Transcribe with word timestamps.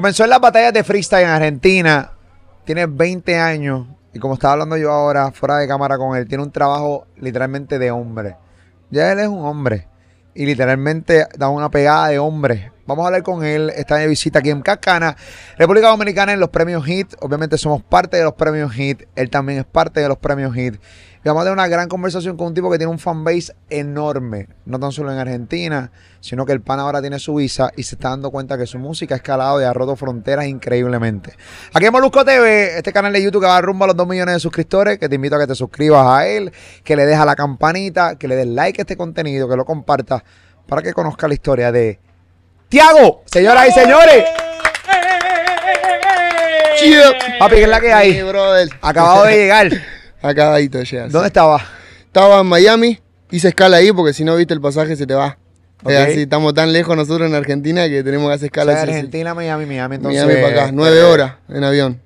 Comenzó 0.00 0.24
en 0.24 0.30
las 0.30 0.40
batallas 0.40 0.72
de 0.72 0.82
freestyle 0.82 1.24
en 1.24 1.28
Argentina. 1.28 2.12
Tiene 2.64 2.86
20 2.86 3.36
años. 3.36 3.86
Y 4.14 4.18
como 4.18 4.32
estaba 4.32 4.54
hablando 4.54 4.78
yo 4.78 4.90
ahora, 4.90 5.30
fuera 5.30 5.58
de 5.58 5.68
cámara 5.68 5.98
con 5.98 6.16
él, 6.16 6.26
tiene 6.26 6.42
un 6.42 6.50
trabajo 6.50 7.06
literalmente 7.18 7.78
de 7.78 7.90
hombre. 7.90 8.36
Ya 8.88 9.12
él 9.12 9.18
es 9.18 9.28
un 9.28 9.44
hombre. 9.44 9.88
Y 10.34 10.46
literalmente 10.46 11.26
da 11.36 11.50
una 11.50 11.70
pegada 11.70 12.08
de 12.08 12.18
hombre. 12.18 12.72
Vamos 12.86 13.02
a 13.02 13.08
hablar 13.08 13.22
con 13.22 13.44
él. 13.44 13.68
Está 13.76 13.96
de 13.96 14.06
visita 14.06 14.38
aquí 14.38 14.48
en 14.48 14.62
Cacana, 14.62 15.18
República 15.58 15.88
Dominicana, 15.88 16.32
en 16.32 16.40
los 16.40 16.48
premios 16.48 16.88
HIT. 16.88 17.16
Obviamente 17.20 17.58
somos 17.58 17.82
parte 17.82 18.16
de 18.16 18.24
los 18.24 18.32
premios 18.32 18.74
HIT. 18.74 19.02
Él 19.16 19.28
también 19.28 19.58
es 19.58 19.66
parte 19.66 20.00
de 20.00 20.08
los 20.08 20.16
premios 20.16 20.56
HIT. 20.56 20.80
Y 21.22 21.28
vamos 21.28 21.42
a 21.42 21.44
tener 21.44 21.52
una 21.52 21.68
gran 21.68 21.86
conversación 21.86 22.38
con 22.38 22.46
un 22.46 22.54
tipo 22.54 22.70
que 22.70 22.78
tiene 22.78 22.90
un 22.90 22.98
fanbase 22.98 23.54
enorme, 23.68 24.48
no 24.64 24.80
tan 24.80 24.90
solo 24.90 25.12
en 25.12 25.18
Argentina, 25.18 25.92
sino 26.20 26.46
que 26.46 26.52
el 26.52 26.62
pan 26.62 26.80
ahora 26.80 27.02
tiene 27.02 27.18
su 27.18 27.34
visa 27.34 27.70
y 27.76 27.82
se 27.82 27.96
está 27.96 28.08
dando 28.08 28.30
cuenta 28.30 28.56
que 28.56 28.64
su 28.64 28.78
música 28.78 29.14
ha 29.14 29.18
escalado 29.18 29.60
y 29.60 29.64
ha 29.64 29.72
roto 29.74 29.96
fronteras 29.96 30.46
increíblemente. 30.46 31.34
Aquí 31.74 31.84
en 31.84 31.92
Molusco 31.92 32.24
TV, 32.24 32.78
este 32.78 32.90
canal 32.94 33.12
de 33.12 33.22
YouTube 33.22 33.42
que 33.42 33.48
va 33.48 33.60
rumbo 33.60 33.84
a 33.84 33.88
los 33.88 33.96
2 33.96 34.08
millones 34.08 34.36
de 34.36 34.40
suscriptores, 34.40 34.98
que 34.98 35.10
te 35.10 35.16
invito 35.16 35.36
a 35.36 35.40
que 35.40 35.46
te 35.46 35.54
suscribas 35.54 36.06
a 36.06 36.26
él, 36.26 36.52
que 36.82 36.96
le 36.96 37.04
des 37.04 37.18
a 37.18 37.26
la 37.26 37.36
campanita, 37.36 38.16
que 38.16 38.26
le 38.26 38.36
des 38.36 38.46
like 38.46 38.80
a 38.80 38.84
este 38.84 38.96
contenido, 38.96 39.46
que 39.46 39.56
lo 39.56 39.66
compartas, 39.66 40.22
para 40.66 40.80
que 40.80 40.94
conozca 40.94 41.28
la 41.28 41.34
historia 41.34 41.70
de 41.70 42.00
Tiago, 42.70 43.24
señoras 43.26 43.68
y 43.68 43.72
señores. 43.72 44.24
Papi, 47.38 47.56
¿qué 47.56 47.62
es 47.64 47.68
la 47.68 47.80
que 47.80 47.92
hay? 47.92 48.22
Acabado 48.80 49.24
de 49.24 49.36
llegar. 49.36 49.99
Acabadito 50.22 50.78
de 50.78 50.84
llegar. 50.84 51.10
¿Dónde 51.10 51.28
estaba? 51.28 51.62
Estaba 52.06 52.40
en 52.40 52.46
Miami. 52.46 52.98
Hice 53.30 53.48
escala 53.48 53.78
ahí 53.78 53.92
porque 53.92 54.12
si 54.12 54.24
no 54.24 54.36
viste 54.36 54.54
el 54.54 54.60
pasaje 54.60 54.96
se 54.96 55.06
te 55.06 55.14
va. 55.14 55.38
Okay. 55.82 55.96
así 55.96 56.20
estamos 56.22 56.52
tan 56.52 56.74
lejos 56.74 56.94
nosotros 56.94 57.26
en 57.26 57.34
Argentina 57.34 57.88
que 57.88 58.02
tenemos 58.02 58.28
que 58.28 58.34
hacer 58.34 58.46
escala. 58.46 58.72
O 58.72 58.74
sea, 58.74 58.82
Argentina, 58.82 59.32
Miami, 59.32 59.64
Miami. 59.64 59.96
Entonces, 59.96 60.24
Miami 60.24 60.42
para 60.42 60.62
acá, 60.62 60.72
nueve 60.72 61.02
horas 61.02 61.34
en 61.48 61.64
avión. 61.64 62.00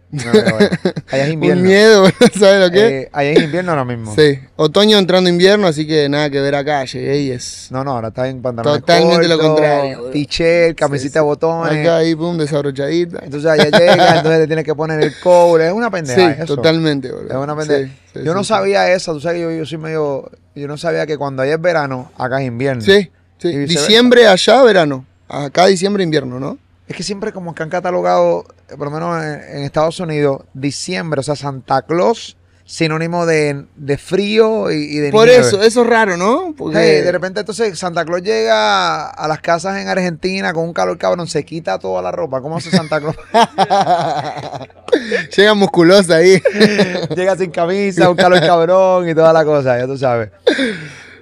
Allá 1.10 1.26
es 1.26 1.28
invierno. 1.32 1.62
Un 1.62 1.66
miedo, 1.66 2.06
¿sabes 2.38 2.60
lo 2.60 2.70
que? 2.70 3.00
Eh, 3.00 3.08
allá 3.12 3.30
es 3.30 3.42
invierno 3.42 3.72
ahora 3.72 3.84
mismo. 3.84 4.14
Sí, 4.14 4.38
otoño 4.56 4.98
entrando 4.98 5.28
invierno, 5.30 5.66
así 5.66 5.86
que 5.86 6.08
nada 6.08 6.30
que 6.30 6.40
ver 6.40 6.54
acá. 6.54 6.84
Llegué 6.84 7.20
y 7.20 7.30
es. 7.30 7.68
No, 7.70 7.84
no, 7.84 7.92
ahora 7.92 8.08
está 8.08 8.28
en 8.28 8.42
pantalones 8.42 8.80
Totalmente 8.80 9.28
lo 9.28 9.38
contrario. 9.38 10.10
T-shirt, 10.12 10.76
camisita 10.76 11.20
de 11.20 11.24
botones. 11.24 11.80
Acá 11.80 11.96
ahí, 11.98 12.14
pum, 12.14 12.36
desabrochadita. 12.36 13.20
Entonces 13.24 13.50
allá 13.50 13.64
llega, 13.64 14.16
entonces 14.16 14.40
le 14.40 14.46
tienes 14.46 14.64
que 14.64 14.74
poner 14.74 15.00
el 15.00 15.18
cobre. 15.20 15.66
Es 15.66 15.72
una 15.72 15.90
pendeja. 15.90 16.34
Sí, 16.34 16.42
eso. 16.42 16.56
totalmente, 16.56 17.10
bro. 17.10 17.28
Es 17.28 17.36
una 17.36 17.56
pendeja. 17.56 17.92
Sí, 18.12 18.20
yo 18.24 18.34
no 18.34 18.44
sabía 18.44 18.92
eso, 18.92 19.12
tú 19.12 19.20
sabes 19.20 19.38
que 19.38 19.42
yo, 19.42 19.50
yo 19.50 19.66
soy 19.66 19.78
medio. 19.78 20.30
Yo 20.54 20.68
no 20.68 20.76
sabía 20.76 21.04
que 21.04 21.18
cuando 21.18 21.42
allá 21.42 21.54
es 21.54 21.60
verano, 21.60 22.12
acá 22.16 22.40
es 22.40 22.46
invierno. 22.46 22.80
Sí, 22.80 23.10
sí. 23.38 23.56
Diciembre 23.66 24.28
allá, 24.28 24.62
verano. 24.62 25.04
Acá 25.28 25.66
diciembre, 25.66 26.04
invierno, 26.04 26.38
¿no? 26.38 26.58
Es 26.86 26.96
que 26.96 27.02
siempre 27.02 27.32
como 27.32 27.54
que 27.54 27.62
han 27.62 27.70
catalogado, 27.70 28.44
por 28.68 28.86
lo 28.86 28.90
menos 28.90 29.22
en, 29.22 29.62
Estados 29.62 30.00
Unidos, 30.00 30.42
diciembre, 30.52 31.20
o 31.20 31.22
sea, 31.22 31.36
Santa 31.36 31.82
Claus, 31.82 32.36
sinónimo 32.66 33.26
de, 33.26 33.66
de 33.76 33.98
frío 33.98 34.70
y, 34.70 34.76
y, 34.76 34.98
de 34.98 35.10
Por 35.10 35.28
nieve. 35.28 35.46
eso, 35.46 35.62
eso 35.62 35.82
es 35.82 35.86
raro, 35.86 36.16
¿no? 36.16 36.54
Porque 36.56 36.78
hey, 36.78 37.02
de 37.02 37.12
repente 37.12 37.40
entonces 37.40 37.78
Santa 37.78 38.04
Claus 38.04 38.22
llega 38.22 39.10
a 39.10 39.28
las 39.28 39.40
casas 39.40 39.76
en 39.76 39.88
Argentina 39.88 40.52
con 40.54 40.64
un 40.64 40.72
calor 40.72 40.96
cabrón, 40.96 41.26
se 41.26 41.44
quita 41.44 41.78
toda 41.78 42.00
la 42.00 42.10
ropa. 42.10 42.40
¿Cómo 42.40 42.56
hace 42.56 42.70
Santa 42.70 43.00
Claus? 43.00 43.16
llega 45.36 45.54
musculosa 45.54 46.16
ahí. 46.16 46.40
llega 47.14 47.36
sin 47.36 47.50
camisa, 47.50 48.08
un 48.08 48.16
calor 48.16 48.40
cabrón 48.40 49.08
y 49.08 49.14
toda 49.14 49.32
la 49.32 49.44
cosa, 49.44 49.78
ya 49.78 49.86
tú 49.86 49.98
sabes. 49.98 50.30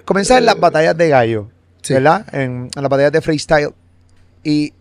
Comienza 0.05 0.37
en 0.37 0.45
las 0.45 0.59
batallas 0.59 0.97
de 0.97 1.09
gallo, 1.09 1.49
sí. 1.81 1.93
¿verdad? 1.93 2.25
En, 2.33 2.69
en 2.73 2.81
las 2.81 2.89
batallas 2.89 3.11
de 3.11 3.21
freestyle. 3.21 3.73
Y 4.45 4.73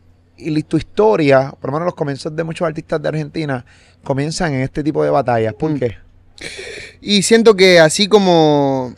y 0.44 0.62
tu 0.62 0.76
historia, 0.76 1.52
por 1.60 1.70
lo 1.70 1.74
menos 1.74 1.86
los 1.86 1.94
comienzos 1.94 2.34
de 2.34 2.44
muchos 2.44 2.66
artistas 2.66 3.00
de 3.00 3.08
Argentina, 3.08 3.64
comienzan 4.02 4.54
en 4.54 4.60
este 4.62 4.82
tipo 4.82 5.02
de 5.04 5.10
batallas. 5.10 5.54
¿Por 5.54 5.72
mm. 5.72 5.78
qué? 5.78 5.96
Y 7.00 7.22
siento 7.22 7.54
que 7.54 7.80
así 7.80 8.08
como, 8.08 8.94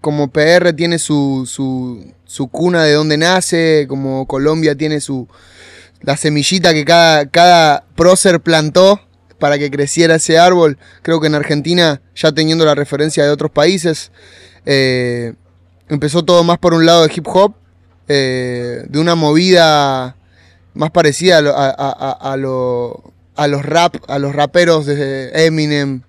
como 0.00 0.28
PR 0.28 0.72
tiene 0.74 0.98
su, 0.98 1.44
su, 1.46 2.12
su, 2.24 2.48
cuna 2.48 2.84
de 2.84 2.92
donde 2.92 3.16
nace, 3.16 3.86
como 3.88 4.26
Colombia 4.26 4.74
tiene 4.74 5.00
su 5.00 5.28
la 6.00 6.16
semillita 6.16 6.72
que 6.72 6.84
cada, 6.84 7.26
cada 7.26 7.84
prócer 7.96 8.40
plantó 8.40 9.00
para 9.38 9.58
que 9.58 9.70
creciera 9.70 10.16
ese 10.16 10.38
árbol, 10.38 10.78
creo 11.02 11.20
que 11.20 11.28
en 11.28 11.34
Argentina, 11.34 12.00
ya 12.14 12.32
teniendo 12.32 12.64
la 12.64 12.74
referencia 12.74 13.24
de 13.24 13.30
otros 13.30 13.50
países, 13.50 14.10
eh, 14.66 15.34
empezó 15.88 16.24
todo 16.24 16.44
más 16.44 16.58
por 16.58 16.74
un 16.74 16.86
lado 16.86 17.06
de 17.06 17.12
hip 17.14 17.26
hop, 17.28 17.54
eh, 18.08 18.84
de 18.88 18.98
una 18.98 19.14
movida 19.14 20.16
más 20.78 20.92
parecida 20.92 21.38
a, 21.38 21.40
lo, 21.42 21.56
a, 21.56 21.70
a, 21.70 22.32
a, 22.32 22.36
lo, 22.36 23.12
a 23.34 23.48
los 23.48 23.66
rap, 23.66 23.96
a 24.06 24.20
los 24.20 24.32
raperos 24.32 24.86
de 24.86 25.30
Eminem, 25.34 26.02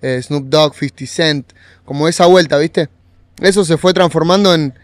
eh, 0.00 0.20
Snoop 0.22 0.44
Dogg, 0.44 0.76
50 0.76 1.06
Cent, 1.06 1.52
como 1.84 2.06
esa 2.06 2.26
vuelta, 2.26 2.56
¿viste? 2.56 2.88
Eso 3.40 3.64
se 3.64 3.76
fue 3.78 3.92
transformando 3.92 4.54
en, 4.54 4.74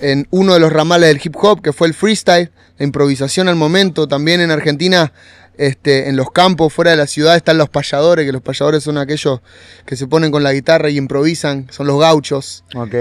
en 0.00 0.26
uno 0.30 0.54
de 0.54 0.60
los 0.60 0.72
ramales 0.72 1.10
del 1.10 1.20
hip 1.22 1.36
hop, 1.36 1.60
que 1.60 1.74
fue 1.74 1.88
el 1.88 1.92
freestyle, 1.92 2.50
la 2.78 2.84
improvisación 2.86 3.48
al 3.48 3.56
momento. 3.56 4.08
También 4.08 4.40
en 4.40 4.50
Argentina, 4.50 5.12
este, 5.58 6.08
en 6.08 6.16
los 6.16 6.30
campos, 6.30 6.72
fuera 6.72 6.92
de 6.92 6.96
la 6.96 7.06
ciudad, 7.06 7.36
están 7.36 7.58
los 7.58 7.68
payadores, 7.68 8.24
que 8.24 8.32
los 8.32 8.40
payadores 8.40 8.82
son 8.82 8.96
aquellos 8.96 9.40
que 9.84 9.96
se 9.96 10.06
ponen 10.06 10.30
con 10.30 10.42
la 10.42 10.54
guitarra 10.54 10.88
y 10.88 10.96
improvisan, 10.96 11.66
son 11.70 11.86
los 11.86 12.00
gauchos. 12.00 12.64
Ok. 12.74 12.94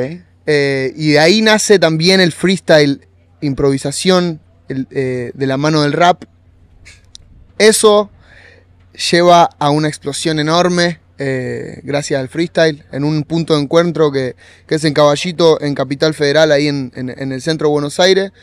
Eh, 0.46 0.94
y 0.98 1.12
de 1.12 1.20
ahí 1.20 1.42
nace 1.42 1.80
también 1.80 2.20
el 2.20 2.34
freestyle, 2.34 3.08
improvisación, 3.40 4.42
el, 4.70 4.88
eh, 4.92 5.32
de 5.34 5.48
la 5.48 5.58
mano 5.58 5.82
del 5.82 5.94
rap. 5.94 6.24
Eso 7.58 8.10
lleva 9.12 9.50
a 9.60 9.70
una 9.70 9.88
explosión 9.88 10.40
enorme 10.40 11.00
eh, 11.18 11.80
gracias 11.84 12.20
al 12.20 12.28
freestyle 12.28 12.84
en 12.92 13.06
un 13.06 13.24
punto 13.24 13.56
de 13.56 13.62
encuentro 13.62 14.12
que, 14.12 14.36
que, 14.68 14.76
es 14.76 14.84
en 14.84 14.94
Caballito, 14.94 15.62
en 15.62 15.74
Capital 15.74 16.14
Federal, 16.14 16.52
ahí 16.52 16.68
en, 16.68 16.92
en, 16.96 17.10
en, 17.10 17.32
el 17.32 17.42
centro 17.42 17.70
de 17.70 17.72
Buenos 17.72 18.02
Aires, 18.02 18.34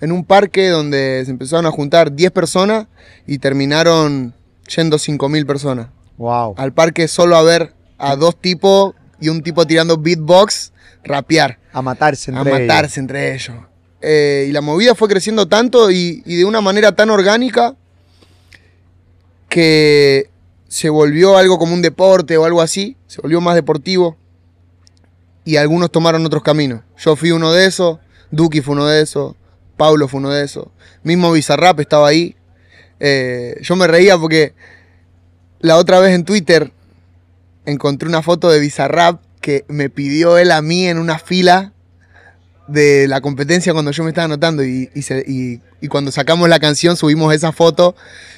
en 0.00 0.12
un 0.12 0.24
parque 0.24 0.68
donde 0.68 1.22
se 1.24 1.30
empezaron 1.32 1.66
a 1.66 1.72
juntar 1.72 2.12
10 2.12 2.30
personas 2.30 2.86
y 3.26 3.38
terminaron 3.38 4.32
yendo 4.74 4.96
5.000 4.96 5.44
personas. 5.44 5.88
Wow. 6.18 6.54
Al 6.56 6.72
parque 6.72 7.08
solo 7.08 7.36
a 7.36 7.42
ver 7.42 7.72
a 7.98 8.14
dos 8.14 8.40
tipos 8.40 8.94
y 9.20 9.28
un 9.28 9.42
tipo 9.42 9.66
tirando 9.66 9.98
beatbox, 9.98 10.72
rapear. 11.02 11.58
A 11.72 11.82
matarse 11.82 12.30
entre 12.30 12.48
A 12.48 12.58
matarse 12.60 12.84
ellos. 12.84 12.98
entre 12.98 13.34
ellos. 13.34 13.56
Eh, 14.02 14.46
y 14.48 14.52
la 14.52 14.60
movida 14.60 14.94
fue 14.94 15.08
creciendo 15.08 15.46
tanto 15.46 15.90
y, 15.90 16.22
de 16.22 16.44
una 16.44 16.60
manera 16.60 16.92
tan 16.92 17.10
orgánica 17.10 17.76
que 19.48 20.30
se 20.68 20.88
volvió 20.88 21.36
algo 21.36 21.58
como 21.58 21.74
un 21.74 21.82
deporte 21.82 22.36
o 22.36 22.44
algo 22.44 22.62
así, 22.62 22.96
se 23.06 23.20
volvió 23.20 23.40
más 23.40 23.56
deportivo 23.56 24.16
y 25.44 25.56
algunos 25.56 25.90
tomaron 25.90 26.24
otros 26.24 26.42
caminos. 26.42 26.82
Yo 26.96 27.16
fui 27.16 27.32
uno 27.32 27.52
de 27.52 27.66
esos, 27.66 27.98
Duki 28.30 28.60
fue 28.60 28.74
uno 28.74 28.86
de 28.86 29.02
esos, 29.02 29.34
Paulo 29.76 30.08
fue 30.08 30.18
uno 30.18 30.30
de 30.30 30.44
esos, 30.44 30.68
mismo 31.02 31.32
Bizarrap 31.32 31.80
estaba 31.80 32.08
ahí. 32.08 32.36
Eh, 33.00 33.58
yo 33.62 33.76
me 33.76 33.86
reía 33.86 34.16
porque 34.16 34.54
la 35.58 35.76
otra 35.76 35.98
vez 35.98 36.14
en 36.14 36.24
Twitter 36.24 36.72
encontré 37.66 38.08
una 38.08 38.22
foto 38.22 38.50
de 38.50 38.60
Bizarrap 38.60 39.20
que 39.40 39.64
me 39.68 39.90
pidió 39.90 40.38
él 40.38 40.52
a 40.52 40.62
mí 40.62 40.86
en 40.86 40.98
una 40.98 41.18
fila 41.18 41.72
de 42.70 43.08
la 43.08 43.20
competencia 43.20 43.72
cuando 43.72 43.90
yo 43.90 44.02
me 44.04 44.10
estaba 44.10 44.26
anotando 44.26 44.64
y, 44.64 44.90
y, 44.94 45.02
se, 45.02 45.24
y, 45.26 45.60
y, 45.80 45.88
cuando 45.88 46.12
sacamos 46.12 46.48
la 46.48 46.60
canción 46.60 46.96
subimos 46.96 47.34
esa 47.34 47.52
foto 47.52 47.94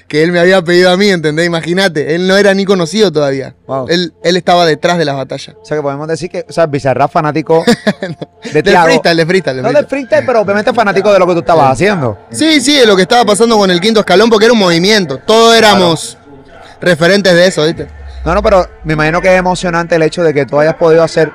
que 0.09 0.23
él 0.23 0.33
me 0.33 0.41
había 0.41 0.63
pedido 0.63 0.91
a 0.91 0.97
mí, 0.97 1.09
¿entendés? 1.09 1.47
Imagínate, 1.47 2.15
él 2.15 2.27
no 2.27 2.37
era 2.37 2.53
ni 2.55 2.65
conocido 2.65 3.11
todavía. 3.11 3.55
Wow. 3.67 3.87
Él, 3.89 4.13
él, 4.23 4.37
estaba 4.37 4.67
detrás 4.67 4.99
de 4.99 5.05
las 5.05 5.17
batallas. 5.17 5.57
O 5.61 5.65
sea 5.65 5.77
que 5.77 5.83
podemos 5.83 6.07
decir 6.07 6.29
que, 6.29 6.45
o 6.49 6.53
sea, 6.53 6.67
Bizarrap 6.67 7.11
fanático 7.11 7.65
de 8.53 8.63
del 8.63 8.77
freestyle, 8.77 9.17
de 9.17 9.27
freestyle. 9.27 9.63
No 9.63 9.73
del 9.73 9.87
freestyle, 9.87 10.27
pero 10.27 10.41
obviamente 10.41 10.73
fanático 10.73 11.13
de 11.13 11.19
lo 11.19 11.27
que 11.27 11.33
tú 11.35 11.39
estabas 11.39 11.73
haciendo. 11.73 12.19
Sí, 12.31 12.61
sí, 12.61 12.79
de 12.79 12.87
lo 12.87 12.97
que 12.97 13.03
estaba 13.03 13.25
pasando 13.25 13.57
con 13.57 13.71
el 13.71 13.81
quinto 13.81 14.01
escalón 14.01 14.29
porque 14.29 14.47
era 14.47 14.53
un 14.53 14.59
movimiento. 14.59 15.19
Todos 15.19 15.57
éramos 15.57 16.19
claro. 16.45 16.67
referentes 16.81 17.33
de 17.33 17.47
eso, 17.47 17.65
¿viste? 17.65 17.89
No, 18.25 18.35
no, 18.35 18.43
pero 18.43 18.69
me 18.85 18.93
imagino 18.93 19.21
que 19.21 19.33
es 19.33 19.39
emocionante 19.39 19.97
el 19.97 20.03
hecho 20.03 20.23
de 20.23 20.35
que 20.35 20.47
tú 20.47 20.61
hayas 20.61 20.75
podido 20.75 21.03
hacer, 21.03 21.33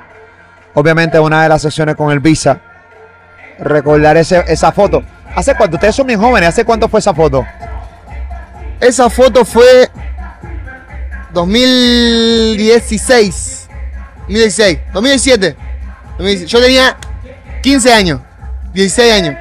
obviamente, 0.73 1.19
una 1.19 1.43
de 1.43 1.49
las 1.49 1.61
sesiones 1.61 1.95
con 1.95 2.11
el 2.11 2.19
Visa 2.19 2.61
recordar 3.59 4.17
ese, 4.17 4.43
esa 4.47 4.71
foto. 4.71 5.03
¿Hace 5.35 5.53
cuánto? 5.55 5.75
Ustedes 5.75 5.95
son 5.95 6.07
bien 6.07 6.19
jóvenes. 6.19 6.49
¿Hace 6.49 6.65
cuánto 6.65 6.89
fue 6.89 6.99
esa 6.99 7.13
foto? 7.13 7.45
Esa 8.79 9.07
foto 9.09 9.43
fue 9.45 9.89
2016. 11.33 13.67
2016. 14.21 14.79
2017. 14.93 15.55
2017. 16.17 16.47
Yo 16.47 16.61
tenía 16.61 16.97
15 17.61 17.93
años. 17.93 18.21
16 18.73 19.13
años. 19.13 19.35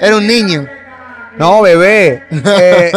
Era 0.00 0.16
un 0.16 0.26
niño. 0.26 0.66
No, 1.38 1.62
bebé. 1.62 2.24
Eh, 2.30 2.92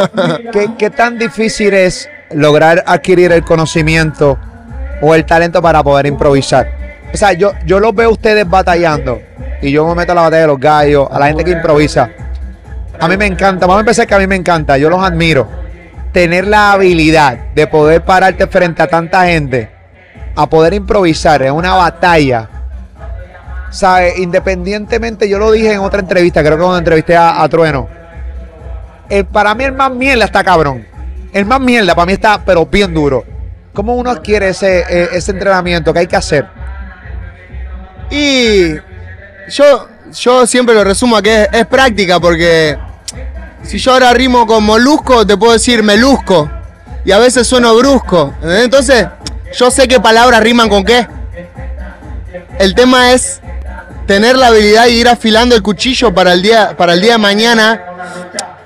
¿qué, 0.52 0.69
¿Qué 0.78 0.90
tan 0.90 1.18
difícil 1.18 1.74
es 1.74 2.10
lograr 2.31 2.84
adquirir 2.86 3.31
el 3.31 3.44
conocimiento 3.44 4.38
o 5.02 5.16
el 5.16 5.25
talento 5.25 5.62
para 5.62 5.81
poder 5.84 6.06
improvisar? 6.06 6.79
O 7.13 7.17
sea, 7.17 7.33
yo, 7.33 7.53
yo 7.65 7.79
los 7.79 7.94
veo 7.95 8.09
a 8.09 8.11
ustedes 8.11 8.47
batallando 8.47 9.21
y 9.61 9.71
yo 9.71 9.88
me 9.88 9.95
meto 9.95 10.11
a 10.11 10.15
la 10.15 10.21
batalla 10.21 10.41
de 10.41 10.47
los 10.47 10.59
gallos, 10.59 11.07
a 11.11 11.19
la 11.19 11.27
gente 11.27 11.44
que 11.44 11.51
improvisa. 11.51 12.09
a 13.00 13.07
mí 13.07 13.17
me 13.17 13.25
encanta, 13.25 13.65
vamos 13.65 13.77
a 13.77 13.79
empezar 13.81 14.07
que 14.07 14.15
a 14.15 14.19
mí 14.19 14.27
me 14.27 14.35
encanta, 14.35 14.77
yo 14.77 14.89
los 14.89 15.03
admiro. 15.03 15.47
Tener 16.11 16.47
la 16.47 16.71
habilidad 16.71 17.38
de 17.53 17.67
poder 17.67 18.03
pararte 18.03 18.47
frente 18.47 18.81
a 18.81 18.88
tanta 18.88 19.25
gente, 19.25 19.69
a 20.35 20.47
poder 20.50 20.73
improvisar 20.73 21.41
en 21.44 21.53
una 21.53 21.75
batalla. 21.75 22.50
¿Sabes? 23.69 24.17
Independientemente, 24.17 25.29
yo 25.29 25.38
lo 25.38 25.51
dije 25.51 25.73
en 25.73 25.81
otra 25.81 26.00
entrevista, 26.00 26.41
creo 26.41 26.57
que 26.57 26.63
cuando 26.63 26.79
entrevisté 26.79 27.15
a, 27.15 27.44
a 27.44 27.50
Trueno. 27.50 27.88
El, 29.07 29.25
para 29.25 29.53
mí 29.53 29.63
el 29.63 29.73
más 29.73 29.91
mierda 29.91 30.25
está 30.25 30.44
cabrón. 30.44 30.85
El 31.31 31.45
más 31.45 31.59
mierda 31.59 31.94
para 31.94 32.07
mí 32.07 32.13
está, 32.13 32.44
pero 32.44 32.65
bien 32.65 32.94
duro. 32.94 33.23
¿Cómo 33.73 33.95
uno 33.95 34.09
adquiere 34.09 34.50
ese, 34.50 34.79
eh, 34.89 35.09
ese 35.13 35.31
entrenamiento? 35.31 35.94
¿Qué 35.94 36.00
hay 36.00 36.07
que 36.07 36.15
hacer? 36.15 36.47
Y 38.11 38.75
yo, 39.50 39.88
yo 40.11 40.47
siempre 40.47 40.75
lo 40.75 40.83
resumo 40.83 41.17
a 41.17 41.21
que 41.21 41.47
es, 41.51 41.65
práctica, 41.67 42.19
porque 42.19 42.77
si 43.63 43.77
yo 43.77 43.94
ahora 43.94 44.13
rimo 44.13 44.47
con 44.47 44.63
molusco, 44.63 45.25
te 45.25 45.38
puedo 45.38 45.53
decir 45.53 45.83
melusco. 45.83 46.50
Y 47.06 47.11
a 47.11 47.19
veces 47.19 47.47
sueno 47.47 47.75
brusco. 47.75 48.33
Entonces, 48.44 49.07
yo 49.57 49.71
sé 49.71 49.88
qué 49.88 50.00
palabras 50.00 50.41
riman 50.41 50.69
con 50.69 50.83
qué. 50.83 51.07
El 52.57 52.75
tema 52.75 53.13
es 53.13 53.41
tener 54.06 54.35
la 54.38 54.47
habilidad 54.47 54.85
de 54.85 54.91
ir 54.91 55.07
afilando 55.07 55.56
el 55.56 55.61
cuchillo 55.61 56.13
para 56.13 56.33
el 56.33 56.41
día, 56.41 56.75
para 56.75 56.94
el 56.94 57.01
día 57.01 57.13
de 57.13 57.17
mañana, 57.19 57.81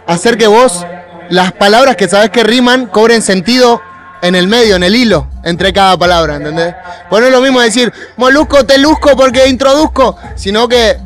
hacer 0.08 0.38
que 0.38 0.48
vos 0.48 0.86
las 1.30 1.52
palabras 1.52 1.96
que 1.96 2.08
sabes 2.08 2.30
que 2.30 2.44
riman 2.44 2.86
cobren 2.88 3.22
sentido 3.22 3.82
en 4.24 4.36
el 4.36 4.48
medio, 4.48 4.78
en 4.78 4.84
el 4.84 4.96
hilo, 4.96 5.28
entre 5.44 5.74
cada 5.74 5.98
palabra, 5.98 6.38
¿entendés? 6.38 6.74
Pues 7.10 7.22
no 7.22 7.28
es 7.28 7.34
lo 7.34 7.42
mismo 7.42 7.60
decir 7.60 7.92
molusco, 8.16 8.66
te 8.66 8.78
luzco 8.78 9.18
porque 9.18 9.48
introduzco, 9.48 10.16
sino 10.36 10.68
que 10.68 10.98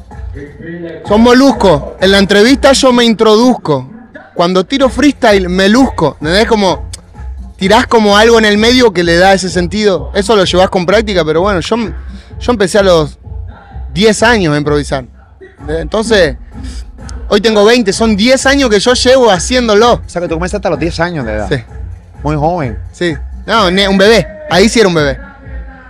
son 1.08 1.22
molusco. 1.22 1.98
En 2.00 2.12
la 2.12 2.20
entrevista 2.20 2.72
yo 2.74 2.94
me 2.94 3.04
introduzco. 3.04 3.90
Cuando 4.36 4.66
tiro 4.66 4.88
freestyle 4.88 5.50
me 5.50 5.68
luzco, 5.68 6.16
¿entendés? 6.22 6.46
Como 6.46 6.88
tirás 7.58 7.88
como 7.88 8.16
algo 8.16 8.38
en 8.38 8.46
el 8.46 8.60
medio 8.60 8.94
que 8.94 9.04
le 9.04 9.18
da 9.18 9.34
ese 9.34 9.50
sentido. 9.50 10.12
Eso 10.14 10.36
lo 10.36 10.46
llevas 10.46 10.70
con 10.70 10.86
práctica, 10.86 11.26
pero 11.26 11.42
bueno, 11.42 11.60
yo, 11.60 11.76
yo 11.76 12.52
empecé 12.52 12.78
a 12.78 12.84
los 12.84 13.18
10 13.96 14.24
años 14.24 14.54
a 14.54 14.58
improvisar. 14.58 15.06
Entonces, 15.68 16.38
hoy 17.30 17.42
tengo 17.42 17.66
20, 17.66 17.92
son 17.94 18.16
10 18.16 18.46
años 18.46 18.70
que 18.70 18.80
yo 18.80 18.94
llevo 18.94 19.32
haciéndolo. 19.32 19.94
O 19.94 20.02
sea, 20.06 20.22
que 20.22 20.28
tú 20.28 20.36
comenzaste 20.36 20.68
a 20.68 20.72
los 20.72 20.80
10 20.80 21.00
años 21.00 21.26
de 21.26 21.34
edad. 21.34 21.50
Sí, 21.50 21.64
Muy 22.24 22.36
joven. 22.36 22.78
sí. 22.92 23.16
No, 23.46 23.68
un 23.68 23.98
bebé. 23.98 24.28
Ahí 24.50 24.68
sí 24.68 24.80
era 24.80 24.90
un 24.90 24.94
bebé. 24.94 25.18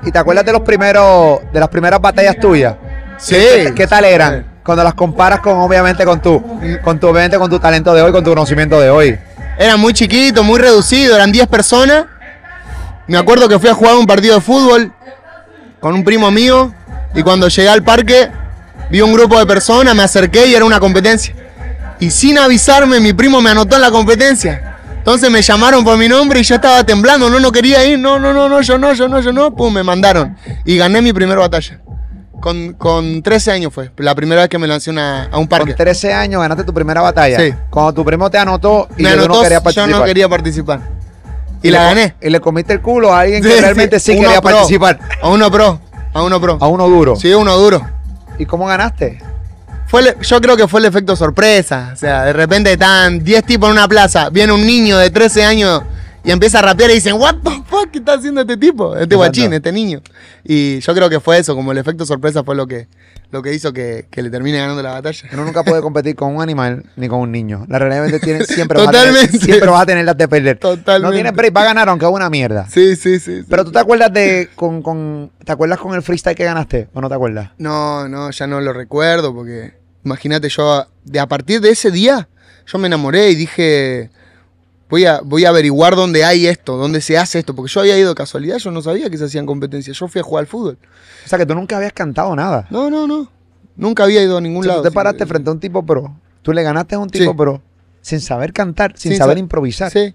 ¿Y 0.04 0.12
te 0.12 0.20
acuerdas 0.20 0.46
de 0.46 0.52
los 0.52 0.62
primeros, 0.62 1.40
de 1.52 1.60
las 1.60 1.70
primeras 1.70 2.00
batallas 2.00 2.40
tuyas? 2.40 2.76
Sí. 3.18 3.36
¿Qué, 3.36 3.74
qué 3.76 3.88
tal 3.88 4.06
eran? 4.06 4.46
Cuando 4.64 4.84
las 4.84 4.94
comparas 4.94 5.40
con, 5.40 5.54
obviamente, 5.54 6.06
con 6.06 6.22
tu, 6.22 6.44
con 6.84 7.00
tu, 7.00 7.08
obviamente, 7.08 7.40
con 7.40 7.50
tu 7.50 7.58
talento 7.58 7.96
de 7.96 8.04
hoy, 8.04 8.12
con 8.12 8.24
tu 8.24 8.30
conocimiento 8.30 8.80
de 8.80 8.92
hoy. 8.92 9.18
Era 9.58 9.76
muy 9.76 9.92
chiquito, 9.94 10.44
muy 10.44 10.60
reducido, 10.60 11.16
eran 11.16 11.32
10 11.32 11.48
personas. 11.48 12.06
Me 13.08 13.18
acuerdo 13.18 13.50
que 13.50 13.58
fui 13.58 13.70
a 13.70 13.74
jugar 13.74 13.96
un 13.96 14.06
partido 14.06 14.36
de 14.36 14.42
fútbol 14.42 14.94
con 15.80 15.96
un 15.96 16.04
primo 16.04 16.30
mío 16.30 16.74
y 17.16 17.24
cuando 17.24 17.48
llegué 17.48 17.70
al 17.70 17.82
parque 17.82 18.30
vi 18.92 19.02
un 19.02 19.14
grupo 19.14 19.40
de 19.40 19.46
personas, 19.46 19.96
me 19.96 20.04
acerqué 20.04 20.46
y 20.46 20.54
era 20.54 20.66
una 20.66 20.80
competencia. 20.80 21.34
Y 22.00 22.12
sin 22.12 22.38
avisarme 22.38 23.00
mi 23.00 23.14
primo 23.14 23.42
me 23.42 23.50
anotó 23.50 23.78
en 23.78 23.82
la 23.82 23.90
competencia. 23.90 24.67
Entonces 25.08 25.32
me 25.32 25.42
llamaron 25.42 25.86
por 25.86 25.98
mi 25.98 26.10
nombre 26.10 26.42
y 26.42 26.44
yo 26.44 26.56
estaba 26.56 26.84
temblando, 26.84 27.30
no, 27.30 27.40
no 27.40 27.50
quería 27.50 27.82
ir, 27.86 27.98
no, 27.98 28.20
no, 28.20 28.34
no, 28.34 28.50
no, 28.50 28.62
yo 28.62 28.78
no, 28.78 28.92
yo 28.92 29.08
no, 29.08 29.22
yo 29.22 29.32
no, 29.32 29.56
pum, 29.56 29.74
me 29.74 29.82
mandaron. 29.82 30.36
Y 30.66 30.76
gané 30.76 31.02
mi 31.02 31.14
primera 31.14 31.40
batalla. 31.40 31.80
Con, 32.42 32.74
con 32.74 33.24
13 33.24 33.52
años 33.54 33.74
fue, 33.74 33.90
la 33.96 34.14
primera 34.14 34.42
vez 34.42 34.50
que 34.50 34.58
me 34.58 34.68
lancé 34.68 34.90
una- 34.90 35.30
a 35.32 35.38
un 35.38 35.48
parque. 35.48 35.68
Con 35.68 35.78
13 35.78 36.12
años 36.12 36.42
ganaste 36.42 36.66
tu 36.66 36.74
primera 36.74 37.00
batalla. 37.00 37.40
Sí. 37.40 37.54
Cuando 37.70 37.94
tu 37.94 38.04
primo 38.04 38.30
te 38.30 38.38
anotó 38.38 38.90
y 38.98 39.04
me 39.04 39.12
anotó, 39.12 39.30
no 39.30 39.42
querías 39.44 39.62
yo 39.62 39.64
participar. 39.64 39.90
no 39.90 40.04
quería 40.04 40.28
participar. 40.28 40.80
Y, 41.64 41.72
la 41.72 41.84
gané. 41.84 42.16
Y 42.22 42.30
le 42.30 42.42
comiste 42.42 42.74
el 42.74 42.82
culo 42.82 43.14
a 43.14 43.22
alguien 43.22 43.42
que 43.42 43.62
realmente 43.62 44.02
sí, 44.02 44.12
quería 44.12 44.42
pro. 44.42 44.52
participar. 44.52 45.00
A 45.22 45.30
uno 45.30 45.50
pro, 45.50 45.80
a 46.14 46.22
uno 46.22 46.42
pro. 46.42 46.58
A 46.60 46.68
uno 46.68 46.90
duro. 46.90 47.16
Sí, 47.16 47.34
uno 47.34 47.56
duro. 47.56 47.82
¿Y 48.38 48.46
cómo 48.46 48.68
ganaste? 48.68 49.20
Fue 49.88 50.02
el- 50.02 50.20
yo 50.22 50.42
creo 50.42 50.58
que 50.58 50.68
fue 50.68 50.80
el 50.82 50.86
efecto 50.86 51.16
sorpresa. 51.16 51.92
O 51.94 51.96
sea, 51.96 52.26
de 52.26 52.34
repente 52.34 52.72
están 52.74 53.24
10 53.24 53.44
tipos 53.46 53.68
en 53.70 53.74
una 53.74 53.88
plaza, 53.88 54.30
viene 54.30 54.52
un 54.54 54.66
niño 54.66 54.98
de 54.98 55.10
13 55.10 55.44
años 55.46 55.82
y 56.26 56.32
empieza 56.32 56.60
a 56.60 56.62
rapear 56.62 56.92
y 56.92 56.96
dicen, 56.96 57.14
¿What 57.16 57.36
the 57.44 57.64
fuck? 57.70 57.90
¿Qué 57.92 58.00
está 58.00 58.14
haciendo 58.16 58.42
este 58.42 58.58
tipo? 58.58 58.96
Este 58.96 59.16
guachín, 59.16 59.54
este 59.54 59.72
niño. 59.72 60.02
Y 60.44 60.80
yo 60.82 60.94
creo 60.94 61.10
que 61.10 61.20
fue 61.22 61.38
eso, 61.38 61.56
como 61.56 61.72
el 61.72 61.78
efecto 61.78 62.06
sorpresa 62.06 62.44
fue 62.44 62.56
lo 62.56 62.68
que, 62.68 62.88
lo 63.32 63.42
que 63.42 63.54
hizo 63.54 63.74
que, 63.74 64.08
que 64.10 64.22
le 64.22 64.30
termine 64.30 64.58
ganando 64.58 64.82
la 64.82 64.92
batalla. 64.92 65.30
Uno 65.34 65.46
nunca 65.46 65.64
puede 65.64 65.82
competir 65.82 66.16
con 66.16 66.36
un 66.36 66.42
animal 66.42 66.86
ni 66.96 67.08
con 67.08 67.20
un 67.20 67.32
niño. 67.32 67.66
La 67.68 67.80
realidad 67.80 68.06
es 68.06 68.14
que 68.14 68.20
tiene, 68.20 68.46
siempre, 68.46 68.80
vas 68.80 68.88
a 68.88 68.92
tener, 68.92 69.30
siempre 69.30 69.70
vas 69.70 69.82
a 69.82 69.86
tener 69.86 70.06
las 70.06 70.18
de 70.18 70.28
perder. 70.28 70.58
Totalmente. 70.60 71.02
No 71.02 71.12
tienes 71.12 71.34
break, 71.34 71.56
va 71.56 71.62
a 71.62 71.66
ganar 71.66 71.90
aunque 71.90 72.06
es 72.06 72.12
una 72.12 72.30
mierda. 72.30 72.68
Sí, 72.70 72.96
sí, 72.96 73.20
sí. 73.20 73.42
sí. 73.42 73.48
Pero 73.50 73.66
tú 73.66 73.72
te 73.72 73.80
acuerdas 73.80 74.14
de 74.14 74.50
con, 74.56 74.82
con 74.82 75.32
¿te 75.44 75.52
acuerdas 75.52 75.80
con 75.80 75.94
el 75.94 76.02
freestyle 76.02 76.36
que 76.36 76.46
ganaste 76.46 76.90
o 76.94 77.02
no 77.02 77.10
te 77.10 77.16
acuerdas? 77.16 77.52
No, 77.58 78.08
no, 78.08 78.32
ya 78.32 78.48
no 78.48 78.62
lo 78.62 78.74
recuerdo 78.74 79.34
porque 79.34 79.74
imagínate 80.06 80.50
yo, 80.50 80.88
de 81.04 81.20
a 81.20 81.28
partir 81.28 81.60
de 81.62 81.72
ese 81.72 81.92
día, 81.92 82.30
yo 82.66 82.78
me 82.78 82.88
enamoré 82.88 83.30
y 83.30 83.36
dije, 83.36 84.10
voy 84.90 85.06
a, 85.06 85.22
voy 85.22 85.46
a 85.46 85.50
averiguar 85.50 85.96
dónde 85.96 86.24
hay 86.24 86.48
esto, 86.48 86.78
dónde 86.78 87.02
se 87.02 87.18
hace 87.18 87.40
esto, 87.40 87.56
porque 87.56 87.72
yo 87.72 87.82
había 87.82 87.98
ido 87.98 88.10
de 88.10 88.16
casualidad, 88.16 88.58
yo 88.58 88.72
no 88.72 88.82
sabía 88.82 89.10
que 89.10 89.18
se 89.18 89.26
hacían 89.26 89.46
competencias, 89.46 89.98
yo 89.98 90.08
fui 90.08 90.20
a 90.22 90.24
jugar 90.24 90.44
al 90.44 90.48
fútbol. 90.48 90.78
O 91.26 91.30
sea 91.30 91.38
que 91.38 91.46
tú 91.46 91.54
nunca 91.56 91.78
habías 91.78 91.94
cantado 91.94 92.36
nada. 92.36 92.68
No, 92.70 92.90
no, 92.90 93.06
no, 93.08 93.30
nunca 93.76 94.04
había 94.04 94.22
ido 94.24 94.38
a 94.38 94.42
ningún 94.42 94.62
O 94.62 94.64
sea, 94.64 94.70
lado. 94.74 94.84
tú 94.84 94.90
te 94.90 94.94
paraste 94.94 95.24
Sí, 95.24 95.30
frente 95.30 95.50
a 95.50 95.54
un 95.54 95.60
tipo 95.60 95.86
pro. 95.86 96.16
Tú 96.42 96.54
le 96.54 96.64
ganaste 96.64 96.96
a 96.96 97.00
un 97.00 97.10
tipo 97.10 97.32
Sí. 97.32 97.38
pro 97.38 97.62
sin 98.02 98.22
saber 98.22 98.54
cantar, 98.54 98.94
sin, 98.98 99.12
Sin 99.12 99.18
saber 99.20 99.36
sa- 99.36 99.40
improvisar. 99.40 99.92
Sí. 99.92 100.14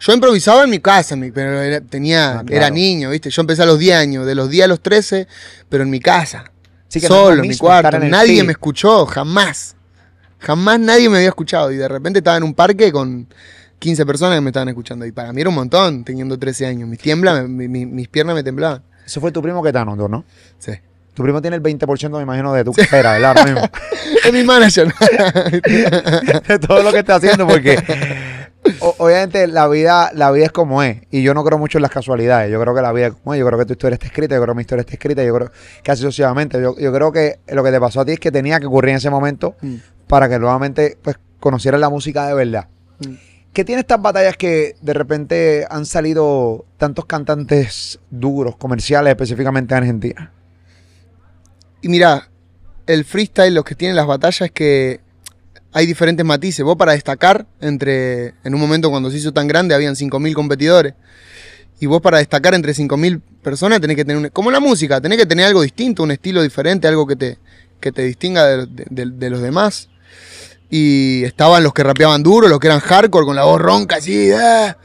Yo 0.00 0.12
improvisaba 0.12 0.64
en 0.64 0.70
mi 0.70 0.78
casa, 0.78 1.16
pero 1.34 1.60
era, 1.60 1.80
tenía, 1.80 2.38
Ah, 2.38 2.42
claro. 2.44 2.56
era 2.56 2.70
niño, 2.70 3.10
¿viste? 3.10 3.30
Yo 3.30 3.40
empecé 3.40 3.62
a 3.62 3.66
los 3.66 3.78
10 3.78 3.96
años, 3.96 4.26
de 4.26 4.34
los 4.34 4.48
10 4.50 4.64
a 4.64 4.68
los 4.68 4.80
13, 4.80 5.26
pero 5.68 5.84
en 5.84 5.90
mi 5.90 6.00
casa. 6.00 6.50
Sí, 6.88 7.00
que 7.00 7.08
no 7.08 7.14
es 7.14 7.20
lo 7.20 7.26
solo, 7.28 7.42
en 7.42 7.48
mi 7.48 7.56
cuarto. 7.56 7.96
en 7.96 8.10
Nadie 8.10 8.42
me 8.44 8.52
escuchó, 8.52 9.04
jamás. 9.06 9.74
Jamás 10.38 10.78
nadie 10.80 11.08
me 11.08 11.16
había 11.16 11.28
escuchado. 11.30 11.72
Y 11.72 11.76
de 11.76 11.88
repente 11.88 12.18
estaba 12.20 12.36
en 12.36 12.42
un 12.44 12.54
parque 12.54 12.92
con 12.92 13.26
15 13.78 14.06
personas 14.06 14.36
que 14.36 14.40
me 14.40 14.50
estaban 14.50 14.68
escuchando. 14.68 15.04
Y 15.06 15.12
para 15.12 15.32
mí 15.32 15.40
era 15.40 15.50
un 15.50 15.56
montón, 15.56 16.04
teniendo 16.04 16.38
13 16.38 16.66
años. 16.66 16.88
Mis, 16.88 16.98
tiembla, 16.98 17.42
mi- 17.42 17.68
mi- 17.68 17.86
mis 17.86 18.08
piernas 18.08 18.34
me 18.34 18.42
temblaban. 18.42 18.82
Ese 19.04 19.20
fue 19.20 19.30
tu 19.32 19.40
primo 19.42 19.62
que 19.62 19.72
te 19.72 19.78
anotó, 19.78 20.08
¿no? 20.08 20.24
Sí. 20.58 20.72
Tu 21.14 21.22
primo 21.22 21.40
tiene 21.40 21.56
el 21.56 21.62
20%, 21.62 22.10
me 22.16 22.22
imagino, 22.22 22.52
de 22.52 22.64
tu 22.64 22.72
carrera, 22.72 23.12
¿verdad? 23.12 23.28
Ahora 23.38 23.44
mismo. 23.44 23.60
Es 24.26 24.32
mi 24.32 24.42
manager. 24.44 24.92
de 26.48 26.58
todo 26.58 26.82
lo 26.82 26.90
que 26.92 26.98
está 26.98 27.16
haciendo, 27.16 27.46
porque 27.46 27.78
o- 28.80 28.94
obviamente 28.98 29.46
la 29.46 29.68
vida, 29.68 30.10
la 30.14 30.30
vida 30.32 30.46
es 30.46 30.52
como 30.52 30.82
es. 30.82 30.98
Y 31.10 31.22
yo 31.22 31.32
no 31.34 31.44
creo 31.44 31.58
mucho 31.58 31.78
en 31.78 31.82
las 31.82 31.90
casualidades. 31.90 32.50
Yo 32.50 32.60
creo 32.60 32.74
que 32.74 32.82
la 32.82 32.92
vida 32.92 33.06
es 33.08 33.12
como 33.14 33.34
es. 33.34 33.40
Yo 33.40 33.46
creo 33.46 33.58
que 33.58 33.66
tu 33.66 33.72
historia 33.74 33.94
está 33.94 34.06
escrita, 34.06 34.34
yo 34.34 34.42
creo 34.42 34.54
que 34.54 34.56
mi 34.56 34.62
historia 34.62 34.80
está 34.80 34.92
escrita, 34.94 35.22
yo 35.24 35.34
creo 35.34 35.50
que 35.82 35.90
así 35.90 36.02
sucesivamente. 36.02 36.60
Yo, 36.60 36.76
yo 36.78 36.92
creo 36.92 37.12
que 37.12 37.38
lo 37.48 37.62
que 37.62 37.70
te 37.70 37.80
pasó 37.80 38.00
a 38.00 38.04
ti 38.04 38.12
es 38.12 38.20
que 38.20 38.32
tenía 38.32 38.58
que 38.58 38.66
ocurrir 38.66 38.90
en 38.90 38.96
ese 38.96 39.10
momento 39.10 39.54
Mm. 39.62 39.74
para 40.08 40.28
que 40.28 40.38
nuevamente 40.38 40.98
pues, 41.02 41.16
conocieras 41.40 41.80
la 41.80 41.88
música 41.88 42.26
de 42.26 42.34
verdad. 42.34 42.66
Mm. 43.00 43.14
¿Qué 43.56 43.64
tiene 43.64 43.80
estas 43.80 44.02
batallas 44.02 44.36
que 44.36 44.76
de 44.82 44.92
repente 44.92 45.66
han 45.70 45.86
salido 45.86 46.66
tantos 46.76 47.06
cantantes 47.06 47.98
duros, 48.10 48.54
comerciales, 48.58 49.10
específicamente 49.12 49.72
en 49.72 49.78
Argentina? 49.78 50.32
Y 51.80 51.88
mira, 51.88 52.28
el 52.86 53.06
freestyle, 53.06 53.54
lo 53.54 53.64
que 53.64 53.74
tiene 53.74 53.94
las 53.94 54.06
batallas 54.06 54.42
es 54.42 54.50
que 54.50 55.00
hay 55.72 55.86
diferentes 55.86 56.26
matices. 56.26 56.66
Vos 56.66 56.76
para 56.76 56.92
destacar, 56.92 57.46
entre 57.62 58.34
en 58.44 58.54
un 58.54 58.60
momento 58.60 58.90
cuando 58.90 59.10
se 59.10 59.16
hizo 59.16 59.32
tan 59.32 59.48
grande, 59.48 59.74
habían 59.74 59.96
5.000 59.96 60.34
competidores. 60.34 60.92
Y 61.80 61.86
vos 61.86 62.02
para 62.02 62.18
destacar 62.18 62.52
entre 62.52 62.74
5.000 62.74 63.22
personas 63.42 63.80
tenés 63.80 63.96
que 63.96 64.04
tener, 64.04 64.22
un- 64.22 64.28
como 64.28 64.50
la 64.50 64.60
música, 64.60 65.00
tenés 65.00 65.16
que 65.16 65.24
tener 65.24 65.46
algo 65.46 65.62
distinto, 65.62 66.02
un 66.02 66.10
estilo 66.10 66.42
diferente, 66.42 66.88
algo 66.88 67.06
que 67.06 67.16
te, 67.16 67.38
que 67.80 67.90
te 67.90 68.02
distinga 68.02 68.66
de, 68.66 69.30
los 69.30 69.40
demás. 69.40 69.88
Y 70.70 71.24
estaban 71.24 71.62
los 71.62 71.72
que 71.72 71.82
rapeaban 71.82 72.22
duro, 72.22 72.48
los 72.48 72.58
que 72.58 72.66
eran 72.66 72.80
hardcore, 72.80 73.24
con 73.26 73.36
la 73.36 73.44
voz 73.44 73.60
ronca 73.60 73.96
así. 73.96 74.30
¡ah! 74.32 74.76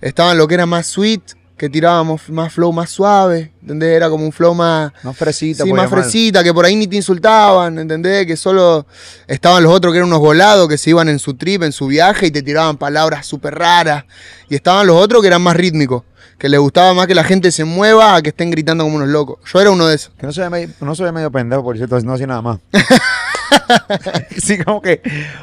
Estaban 0.00 0.36
los 0.36 0.48
que 0.48 0.54
eran 0.54 0.68
más 0.68 0.86
sweet, 0.86 1.22
que 1.56 1.68
tirábamos 1.68 2.28
más 2.30 2.52
flow 2.52 2.72
más 2.72 2.90
suave. 2.90 3.52
¿Entendés? 3.60 3.96
Era 3.96 4.08
como 4.08 4.24
un 4.24 4.32
flow 4.32 4.54
más, 4.54 4.92
No 5.02 5.12
fresita, 5.12 5.64
Sí, 5.64 5.72
más 5.72 5.84
llamar. 5.84 6.02
fresita, 6.02 6.42
que 6.42 6.54
por 6.54 6.64
ahí 6.64 6.76
ni 6.76 6.86
te 6.86 6.96
insultaban, 6.96 7.78
¿entendés? 7.78 8.26
Que 8.26 8.36
solo 8.36 8.86
estaban 9.26 9.62
los 9.62 9.72
otros 9.72 9.92
que 9.92 9.98
eran 9.98 10.08
unos 10.08 10.20
volados, 10.20 10.68
que 10.68 10.78
se 10.78 10.90
iban 10.90 11.08
en 11.08 11.18
su 11.18 11.34
trip, 11.34 11.62
en 11.64 11.72
su 11.72 11.86
viaje 11.88 12.26
y 12.26 12.30
te 12.30 12.42
tiraban 12.42 12.76
palabras 12.76 13.26
súper 13.26 13.56
raras. 13.56 14.04
Y 14.48 14.54
estaban 14.54 14.86
los 14.86 14.96
otros 14.96 15.20
que 15.20 15.28
eran 15.28 15.42
más 15.42 15.56
rítmicos, 15.56 16.04
que 16.38 16.48
les 16.48 16.60
gustaba 16.60 16.94
más 16.94 17.06
que 17.08 17.14
la 17.14 17.24
gente 17.24 17.50
se 17.50 17.64
mueva 17.64 18.14
a 18.14 18.22
que 18.22 18.30
estén 18.30 18.50
gritando 18.50 18.84
como 18.84 18.96
unos 18.96 19.08
locos. 19.08 19.38
Yo 19.52 19.60
era 19.60 19.70
uno 19.70 19.86
de 19.86 19.96
esos. 19.96 20.12
Que 20.18 20.26
no 20.26 20.32
se 20.32 20.40
ve 20.42 20.50
medio, 20.50 20.68
no 20.80 21.12
medio 21.12 21.30
pendejo, 21.30 21.62
por 21.64 21.76
cierto, 21.76 21.98
no 22.00 22.14
hacía 22.14 22.26
nada 22.28 22.42
más. 22.42 22.58
sí, 24.36 24.58
como 24.58 24.80
que. 24.82 25.00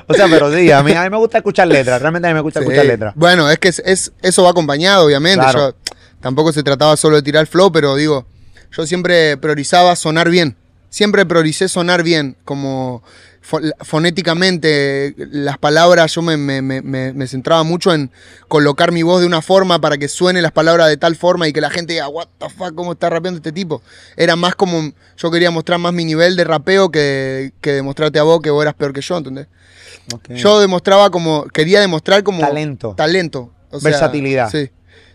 O 0.08 0.14
sea, 0.14 0.28
pero 0.30 0.54
sí, 0.54 0.72
a 0.72 0.84
mí, 0.84 0.92
a 0.94 1.04
mí 1.04 1.10
me 1.10 1.18
gusta 1.18 1.38
escuchar 1.40 1.68
letras. 1.68 2.02
Realmente 2.02 2.28
a 2.28 2.32
mí 2.32 2.36
me 2.36 2.42
gusta 2.42 2.60
Sí. 2.60 2.66
escuchar 2.66 2.86
letras. 2.86 3.14
Bueno, 3.16 3.50
es 3.50 3.60
que 3.60 3.70
es, 3.70 3.80
es- 3.86 4.12
eso 4.22 4.44
va 4.44 4.50
acompañado, 4.52 5.06
obviamente. 5.06 5.40
Claro. 5.42 5.70
Yo, 5.72 5.76
tampoco 6.22 6.52
se 6.54 6.64
trataba 6.64 6.98
solo 6.98 7.16
de 7.18 7.22
tirar 7.22 7.46
flow, 7.48 7.72
pero 7.72 7.96
digo, 7.96 8.26
yo 8.76 8.86
siempre 8.88 9.38
priorizaba 9.38 9.96
sonar 9.96 10.30
bien. 10.30 10.56
siempre 10.90 11.26
prioricé 11.26 11.68
sonar 11.68 12.04
bien, 12.04 12.38
como 12.46 13.04
fonéticamente, 13.46 15.16
las 15.18 15.58
palabras, 15.58 16.14
yo 16.14 16.22
me, 16.22 16.38
me- 16.38 16.62
me- 16.62 16.82
me- 16.82 17.28
centraba 17.28 17.64
mucho 17.64 17.94
en 17.94 18.12
colocar 18.48 18.92
mi 18.92 19.04
voz 19.04 19.22
de 19.22 19.28
una 19.28 19.42
forma 19.42 19.80
para 19.80 19.98
que 19.98 20.08
suene 20.08 20.42
las 20.42 20.52
palabras 20.52 20.88
de 20.90 20.98
tal 20.98 21.16
forma 21.16 21.48
y 21.48 21.54
que 21.54 21.62
la 21.62 21.70
gente 21.70 21.94
diga, 21.94 22.08
what 22.08 22.28
the 22.40 22.50
fuck, 22.50 22.76
¿cómo 22.76 22.94
está 22.94 23.10
rapeando 23.10 23.38
este 23.38 23.52
tipo? 23.52 23.82
Era 24.18 24.36
más 24.36 24.56
como, 24.56 24.92
yo 25.18 25.32
quería 25.32 25.52
mostrar 25.52 25.80
más 25.80 25.94
mi 25.94 26.06
nivel 26.06 26.36
de 26.36 26.44
rapeo 26.44 26.90
que, 26.92 27.54
que 27.62 27.72
demostrarte 27.74 28.20
a 28.20 28.24
vos 28.24 28.42
que 28.42 28.50
vos 28.50 28.62
eras 28.62 28.74
peor 28.76 28.94
que 28.94 29.02
yo, 29.02 29.18
¿entendés? 29.18 29.48
Yo 30.30 30.60
demostraba 30.60 31.10
como, 31.10 31.46
quería 31.46 31.80
demostrar 31.82 32.24
como... 32.24 32.40
Talento. 32.42 32.94
Talento. 32.96 33.52
o 33.72 33.80
sea, 33.80 33.90
Versatilidad. 33.92 34.50
Sí. 34.52 34.70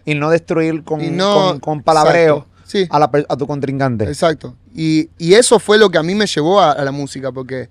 Y 0.05 0.15
no 0.15 0.31
destruir 0.31 0.83
con, 0.83 1.17
no- 1.17 1.35
con, 1.35 1.61
con 1.61 1.83
palabreo 1.83 2.37
exacto, 2.39 2.50
sí. 2.71 2.87
a, 2.89 2.99
la 2.99 3.11
a 3.29 3.37
tu 3.37 3.47
contrincante. 3.47 4.05
Exacto. 4.05 4.55
Y, 4.75 5.11
y 5.19 5.35
eso 5.35 5.59
fue 5.59 5.79
lo 5.79 5.91
que 5.91 5.99
a 5.99 6.03
mí 6.03 6.15
me 6.15 6.27
llevó 6.27 6.61
a, 6.61 6.73
a 6.73 6.85
la 6.85 6.93
música, 6.93 7.33
porque 7.33 7.69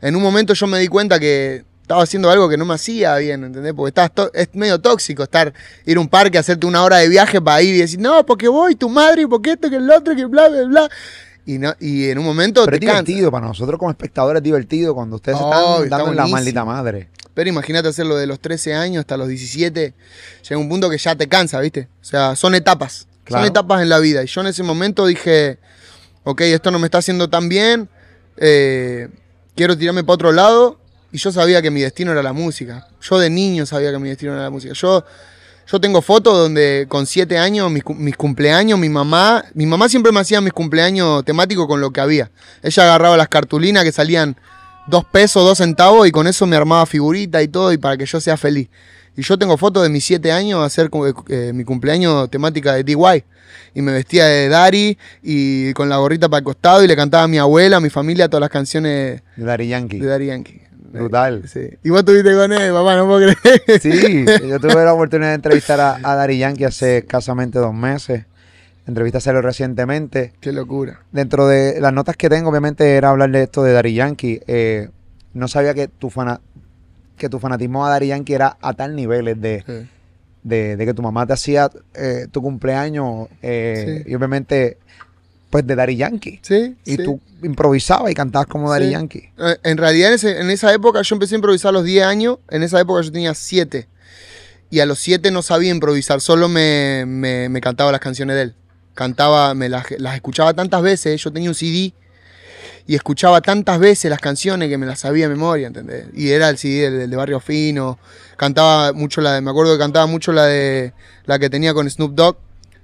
en 0.00 0.16
un 0.16 0.22
momento 0.22 0.54
yo 0.54 0.66
me 0.66 0.78
di 0.78 0.88
cuenta 0.88 1.18
que 1.20 1.64
estaba 1.82 2.02
haciendo 2.02 2.30
algo 2.30 2.48
que 2.48 2.56
no 2.56 2.64
me 2.66 2.74
hacía 2.74 3.16
bien, 3.16 3.44
¿entendés? 3.44 3.72
Porque 3.74 3.88
estás 3.88 4.30
es 4.34 4.48
medio 4.54 4.78
tóxico 4.78 5.22
estar, 5.22 5.52
ir 5.86 5.96
a 5.96 6.00
un 6.00 6.08
parque, 6.08 6.38
hacerte 6.38 6.66
una 6.66 6.82
hora 6.82 6.98
de 6.98 7.08
viaje 7.08 7.40
para 7.40 7.62
ir 7.62 7.74
y 7.74 7.78
decir, 7.78 7.98
no, 7.98 8.24
porque 8.26 8.48
voy, 8.48 8.74
tu 8.74 8.88
madre, 8.88 9.22
y 9.22 9.26
porque 9.26 9.52
esto, 9.52 9.70
que 9.70 9.76
el 9.76 9.90
otro, 9.90 10.14
que 10.14 10.24
bla, 10.26 10.48
bla, 10.48 10.64
bla. 10.64 10.88
Y, 11.46 11.56
no, 11.58 11.74
y 11.80 12.10
en 12.10 12.18
un 12.18 12.26
momento 12.26 12.62
Pero 12.66 12.76
es 12.76 12.80
cansa. 12.80 13.02
divertido, 13.02 13.30
para 13.30 13.46
nosotros 13.46 13.78
como 13.78 13.90
espectadores 13.90 14.40
es 14.40 14.44
divertido 14.44 14.94
cuando 14.94 15.16
ustedes 15.16 15.38
Oh, 15.40 15.50
están 15.50 15.84
está 15.84 15.96
dando 15.96 16.12
la 16.12 16.26
maldita 16.26 16.62
madre. 16.62 17.08
Pero 17.32 17.48
imagínate 17.48 17.88
hacerlo 17.88 18.16
de 18.16 18.26
los 18.26 18.38
13 18.38 18.74
años 18.74 19.00
hasta 19.00 19.16
los 19.16 19.28
17. 19.28 19.94
Llega 20.46 20.60
un 20.60 20.68
punto 20.68 20.90
que 20.90 20.98
ya 20.98 21.16
te 21.16 21.26
cansa, 21.26 21.58
¿viste? 21.60 21.88
O 22.02 22.04
sea, 22.04 22.36
son 22.36 22.54
etapas. 22.54 23.07
Claro. 23.28 23.44
Son 23.44 23.50
etapas 23.50 23.82
en 23.82 23.88
la 23.88 23.98
vida. 23.98 24.22
Y 24.24 24.26
yo 24.26 24.40
en 24.40 24.48
ese 24.48 24.62
momento 24.62 25.06
dije, 25.06 25.58
ok, 26.24 26.40
esto 26.42 26.70
no 26.70 26.78
me 26.78 26.86
está 26.86 26.98
haciendo 26.98 27.28
tan 27.28 27.48
bien. 27.48 27.88
eh, 28.36 29.08
quiero 29.54 29.76
tirarme 29.76 30.02
para 30.04 30.14
otro 30.14 30.32
lado. 30.32 30.78
Y 31.12 31.18
yo 31.18 31.32
sabía 31.32 31.62
que 31.62 31.70
mi 31.70 31.80
destino 31.80 32.12
era 32.12 32.22
la 32.22 32.32
música. 32.32 32.86
Yo 33.00 33.18
de 33.18 33.30
niño 33.30 33.64
sabía 33.66 33.90
que 33.90 33.98
mi 33.98 34.08
destino 34.08 34.32
era 34.32 34.42
la 34.42 34.50
música. 34.50 34.74
Yo, 34.74 35.04
yo 35.70 35.80
tengo 35.80 36.02
fotos 36.02 36.36
donde 36.36 36.86
con 36.88 37.06
7 37.06 37.38
años, 37.38 37.70
mis, 37.70 37.82
mis 37.96 38.16
cumpleaños, 38.16 38.78
mi 38.78 38.88
mamá, 38.88 39.44
mi 39.54 39.66
mamá 39.66 39.88
siempre 39.88 40.12
me 40.12 40.20
hacía 40.20 40.40
mis 40.40 40.52
cumpleaños 40.52 41.24
temáticos 41.24 41.66
con 41.66 41.80
lo 41.80 41.90
que 41.90 42.00
había. 42.00 42.30
Ella 42.62 42.82
agarraba 42.82 43.16
las 43.16 43.28
cartulinas 43.28 43.84
que 43.84 43.92
salían 43.92 44.36
dos 44.86 45.04
pesos, 45.04 45.44
dos 45.44 45.58
centavos 45.58 46.06
y 46.06 46.10
con 46.10 46.26
eso 46.26 46.46
me 46.46 46.56
armaba 46.56 46.86
figurita 46.86 47.42
y 47.42 47.48
todo 47.48 47.72
y 47.72 47.78
para 47.78 47.96
que 47.96 48.06
yo 48.06 48.20
sea 48.20 48.36
feliz. 48.36 48.68
Y 49.18 49.22
yo 49.22 49.36
tengo 49.36 49.56
fotos 49.56 49.82
de 49.82 49.88
mis 49.88 50.04
siete 50.04 50.30
años 50.30 50.64
hacer 50.64 50.90
como, 50.90 51.08
eh, 51.08 51.50
mi 51.52 51.64
cumpleaños 51.64 52.30
temática 52.30 52.74
de 52.74 52.84
DY. 52.84 53.24
Y 53.74 53.82
me 53.82 53.90
vestía 53.90 54.26
de 54.26 54.48
Dari 54.48 54.96
y 55.24 55.72
con 55.72 55.88
la 55.88 55.96
gorrita 55.96 56.28
para 56.28 56.38
el 56.38 56.44
costado 56.44 56.84
y 56.84 56.86
le 56.86 56.94
cantaba 56.94 57.24
a 57.24 57.28
mi 57.28 57.36
abuela, 57.36 57.78
a 57.78 57.80
mi 57.80 57.90
familia, 57.90 58.28
todas 58.28 58.42
las 58.42 58.50
canciones 58.50 59.22
De 59.34 59.44
Daddy 59.44 59.66
Yankee. 59.66 59.98
de 59.98 60.06
Daddy 60.06 60.26
Yankee. 60.26 60.62
Brutal. 60.92 61.48
Sí. 61.48 61.68
Y 61.82 61.90
vos 61.90 61.98
estuviste 61.98 62.32
con 62.32 62.52
él, 62.52 62.72
papá, 62.72 62.94
no 62.94 63.06
puedo 63.08 63.34
creer. 63.34 63.80
Sí, 63.80 64.24
yo 64.48 64.60
tuve 64.60 64.84
la 64.84 64.94
oportunidad 64.94 65.30
de 65.30 65.34
entrevistar 65.34 65.80
a, 65.80 65.96
a 66.00 66.14
Daddy 66.14 66.38
Yankee 66.38 66.64
hace 66.64 66.98
escasamente 66.98 67.58
dos 67.58 67.74
meses. 67.74 68.24
Entrevista 68.86 69.18
salió 69.18 69.42
recientemente. 69.42 70.32
Qué 70.40 70.52
locura. 70.52 71.00
Dentro 71.10 71.48
de 71.48 71.80
las 71.80 71.92
notas 71.92 72.16
que 72.16 72.28
tengo, 72.28 72.50
obviamente, 72.50 72.94
era 72.94 73.10
hablar 73.10 73.32
de 73.32 73.42
esto 73.42 73.64
de 73.64 73.72
Daddy 73.72 73.94
Yankee. 73.94 74.40
Eh, 74.46 74.90
no 75.34 75.48
sabía 75.48 75.74
que 75.74 75.88
tu, 75.88 76.10
fana, 76.10 76.40
que 77.18 77.28
tu 77.28 77.38
fanatismo 77.38 77.84
a 77.84 77.90
Daddy 77.90 78.08
Yankee 78.08 78.32
era 78.34 78.56
a 78.60 78.72
tal 78.74 78.94
niveles 78.96 79.40
de, 79.40 79.62
Sí. 79.66 79.88
de, 80.42 80.76
de 80.76 80.86
que 80.86 80.94
tu 80.94 81.02
mamá 81.02 81.26
te 81.26 81.32
hacía 81.34 81.70
eh, 81.94 82.26
tu 82.30 82.40
cumpleaños 82.42 83.28
eh, 83.42 84.02
Sí. 84.06 84.10
y 84.10 84.14
obviamente, 84.14 84.78
pues 85.50 85.66
de 85.66 85.74
Daddy 85.74 85.96
Yankee. 85.96 86.38
Sí, 86.42 86.76
Y 86.84 86.96
sí. 86.96 87.02
tú 87.04 87.20
improvisabas 87.42 88.10
y 88.10 88.14
cantabas 88.14 88.46
como 88.46 88.70
Daddy 88.70 88.86
Sí. 88.86 88.90
Yankee. 88.92 89.28
Eh, 89.38 89.56
En 89.64 89.76
realidad, 89.76 90.08
en, 90.10 90.14
ese- 90.14 90.40
en 90.40 90.50
esa 90.50 90.72
época 90.72 91.02
yo 91.02 91.14
empecé 91.14 91.34
a 91.34 91.38
improvisar 91.38 91.70
a 91.70 91.72
los 91.72 91.84
10 91.84 92.04
años. 92.04 92.38
En 92.50 92.62
esa 92.62 92.80
época 92.80 93.00
yo 93.02 93.10
tenía 93.12 93.34
7. 93.34 93.86
Y 94.70 94.80
a 94.80 94.86
los 94.86 94.98
7 94.98 95.30
no 95.30 95.40
sabía 95.42 95.70
improvisar, 95.70 96.20
solo 96.20 96.48
me, 96.48 97.04
me- 97.06 97.48
me 97.48 97.60
cantaba 97.60 97.90
las 97.92 98.00
canciones 98.00 98.36
de 98.36 98.42
él. 98.42 98.54
Cantaba, 98.94 99.54
me 99.54 99.68
las, 99.68 99.84
las 99.98 100.14
escuchaba 100.16 100.52
tantas 100.54 100.82
veces. 100.82 101.22
Yo 101.22 101.32
tenía 101.32 101.48
un 101.48 101.54
CD 101.54 101.94
y 102.88 102.94
escuchaba 102.96 103.40
tantas 103.40 103.78
veces 103.78 104.10
las 104.10 104.18
canciones 104.20 104.68
que 104.68 104.78
me 104.78 104.86
las 104.86 104.98
sabía 104.98 105.28
de 105.28 105.34
memoria, 105.34 105.68
¿entendés? 105.68 106.06
Y 106.14 106.30
era 106.30 106.48
el 106.48 106.58
CD 106.58 106.90
del, 106.90 107.08
de 107.10 107.16
Barrio 107.16 107.38
Fino. 107.38 107.98
Cantaba 108.36 108.92
mucho 108.94 109.20
la 109.20 109.34
de, 109.34 109.40
me 109.42 109.50
acuerdo 109.50 109.74
que 109.74 109.78
cantaba 109.78 110.06
mucho 110.06 110.32
la 110.32 110.46
de, 110.46 110.92
la 111.26 111.38
que 111.38 111.48
tenía 111.50 111.72
con 111.74 111.88
Snoop 111.88 112.14
Dogg. 112.14 112.36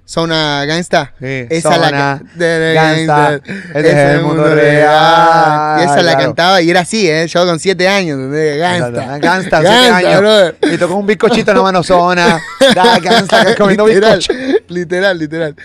Zona 0.07 0.63
Gangsta. 0.65 1.15
Sí, 1.19 1.47
Esa 1.49 1.77
la 1.79 1.85
Zona 1.89 2.21
que- 2.33 2.37
de- 2.39 2.59
de 2.59 2.73
Gangsta, 2.75 3.29
Gangsta. 3.31 3.79
es 3.79 3.85
el 4.15 4.21
mundo 4.21 4.53
real. 4.53 5.79
Y 5.79 5.83
esa 5.83 5.95
la 5.95 6.01
Claro. 6.11 6.19
cantaba 6.19 6.61
y 6.61 6.69
era 6.69 6.81
así, 6.81 7.09
¿eh? 7.09 7.25
Yo 7.27 7.43
con 7.47 7.59
7 7.59 7.87
años, 7.87 8.17
¿entendés? 8.19 8.59
Gangsta. 8.59 9.17
Gangsta, 9.17 9.61
siete 9.61 9.75
Gangsta, 9.75 9.97
años. 9.97 10.19
brother. 10.21 10.57
Y 10.71 10.77
tocó 10.77 10.93
un 10.95 11.07
bizcochito 11.07 11.49
en 11.49 11.57
la 11.57 11.63
mano 11.63 11.81
zona. 11.81 12.39
Da, 12.75 12.99
Gangsta, 12.99 13.55
comiendo 13.55 13.87
literal, 13.87 14.19
bizcocho. 14.19 14.39
literal, 14.67 15.17
literal. 15.17 15.55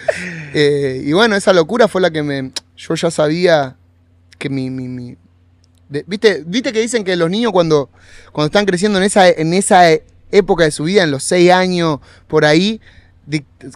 Eh, 0.54 1.02
y 1.04 1.12
bueno, 1.12 1.36
esa 1.36 1.52
locura 1.52 1.86
fue 1.86 2.00
la 2.00 2.10
que 2.10 2.22
me. 2.22 2.50
Yo 2.78 2.94
ya 2.94 3.10
sabía 3.10 3.76
que 4.40 4.48
mi. 4.50 4.70
mi- 4.70 4.88
mi- 4.88 5.16
de- 5.88 6.04
¿viste, 6.06 6.42
¿Viste 6.46 6.72
que 6.72 6.80
dicen 6.80 7.04
que 7.04 7.14
los 7.16 7.30
niños 7.30 7.52
cuando, 7.52 7.90
cuando 8.32 8.46
están 8.46 8.64
creciendo 8.66 8.98
en 8.98 9.04
esa, 9.04 9.28
en 9.28 9.52
esa 9.54 9.82
época 10.32 10.64
de 10.64 10.70
su 10.70 10.84
vida, 10.84 11.02
en 11.04 11.10
los 11.10 11.22
6 11.24 11.50
años, 11.52 11.98
por 12.26 12.44
ahí, 12.44 12.80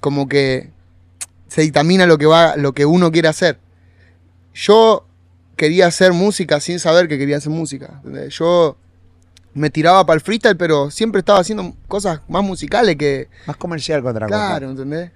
como 0.01 0.29
que 0.29 0.71
se 1.49 1.63
dictamina 1.63 2.07
lo 2.07 2.17
que, 2.19 2.27
va, 2.27 2.57
lo 2.57 2.73
que 2.73 2.87
uno 2.87 3.11
quiere 3.13 3.29
hacer? 3.29 3.59
Yo 4.55 5.07
quería 5.57 5.87
hacer 5.87 6.13
música 6.13 6.61
sin 6.61 6.79
saber 6.79 7.09
que 7.09 7.19
quería 7.19 7.37
hacer 7.39 7.51
música. 7.51 8.01
Yo 8.31 8.77
me 9.53 9.71
tiraba 9.71 10.07
para 10.07 10.15
el 10.17 10.21
freestyle, 10.21 10.57
pero 10.57 10.91
siempre 10.91 11.19
estaba 11.21 11.41
haciendo 11.41 11.75
cosas 11.89 12.21
más 12.29 12.43
musicales 12.45 12.97
que, 12.97 13.29
Más 13.47 13.57
comercial 13.57 14.05
otra 14.07 14.27
Claro, 14.27 14.71
¿entendés? 14.71 15.11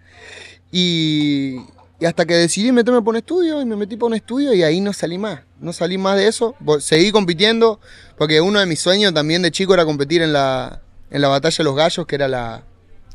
Y, 0.71 1.61
y 2.01 2.05
hasta 2.07 2.25
que 2.27 2.35
decidí 2.35 2.71
meterme 2.73 3.03
por 3.03 3.13
un 3.15 3.17
estudio 3.19 3.61
y 3.61 3.65
me 3.65 3.75
metí 3.77 3.97
por 3.97 4.09
un 4.09 4.15
estudio 4.15 4.55
y 4.55 4.63
ahí 4.63 4.81
no 4.81 4.93
salí 4.93 5.19
más. 5.19 5.41
No 5.61 5.73
salí 5.73 5.99
más 5.99 6.17
de 6.17 6.29
eso. 6.29 6.55
Seguí 6.81 7.11
compitiendo 7.11 7.81
porque 8.17 8.41
uno 8.41 8.61
de 8.61 8.67
mis 8.67 8.79
sueños 8.81 9.13
también 9.13 9.43
de 9.43 9.51
chico 9.51 9.75
era 9.75 9.85
competir 9.85 10.23
en 10.23 10.33
la, 10.33 10.81
en 11.11 11.21
la 11.21 11.29
batalla 11.29 11.57
de 11.57 11.65
los 11.65 11.75
gallos, 11.77 12.07
que 12.07 12.15
era 12.15 12.29
la. 12.29 12.63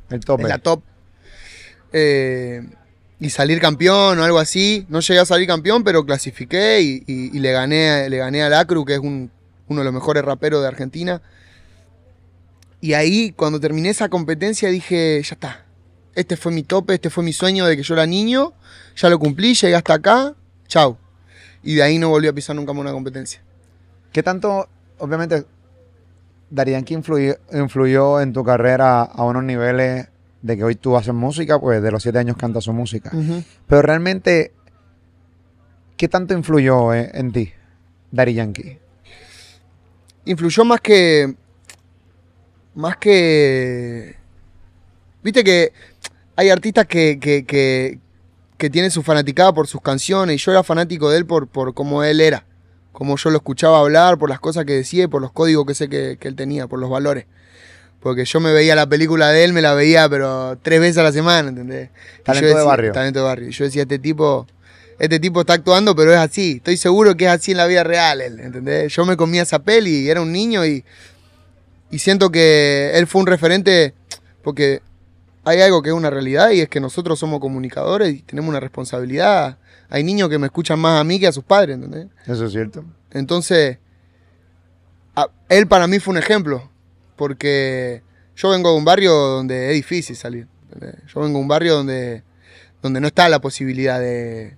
El 0.10 0.20
tope. 0.26 0.44
la 0.50 0.58
top. 0.58 0.82
Eh, 1.94 2.62
y 3.20 3.30
salir 3.30 3.60
campeón 3.62 4.20
o 4.20 4.24
algo 4.24 4.40
así. 4.40 4.86
No 4.90 5.00
llegué 5.00 5.20
a 5.20 5.26
salir 5.26 5.48
campeón, 5.48 5.84
pero 5.86 6.06
clasifiqué 6.06 6.82
y, 6.82 7.04
y- 7.08 7.38
y 7.38 7.40
le, 7.40 7.52
gané, 7.54 8.10
le 8.10 8.18
gané 8.18 8.44
al 8.44 8.54
Acru, 8.54 8.84
que 8.84 8.96
es 8.96 9.00
un- 9.00 9.32
uno 9.70 9.80
de 9.80 9.86
los 9.86 9.94
mejores 9.94 10.26
raperos 10.26 10.62
de 10.62 10.68
Argentina. 10.68 11.22
Y 12.82 12.94
ahí, 12.96 13.32
cuando 13.32 13.62
terminé 13.62 13.90
esa 13.90 14.10
competencia, 14.10 14.68
dije, 14.70 15.22
ya 15.24 15.36
está. 15.36 15.63
Este 16.16 16.38
fue 16.38 16.52
mi 16.52 16.64
tope, 16.64 16.94
este 16.94 17.10
fue 17.10 17.24
mi 17.24 17.34
sueño 17.34 17.66
de 17.66 17.76
que 17.76 17.84
yo 17.84 17.94
era 17.94 18.06
niño. 18.06 18.54
Ya 18.96 19.10
lo 19.10 19.20
cumplí, 19.20 19.54
llegué 19.54 19.76
hasta 19.76 19.96
acá. 19.96 20.36
Chau. 20.68 20.98
Y 21.64 21.76
de 21.76 21.84
ahí 21.84 21.98
no 21.98 22.10
volví 22.10 22.28
a 22.28 22.34
pisar 22.34 22.56
nunca 22.56 22.74
más 22.74 22.82
una 22.82 22.92
competencia. 22.92 23.42
¿Qué 24.12 24.22
tanto, 24.22 24.68
obviamente, 25.00 25.46
Daddy 26.50 26.72
Yankee 26.72 26.94
influyó, 26.94 27.36
influyó 27.52 28.22
en 28.22 28.34
tu 28.34 28.44
carrera 28.44 29.02
a 29.02 29.24
unos 29.24 29.44
niveles 29.44 30.08
de 30.42 30.58
que 30.58 30.64
hoy 30.64 30.76
tú 30.76 30.96
haces 30.98 31.14
música? 31.14 31.60
Pues 31.60 31.82
de 31.82 31.92
los 31.92 32.04
siete 32.04 32.20
años 32.20 32.38
cantas 32.38 32.66
su 32.66 32.74
música. 32.74 33.12
Pero 33.68 33.82
realmente, 33.82 34.52
¿qué 35.98 36.08
tanto 36.08 36.34
influyó 36.34 36.94
eh, 36.94 37.10
en 37.14 37.32
ti, 37.32 37.52
Daddy 38.12 38.34
Yankee? 38.36 38.84
influyó 40.26 40.66
más 40.66 40.82
que. 40.82 41.36
Más 42.76 42.98
que. 42.98 44.16
Viste 45.22 45.44
que 45.44 45.72
hay 46.36 46.50
artistas 46.50 46.86
que, 46.88 47.20
que, 47.20 47.46
que, 47.46 48.00
que 48.58 48.70
tienen 48.70 48.92
su 48.92 49.04
fanaticada 49.04 49.54
por 49.54 49.68
sus 49.68 49.82
canciones. 49.82 50.36
Y 50.36 50.44
yo 50.44 50.52
era 50.52 50.64
fanático 50.64 51.10
de 51.10 51.18
él 51.20 51.26
por, 51.26 51.48
por 51.48 51.74
cómo 51.74 52.04
él 52.04 52.22
era. 52.22 52.46
Como 52.92 53.18
yo 53.18 53.30
lo 53.32 53.38
escuchaba 53.38 53.80
hablar, 53.80 54.18
por 54.18 54.30
las 54.30 54.40
cosas 54.40 54.66
que 54.66 54.74
decía, 54.74 55.06
y 55.06 55.08
por 55.08 55.22
los 55.22 55.32
códigos 55.32 55.66
que 55.66 55.74
sé 55.76 55.90
que, 55.90 56.18
que 56.20 56.28
él 56.28 56.36
tenía, 56.36 56.68
por 56.68 56.80
los 56.80 56.90
valores. 56.90 57.26
Porque 58.00 58.26
yo 58.26 58.40
me 58.40 58.52
veía 58.52 58.76
la 58.76 58.88
película 58.88 59.30
de 59.30 59.44
él, 59.46 59.54
me 59.54 59.62
la 59.62 59.74
veía, 59.74 60.08
pero 60.10 60.58
tres 60.62 60.80
veces 60.80 60.98
a 60.98 61.04
la 61.04 61.12
semana, 61.12 61.50
¿entendés? 61.50 61.90
Talento 62.24 62.48
de 62.50 62.54
decía- 62.54 62.68
barrio. 62.68 62.92
Talento 62.92 63.20
de 63.20 63.26
barrio. 63.26 63.48
Y 63.50 63.52
yo 63.52 63.64
decía, 63.66 63.84
este 63.84 63.98
tipo, 63.98 64.46
este 65.00 65.20
tipo 65.20 65.42
está 65.42 65.54
actuando, 65.54 65.96
pero 65.96 66.12
es 66.12 66.20
así. 66.20 66.56
Estoy 66.58 66.78
seguro 66.78 67.16
que 67.16 67.26
es 67.26 67.32
así 67.32 67.52
en 67.52 67.58
la 67.58 67.66
vida 67.66 67.84
real, 67.84 68.22
él, 68.22 68.40
¿entendés? 68.42 68.94
Yo 68.94 69.06
me 69.06 69.16
comía 69.18 69.42
esa 69.44 69.60
peli 69.60 70.02
y 70.02 70.10
era 70.10 70.22
un 70.22 70.32
niño 70.32 70.66
y, 70.66 70.84
y 71.92 72.00
siento 72.00 72.30
que 72.30 72.92
él 72.94 73.08
fue 73.08 73.22
un 73.22 73.28
referente 73.28 73.94
porque 74.44 74.82
hay 75.46 75.62
algo 75.62 75.82
que 75.82 75.90
es 75.90 75.96
una 75.96 76.10
realidad 76.10 76.52
y 76.52 76.62
es 76.62 76.70
que 76.70 76.80
nosotros 76.80 77.20
somos 77.20 77.40
comunicadores 77.40 78.14
y 78.14 78.22
tenemos 78.22 78.50
una 78.50 78.60
responsabilidad. 78.60 79.58
Hay 79.90 80.04
niños 80.04 80.30
que 80.30 80.40
me 80.40 80.48
escuchan 80.48 80.80
más 80.80 81.00
a 81.00 81.04
mí 81.04 81.20
que 81.20 81.28
a 81.28 81.32
sus 81.32 81.44
padres, 81.44 81.76
¿entendés? 81.76 82.08
Eso 82.28 82.46
es 82.46 82.52
cierto. 82.52 82.84
Entonces, 83.12 83.78
a- 85.16 85.30
él 85.50 85.68
para 85.68 85.88
mí 85.88 86.00
fue 86.00 86.14
un 86.14 86.18
ejemplo, 86.18 86.70
porque 87.16 88.02
yo 88.36 88.50
vengo 88.50 88.72
de 88.72 88.78
un 88.78 88.86
barrio 88.86 89.14
donde 89.14 89.70
es 89.70 89.74
difícil 89.76 90.16
salir. 90.16 90.48
¿entendés? 90.72 90.96
Yo 91.14 91.22
vengo 91.22 91.38
de 91.38 91.42
un 91.42 91.48
barrio 91.48 91.76
donde, 91.76 92.24
donde 92.82 93.00
no 93.00 93.08
está 93.08 93.30
la 93.30 93.40
posibilidad 93.40 94.00
de 94.00 94.58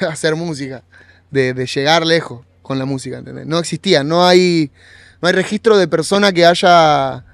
hacer 0.10 0.34
música. 0.36 0.82
de, 1.30 1.54
de 1.54 1.66
llegar 1.66 2.04
lejos 2.06 2.44
con 2.62 2.78
la 2.78 2.84
música, 2.84 3.18
¿entendés? 3.18 3.46
No 3.46 3.58
existía, 3.58 4.04
no 4.04 4.26
hay, 4.26 4.70
no 5.22 5.28
hay 5.28 5.34
registro 5.34 5.76
de 5.78 5.88
persona 5.88 6.32
que 6.32 6.44
haya 6.44 7.24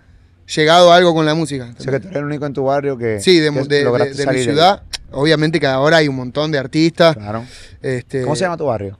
llegado 0.47 0.93
a 0.93 0.97
algo 0.97 1.15
con 1.15 1.25
la 1.27 1.35
música. 1.35 1.75
O 1.79 1.83
sea, 1.83 1.93
que 1.93 2.01
tú 2.01 2.09
eres 2.09 2.19
el 2.19 2.25
único 2.25 2.47
en 2.47 2.53
tu 2.53 2.65
barrio 2.65 2.97
que, 2.99 3.21
Sí, 3.21 3.39
de, 3.41 3.51
que 3.53 3.61
de- 3.63 3.65
de- 3.79 3.85
lograste 3.85 4.15
de 4.27 4.33
mi 4.33 4.43
ciudad. 4.43 4.83
Obviamente 5.13 5.61
que 5.61 5.67
ahora 5.67 5.99
hay 5.99 6.09
un 6.09 6.17
montón 6.17 6.51
de 6.51 6.59
artistas. 6.59 7.17
Claro. 7.17 7.45
Este, 7.83 8.23
¿Cómo 8.23 8.35
se 8.37 8.43
llama 8.45 8.57
tu 8.57 8.67
barrio? 8.67 8.99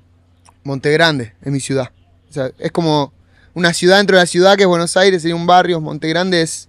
Montegrande, 0.63 1.35
es 1.43 1.53
mi 1.53 1.61
ciudad. 1.61 1.91
O 2.31 2.33
sea, 2.33 2.51
es 2.59 2.71
como 2.73 3.13
una 3.55 3.73
ciudad 3.73 3.99
dentro 3.99 4.17
de 4.17 4.23
la 4.23 4.27
ciudad 4.27 4.57
que 4.57 4.63
es 4.63 4.69
Buenos 4.69 4.97
Aires, 4.97 5.23
sería 5.23 5.37
un 5.37 5.47
barrio. 5.47 5.81
Montegrande 5.81 6.41
es, 6.43 6.69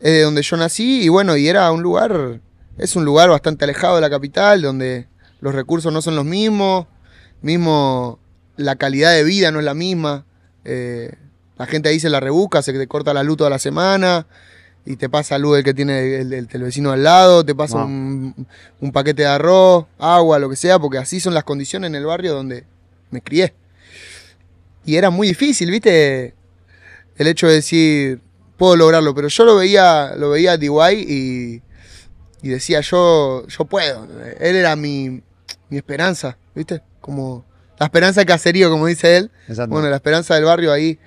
es 0.00 0.12
de 0.12 0.22
donde 0.22 0.42
yo 0.42 0.56
nací 0.56 1.02
y 1.02 1.08
bueno, 1.08 1.36
y 1.36 1.48
era 1.48 1.70
un 1.72 1.82
lugar, 1.82 2.40
es 2.76 2.96
un 2.96 3.04
lugar 3.04 3.30
bastante 3.30 3.64
alejado 3.64 3.94
de 3.96 4.00
la 4.02 4.10
capital, 4.10 4.60
donde 4.62 5.06
los 5.40 5.54
recursos 5.54 5.92
no 5.92 6.02
son 6.02 6.16
los 6.16 6.24
mismos, 6.24 6.86
mismo 7.42 8.18
la 8.56 8.76
calidad 8.76 9.12
de 9.12 9.24
vida 9.24 9.50
no 9.52 9.58
es 9.60 9.64
la 9.64 9.74
misma. 9.74 10.24
eh, 10.64 11.12
la 11.58 11.66
gente 11.66 11.88
ahí 11.88 12.00
se 12.00 12.08
la 12.08 12.20
rebusca, 12.20 12.62
se 12.62 12.72
te 12.72 12.86
corta 12.86 13.12
la 13.12 13.22
luz 13.22 13.36
toda 13.38 13.50
la 13.50 13.58
semana 13.58 14.26
y 14.86 14.96
te 14.96 15.08
pasa 15.08 15.36
luz 15.38 15.58
el 15.58 15.64
que 15.64 15.74
tiene 15.74 16.16
el, 16.20 16.32
el- 16.32 16.48
el 16.50 16.62
vecino 16.62 16.92
al 16.92 17.02
lado, 17.02 17.44
te 17.44 17.54
pasa 17.54 17.78
Wow. 17.78 17.86
un, 17.86 18.46
un 18.80 18.92
paquete 18.92 19.22
de 19.22 19.28
arroz, 19.28 19.84
agua, 19.98 20.38
lo 20.38 20.48
que 20.48 20.56
sea, 20.56 20.78
porque 20.78 20.98
así 20.98 21.20
son 21.20 21.34
las 21.34 21.44
condiciones 21.44 21.88
en 21.88 21.94
el 21.96 22.06
barrio 22.06 22.32
donde 22.34 22.64
me 23.10 23.20
crié. 23.20 23.54
Y 24.84 24.96
era 24.96 25.10
muy 25.10 25.28
difícil, 25.28 25.70
¿viste? 25.70 26.34
El 27.16 27.26
hecho 27.26 27.46
de 27.48 27.54
decir, 27.54 28.20
puedo 28.56 28.76
lograrlo, 28.76 29.14
pero 29.14 29.28
yo 29.28 29.44
lo 29.44 29.56
veía, 29.56 30.14
lo 30.16 30.30
veía 30.30 30.52
a 30.52 30.56
DY 30.56 30.70
y, 31.06 31.62
y 32.42 32.48
decía, 32.48 32.80
yo, 32.80 33.46
yo 33.48 33.64
puedo. 33.66 34.06
Él 34.40 34.56
era 34.56 34.76
mi, 34.76 35.22
mi 35.68 35.76
esperanza, 35.76 36.38
¿viste? 36.54 36.80
Como 37.00 37.44
la 37.78 37.86
esperanza 37.86 38.20
de 38.20 38.26
caserío, 38.26 38.70
como 38.70 38.86
dice 38.86 39.16
él. 39.18 39.30
Exacto. 39.48 39.72
Bueno, 39.72 39.90
la 39.90 39.96
esperanza 39.96 40.34
del 40.36 40.44
barrio 40.44 40.72
ahí 40.72 40.98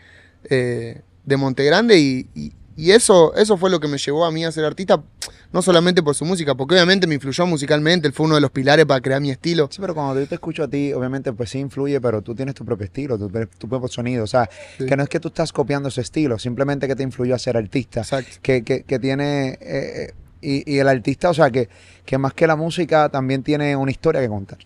eh, 0.49 1.01
de 1.25 1.37
Montegrande 1.37 1.97
y, 1.99 2.27
y, 2.35 2.53
y 2.75 2.91
eso, 2.91 3.35
eso 3.35 3.57
fue 3.57 3.69
lo 3.69 3.79
que 3.79 3.87
me 3.87 3.97
llevó 3.97 4.25
a 4.25 4.31
mí 4.31 4.43
a 4.45 4.51
ser 4.51 4.65
artista, 4.65 5.03
no 5.51 5.61
solamente 5.61 6.01
por 6.01 6.15
su 6.15 6.25
música, 6.25 6.55
porque 6.55 6.73
obviamente 6.75 7.05
me 7.05 7.15
influyó 7.15 7.45
musicalmente, 7.45 8.07
él 8.07 8.13
fue 8.13 8.25
uno 8.25 8.35
de 8.35 8.41
los 8.41 8.49
pilares 8.49 8.85
para 8.85 9.01
crear 9.01 9.21
mi 9.21 9.29
estilo. 9.29 9.67
Sí, 9.69 9.79
pero 9.81 9.93
cuando 9.93 10.19
yo 10.19 10.25
te 10.25 10.35
escucho 10.35 10.63
a 10.63 10.67
ti, 10.69 10.93
obviamente, 10.93 11.31
pues 11.33 11.49
sí 11.49 11.59
influye, 11.59 11.99
pero 12.01 12.21
tú 12.21 12.33
tienes 12.33 12.55
tu 12.55 12.63
propio 12.65 12.85
estilo, 12.85 13.17
tu, 13.17 13.29
tu 13.57 13.67
propio 13.69 13.87
sonido. 13.89 14.23
O 14.23 14.27
sea, 14.27 14.49
Sí. 14.77 14.85
que 14.85 14.95
no 14.97 15.03
es 15.03 15.09
que 15.09 15.19
tú 15.19 15.27
estás 15.27 15.51
copiando 15.53 15.89
ese 15.89 16.01
estilo, 16.01 16.39
simplemente 16.39 16.87
que 16.87 16.95
te 16.95 17.03
influyó 17.03 17.35
a 17.35 17.39
ser 17.39 17.57
artista. 17.57 17.99
Exacto. 18.01 18.37
Que, 18.41 18.63
que, 18.63 18.83
que 18.83 18.97
tiene. 18.99 19.57
eh, 19.61 20.13
y, 20.41 20.73
y 20.73 20.79
el 20.79 20.87
artista, 20.87 21.29
o 21.29 21.33
sea, 21.35 21.51
que, 21.51 21.69
que 22.03 22.17
más 22.17 22.33
que 22.33 22.47
la 22.47 22.55
música, 22.55 23.09
también 23.09 23.43
tiene 23.43 23.75
una 23.75 23.91
historia 23.91 24.21
que 24.21 24.27
contar. 24.29 24.57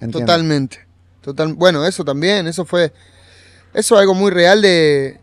¿Entiendes? 0.00 0.20
Totalmente. 0.20 0.78
Total, 1.22 1.54
bueno, 1.54 1.86
eso 1.86 2.04
también, 2.04 2.46
eso 2.46 2.66
fue. 2.66 2.92
Eso 3.74 3.94
es 3.96 4.00
algo 4.00 4.14
muy 4.14 4.30
real 4.30 4.62
de. 4.62 5.20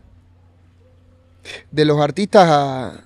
De 1.70 1.84
los 1.84 2.00
artistas. 2.00 2.46
a- 2.48 3.04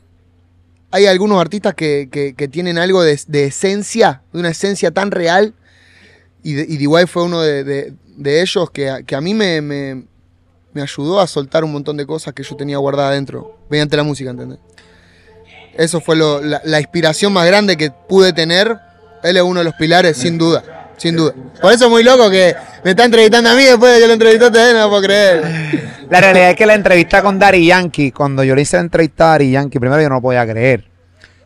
hay 0.90 1.06
algunos 1.06 1.40
artistas 1.40 1.74
que, 1.74 2.08
que- 2.10 2.32
tienen 2.48 2.78
algo 2.78 3.02
de, 3.02 3.12
esencia, 3.44 4.22
de 4.32 4.38
una 4.40 4.50
esencia 4.50 4.90
tan 4.92 5.10
real. 5.10 5.52
Y, 6.42 6.54
de, 6.54 6.62
y 6.68 6.76
D.Y. 6.78 7.06
fue 7.06 7.24
uno 7.24 7.40
de, 7.42 7.64
de- 7.64 7.92
ellos 8.40 8.70
que, 8.70 8.88
a- 8.90 9.02
que 9.02 9.14
a 9.14 9.20
mí 9.20 9.34
me, 9.34 9.60
me, 9.60 10.04
ayudó 10.82 11.20
a 11.20 11.26
soltar 11.26 11.64
un 11.64 11.72
montón 11.72 11.96
de 11.96 12.06
cosas 12.06 12.32
que 12.34 12.42
yo 12.42 12.56
tenía 12.56 12.78
guardadas 12.78 13.10
adentro, 13.12 13.58
mediante 13.68 13.96
la 13.96 14.04
música, 14.04 14.30
¿entendés? 14.30 14.58
Eso 15.74 16.00
fue 16.00 16.16
lo- 16.16 16.40
la 16.40 16.80
inspiración 16.80 17.32
más 17.32 17.46
grande 17.46 17.76
que 17.76 17.90
pude 17.90 18.32
tener. 18.32 18.78
Él 19.22 19.36
es 19.36 19.42
uno 19.42 19.60
de 19.60 19.64
los 19.64 19.74
pilares, 19.74 20.16
sin 20.16 20.38
duda. 20.38 20.62
Sin 20.96 21.16
duda. 21.16 21.32
Por 21.60 21.72
eso 21.72 21.86
es 21.86 21.90
muy 21.90 22.02
loco 22.02 22.30
que 22.30 22.54
me 22.84 22.90
está 22.90 23.04
entrevistando 23.04 23.50
a 23.50 23.54
mí 23.54 23.64
después 23.64 23.94
de 23.94 24.00
que 24.00 24.06
lo 24.06 24.12
entrevistaste 24.14 24.58
a 24.58 24.70
él, 24.70 24.76
no 24.76 24.82
lo 24.84 24.88
puedo 24.90 25.02
creer. 25.02 25.96
La 26.08 26.20
realidad 26.20 26.50
es 26.50 26.56
que 26.56 26.66
la 26.66 26.74
entrevista 26.74 27.22
con 27.22 27.38
Dari 27.38 27.66
Yankee, 27.66 28.12
cuando 28.12 28.44
yo 28.44 28.54
le 28.54 28.62
hice 28.62 28.76
la 28.76 28.82
entrevista 28.82 29.26
a 29.26 29.30
Dari 29.32 29.50
Yankee, 29.50 29.78
primero 29.78 30.00
yo 30.00 30.08
no 30.08 30.16
lo 30.16 30.22
podía 30.22 30.46
creer. 30.46 30.88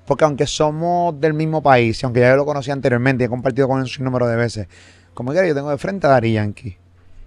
Porque 0.04 0.24
aunque 0.24 0.46
somos 0.46 1.18
del 1.20 1.34
mismo 1.34 1.62
país, 1.62 2.02
y 2.02 2.06
aunque 2.06 2.20
ya 2.20 2.30
yo 2.30 2.36
lo 2.36 2.44
conocía 2.44 2.74
anteriormente 2.74 3.24
y 3.24 3.26
he 3.26 3.28
compartido 3.28 3.68
con 3.68 3.80
él 3.80 3.90
un 3.98 4.04
número 4.04 4.26
de 4.26 4.36
veces, 4.36 4.68
como 5.14 5.32
que 5.32 5.46
yo 5.46 5.54
tengo 5.54 5.70
de 5.70 5.78
frente 5.78 6.06
a 6.06 6.10
Dari 6.10 6.32
Yankee. 6.32 6.76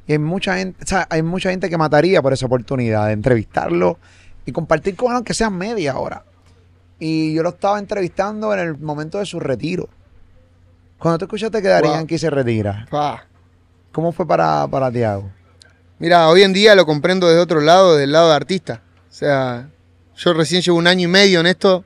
Y 0.08 0.12
hay 0.12 0.20
mucha 0.20 0.58
gente, 0.58 0.84
o 0.84 0.88
sea, 0.88 1.08
hay 1.10 1.24
mucha 1.24 1.50
gente 1.50 1.70
que 1.70 1.78
mataría 1.78 2.22
por 2.22 2.34
esa 2.34 2.46
oportunidad 2.46 3.08
de 3.08 3.14
entrevistarlo 3.14 3.98
y 4.46 4.52
compartir 4.52 4.96
con 4.96 5.12
él 5.12 5.16
aunque 5.16 5.34
sea 5.34 5.50
media 5.50 5.98
hora. 5.98 6.24
Y 7.00 7.34
yo 7.34 7.44
lo 7.44 7.50
estaba 7.50 7.80
entrevistando 7.80 8.54
en 8.54 8.60
el 8.60 8.78
momento 8.78 9.18
de 9.18 9.26
su 9.26 9.40
retiro. 9.40 9.90
Cuando 11.04 11.18
tú 11.18 11.26
escuchaste 11.26 11.62
que 11.62 11.68
Dari 11.68 11.86
Wow. 11.86 11.98
Yankee 11.98 12.18
se 12.18 12.30
retira. 12.30 12.88
¿cómo 13.92 14.14
fue 14.14 14.26
para, 14.26 14.66
para 14.70 14.90
Tiago? 14.90 15.30
Mira, 16.00 16.30
hoy 16.30 16.44
en 16.44 16.54
día 16.54 16.76
lo 16.76 16.86
comprendo 16.86 17.28
desde 17.28 17.42
otro 17.42 17.60
lado, 17.60 17.98
del 17.98 18.14
lado 18.14 18.30
de 18.30 18.36
artista. 18.38 18.82
O 19.10 19.14
sea, 19.14 19.68
yo 20.16 20.34
recién 20.34 20.62
llevo 20.62 20.78
un 20.78 20.88
año 20.88 21.04
y 21.04 21.12
medio 21.12 21.42
en 21.42 21.48
esto 21.48 21.84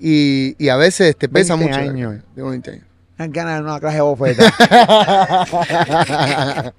y, 0.00 0.56
y 0.58 0.70
a 0.70 0.76
veces 0.76 1.14
te 1.14 1.28
pesa 1.28 1.56
20 1.56 1.76
mucho. 1.78 1.90
años. 1.90 2.24
Tengo 2.34 2.48
20 2.48 2.70
años. 2.70 2.86
Ganas 3.28 3.56
de 3.56 3.62
una 3.62 3.80
clase 3.80 3.96
de 3.96 4.02
bofeta. 4.02 4.52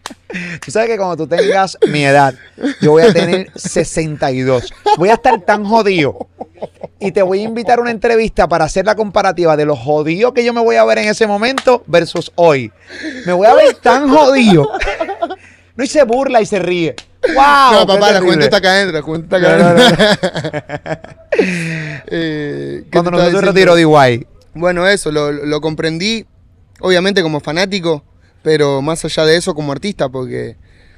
tú 0.66 0.72
sabes 0.72 0.90
que 0.90 0.98
cuando 0.98 1.18
tú 1.18 1.28
tengas 1.28 1.78
mi 1.88 2.04
edad, 2.04 2.34
yo 2.82 2.92
voy 2.92 3.04
a 3.04 3.14
tener 3.14 3.52
62. 3.56 4.74
Voy 4.98 5.10
a 5.10 5.14
estar 5.14 5.40
tan 5.42 5.64
jodido. 5.64 6.28
Y 7.00 7.12
te 7.12 7.22
voy 7.22 7.42
a 7.42 7.44
invitar 7.44 7.80
a 7.80 7.82
una 7.82 7.92
entrevista 7.92 8.48
para 8.48 8.66
hacer 8.66 8.86
la 8.86 8.96
comparativa 8.96 9.58
de 9.58 9.66
lo 9.66 9.76
jodido 9.76 10.34
que 10.34 10.44
yo 10.44 10.54
me 10.54 10.62
voy 10.62 10.78
a 10.78 10.86
ver 10.86 11.00
en 11.00 11.10
ese 11.10 11.28
momento 11.28 11.84
versus 11.88 12.32
hoy. 12.36 12.72
Me 13.26 13.34
voy 13.34 13.48
a 13.48 13.54
ver 13.54 13.76
tan 13.76 14.10
jodido. 14.10 14.70
No, 15.76 15.84
y 15.84 15.88
se 15.88 16.04
burla 16.04 16.42
y 16.42 16.46
se 16.46 16.60
ríe. 16.60 16.96
¡Wow! 17.34 17.80
no, 17.80 17.88
papá, 17.88 18.12
la 18.12 18.22
juventud 18.22 18.44
está 18.44 18.58
acá 18.58 18.74
adentro, 18.74 18.98
la 18.98 19.02
juventud 19.02 19.34
está 19.34 19.38
acá 19.38 19.70
adentro. 19.70 21.14
Eh, 22.06 22.84
¿qué 22.84 22.92
Cuando 22.92 23.10
nosotros 23.10 23.46
retiro 23.46 23.74
de 23.74 23.82
Iguay. 23.82 24.28
Bueno, 24.54 24.88
eso, 24.88 25.12
lo, 25.12 25.32
lo 25.32 25.62
comprendí, 25.62 26.28
obviamente 26.84 27.24
como 27.24 27.40
fanático, 27.40 28.04
pero 28.44 28.82
más 28.82 29.04
allá 29.06 29.26
de 29.26 29.38
eso 29.38 29.56
como 29.56 29.72
artista, 29.72 30.10
porque 30.10 30.58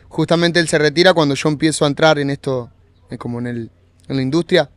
justamente 0.10 0.60
él 0.60 0.68
se 0.68 0.80
retira 0.80 1.14
cuando 1.14 1.36
yo 1.36 1.48
empiezo 1.48 1.86
a 1.86 1.88
entrar 1.88 2.18
en 2.18 2.32
esto, 2.32 2.72
eh, 3.12 3.20
como 3.20 3.38
en, 3.38 3.46
el, 3.46 3.72
en 4.08 4.16
la 4.16 4.22
industria. 4.24 4.72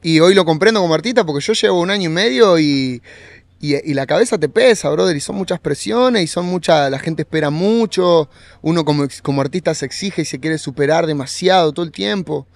Y 0.00 0.20
hoy 0.20 0.34
lo 0.34 0.44
comprendo 0.44 0.80
como 0.80 0.94
artista 0.94 1.26
porque 1.26 1.44
yo 1.44 1.52
llevo 1.52 1.80
un 1.80 1.90
año 1.90 2.08
y 2.08 2.12
medio 2.12 2.60
y, 2.60 3.02
y, 3.60 3.92
la 3.94 4.06
cabeza 4.06 4.38
te 4.38 4.48
pesa, 4.48 4.88
brother, 4.88 5.16
y 5.16 5.20
son 5.20 5.34
muchas 5.34 5.58
presiones 5.58 6.22
y 6.22 6.26
son 6.28 6.46
muchas, 6.46 6.88
la 6.88 7.00
gente 7.00 7.22
espera 7.22 7.50
mucho, 7.50 8.28
uno 8.62 8.84
como, 8.84 9.08
como 9.22 9.40
artista 9.40 9.74
se 9.74 9.84
exige 9.84 10.22
y 10.22 10.24
se 10.24 10.38
quiere 10.38 10.58
superar 10.58 11.06
demasiado 11.08 11.72
todo 11.72 11.84
el 11.84 11.90
tiempo, 11.90 12.46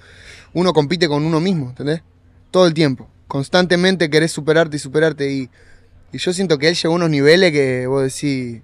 uno 0.53 0.73
compite 0.73 1.09
con 1.09 1.25
uno 1.25 1.41
mismo, 1.41 1.71
¿entendés? 1.71 2.03
Todo 2.53 2.69
el 2.69 2.75
tiempo, 2.75 3.09
constantemente 3.27 4.11
querés 4.11 4.31
superarte 4.31 4.77
y 4.77 4.79
superarte 4.79 5.33
y, 5.33 5.51
y 6.16 6.18
yo 6.18 6.33
siento 6.33 6.59
que 6.59 6.68
él 6.68 6.74
llegó 6.74 6.94
a 6.94 6.96
unos 6.96 7.11
niveles 7.11 7.52
que 7.52 7.87
vos 7.87 8.02
decís, 8.02 8.62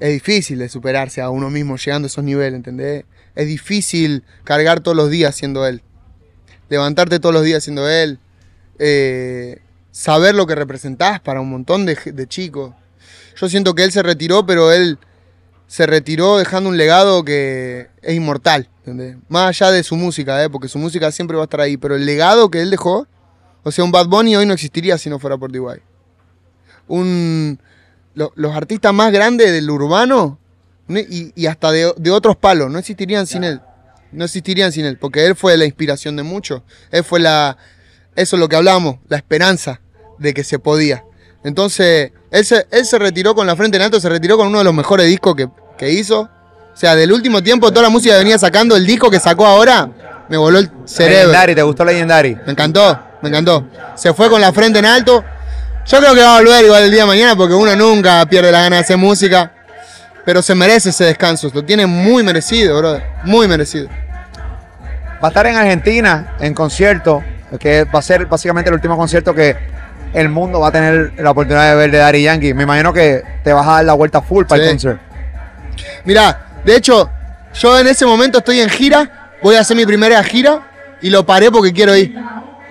es 0.00 0.12
difícil 0.12 0.58
de 0.58 0.70
superarse 0.70 1.20
a 1.20 1.28
uno 1.28 1.50
mismo 1.50 1.76
llegando 1.76 2.06
a 2.06 2.08
esos 2.08 2.24
niveles, 2.24 2.54
¿entendés? 2.54 3.04
Es 3.34 3.46
difícil 3.46 4.24
cargar 4.44 4.80
todos 4.80 4.96
los 4.96 5.10
días 5.10 5.34
siendo 5.34 5.66
él. 5.66 5.82
Levantarte 6.70 7.20
todos 7.20 7.34
los 7.34 7.44
días 7.44 7.62
siendo 7.62 7.86
él. 7.86 8.18
eh, 8.78 9.58
saber 9.90 10.34
lo 10.34 10.46
que 10.46 10.54
representás 10.54 11.20
para 11.20 11.42
un 11.42 11.50
montón 11.50 11.84
de, 11.84 12.26
chicos. 12.28 12.72
Yo 13.36 13.48
siento 13.50 13.74
que 13.74 13.84
él 13.84 13.92
se 13.92 14.02
retiró, 14.02 14.46
pero 14.46 14.72
él 14.72 14.98
se 15.66 15.86
retiró 15.86 16.38
dejando 16.38 16.70
un 16.70 16.78
legado 16.78 17.24
que 17.24 17.88
es 18.00 18.14
inmortal, 18.14 18.70
¿entendés? 18.78 19.16
Más 19.28 19.48
allá 19.48 19.70
de 19.70 19.84
su 19.84 19.96
música, 19.96 20.42
¿eh? 20.42 20.48
porque 20.48 20.68
su 20.68 20.78
música 20.78 21.12
siempre 21.12 21.36
va 21.36 21.42
a 21.42 21.44
estar 21.44 21.60
ahí, 21.60 21.76
pero 21.76 21.94
el 21.94 22.06
legado 22.06 22.50
que 22.50 22.62
él 22.62 22.70
dejó, 22.70 23.06
o 23.64 23.72
sea, 23.72 23.84
un 23.84 23.90
Bad 23.90 24.06
Bunny 24.06 24.36
hoy 24.36 24.46
no 24.46 24.52
existiría 24.54 24.96
si 24.98 25.10
no 25.10 25.18
fuera 25.18 25.36
por 25.36 25.50
DY. 25.50 25.60
Un, 26.86 27.58
lo- 28.14 28.32
los 28.36 28.54
artistas 28.54 28.92
más 28.92 29.10
grandes 29.12 29.50
del 29.52 29.68
urbano 29.70 30.38
no- 30.86 30.98
y, 31.00 31.32
y 31.34 31.46
hasta 31.46 31.72
de, 31.72 31.92
de 31.96 32.10
otros 32.10 32.36
palos 32.36 32.70
no 32.70 32.78
existirían 32.78 33.26
sin 33.26 33.44
él. 33.44 33.60
No 34.12 34.24
existirían 34.26 34.70
sin 34.70 34.84
él, 34.84 34.96
porque 34.98 35.26
él 35.26 35.34
fue 35.34 35.56
la 35.56 35.64
inspiración 35.64 36.14
de 36.16 36.22
muchos. 36.22 36.62
Él 36.92 37.02
fue 37.02 37.18
la. 37.18 37.56
Eso 38.14 38.36
es 38.36 38.40
lo 38.40 38.48
que 38.48 38.54
hablamos, 38.54 38.96
la 39.08 39.16
esperanza 39.16 39.80
de 40.18 40.32
que 40.34 40.44
se 40.44 40.60
podía. 40.60 41.04
Entonces, 41.42 42.12
él 42.30 42.44
se, 42.44 42.66
él 42.70 42.86
se 42.86 42.98
retiró 42.98 43.34
con 43.34 43.46
la 43.46 43.56
frente 43.56 43.76
en 43.76 43.82
alto, 43.82 43.98
se 43.98 44.08
retiró 44.08 44.36
con 44.36 44.46
uno 44.48 44.58
de 44.58 44.64
los 44.64 44.72
mejores 44.74 45.08
discos 45.08 45.34
que, 45.34 45.48
que 45.76 45.90
hizo. 45.90 46.20
O 46.20 46.76
sea, 46.76 46.94
del 46.94 47.12
último 47.12 47.42
tiempo, 47.42 47.70
toda 47.70 47.82
la 47.82 47.88
música 47.88 48.14
que 48.14 48.18
venía 48.20 48.38
sacando, 48.38 48.76
el 48.76 48.86
disco 48.86 49.10
que 49.10 49.18
sacó 49.18 49.46
ahora, 49.46 50.26
me 50.28 50.36
voló 50.36 50.58
el 50.60 50.70
cerebro. 50.84 51.18
Legendary, 51.32 51.54
¿te 51.56 51.62
gustó 51.62 51.84
Legendary? 51.84 52.36
Me 52.46 52.52
encantó, 52.52 53.00
me 53.24 53.30
encantó. 53.30 53.66
Se 53.94 54.12
fue 54.14 54.28
con 54.30 54.40
la 54.40 54.52
frente 54.52 54.78
en 54.78 54.86
alto. 54.86 55.24
Yo 55.86 55.98
creo 55.98 56.14
que 56.14 56.22
va 56.22 56.36
a 56.36 56.40
volver 56.40 56.64
igual 56.64 56.82
el 56.84 56.90
día 56.90 57.00
de 57.02 57.06
mañana 57.06 57.36
porque 57.36 57.54
uno 57.54 57.74
nunca 57.76 58.24
pierde 58.26 58.50
la 58.52 58.60
gana 58.62 58.76
de 58.76 58.82
hacer 58.82 58.96
música. 58.96 59.50
Pero 60.24 60.40
se 60.40 60.54
merece 60.54 60.90
ese 60.90 61.04
descanso. 61.04 61.50
Lo 61.52 61.64
tiene 61.64 61.86
muy 61.86 62.22
merecido, 62.22 62.78
brother. 62.78 63.02
Muy 63.24 63.46
merecido. 63.46 63.88
Va 65.22 65.28
a 65.28 65.28
estar 65.28 65.46
en 65.46 65.56
Argentina 65.56 66.34
en 66.40 66.54
concierto, 66.54 67.22
que 67.58 67.84
va 67.84 67.98
a 67.98 68.02
ser 68.02 68.26
básicamente 68.26 68.68
el 68.70 68.74
último 68.74 68.96
concierto 68.96 69.34
que 69.34 69.56
el 70.14 70.28
mundo 70.28 70.60
va 70.60 70.68
a 70.68 70.72
tener 70.72 71.12
la 71.18 71.30
oportunidad 71.30 71.70
de 71.70 71.76
ver 71.76 71.90
de 71.90 71.98
Daddy 71.98 72.22
Yankee. 72.22 72.54
Me 72.54 72.62
imagino 72.62 72.92
que 72.92 73.22
te 73.42 73.52
vas 73.52 73.66
a 73.66 73.72
dar 73.72 73.84
la 73.84 73.92
vuelta 73.94 74.22
full 74.22 74.44
para 74.46 74.62
el 74.62 74.68
Sí. 74.68 74.72
concert. 74.74 75.00
Mirá, 76.04 76.46
de 76.64 76.76
hecho, 76.76 77.10
yo 77.54 77.78
en 77.78 77.86
ese 77.86 78.06
momento 78.06 78.38
estoy 78.38 78.60
en 78.60 78.70
gira, 78.70 79.32
voy 79.42 79.56
a 79.56 79.60
hacer 79.60 79.76
mi 79.76 79.84
primera 79.84 80.22
gira 80.24 80.62
y 81.02 81.10
lo 81.10 81.24
paré 81.26 81.50
porque 81.50 81.72
quiero 81.72 81.94
ir. 81.96 82.14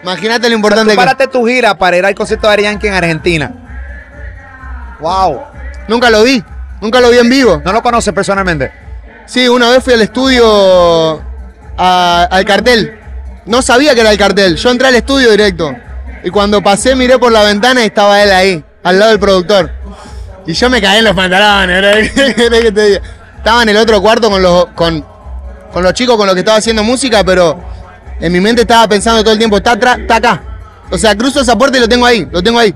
Imagínate 0.03 0.49
lo 0.49 0.55
importante 0.55 0.83
Tú 0.85 0.89
que 0.91 0.95
paraste 0.95 1.27
tu 1.27 1.45
gira 1.47 1.77
para 1.77 1.97
ir 1.97 2.05
al 2.05 2.13
concierto 2.13 2.49
de 2.49 2.61
Yankee 2.63 2.87
en 2.87 2.93
Argentina. 2.93 3.51
Wow. 4.99 5.41
Nunca 5.87 6.09
lo 6.09 6.23
vi, 6.23 6.43
nunca 6.81 6.99
lo 7.01 7.09
vi 7.09 7.17
en 7.19 7.29
vivo. 7.29 7.61
¿No 7.63 7.71
lo 7.73 7.81
conoces 7.81 8.13
personalmente? 8.13 8.71
Sí, 9.25 9.47
una 9.47 9.69
vez 9.69 9.83
fui 9.83 9.93
al 9.93 10.01
estudio 10.01 11.21
a- 11.77 12.27
al 12.29 12.45
cartel. 12.45 12.99
No 13.45 13.61
sabía 13.61 13.93
que 13.95 14.01
era 14.01 14.11
el 14.11 14.17
cartel. 14.17 14.55
Yo 14.55 14.69
entré 14.69 14.87
al 14.89 14.95
estudio 14.95 15.31
directo. 15.31 15.73
Y 16.23 16.29
cuando 16.29 16.61
pasé, 16.61 16.95
miré 16.95 17.17
por 17.19 17.31
la 17.31 17.43
ventana 17.43 17.81
y 17.83 17.87
estaba 17.87 18.21
él 18.23 18.31
ahí, 18.31 18.63
al 18.83 18.99
lado 18.99 19.11
del 19.11 19.19
productor. 19.19 19.71
Y 20.45 20.53
yo 20.53 20.69
me 20.69 20.81
caí 20.81 20.99
en 20.99 21.05
los 21.05 21.15
pantalones. 21.15 22.11
Estaba 23.37 23.63
en 23.63 23.69
el 23.69 23.77
otro 23.77 24.01
cuarto 24.01 24.29
con 24.29 24.41
los, 24.41 24.67
con, 24.67 25.05
con 25.73 25.83
los 25.83 25.93
chicos 25.93 26.15
con 26.15 26.25
los 26.25 26.33
que 26.33 26.39
estaba 26.39 26.57
haciendo 26.59 26.81
música, 26.83 27.25
pero 27.25 27.61
en 28.19 28.31
mi 28.31 28.39
mente 28.39 28.61
estaba 28.61 28.87
pensando 28.87 29.21
todo 29.23 29.33
el 29.33 29.39
tiempo, 29.39 29.57
está, 29.57 29.73
está 29.73 30.15
acá. 30.15 30.43
O 30.89 30.97
sea, 30.97 31.15
cruzo 31.15 31.41
esa 31.41 31.57
puerta 31.57 31.77
y 31.77 31.81
lo 31.81 31.89
tengo 31.89 32.05
ahí, 32.05 32.27
lo 32.31 32.43
tengo 32.43 32.59
ahí. 32.59 32.73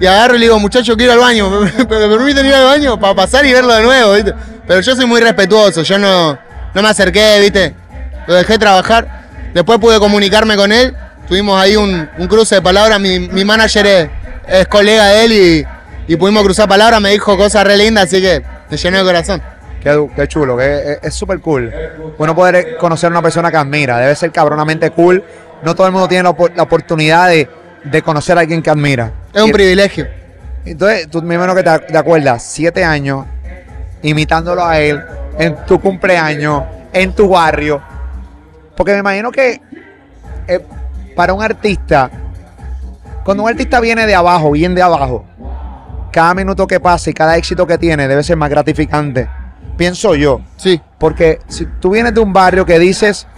Y 0.00 0.06
agarro 0.06 0.36
y 0.36 0.38
le 0.38 0.46
digo, 0.46 0.58
muchacho, 0.58 0.96
quiero 0.96 1.12
ir 1.12 1.18
al 1.18 1.24
baño. 1.24 1.50
¿Me, 1.60 1.66
me 1.66 1.84
permiten 1.84 2.46
ir 2.46 2.54
al 2.54 2.64
baño? 2.64 2.98
Para 2.98 3.14
pasar 3.14 3.44
y 3.44 3.52
verlo 3.52 3.74
de 3.74 3.82
nuevo, 3.82 4.14
¿viste? 4.14 4.34
Pero 4.66 4.80
yo 4.80 4.96
soy 4.96 5.06
muy 5.06 5.20
respetuoso, 5.20 5.82
yo 5.82 5.98
no, 5.98 6.38
no 6.74 6.82
me 6.82 6.88
acerqué, 6.88 7.38
¿viste? 7.40 7.74
Lo 8.26 8.34
dejé 8.34 8.58
trabajar. 8.58 9.26
Después 9.54 9.78
pude 9.78 9.98
comunicarme 9.98 10.56
con 10.56 10.72
él. 10.72 10.94
Tuvimos 11.26 11.60
ahí 11.60 11.76
un, 11.76 12.08
un 12.16 12.26
cruce 12.26 12.54
de 12.56 12.62
palabras. 12.62 13.00
Mi, 13.00 13.18
mi 13.18 13.44
manager 13.44 13.86
es, 13.86 14.08
es 14.46 14.68
colega 14.68 15.06
de 15.06 15.24
él 15.24 15.32
y, 15.32 16.12
y 16.12 16.16
pudimos 16.16 16.42
cruzar 16.44 16.68
palabras. 16.68 17.00
Me 17.00 17.10
dijo 17.10 17.36
cosas 17.36 17.64
re 17.64 17.76
lindas, 17.76 18.04
así 18.04 18.20
que 18.20 18.42
me 18.70 18.76
llenó 18.76 18.98
el 18.98 19.04
corazón. 19.04 19.42
Qué, 19.82 20.26
chulo, 20.28 20.56
que 20.56 20.98
es- 21.02 21.14
súper 21.14 21.40
cool. 21.40 21.72
Uno 22.18 22.34
poder 22.34 22.76
conocer 22.78 23.08
a 23.08 23.10
una 23.10 23.22
persona 23.22 23.50
que 23.50 23.56
admira, 23.56 23.98
debe 23.98 24.14
ser 24.14 24.30
cabronamente 24.32 24.90
cool. 24.90 25.22
No 25.62 25.74
todo 25.74 25.86
el 25.86 25.92
mundo 25.92 26.08
tiene 26.08 26.24
la, 26.24 26.30
opor- 26.30 26.52
la 26.54 26.64
oportunidad 26.64 27.28
de, 27.28 27.48
de 27.84 28.02
conocer 28.02 28.36
a 28.36 28.40
alguien 28.40 28.62
que 28.62 28.70
admira. 28.70 29.12
Es 29.32 29.42
un 29.42 29.50
Y- 29.50 29.52
privilegio. 29.52 30.06
Entonces, 30.64 31.08
tú 31.08 31.18
imagino 31.20 31.54
que 31.54 31.62
te, 31.62 31.78
te 31.78 31.96
acuerdas, 31.98 32.42
siete 32.42 32.84
años, 32.84 33.24
imitándolo 34.02 34.64
a 34.64 34.78
él, 34.78 35.02
en 35.38 35.56
tu 35.66 35.80
cumpleaños, 35.80 36.64
en 36.92 37.12
tu 37.12 37.28
barrio. 37.28 37.80
Porque 38.76 38.92
me 38.92 38.98
imagino 38.98 39.30
que 39.32 39.60
eh, 40.46 40.60
para 41.16 41.32
un 41.32 41.42
artista, 41.42 42.10
cuando 43.24 43.42
un 43.44 43.48
artista 43.48 43.80
viene 43.80 44.06
de 44.06 44.14
abajo, 44.14 44.50
bien 44.50 44.74
de 44.74 44.82
abajo, 44.82 45.24
cada 46.12 46.34
minuto 46.34 46.66
que 46.66 46.80
pasa 46.80 47.10
y 47.10 47.14
cada 47.14 47.36
éxito 47.36 47.66
que 47.66 47.78
tiene 47.78 48.06
debe 48.08 48.22
ser 48.22 48.36
más 48.36 48.50
gratificante. 48.50 49.28
Pienso 49.78 50.16
yo. 50.16 50.40
Sí, 50.56 50.80
Porque 50.98 51.38
si 51.46 51.64
tú 51.64 51.90
vienes 51.90 52.12
de 52.12 52.20
un 52.20 52.32
barrio 52.32 52.66
que 52.66 52.78
dices 52.80 53.28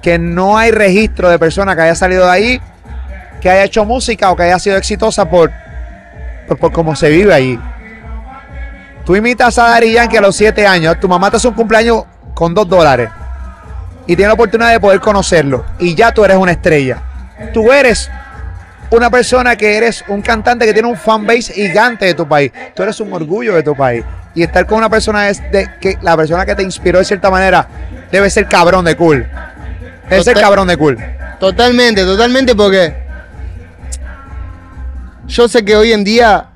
que 0.00 0.16
no 0.18 0.56
hay 0.56 0.70
registro 0.70 1.28
de 1.28 1.38
persona 1.38 1.74
que 1.74 1.82
haya 1.82 1.96
salido 1.96 2.24
de 2.24 2.30
ahí, 2.30 2.60
que 3.40 3.50
haya 3.50 3.64
hecho 3.64 3.84
música 3.84 4.30
o 4.30 4.36
que 4.36 4.44
haya 4.44 4.58
sido 4.60 4.76
exitosa 4.76 5.28
por, 5.28 5.50
por, 6.46 6.56
por 6.56 6.72
cómo 6.72 6.94
se 6.94 7.10
vive 7.10 7.34
ahí. 7.34 7.58
Tú 9.04 9.16
imitas 9.16 9.58
a 9.58 9.70
Dari 9.70 9.92
Yankee 9.92 10.18
a 10.18 10.20
los 10.20 10.36
7 10.36 10.66
años, 10.66 11.00
tu 11.00 11.08
mamá 11.08 11.30
te 11.30 11.38
hace 11.38 11.48
un 11.48 11.54
cumpleaños 11.54 12.04
con 12.32 12.54
2 12.54 12.68
dólares 12.68 13.10
y 14.06 14.14
tienes 14.14 14.28
la 14.28 14.34
oportunidad 14.34 14.70
de 14.70 14.78
poder 14.78 15.00
conocerlo 15.00 15.64
y 15.80 15.96
ya 15.96 16.12
tú 16.12 16.24
eres 16.24 16.36
una 16.36 16.52
estrella. 16.52 17.02
Tú 17.52 17.72
eres 17.72 18.08
una 18.90 19.10
persona 19.10 19.56
que 19.56 19.76
eres 19.76 20.04
un 20.06 20.22
cantante 20.22 20.64
que 20.64 20.72
tiene 20.72 20.88
un 20.88 20.96
fanbase 20.96 21.52
gigante 21.52 22.06
de 22.06 22.14
tu 22.14 22.26
país. 22.28 22.52
Tú 22.74 22.84
eres 22.84 23.00
un 23.00 23.12
orgullo 23.12 23.54
de 23.54 23.64
tu 23.64 23.74
país. 23.74 24.04
Y 24.38 24.44
estar 24.44 24.66
con 24.66 24.78
una 24.78 24.88
persona 24.88 25.28
es 25.28 25.42
de 25.50 25.68
que 25.80 25.98
la 26.00 26.16
persona 26.16 26.46
que 26.46 26.54
te 26.54 26.62
inspiró 26.62 27.00
de 27.00 27.04
cierta 27.04 27.28
manera 27.28 27.66
debe 28.12 28.30
ser 28.30 28.46
cabrón 28.46 28.84
de 28.84 28.96
cool. 28.96 29.26
Debe 30.08 30.22
ser 30.22 30.34
Total- 30.34 30.42
cabrón 30.42 30.68
de 30.68 30.76
cool. 30.76 30.96
Totalmente, 31.40 32.04
totalmente, 32.04 32.54
porque 32.54 32.94
yo 35.26 35.48
sé 35.48 35.64
que 35.64 35.74
hoy 35.74 35.92
en 35.92 36.04
día 36.04 36.50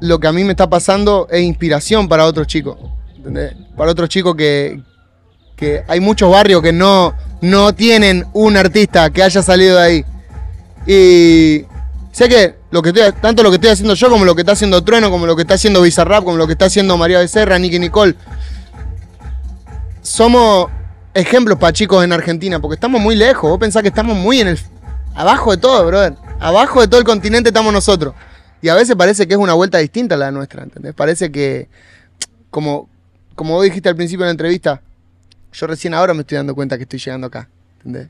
lo 0.00 0.18
que 0.18 0.26
a 0.26 0.32
mí 0.32 0.42
me 0.42 0.50
está 0.50 0.68
pasando 0.68 1.28
es 1.30 1.40
inspiración 1.42 2.08
para 2.08 2.24
otros 2.24 2.48
chicos. 2.48 2.78
¿entendés? 3.16 3.54
Para 3.76 3.92
otros 3.92 4.08
chicos 4.08 4.34
que, 4.34 4.80
que 5.54 5.84
hay 5.86 6.00
muchos 6.00 6.32
barrios 6.32 6.60
que 6.62 6.72
no, 6.72 7.14
no 7.42 7.72
tienen 7.74 8.26
un 8.32 8.56
artista 8.56 9.08
que 9.10 9.22
haya 9.22 9.40
salido 9.40 9.76
de 9.76 9.82
ahí. 9.84 10.04
Y 10.84 11.64
sé 12.12 12.28
que, 12.28 12.54
tanto 13.20 13.42
lo 13.42 13.50
que 13.50 13.56
estoy 13.56 13.70
haciendo 13.70 13.94
yo 13.94 14.10
como 14.10 14.24
lo 14.24 14.34
que 14.34 14.42
está 14.42 14.52
haciendo 14.52 14.82
Trueno, 14.82 15.10
como 15.10 15.26
lo 15.26 15.36
que 15.36 15.42
está 15.42 15.54
haciendo 15.54 15.82
Bizarrap, 15.82 16.24
como 16.24 16.36
lo 16.36 16.46
que 16.46 16.52
está 16.54 16.66
haciendo 16.66 16.96
María 16.96 17.18
Becerra, 17.18 17.58
Nicky 17.58 17.78
Nicole, 17.78 18.14
somos 20.02 20.70
ejemplos 21.14 21.58
para 21.58 21.72
chicos 21.72 22.04
en 22.04 22.12
Argentina, 22.12 22.60
porque 22.60 22.74
estamos 22.74 23.00
muy 23.00 23.16
lejos. 23.16 23.50
Vos 23.50 23.58
pensás 23.58 23.82
que 23.82 23.88
estamos 23.88 24.16
muy 24.16 24.40
en 24.40 24.48
el. 24.48 24.58
abajo 25.14 25.52
de 25.52 25.58
todo, 25.58 25.86
brother. 25.86 26.14
Abajo 26.38 26.80
de 26.80 26.88
todo 26.88 26.98
el 27.00 27.06
continente 27.06 27.50
estamos 27.50 27.72
nosotros. 27.72 28.14
Y 28.62 28.68
a 28.68 28.74
veces 28.74 28.94
parece 28.96 29.26
que 29.26 29.34
es 29.34 29.40
una 29.40 29.54
vuelta 29.54 29.78
distinta 29.78 30.14
a 30.14 30.18
la 30.18 30.30
nuestra, 30.30 30.62
¿entendés? 30.62 30.94
Parece 30.94 31.32
que, 31.32 31.68
como, 32.50 32.88
como 33.34 33.54
vos 33.54 33.64
dijiste 33.64 33.88
al 33.88 33.96
principio 33.96 34.24
de 34.24 34.28
la 34.28 34.32
entrevista, 34.32 34.82
yo 35.52 35.66
recién 35.66 35.94
ahora 35.94 36.14
me 36.14 36.20
estoy 36.20 36.36
dando 36.36 36.54
cuenta 36.54 36.76
que 36.76 36.82
estoy 36.82 36.98
llegando 36.98 37.26
acá, 37.26 37.48
¿entendés? 37.78 38.08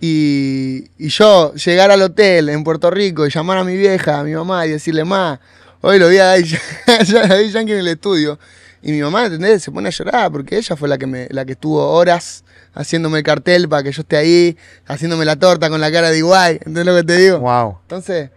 Y, 0.00 0.84
y 0.98 1.08
yo 1.08 1.54
llegar 1.54 1.90
al 1.90 2.02
hotel 2.02 2.48
en 2.50 2.62
Puerto 2.64 2.90
Rico 2.90 3.26
y 3.26 3.30
llamar 3.30 3.58
a 3.58 3.64
mi 3.64 3.76
vieja, 3.76 4.20
a 4.20 4.24
mi 4.24 4.32
mamá 4.34 4.66
y 4.66 4.70
decirle, 4.70 5.04
ma, 5.04 5.40
hoy 5.80 5.98
lo 5.98 6.08
vi 6.08 6.18
a 6.18 6.36
Daddy 6.36 7.50
Yankee 7.50 7.72
en 7.72 7.78
el 7.78 7.88
estudio. 7.88 8.38
Y 8.82 8.92
mi 8.92 9.00
mamá, 9.00 9.24
¿entendés? 9.26 9.62
Se 9.62 9.70
pone 9.72 9.88
a 9.88 9.90
llorar 9.90 10.30
porque 10.30 10.56
ella 10.58 10.76
fue 10.76 10.88
la 10.88 10.98
que, 10.98 11.06
me, 11.06 11.26
la 11.30 11.44
que 11.44 11.52
estuvo 11.52 11.82
horas 11.88 12.44
haciéndome 12.74 13.18
el 13.18 13.24
cartel 13.24 13.68
para 13.68 13.82
que 13.82 13.90
yo 13.90 14.02
esté 14.02 14.16
ahí, 14.16 14.56
haciéndome 14.86 15.24
la 15.24 15.36
torta 15.36 15.70
con 15.70 15.80
la 15.80 15.90
cara 15.90 16.10
de 16.10 16.18
igual, 16.18 16.52
¿entendés 16.52 16.84
lo 16.84 16.94
que 16.94 17.02
te 17.02 17.16
digo? 17.16 17.38
Wow. 17.40 17.78
Entonces, 17.82 18.30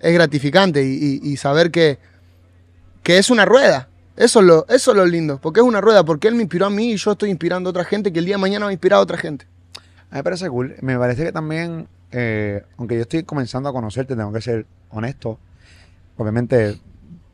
es 0.00 0.12
gratificante 0.12 0.82
y, 0.84 1.20
y- 1.22 1.32
y 1.32 1.36
saber 1.36 1.70
que, 1.70 1.98
que 3.04 3.18
es 3.18 3.30
una 3.30 3.44
rueda. 3.44 3.88
Eso 4.16 4.40
es, 4.40 4.46
lo, 4.46 4.66
eso 4.68 4.90
es 4.90 4.96
lo 4.96 5.06
lindo, 5.06 5.38
porque 5.40 5.60
es 5.60 5.66
una 5.66 5.80
rueda, 5.80 6.04
porque 6.04 6.28
él 6.28 6.34
me 6.34 6.42
inspiró 6.42 6.66
a 6.66 6.70
mí 6.70 6.92
y 6.92 6.96
yo 6.96 7.12
estoy 7.12 7.30
inspirando 7.30 7.68
a 7.68 7.70
otra 7.70 7.84
gente 7.84 8.12
que 8.12 8.18
el 8.18 8.24
día 8.26 8.34
de 8.34 8.40
mañana 8.40 8.66
va 8.66 8.70
a 8.70 8.72
inspirar 8.72 8.98
a 8.98 9.02
otra 9.02 9.16
gente. 9.16 9.46
A 10.14 10.18
mí 10.18 10.18
me 10.20 10.22
parece 10.22 10.48
cool. 10.48 10.76
Me 10.80 10.96
parece 10.96 11.24
que 11.24 11.32
también, 11.32 11.88
eh, 12.12 12.62
aunque 12.78 12.94
yo 12.94 13.00
estoy 13.02 13.24
comenzando 13.24 13.68
a 13.68 13.72
conocerte, 13.72 14.14
tengo 14.14 14.32
que 14.32 14.40
ser 14.40 14.64
honesto. 14.90 15.40
Obviamente, 16.16 16.78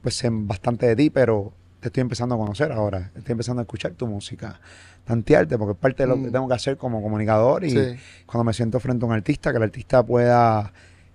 pues 0.00 0.14
sé 0.14 0.30
bastante 0.32 0.86
de 0.86 0.96
ti, 0.96 1.10
pero 1.10 1.52
te 1.80 1.88
estoy 1.88 2.00
empezando 2.00 2.34
a 2.36 2.38
conocer 2.38 2.72
ahora. 2.72 3.10
Estoy 3.14 3.32
empezando 3.32 3.60
a 3.60 3.64
escuchar 3.64 3.92
tu 3.92 4.06
música, 4.06 4.58
tantearte, 5.04 5.58
porque 5.58 5.72
es 5.72 5.78
parte 5.78 6.04
de 6.04 6.06
lo 6.08 6.14
que 6.14 6.28
Mm. 6.28 6.32
tengo 6.32 6.48
que 6.48 6.54
hacer 6.54 6.78
como 6.78 7.02
comunicador 7.02 7.64
y 7.64 7.70
Sí. 7.70 7.96
cuando 8.24 8.44
me 8.44 8.54
siento 8.54 8.80
frente 8.80 9.04
a 9.04 9.08
un 9.08 9.14
artista, 9.14 9.50
que 9.50 9.58
el 9.58 9.62
artista 9.64 10.02
pueda 10.02 10.72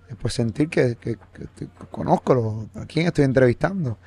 eh, 0.08 0.14
pues, 0.22 0.36
sentir 0.36 0.70
que, 0.70 0.98
que- 0.98 1.16
que- 1.34 1.48
que 1.56 1.68
conozco 1.90 2.36
lo- 2.36 2.70
a 2.80 2.86
quién 2.86 3.08
estoy 3.08 3.26
entrevistando. 3.26 3.98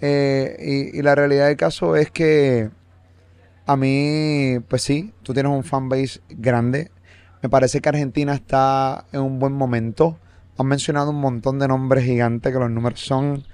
Eh, 0.00 0.90
y, 0.94 0.98
y 0.98 1.02
la 1.02 1.14
realidad 1.14 1.48
del 1.48 1.58
caso 1.58 1.96
es 1.96 2.10
que 2.10 2.70
a 3.66 3.76
mí, 3.76 4.56
pues 4.68 4.80
sí, 4.80 5.12
tú 5.22 5.34
tienes 5.34 5.52
un 5.52 5.62
fanbase 5.62 6.20
grande. 6.30 6.90
Me 7.44 7.50
parece 7.50 7.82
que 7.82 7.90
Argentina 7.90 8.32
está 8.32 9.04
en 9.12 9.20
un 9.20 9.38
buen 9.38 9.52
momento. 9.52 10.16
Han 10.56 10.66
mencionado 10.66 11.10
un 11.10 11.20
montón 11.20 11.58
de 11.58 11.68
nombres 11.68 12.02
gigantes, 12.02 12.50
que 12.50 12.58
los 12.58 12.70
números 12.70 13.04
son 13.04 13.44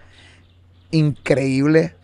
increíbles. 0.92 1.94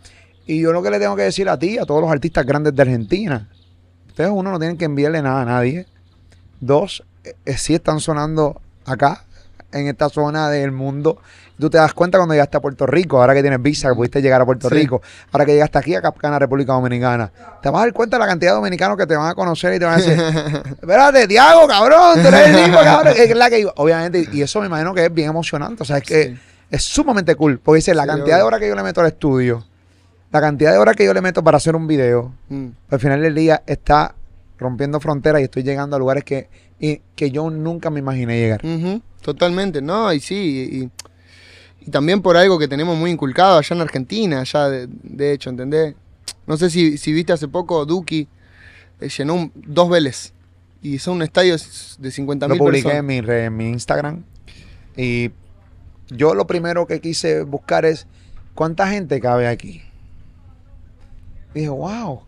Y 0.49 0.61
yo 0.61 0.72
lo 0.72 0.83
que 0.83 0.90
le 0.90 0.99
tengo 0.99 1.14
que 1.14 1.22
decir 1.22 1.49
a 1.49 1.57
ti, 1.61 1.79
a 1.79 1.87
todos 1.87 2.01
los 2.01 2.11
artistas 2.11 2.44
grandes 2.44 2.75
de 2.75 2.83
Argentina, 2.83 3.49
ustedes 4.09 4.33
uno 4.35 4.51
no 4.51 4.59
tienen 4.59 4.77
que 4.77 4.85
enviarle 4.85 5.22
nada 5.22 5.42
a 5.42 5.44
nadie. 5.44 5.87
Dos, 6.59 7.05
eh, 7.22 7.37
eh, 7.44 7.57
sí 7.57 7.77
están 7.77 8.01
sonando 8.01 8.61
acá, 8.85 9.25
en 9.72 9.88
esta 9.88 10.09
zona 10.09 10.48
del 10.50 10.72
mundo. 10.72 11.18
Tú 11.59 11.70
te 11.70 11.79
das 11.79 11.94
cuenta 11.94 12.18
cuando 12.18 12.35
llegaste 12.35 12.59
a 12.59 12.61
Puerto 12.61 12.87
Rico, 12.87 13.18
ahora 13.18 13.33
que 13.35 13.40
tienes 13.40 13.62
visa, 13.62 13.88
que 13.88 13.94
pudiste 13.94 14.20
llegar 14.20 14.42
a 14.42 14.44
Puerto 14.44 14.68
Sí. 14.68 14.74
Rico, 14.74 15.00
ahora 15.33 15.46
que 15.46 15.52
llegaste 15.55 15.79
aquí 15.79 15.94
a 15.94 16.02
Capcana, 16.02 16.38
República 16.38 16.74
Dominicana. 16.74 17.31
Te 17.62 17.70
vas 17.70 17.81
a 17.81 17.85
dar 17.87 17.92
cuenta 17.94 18.16
de 18.16 18.20
la 18.20 18.26
cantidad 18.26 18.50
de 18.52 18.57
dominicanos 18.57 18.96
que 18.98 19.07
te 19.07 19.16
van 19.16 19.29
a 19.31 19.35
conocer 19.35 19.72
y 19.74 19.79
te 19.79 19.85
van 19.87 19.94
a 19.94 19.96
decir, 19.96 20.12
espérate, 20.81 21.26
Tiago, 21.26 21.66
cabrón, 21.66 22.20
tú 22.20 22.29
eres 22.29 22.48
el 22.48 22.55
mismo, 22.62 22.79
cabrón. 22.83 23.14
Es 23.16 23.35
la 23.35 23.48
que. 23.48 23.66
Obviamente, 23.76 24.29
y 24.33 24.42
eso 24.42 24.61
me 24.61 24.66
imagino 24.66 24.92
que 24.94 25.07
es 25.07 25.14
bien 25.14 25.31
emocionante. 25.31 25.83
O 25.83 25.87
sea, 25.87 25.96
es 25.98 26.02
que 26.05 26.24
Sí. 26.24 26.38
es 26.70 26.83
sumamente 26.83 27.35
cool. 27.37 27.59
Porque 27.59 27.76
dice, 27.76 27.94
la 27.94 28.02
Sí, 28.02 28.09
cantidad 28.11 28.37
de 28.37 28.42
horas 28.42 28.61
que 28.61 28.68
yo 28.68 28.74
le 28.76 28.83
meto 28.83 29.00
al 29.00 29.07
estudio, 29.07 29.64
la 30.33 30.40
cantidad 30.42 30.72
de 30.72 30.79
horas 30.79 30.94
que 30.94 31.07
yo 31.07 31.14
le 31.14 31.22
meto 31.22 31.42
para 31.42 31.57
hacer 31.57 31.74
un 31.74 31.87
video, 31.87 32.33
Mm. 32.50 32.66
al 32.90 33.00
final 33.00 33.22
del 33.22 33.35
día 33.35 33.62
está 33.66 34.14
rompiendo 34.59 35.01
fronteras 35.01 35.40
y 35.40 35.45
estoy 35.45 35.62
llegando 35.62 35.97
a 35.97 35.99
lugares 35.99 36.25
que, 36.25 36.49
y- 36.81 37.01
que 37.14 37.31
yo 37.31 37.51
nunca 37.51 37.90
me 37.90 38.01
imaginé 38.01 38.38
llegar. 38.38 38.64
Ujú, 38.64 39.03
Totalmente, 39.23 39.83
¿no? 39.83 40.12
Y 40.12 40.21
sí, 40.21 40.90
y, 41.81 41.85
y 41.87 41.90
también 41.90 42.23
por 42.23 42.37
algo 42.37 42.59
que 42.59 42.69
tenemos 42.69 42.97
muy 42.97 43.11
inculcado 43.11 43.59
allá 43.59 43.75
en 43.77 43.83
Argentina, 43.83 44.40
allá 44.40 44.69
de, 44.69 44.87
de 44.88 45.33
hecho, 45.33 45.51
¿entendés? 45.51 45.95
No 46.47 46.57
sé 46.57 46.71
si, 46.71 46.97
si 46.97 47.12
viste 47.12 47.33
hace 47.33 47.49
poco, 47.49 47.85
Duki 47.87 48.29
eh, 49.01 49.09
llenó 49.09 49.35
un- 49.35 49.53
dos 49.55 49.88
Vélez 49.90 50.33
y 50.81 50.99
son 50.99 51.16
un 51.16 51.23
estadio 51.23 51.57
de 51.99 52.11
50 52.11 52.47
Lo 52.47 52.55
mil 52.55 52.59
publiqué 52.59 52.83
personas. 52.83 52.99
en 53.01 53.07
mi, 53.07 53.21
re- 53.21 53.45
en 53.47 53.57
mi 53.57 53.69
Instagram 53.69 54.23
y 54.97 55.31
yo 56.09 56.35
lo 56.35 56.47
primero 56.47 56.87
que 56.87 57.01
quise 57.01 57.42
buscar 57.42 57.85
es 57.85 58.07
cuánta 58.55 58.87
gente 58.88 59.21
cabe 59.21 59.49
aquí. 59.49 59.83
Y 61.55 61.61
dije, 61.61 61.69
wow, 61.71 62.23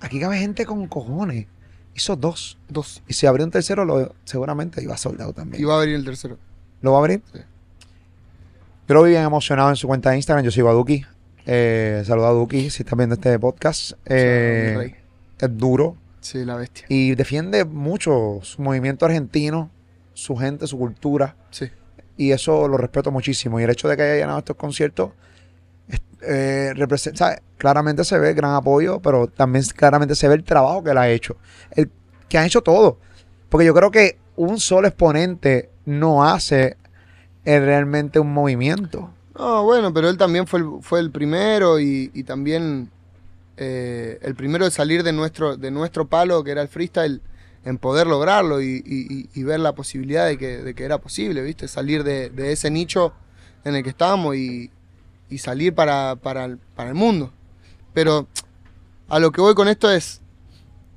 aquí 0.00 0.20
cabe 0.20 0.38
gente 0.38 0.66
con 0.66 0.86
cojones. 0.86 1.46
Hizo 1.94 2.16
dos. 2.16 2.58
Dos. 2.68 3.02
Y 3.08 3.14
si 3.14 3.26
abrió 3.26 3.44
un 3.44 3.50
tercero, 3.50 3.84
lo, 3.84 4.14
seguramente 4.24 4.82
iba 4.82 4.96
soldado 4.96 5.32
también. 5.32 5.66
Va 5.68 5.76
a 5.76 5.80
venir 5.80 5.96
el 5.96 6.04
tercero. 6.04 6.38
¿Lo 6.82 6.92
va 6.92 6.98
a 6.98 7.00
abrir? 7.00 7.22
Sí. 7.32 7.40
Yo 8.88 8.94
lo 8.94 9.02
vi 9.02 9.10
bien 9.10 9.22
emocionado 9.22 9.70
en 9.70 9.76
su 9.76 9.86
cuenta 9.86 10.10
de 10.10 10.16
Instagram. 10.16 10.44
Yo 10.44 10.50
sigo 10.50 10.68
a 10.68 10.72
Duki. 10.72 11.04
Eh, 11.46 12.02
saluda 12.04 12.28
a 12.28 12.32
Duki 12.32 12.70
si 12.70 12.82
estás 12.82 12.96
viendo 12.96 13.14
este 13.14 13.38
podcast. 13.38 13.92
Eh, 14.06 14.96
es 15.38 15.56
duro 15.58 15.96
Sí, 16.20 16.44
la 16.44 16.56
bestia. 16.56 16.84
y 16.88 17.14
defiende 17.14 17.64
mucho 17.64 18.40
su 18.42 18.60
movimiento 18.62 19.06
argentino, 19.06 19.70
su 20.12 20.36
gente, 20.36 20.66
su 20.66 20.78
cultura. 20.78 21.36
Sí. 21.50 21.70
Y 22.16 22.32
eso 22.32 22.68
lo 22.68 22.76
respeto 22.76 23.10
muchísimo. 23.10 23.58
Y 23.58 23.62
el 23.64 23.70
hecho 23.70 23.88
de 23.88 23.96
que 23.96 24.02
haya 24.02 24.14
llenado 24.16 24.38
estos 24.38 24.56
conciertos, 24.56 25.10
eh, 26.22 26.72
representa, 26.74 27.40
claramente 27.56 28.04
se 28.04 28.18
ve 28.18 28.34
gran 28.34 28.54
apoyo, 28.54 29.00
pero 29.00 29.26
también 29.26 29.64
claramente 29.74 30.14
se 30.14 30.28
ve 30.28 30.34
el 30.34 30.44
trabajo 30.44 30.84
que 30.84 30.90
él 30.90 30.98
ha 30.98 31.08
hecho. 31.08 31.36
El, 31.72 31.90
que 32.28 32.38
han 32.38 32.46
hecho 32.46 32.62
todo. 32.62 32.98
Porque 33.48 33.66
yo 33.66 33.74
creo 33.74 33.90
que 33.90 34.18
un 34.36 34.60
solo 34.60 34.88
exponente 34.88 35.70
no 35.84 36.24
hace 36.24 36.76
eh, 37.44 37.60
realmente 37.60 38.18
un 38.20 38.32
movimiento. 38.32 39.10
No, 39.36 39.64
bueno, 39.64 39.92
pero 39.92 40.08
él 40.08 40.16
también 40.16 40.46
fue 40.46 40.60
el, 40.60 40.66
fue 40.82 41.00
el 41.00 41.10
primero 41.10 41.80
y, 41.80 42.08
también 42.24 42.90
eh, 43.56 44.18
el 44.22 44.34
primero 44.34 44.64
de 44.64 44.70
salir 44.70 45.02
de 45.02 45.12
nuestro, 45.12 45.56
de 45.56 45.70
nuestro 45.70 46.06
palo, 46.06 46.44
que 46.44 46.50
era 46.50 46.62
el 46.62 46.68
freestyle, 46.68 47.22
en 47.64 47.78
poder 47.78 48.06
lograrlo 48.06 48.60
y 48.62 49.30
ver 49.36 49.60
la 49.60 49.74
posibilidad 49.74 50.26
de 50.26 50.38
que, 50.38 50.58
de 50.58 50.74
que 50.74 50.84
era 50.84 50.98
posible, 50.98 51.42
¿viste? 51.42 51.68
Salir 51.68 52.04
de, 52.04 52.30
de 52.30 52.52
ese 52.52 52.70
nicho 52.70 53.12
en 53.64 53.74
el 53.74 53.82
que 53.82 53.90
estábamos 53.90 54.36
y, 54.36 54.70
y 55.30 55.38
salir 55.38 55.74
para, 55.74 56.16
para, 56.16 56.44
el, 56.44 56.58
para 56.58 56.88
el 56.90 56.94
mundo. 56.94 57.32
Pero 57.94 58.26
a 59.08 59.18
lo 59.18 59.32
que 59.32 59.40
voy 59.40 59.54
con 59.54 59.68
esto 59.68 59.90
es, 59.90 60.20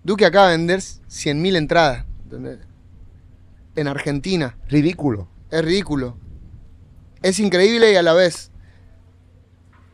Duque 0.04 0.26
acaba 0.26 0.50
de 0.50 0.58
vender 0.58 0.80
100.000 0.80 1.56
entradas, 1.56 2.06
¿entendés? 2.24 2.60
En 3.76 3.88
Argentina. 3.88 4.58
Ridículo. 4.70 5.28
Es 5.50 5.64
ridículo. 5.64 6.18
Es 7.22 7.40
increíble 7.40 7.92
y 7.92 7.96
a 7.96 8.02
la 8.04 8.14
vez. 8.14 8.52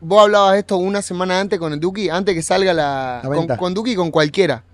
Vos 0.00 0.22
hablabas 0.22 0.56
esto 0.56 0.78
una 0.78 1.02
semana 1.02 1.38
antes 1.40 1.58
con 1.58 1.72
el 1.72 1.80
Duki, 1.80 2.08
antes 2.08 2.34
que 2.34 2.42
salga 2.42 2.72
la. 2.72 3.20
La 3.46 3.56
con, 3.56 3.74
Duki 3.74 3.92
y 3.92 3.94
con 3.96 4.10
cualquiera. 4.10 4.64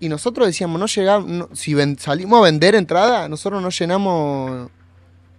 Y 0.00 0.08
nosotros 0.08 0.46
decíamos, 0.46 0.80
no 0.80 0.86
llegamos. 0.86 1.28
no- 1.28 1.48
si 1.54 1.74
ven- 1.74 1.98
salimos 1.98 2.38
a 2.40 2.42
vender 2.44 2.74
entrada, 2.74 3.28
nosotros 3.28 3.60
no 3.62 3.68
llenamos 3.70 4.70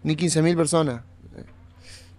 ni 0.04 0.16
15.000 0.16 0.56
personas. 0.56 1.02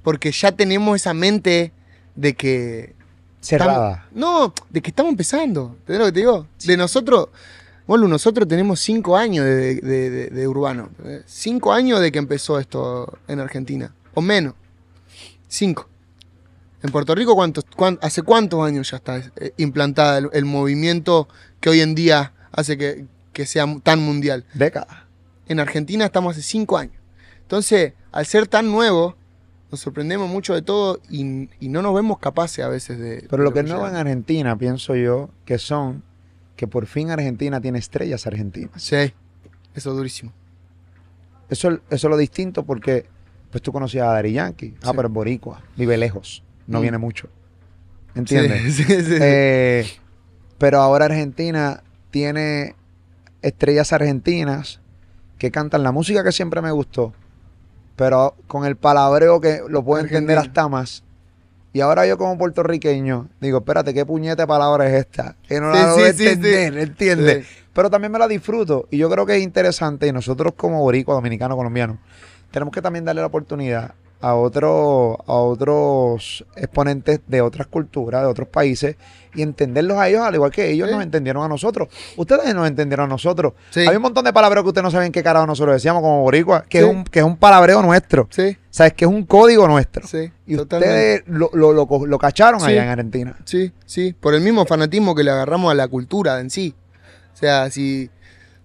Porque 0.03 0.33
ya 0.33 0.53
tenemos 0.53 0.97
esa 0.97 1.15
mente 1.15 1.73
de 2.15 2.35
que. 2.35 2.95
Cerrada. 3.41 4.07
no, 4.13 4.53
de 4.69 4.83
que 4.83 4.91
estamos 4.91 5.11
empezando. 5.11 5.77
¿Entendés 5.81 5.99
lo 6.01 6.07
que 6.07 6.13
te 6.13 6.21
digo? 6.21 6.47
De 6.67 6.77
nosotros. 6.77 7.29
Bolu, 7.87 8.07
nosotros 8.07 8.47
tenemos 8.47 8.81
cinco 8.81 9.17
años 9.17 9.45
de, 9.47 9.77
de- 9.77 10.11
de- 10.11 10.27
de 10.29 10.49
urbano. 10.49 10.91
Cinco 11.27 11.73
años 11.73 12.01
de 12.01 12.13
que 12.13 12.19
empezó 12.19 12.59
esto 12.59 13.19
en 13.29 13.41
Argentina. 13.41 13.95
O 14.15 14.21
menos. 14.21 14.55
Cinco. 15.49 15.89
En 16.83 16.91
Puerto 16.93 17.15
Rico, 17.15 17.35
¿cuántos, 17.35 17.65
cuán- 17.77 17.99
¿hace 18.03 18.23
cuántos 18.23 18.65
años 18.67 18.91
ya 18.91 18.99
está 18.99 19.19
eh, 19.19 19.53
implantada 19.57 20.19
el, 20.19 20.29
el 20.33 20.45
movimiento 20.45 21.29
que 21.61 21.69
hoy 21.71 21.81
en 21.81 21.95
día 21.95 22.33
hace 22.53 22.79
que, 22.79 23.07
que 23.33 23.45
sea 23.47 23.67
tan 23.83 24.01
mundial? 24.01 24.45
Década. 24.55 25.07
En 25.49 25.61
Argentina 25.61 26.05
estamos 26.05 26.33
hace 26.37 26.43
cinco 26.43 26.79
años. 26.79 26.95
Entonces, 27.43 27.95
al 28.13 28.25
ser 28.27 28.47
tan 28.47 28.71
nuevo, 28.71 29.17
nos 29.71 29.81
sorprendemos 29.81 30.29
mucho 30.29 30.55
de 30.55 30.63
todo 30.63 31.01
y, 31.09 31.49
y 31.61 31.69
no 31.69 31.83
nos 31.83 31.95
vemos 31.95 32.19
capaces 32.19 32.65
a 32.65 32.69
veces 32.69 32.99
de... 32.99 33.27
Pero 33.31 33.43
lo 33.45 33.51
de 33.51 33.63
que 33.63 33.69
nuevo 33.69 33.87
en. 33.89 33.97
Argentina, 33.97 34.57
pienso 34.57 34.95
yo, 34.97 35.31
que 35.45 35.59
son 35.59 36.03
que 36.57 36.67
por 36.67 36.87
fin 36.87 37.11
Argentina 37.11 37.61
tiene 37.61 37.79
estrellas 37.79 38.27
argentinas. 38.27 38.83
Sí, 38.83 38.97
eso 39.75 39.91
es 39.91 39.97
durísimo. 39.97 40.33
Eso, 41.49 41.71
eso 41.71 41.81
es 41.91 42.05
lo 42.05 42.17
distinto 42.17 42.65
porque 42.65 43.07
pues 43.51 43.63
tú 43.63 43.73
conocías 43.73 44.07
a 44.07 44.13
Dari 44.13 44.33
Yankee. 44.33 44.75
Ah, 44.83 44.87
Sí. 44.91 44.93
pero 44.97 45.09
es 45.09 45.15
boricua. 45.15 45.63
Vive 45.77 45.97
lejos. 45.97 46.43
No 46.67 46.79
Mm. 46.79 46.83
viene 46.83 46.99
mucho. 46.99 47.29
¿Entiendes? 48.15 48.75
Sí, 48.75 48.83
sí, 48.85 49.03
sí. 49.03 49.19
Eh, 49.21 49.87
pero 50.59 50.81
ahora 50.81 51.07
Argentina 51.07 51.83
tiene 52.11 52.75
estrellas 53.43 53.93
argentinas 53.93 54.81
que 55.39 55.51
cantan 55.51 55.83
la 55.83 55.91
música 55.93 56.23
que 56.23 56.33
siempre 56.33 56.61
me 56.61 56.71
gustó, 56.71 57.15
pero 58.01 58.35
con 58.47 58.65
el 58.65 58.77
palabreo 58.77 59.43
que 59.43 59.61
lo 59.69 59.85
puedo 59.85 60.03
entender 60.03 60.39
hasta 60.39 60.67
más. 60.71 61.05
Y 61.75 61.83
ahora 61.83 62.07
yo 62.07 62.17
como 62.17 62.39
puertorriqueño 62.39 63.29
digo, 63.43 63.59
espérate, 63.59 63.93
¿qué 63.93 64.07
puñete 64.07 64.41
de 64.41 64.47
palabra 64.47 64.89
es 64.89 65.01
esta? 65.01 65.37
Que 65.47 65.61
no 65.61 65.71
Sí, 65.75 66.01
la 66.01 66.13
sí, 66.15 66.27
entender, 66.27 66.79
¿entiendes? 66.79 67.47
Pero 67.75 67.91
también 67.91 68.11
me 68.11 68.19
la 68.19 68.27
disfruto 68.27 68.89
y 68.91 68.97
yo 68.97 69.11
creo 69.11 69.27
que 69.27 69.37
es 69.37 69.43
interesante 69.43 70.07
y 70.07 70.13
nosotros 70.13 70.55
como 70.57 70.81
boricua, 70.81 71.15
dominicano, 71.15 71.59
colombiano, 71.59 71.99
tenemos 72.51 72.73
que 72.73 72.81
también 72.81 73.05
darle 73.05 73.21
la 73.21 73.27
oportunidad 73.27 73.93
a, 74.23 74.35
otro, 74.35 75.19
a 75.27 75.35
otros 75.35 76.47
exponentes 76.57 77.21
de 77.27 77.43
otras 77.43 77.67
culturas, 77.67 78.23
de 78.23 78.29
otros 78.29 78.49
países 78.49 78.97
y 79.35 79.43
entenderlos 79.43 79.99
a 79.99 80.09
ellos 80.09 80.23
al 80.23 80.35
igual 80.35 80.51
que 80.51 80.71
ellos 80.71 80.89
Sí. 80.89 80.95
nos 80.95 81.03
entendieron 81.05 81.45
a 81.45 81.49
nosotros. 81.49 81.89
Ustedes 82.17 82.55
nos 82.55 82.67
entendieron 82.69 83.07
a 83.07 83.09
nosotros. 83.09 83.53
Sí. 83.71 83.81
Hay 83.81 83.97
un 83.97 84.03
montón 84.03 84.25
de 84.25 84.33
palabras 84.33 84.63
que 84.63 84.69
ustedes 84.69 84.83
no 84.85 84.91
saben 84.91 85.13
qué 85.13 85.23
carajo 85.23 85.47
nosotros 85.47 85.75
decíamos 85.75 86.03
como 86.03 86.23
boricua, 86.23 86.65
que, 86.69 86.79
Sí. 86.81 86.85
es, 86.85 86.91
un, 86.91 87.05
que 87.05 87.19
es 87.21 87.25
un 87.25 87.37
palabreo 87.37 87.83
nuestro. 87.83 88.27
Sí, 88.31 88.57
¿Sabes? 88.71 88.93
Que 88.95 89.05
es 89.05 89.11
un 89.11 89.25
código 89.25 89.67
nuestro. 89.67 90.07
sí, 90.07 90.31
Y 90.47 90.57
ustedes 90.57 91.23
lo, 91.27 91.51
lo, 91.55 91.73
lo, 91.73 91.87
lo 92.07 92.19
cacharon 92.19 92.63
allá 92.63 92.85
en 92.85 92.89
Argentina. 92.91 93.37
Sí, 93.45 93.73
sí, 93.87 94.13
por 94.19 94.35
el 94.35 94.41
mismo 94.43 94.65
fanatismo 94.67 95.15
que 95.15 95.25
le 95.25 95.31
agarramos 95.31 95.71
a 95.71 95.75
la 95.75 95.89
cultura 95.89 96.41
en 96.41 96.51
sí. 96.51 96.75
O 97.33 97.37
sea, 97.37 97.71
si, 97.71 98.11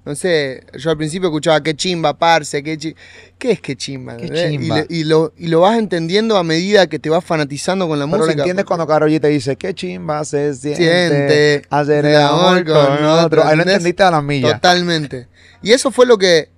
no 0.05 0.15
sé, 0.15 0.63
yo 0.77 0.91
al 0.91 0.97
principio 0.97 1.29
escuchaba 1.29 1.61
qué 1.63 1.75
chimba, 1.75 2.13
parce, 2.17 2.61
qué 2.61 2.77
chi- 2.77 2.95
¿Qué 3.39 3.51
es 3.53 3.61
qué 3.61 3.75
chimba? 3.75 4.15
Qué 4.17 4.29
chimba. 4.29 4.77
le- 4.77 4.85
Y, 4.89 5.03
lo, 5.03 5.33
y 5.37 5.47
lo 5.47 5.61
vas 5.61 5.77
entendiendo 5.79 6.37
a 6.37 6.43
medida 6.43 6.87
que 6.87 6.99
te 6.99 7.09
vas 7.09 7.23
fanatizando 7.25 7.87
con 7.87 7.97
la 7.97 8.05
Pero 8.05 8.17
música. 8.19 8.35
lo 8.35 8.41
entiendes 8.43 8.65
cuando 8.65 8.85
te 9.19 9.27
dice, 9.29 9.55
qué 9.55 9.73
chimba 9.73 10.23
se 10.23 10.53
siente, 10.53 10.77
Siente 10.77 11.61
hacer 11.69 12.05
el 12.05 12.15
amor 12.21 12.63
con 12.65 13.03
otro. 13.05 13.43
Ahí 13.43 13.55
lo 13.57 13.63
entendiste 13.63 14.03
a 14.03 14.11
las 14.11 14.23
millas. 14.23 14.53
Totalmente. 14.53 15.27
Y 15.63 15.71
eso 15.71 15.89
fue 15.91 16.05
lo 16.05 16.17
que 16.17 16.49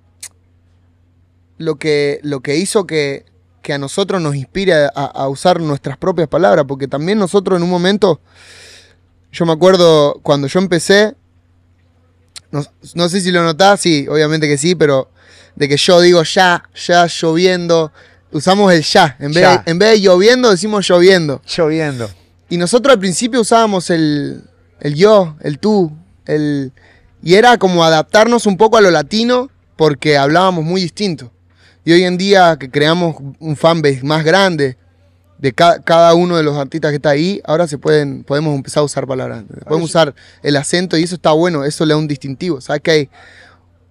lo 1.56 1.76
que, 1.76 2.20
lo 2.22 2.40
que 2.40 2.56
hizo 2.56 2.86
que, 2.86 3.24
que 3.62 3.72
a 3.72 3.78
nosotros 3.78 4.22
nos 4.22 4.36
inspire 4.36 4.74
a, 4.74 4.88
a 4.88 5.28
usar 5.28 5.60
nuestras 5.60 5.96
propias 5.96 6.28
palabras, 6.28 6.64
porque 6.68 6.86
también 6.86 7.18
nosotros 7.18 7.56
en 7.56 7.64
un 7.64 7.70
momento, 7.70 8.20
yo 9.32 9.44
me 9.44 9.52
acuerdo 9.52 10.20
cuando 10.22 10.46
yo 10.46 10.60
empecé, 10.60 11.14
no, 12.50 12.64
no 12.94 13.08
sé 13.08 13.20
si 13.20 13.30
lo 13.30 13.42
notás, 13.42 13.80
sí, 13.80 14.06
obviamente 14.08 14.48
que 14.48 14.56
sí, 14.56 14.74
pero 14.74 15.10
de 15.54 15.68
que 15.68 15.76
yo 15.76 16.00
digo 16.00 16.22
ya, 16.22 16.62
ya 16.74 17.06
lloviendo, 17.06 17.92
usamos 18.32 18.72
el 18.72 18.82
ya, 18.82 19.16
en 19.18 19.32
vez, 19.32 19.42
Ya. 19.42 19.58
De, 19.58 19.70
en 19.70 19.78
vez 19.78 19.90
de 19.90 20.00
lloviendo 20.00 20.50
decimos 20.50 20.88
lloviendo. 20.88 21.42
Lloviendo. 21.46 22.08
Y 22.48 22.56
nosotros 22.56 22.94
al 22.94 23.00
principio 23.00 23.40
usábamos 23.40 23.90
el, 23.90 24.44
el 24.80 24.94
yo, 24.94 25.36
el 25.40 25.58
tú, 25.58 25.92
el... 26.24 26.72
Y 27.22 27.34
era 27.34 27.58
como 27.58 27.84
adaptarnos 27.84 28.46
un 28.46 28.56
poco 28.56 28.76
a 28.76 28.80
lo 28.80 28.90
latino 28.90 29.50
porque 29.76 30.16
hablábamos 30.16 30.64
muy 30.64 30.80
distinto. 30.80 31.32
Y 31.84 31.92
hoy 31.92 32.04
en 32.04 32.16
día 32.16 32.56
que 32.58 32.70
creamos 32.70 33.16
un 33.38 33.56
fanbase 33.56 34.00
más 34.02 34.24
grande 34.24 34.77
de 35.38 35.52
ca- 35.52 35.80
cada 35.82 36.14
uno 36.14 36.36
de 36.36 36.42
los 36.42 36.56
artistas 36.56 36.90
que 36.90 36.96
está 36.96 37.10
ahí, 37.10 37.40
ahora 37.44 37.66
se 37.68 37.78
pueden, 37.78 38.24
podemos 38.24 38.54
empezar 38.56 38.80
a 38.80 38.84
usar 38.84 39.06
palabras. 39.06 39.44
Podemos 39.66 39.88
usar 39.90 40.14
el 40.42 40.56
acento 40.56 40.96
y 40.98 41.04
eso 41.04 41.14
está 41.14 41.30
bueno, 41.32 41.64
eso 41.64 41.86
le 41.86 41.94
da 41.94 41.98
un 41.98 42.08
distintivo. 42.08 42.60
¿Sabes 42.60 42.82
que 42.82 42.90
hay, 42.90 43.10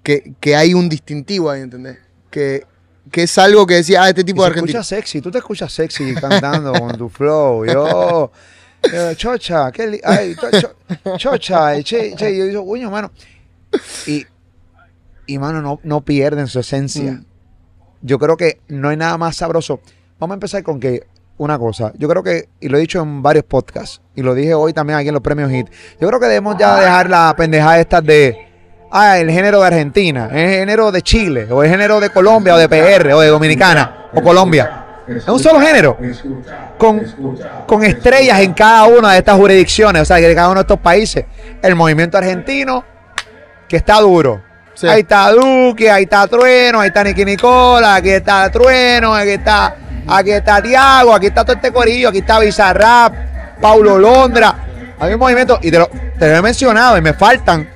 que, 0.03 0.33
que 0.39 0.55
hay 0.55 0.73
un 0.73 0.89
distintivo 0.89 1.49
ahí, 1.49 1.62
¿entendés? 1.62 1.97
Que, 2.29 2.65
que 3.12 3.23
es 3.23 3.38
algo 3.38 3.65
que 3.65 3.75
decía, 3.75 4.03
ah, 4.03 4.10
este 4.10 4.23
tipo 4.25 4.41
Y 4.41 4.43
de 4.43 4.47
argentino. 4.47 4.79
escucha 4.79 4.95
sexy, 4.95 5.21
tú 5.21 5.31
te 5.31 5.38
escuchas 5.38 5.71
sexy 5.71 6.13
cantando 6.15 6.73
con 6.73 6.97
tu 6.97 7.07
flow. 7.07 7.65
Yo, 7.65 8.31
yo, 8.91 9.13
chocha, 9.15 9.71
qué 9.71 9.88
li- 9.88 10.01
ay, 10.03 10.36
cho- 10.36 10.51
cho- 10.60 11.17
chocha, 11.17 11.75
eh, 11.77 11.83
che, 11.83 12.13
che, 12.15 12.38
yo 12.38 12.45
digo, 12.45 12.65
coño, 12.65 12.91
mano. 12.91 13.12
Y, 14.05 14.25
y 15.25 15.38
mano, 15.39 15.62
no, 15.62 15.79
no 15.83 16.01
pierden 16.01 16.47
su 16.47 16.60
esencia. 16.60 17.13
Mm. 17.13 17.25
Yo 18.01 18.19
creo 18.19 18.36
que 18.38 18.60
no 18.67 18.89
hay 18.89 18.97
nada 18.97 19.17
más 19.17 19.38
sabroso. 19.38 19.79
Vamos 20.19 20.33
a 20.33 20.36
empezar 20.36 20.63
con 20.63 20.79
que 20.79 21.05
una 21.38 21.58
cosa. 21.58 21.91
Yo 21.97 22.08
creo 22.08 22.23
que, 22.23 22.50
y 22.60 22.69
lo 22.69 22.78
he 22.78 22.82
dicho 22.82 23.02
en 23.02 23.21
varios 23.21 23.45
podcasts, 23.45 24.02
y 24.15 24.21
lo 24.21 24.34
dije 24.34 24.54
hoy 24.54 24.73
también 24.73 25.00
aquí 25.00 25.08
en 25.08 25.13
los 25.13 25.23
premios 25.23 25.52
HIT. 25.52 25.67
Yo 26.00 26.08
creo 26.08 26.19
que 26.19 26.28
debemos 26.28 26.58
ya 26.58 26.80
dejar 26.80 27.10
la 27.10 27.34
pendejada 27.38 27.80
estas 27.80 28.04
de. 28.04 28.45
Ah, 28.89 29.17
el 29.17 29.30
género 29.30 29.60
de 29.60 29.67
Argentina, 29.67 30.30
el 30.32 30.50
género 30.50 30.91
de 30.91 31.02
Chile, 31.02 31.47
o 31.52 31.62
el 31.62 31.69
género 31.69 32.00
de 32.00 32.10
Colombia, 32.10 32.56
o 32.56 32.58
de 32.58 32.69
PR, 32.69 33.13
o 33.13 33.19
de 33.19 33.28
Dominicana, 33.28 34.08
o 34.13 34.21
Colombia. 34.21 34.86
Es 35.08 35.28
un 35.28 35.39
solo 35.39 35.60
género. 35.62 35.97
Con, 36.78 37.02
con 37.65 37.84
estrellas 37.84 38.39
en 38.41 38.54
cada 38.54 38.86
una 38.86 39.13
de 39.13 39.19
estas 39.19 39.36
jurisdicciones, 39.36 40.02
o 40.02 40.06
sea, 40.06 40.17
de 40.17 40.36
cada 40.36 40.47
uno 40.47 40.56
de 40.56 40.62
estos 40.62 40.80
países. 40.80 41.26
El 41.62 41.76
movimiento 41.76 42.17
argentino, 42.17 42.84
que 43.67 43.78
está 43.78 44.00
duro. 44.00 44.41
Sí. 44.73 44.88
Ahí 44.88 45.02
está 45.02 45.32
Duque, 45.32 45.89
ahí 45.89 46.04
está 46.04 46.28
Trueno, 46.28 46.80
ahí 46.82 46.89
está 46.89 47.04
Nicky 47.04 47.26
Nicola, 47.26 47.95
aquí 47.95 48.10
está 48.10 48.52
Trueno, 48.52 49.15
aquí 49.15 49.32
está, 49.32 49.76
aquí 50.07 50.31
está 50.31 50.61
Tiago, 50.61 51.13
aquí 51.13 51.27
está 51.27 51.43
todo 51.43 51.55
este 51.55 51.71
corillo, 51.71 52.09
aquí 52.09 52.19
está 52.19 52.39
Bizarrap, 52.39 53.13
Paulo 53.61 53.97
Londra. 53.97 54.55
Hay 54.99 55.13
un 55.13 55.19
movimiento, 55.19 55.59
y 55.61 55.71
te 55.71 55.79
lo, 55.79 55.87
te 55.87 56.27
lo 56.27 56.37
he 56.37 56.41
mencionado, 56.41 56.97
y 56.97 57.01
me 57.01 57.13
faltan. 57.13 57.69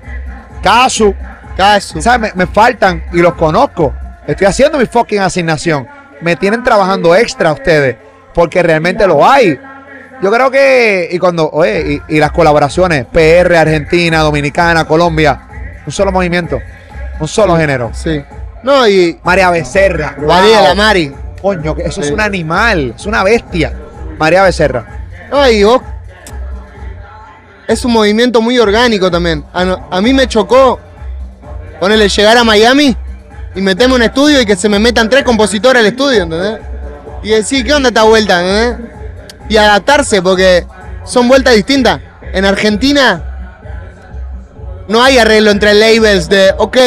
Casu, 0.64 1.16
Caso. 1.58 2.02
¿sabes? 2.02 2.34
Me, 2.36 2.46
me 2.46 2.52
faltan 2.52 3.04
y 3.14 3.18
los 3.18 3.34
conozco. 3.34 3.94
Estoy 4.28 4.48
haciendo 4.48 4.78
mi 4.78 4.86
fucking 4.86 5.20
asignación. 5.20 5.88
Me 6.22 6.36
tienen 6.36 6.64
trabajando 6.64 7.16
extra 7.16 7.52
ustedes, 7.52 7.98
porque 8.34 8.62
realmente 8.64 9.08
lo 9.08 9.28
hay. 9.28 9.60
Yo 10.22 10.32
creo 10.32 10.52
que, 10.52 11.10
y 11.12 11.18
cuando, 11.18 11.50
oye, 11.50 12.02
y, 12.08 12.16
y 12.16 12.20
las 12.20 12.32
colaboraciones, 12.32 13.06
PR, 13.06 13.56
Argentina, 13.58 14.20
Dominicana, 14.20 14.86
Colombia, 14.86 15.42
un 15.86 15.92
solo 15.92 16.12
movimiento, 16.12 16.60
un 17.20 17.28
solo 17.28 17.58
género. 17.58 17.90
Sí. 17.94 18.24
No, 18.64 18.88
y 18.88 19.20
María 19.24 19.50
Becerra. 19.50 20.16
María 20.20 20.60
wow. 20.60 20.68
la 20.68 20.76
Mari. 20.76 21.14
Coño, 21.42 21.76
que 21.76 21.84
eso 21.84 22.02
es 22.02 22.12
un 22.12 22.22
animal, 22.22 22.94
es 22.96 23.06
una 23.06 23.24
bestia. 23.24 23.74
María 24.18 24.44
Becerra. 24.44 24.86
No, 25.32 25.50
y 25.50 25.64
vos. 25.64 25.82
Es 27.68 27.84
un 27.86 27.94
movimiento 27.94 28.42
muy 28.42 28.60
orgánico 28.60 29.10
también. 29.10 29.44
A, 29.54 29.64
no- 29.66 29.88
a 29.90 30.02
mí 30.02 30.14
me 30.14 30.28
chocó 30.28 30.80
ponerle 31.80 32.10
llegar 32.10 32.38
a 32.38 32.44
Miami 32.44 32.96
y 33.56 33.62
meterme 33.62 33.96
en 33.96 34.02
un 34.02 34.04
estudio 34.04 34.42
y 34.42 34.46
que 34.46 34.56
se 34.56 34.70
me 34.70 34.78
metan 34.78 35.10
tres 35.10 35.24
compositores 35.24 35.80
al 35.80 35.88
estudio, 35.88 36.24
¿entendés? 36.24 36.60
Y 37.24 37.30
decir, 37.30 37.66
¿qué 37.66 37.74
onda 37.74 37.90
esta 37.90 38.04
vuelta? 38.04 38.42
¿entendés? 38.42 38.90
Y 39.50 39.58
adaptarse, 39.58 40.22
porque 40.22 40.66
son 41.06 41.28
vueltas 41.28 41.56
distintas. 41.56 42.00
En 42.34 42.46
Argentina 42.46 43.24
no 44.88 45.02
hay 45.02 45.18
arreglo 45.18 45.52
entre 45.52 45.74
labels 45.74 46.30
de, 46.30 46.54
ok, 46.58 46.78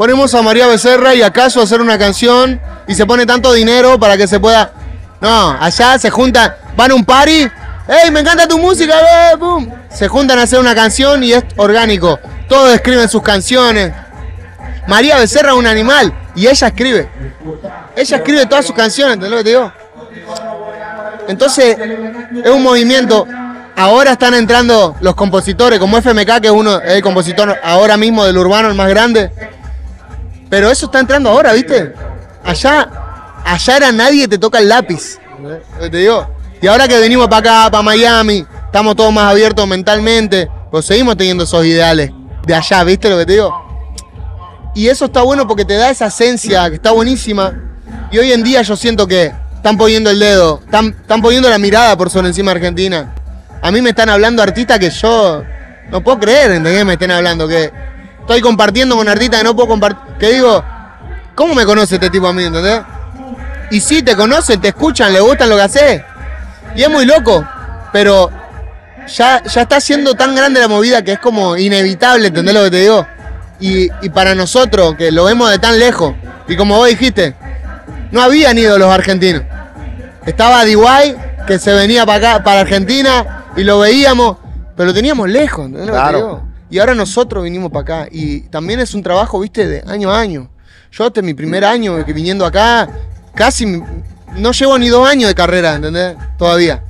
ponemos 0.00 0.34
a 0.34 0.40
María 0.40 0.66
Becerra 0.66 1.14
y 1.14 1.20
acaso 1.20 1.60
hacer 1.60 1.82
una 1.82 1.98
canción 1.98 2.58
y 2.88 2.94
se 2.94 3.04
pone 3.04 3.26
tanto 3.26 3.52
dinero 3.52 4.00
para 4.00 4.16
que 4.16 4.26
se 4.26 4.40
pueda. 4.40 4.72
No, 5.20 5.50
allá 5.60 5.98
se 5.98 6.08
juntan, 6.08 6.54
van 6.74 6.92
a 6.92 6.94
un 6.94 7.04
party, 7.04 7.46
¡Ey, 7.86 8.10
me 8.10 8.20
encanta 8.20 8.48
tu 8.48 8.56
música! 8.56 8.94
eh, 8.98 9.36
pum! 9.36 9.70
Se 9.90 10.08
juntan 10.08 10.38
a 10.38 10.44
hacer 10.44 10.58
una 10.58 10.74
canción 10.74 11.22
y 11.22 11.34
es 11.34 11.44
orgánico. 11.58 12.18
Todos 12.48 12.72
escriben 12.72 13.10
sus 13.10 13.20
canciones. 13.20 13.92
María 14.88 15.18
Becerra 15.18 15.50
es 15.50 15.58
un 15.58 15.66
animal 15.66 16.14
y 16.34 16.46
ella 16.46 16.68
escribe. 16.68 17.10
Ella 17.94 18.16
escribe 18.16 18.46
todas 18.46 18.64
sus 18.64 18.74
canciones, 18.74 19.16
¿entendés 19.16 19.32
lo 19.32 19.36
que 19.36 19.44
te 19.44 19.50
digo? 19.50 19.72
Entonces, 21.28 21.76
es 22.42 22.50
un 22.50 22.62
movimiento. 22.62 23.26
Ahora 23.76 24.12
están 24.12 24.32
entrando 24.32 24.96
los 25.02 25.14
compositores, 25.14 25.78
como 25.78 25.98
FMK, 25.98 26.40
que 26.40 26.46
es 26.46 26.52
uno, 26.52 26.80
el 26.80 27.02
compositor 27.02 27.60
ahora 27.62 27.98
mismo 27.98 28.24
del 28.24 28.38
urbano, 28.38 28.68
el 28.68 28.74
más 28.74 28.88
grande. 28.88 29.30
Pero 30.50 30.70
eso 30.70 30.86
está 30.86 30.98
entrando 31.00 31.30
ahora, 31.30 31.52
¿viste? 31.52 31.94
Allá, 32.44 32.90
allá 33.44 33.76
era 33.76 33.92
nadie 33.92 34.28
te 34.28 34.36
toca 34.36 34.58
el 34.58 34.68
lápiz. 34.68 35.18
¿entendés 35.38 35.62
lo 35.76 35.84
que 35.84 35.90
te 35.90 35.96
digo? 35.98 36.28
Y 36.60 36.66
ahora 36.66 36.86
que 36.88 36.98
venimos 36.98 37.28
para 37.28 37.62
acá, 37.62 37.70
para 37.70 37.82
Miami, 37.82 38.44
estamos 38.66 38.96
todos 38.96 39.12
más 39.12 39.30
abiertos 39.30 39.66
mentalmente, 39.66 40.50
pues 40.70 40.84
seguimos 40.84 41.16
teniendo 41.16 41.44
esos 41.44 41.64
ideales 41.64 42.10
de 42.44 42.54
allá, 42.54 42.84
¿viste 42.84 43.08
lo 43.08 43.16
que 43.16 43.26
te 43.26 43.32
digo? 43.32 43.70
Y 44.74 44.88
eso 44.88 45.06
está 45.06 45.22
bueno 45.22 45.46
porque 45.46 45.64
te 45.64 45.74
da 45.74 45.90
esa 45.90 46.06
esencia 46.06 46.68
que 46.68 46.76
está 46.76 46.90
buenísima. 46.90 47.54
Y 48.10 48.18
hoy 48.18 48.32
en 48.32 48.42
día 48.42 48.62
yo 48.62 48.76
siento 48.76 49.06
que 49.06 49.32
están 49.54 49.78
poniendo 49.78 50.10
el 50.10 50.18
dedo, 50.18 50.60
están, 50.64 50.88
están 50.88 51.22
poniendo 51.22 51.48
la 51.48 51.58
mirada 51.58 51.96
por 51.96 52.10
sobre 52.10 52.28
encima 52.28 52.50
de 52.52 52.58
Argentina. 52.58 53.14
A 53.62 53.70
mí 53.70 53.80
me 53.80 53.90
están 53.90 54.08
hablando 54.08 54.42
artistas 54.42 54.78
que 54.78 54.90
yo 54.90 55.42
no 55.90 56.02
puedo 56.02 56.18
creer, 56.18 56.52
¿entendés? 56.52 56.84
Me 56.84 56.94
estén 56.94 57.10
hablando, 57.10 57.46
que 57.46 57.70
estoy 58.30 58.42
compartiendo 58.42 58.96
con 58.96 59.08
artistas 59.08 59.40
que 59.40 59.44
no 59.44 59.56
puedo 59.56 59.68
compartir. 59.68 60.14
Que 60.18 60.34
digo, 60.34 60.62
¿cómo 61.34 61.54
me 61.54 61.64
conoce 61.64 61.96
este 61.96 62.10
tipo 62.10 62.28
a 62.28 62.32
mí, 62.32 62.44
entendés? 62.44 62.80
Y 63.72 63.80
sí, 63.80 64.02
te 64.02 64.14
conocen, 64.14 64.60
te 64.60 64.68
escuchan, 64.68 65.12
le 65.12 65.20
gustan 65.20 65.48
lo 65.48 65.56
que 65.56 65.62
haces. 65.62 66.02
Y 66.76 66.82
es 66.82 66.88
muy 66.90 67.04
loco, 67.06 67.44
pero 67.92 68.30
ya, 69.08 69.42
ya 69.42 69.62
está 69.62 69.80
siendo 69.80 70.14
tan 70.14 70.34
grande 70.36 70.60
la 70.60 70.68
movida 70.68 71.02
que 71.02 71.12
es 71.12 71.18
como 71.18 71.56
inevitable, 71.56 72.28
¿entendés 72.28 72.54
lo 72.54 72.62
que 72.64 72.70
te 72.70 72.80
digo? 72.82 73.06
Y, 73.58 73.88
y 74.00 74.08
para 74.10 74.34
nosotros, 74.36 74.94
que 74.96 75.10
lo 75.10 75.24
vemos 75.24 75.50
de 75.50 75.58
tan 75.58 75.78
lejos, 75.78 76.14
y 76.46 76.56
como 76.56 76.76
vos 76.76 76.88
dijiste, 76.88 77.34
no 78.12 78.22
habían 78.22 78.56
ido 78.58 78.78
los 78.78 78.92
argentinos. 78.92 79.42
Estaba 80.24 80.64
DY, 80.64 81.16
que 81.46 81.58
se 81.58 81.72
venía 81.72 82.06
para 82.06 82.34
acá, 82.34 82.44
para 82.44 82.60
Argentina, 82.60 83.44
y 83.56 83.64
lo 83.64 83.80
veíamos, 83.80 84.36
pero 84.76 84.88
lo 84.88 84.94
teníamos 84.94 85.28
lejos, 85.28 85.66
¿entendés 85.66 85.88
lo 85.88 85.92
que 85.94 85.98
te 85.98 86.02
Claro. 86.04 86.18
digo? 86.18 86.49
Y 86.70 86.78
ahora 86.78 86.94
nosotros 86.94 87.42
vinimos 87.42 87.70
para 87.72 87.82
acá, 87.82 88.08
y 88.10 88.42
también 88.42 88.78
es 88.78 88.94
un 88.94 89.02
trabajo, 89.02 89.40
viste, 89.40 89.66
de 89.66 89.82
año 89.86 90.10
a 90.10 90.20
año. 90.20 90.48
Yo 90.92 91.06
este 91.06 91.20
es 91.20 91.26
mi 91.26 91.34
primer 91.34 91.64
año 91.64 92.04
que 92.04 92.12
viniendo 92.12 92.46
acá, 92.46 92.88
casi 93.34 93.66
no 94.36 94.52
llevo 94.52 94.78
ni 94.78 94.88
dos 94.88 95.08
años 95.08 95.28
de 95.28 95.34
carrera, 95.34 95.74
¿entendés? 95.74 96.16
Todavía. 96.38 96.82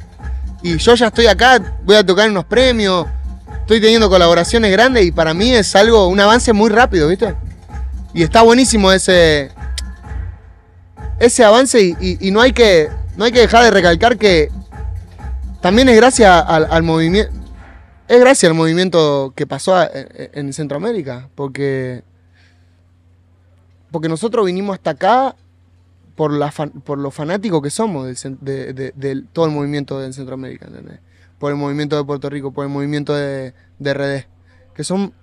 Y 0.62 0.76
yo 0.76 0.94
ya 0.94 1.06
estoy 1.06 1.26
acá, 1.26 1.78
voy 1.84 1.96
a 1.96 2.04
tocar 2.04 2.28
unos 2.28 2.44
premios, 2.44 3.06
estoy 3.60 3.80
teniendo 3.80 4.10
colaboraciones 4.10 4.70
grandes 4.70 5.06
y 5.06 5.12
para 5.12 5.32
mí 5.32 5.52
es 5.52 5.74
algo, 5.74 6.08
un 6.08 6.20
avance 6.20 6.52
muy 6.52 6.68
rápido, 6.70 7.08
¿viste? 7.08 7.34
Y 8.12 8.22
está 8.22 8.42
buenísimo 8.42 8.92
ese, 8.92 9.50
ese 11.18 11.44
avance 11.44 11.80
y, 11.80 12.30
no, 12.30 12.42
hay 12.42 12.52
que, 12.52 12.90
no 13.16 13.24
hay 13.24 13.32
que 13.32 13.40
dejar 13.40 13.64
de 13.64 13.70
recalcar 13.70 14.18
que 14.18 14.50
también 15.62 15.88
es 15.88 15.96
gracias 15.96 16.44
al 16.46 16.82
movimiento, 16.82 17.32
es 18.10 18.20
gracias 18.20 18.50
al 18.50 18.56
movimiento 18.56 19.32
que 19.36 19.46
pasó 19.46 19.74
a- 19.76 19.86
en, 19.92 20.30
en 20.32 20.52
Centroamérica, 20.52 21.28
porque, 21.34 22.02
porque 23.90 24.08
nosotros 24.08 24.46
vinimos 24.46 24.74
hasta 24.74 24.90
acá 24.90 25.36
por, 26.16 26.32
la 26.32 26.50
fan- 26.52 26.70
por 26.84 26.98
lo 26.98 27.10
fanáticos 27.10 27.62
que 27.62 27.70
somos 27.70 28.06
de, 28.06 29.24
todo 29.32 29.46
el 29.46 29.52
movimiento 29.52 29.98
de 30.00 30.12
Centroamérica, 30.12 30.66
¿entendés? 30.66 30.98
Por 31.38 31.50
el 31.52 31.56
movimiento 31.56 31.96
de 31.96 32.04
Puerto 32.04 32.28
Rico, 32.28 32.52
por 32.52 32.64
el 32.64 32.70
movimiento 32.70 33.14
de, 33.14 33.54
RD, 33.80 34.26
que 34.74 34.84
son, 34.84 35.14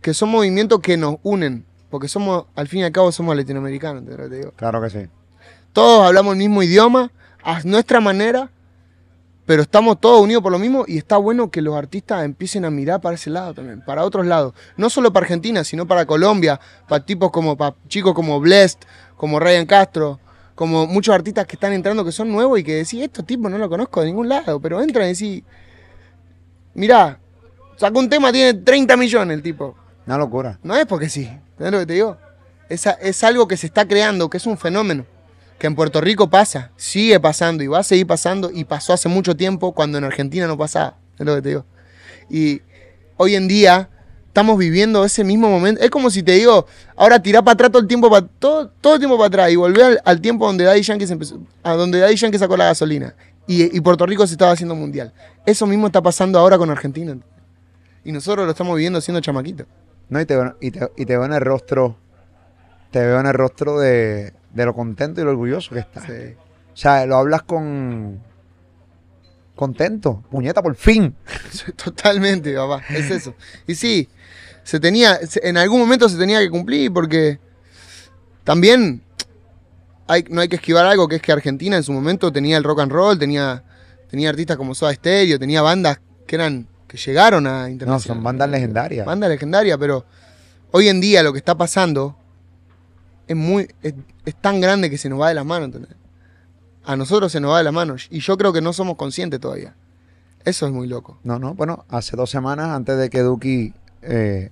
que 0.00 0.14
son 0.14 0.30
movimientos 0.30 0.80
que 0.80 0.96
nos 0.96 1.16
unen, 1.22 1.64
porque 1.90 2.08
somos, 2.08 2.46
al 2.56 2.66
fin 2.66 2.80
y 2.80 2.84
al 2.84 2.92
cabo, 2.92 3.12
somos 3.12 3.36
latinoamericanos, 3.36 4.02
¿entendés 4.02 4.18
lo 4.18 4.24
que 4.24 4.30
te 4.30 4.36
digo? 4.40 4.52
Claro 4.56 4.80
que 4.82 4.90
sí. 4.90 5.06
Todos 5.72 6.06
hablamos 6.06 6.32
el 6.32 6.38
mismo 6.38 6.62
idioma, 6.62 7.12
a 7.44 7.60
nuestra 7.62 8.00
manera, 8.00 8.50
pero 9.50 9.62
estamos 9.62 10.00
todos 10.00 10.22
unidos 10.22 10.44
por 10.44 10.52
lo 10.52 10.60
mismo 10.60 10.84
y 10.86 10.96
está 10.96 11.16
bueno 11.16 11.50
que 11.50 11.60
los 11.60 11.74
artistas 11.74 12.24
empiecen 12.24 12.64
a 12.64 12.70
mirar 12.70 13.00
para 13.00 13.16
ese 13.16 13.30
lado 13.30 13.52
también, 13.52 13.80
para 13.84 14.04
otros 14.04 14.24
lados. 14.24 14.54
No 14.76 14.88
solo 14.88 15.12
para 15.12 15.24
Argentina, 15.24 15.64
sino 15.64 15.88
para 15.88 16.06
Colombia, 16.06 16.60
para 16.86 17.04
tipos 17.04 17.32
como, 17.32 17.56
para 17.56 17.74
chicos 17.88 18.14
como 18.14 18.38
Blessed, 18.38 18.78
como 19.16 19.40
Ryan 19.40 19.66
Castro, 19.66 20.20
como 20.54 20.86
muchos 20.86 21.12
artistas 21.12 21.48
que 21.48 21.56
están 21.56 21.72
entrando 21.72 22.04
que 22.04 22.12
son 22.12 22.30
nuevos 22.30 22.60
y 22.60 22.62
que 22.62 22.76
decís, 22.76 23.02
estos 23.02 23.26
tipos 23.26 23.50
no 23.50 23.58
los 23.58 23.68
conozco 23.68 24.02
de 24.02 24.06
ningún 24.06 24.28
lado, 24.28 24.60
pero 24.60 24.80
entran 24.80 25.06
y 25.06 25.14
decís, 25.14 25.42
mirá, 26.74 27.18
sacó 27.76 27.98
un 27.98 28.08
tema, 28.08 28.30
tiene 28.30 28.54
30 28.54 28.96
millones 28.96 29.36
el 29.36 29.42
tipo. 29.42 29.74
Una 30.06 30.16
locura. 30.16 30.60
No 30.62 30.76
es 30.76 30.86
porque 30.86 31.08
sí, 31.08 31.24
¿entendés 31.24 31.72
lo 31.72 31.78
que 31.80 31.86
te 31.86 31.94
digo? 31.94 32.16
Es, 32.68 32.86
es 32.86 33.24
algo 33.24 33.48
que 33.48 33.56
se 33.56 33.66
está 33.66 33.88
creando, 33.88 34.30
que 34.30 34.36
es 34.36 34.46
un 34.46 34.56
fenómeno, 34.56 35.06
que 35.60 35.66
en 35.66 35.74
Puerto 35.74 36.00
Rico 36.00 36.30
pasa, 36.30 36.70
sigue 36.76 37.20
pasando 37.20 37.62
y 37.62 37.66
va 37.66 37.80
a 37.80 37.82
seguir 37.82 38.06
pasando 38.06 38.50
y 38.50 38.64
pasó 38.64 38.94
hace 38.94 39.10
mucho 39.10 39.36
tiempo 39.36 39.72
cuando 39.72 39.98
en 39.98 40.04
Argentina 40.04 40.46
no 40.46 40.56
pasaba, 40.56 40.96
es 41.18 41.26
lo 41.26 41.34
que 41.36 41.42
te 41.42 41.48
digo. 41.50 41.66
Y 42.30 42.62
hoy 43.18 43.34
en 43.36 43.46
día 43.46 43.90
estamos 44.28 44.56
viviendo 44.56 45.04
ese 45.04 45.22
mismo 45.22 45.50
momento, 45.50 45.82
es 45.82 45.90
como 45.90 46.08
si 46.08 46.22
te 46.22 46.32
digo, 46.32 46.66
ahora 46.96 47.20
tirá 47.20 47.42
para 47.42 47.52
atrás 47.52 47.70
todo 47.72 47.82
el 47.82 47.88
tiempo, 47.88 48.08
pa- 48.08 48.26
todo, 48.38 48.70
todo 48.80 48.94
el 48.94 49.00
tiempo 49.00 49.18
para 49.18 49.26
atrás 49.26 49.50
y 49.50 49.56
volver 49.56 50.00
al, 50.02 50.20
tiempo 50.22 50.46
donde 50.46 50.64
Daddy 50.64 50.80
Yankee, 50.80 51.06
se 51.06 51.12
empezó, 51.12 51.38
a 51.62 51.74
donde 51.74 51.98
Daddy 51.98 52.16
Yankee 52.16 52.38
sacó 52.38 52.56
la 52.56 52.64
gasolina 52.64 53.14
y, 53.46 53.76
y 53.76 53.80
Puerto 53.82 54.06
Rico 54.06 54.26
se 54.26 54.32
estaba 54.32 54.52
haciendo 54.52 54.74
mundial. 54.74 55.12
Eso 55.44 55.66
mismo 55.66 55.88
está 55.88 56.00
pasando 56.00 56.38
ahora 56.38 56.56
con 56.56 56.70
Argentina. 56.70 57.18
Y 58.02 58.12
nosotros 58.12 58.46
lo 58.46 58.52
estamos 58.52 58.74
viviendo 58.76 58.98
siendo 59.02 59.20
chamaquitos. 59.20 59.66
No, 60.08 60.18
y 60.22 60.24
te, 60.24 60.38
y 60.62 60.70
te, 60.70 60.88
y 60.96 61.04
te 61.04 61.18
veo 61.18 61.26
en 61.26 61.34
el 61.34 61.40
rostro, 61.42 61.96
te 62.90 63.00
veo 63.00 63.20
en 63.20 63.26
el 63.26 63.34
rostro 63.34 63.78
de, 63.78 64.32
de 64.52 64.64
lo 64.64 64.74
contento 64.74 65.20
y 65.20 65.24
lo 65.24 65.30
orgulloso 65.30 65.74
que 65.74 65.80
estás. 65.80 66.04
Sí. 66.04 66.34
O 66.72 66.76
sea, 66.76 67.06
lo 67.06 67.16
hablas 67.16 67.42
con 67.42 68.20
contento, 69.54 70.22
puñeta 70.30 70.62
por 70.62 70.74
fin. 70.74 71.14
Totalmente, 71.76 72.54
papá, 72.54 72.82
es 72.88 73.10
eso. 73.10 73.34
Y 73.66 73.74
sí, 73.74 74.08
se 74.64 74.80
tenía, 74.80 75.18
en 75.42 75.56
algún 75.56 75.80
momento 75.80 76.08
se 76.08 76.16
tenía 76.16 76.40
que 76.40 76.50
cumplir 76.50 76.92
porque 76.92 77.38
también 78.44 79.02
hay, 80.06 80.24
no 80.30 80.40
hay 80.40 80.48
que 80.48 80.56
esquivar 80.56 80.86
algo 80.86 81.06
que 81.08 81.16
es 81.16 81.22
que 81.22 81.32
Argentina 81.32 81.76
en 81.76 81.82
su 81.82 81.92
momento 81.92 82.32
tenía 82.32 82.56
el 82.56 82.64
rock 82.64 82.80
and 82.80 82.92
roll, 82.92 83.18
tenía, 83.18 83.62
tenía 84.08 84.30
artistas 84.30 84.56
como 84.56 84.74
Soda 84.74 84.94
Stereo, 84.94 85.38
tenía 85.38 85.62
bandas 85.62 86.00
que 86.26 86.36
eran 86.36 86.66
que 86.88 86.96
llegaron 86.96 87.46
a 87.46 87.62
No, 87.62 87.68
internacional. 87.68 88.16
son 88.16 88.24
bandas 88.24 88.50
legendarias. 88.50 89.06
Banda 89.06 89.28
legendaria, 89.28 89.78
pero 89.78 90.04
hoy 90.72 90.88
en 90.88 91.00
día 91.00 91.22
lo 91.22 91.32
que 91.32 91.38
está 91.38 91.54
pasando 91.56 92.16
es 93.30 93.36
muy 93.36 93.68
es, 93.82 93.94
es 94.24 94.34
tan 94.34 94.60
grande 94.60 94.90
que 94.90 94.98
se 94.98 95.08
nos 95.08 95.20
va 95.20 95.28
de 95.28 95.34
las 95.34 95.46
manos, 95.46 95.66
¿entendés? 95.66 95.94
A 96.84 96.96
nosotros 96.96 97.30
se 97.30 97.38
nos 97.40 97.52
va 97.52 97.58
de 97.58 97.64
las 97.64 97.72
manos 97.72 98.08
y 98.10 98.18
yo 98.20 98.36
creo 98.36 98.52
que 98.52 98.60
no 98.60 98.72
somos 98.72 98.96
conscientes 98.96 99.38
todavía. 99.38 99.74
Eso 100.44 100.66
es 100.66 100.72
muy 100.72 100.88
loco. 100.88 101.18
No, 101.22 101.38
no, 101.38 101.54
bueno, 101.54 101.84
hace 101.88 102.16
dos 102.16 102.28
semanas 102.30 102.68
antes 102.70 102.98
de 102.98 103.08
que 103.10 103.20
Duki 103.20 103.72
eh, 104.02 104.50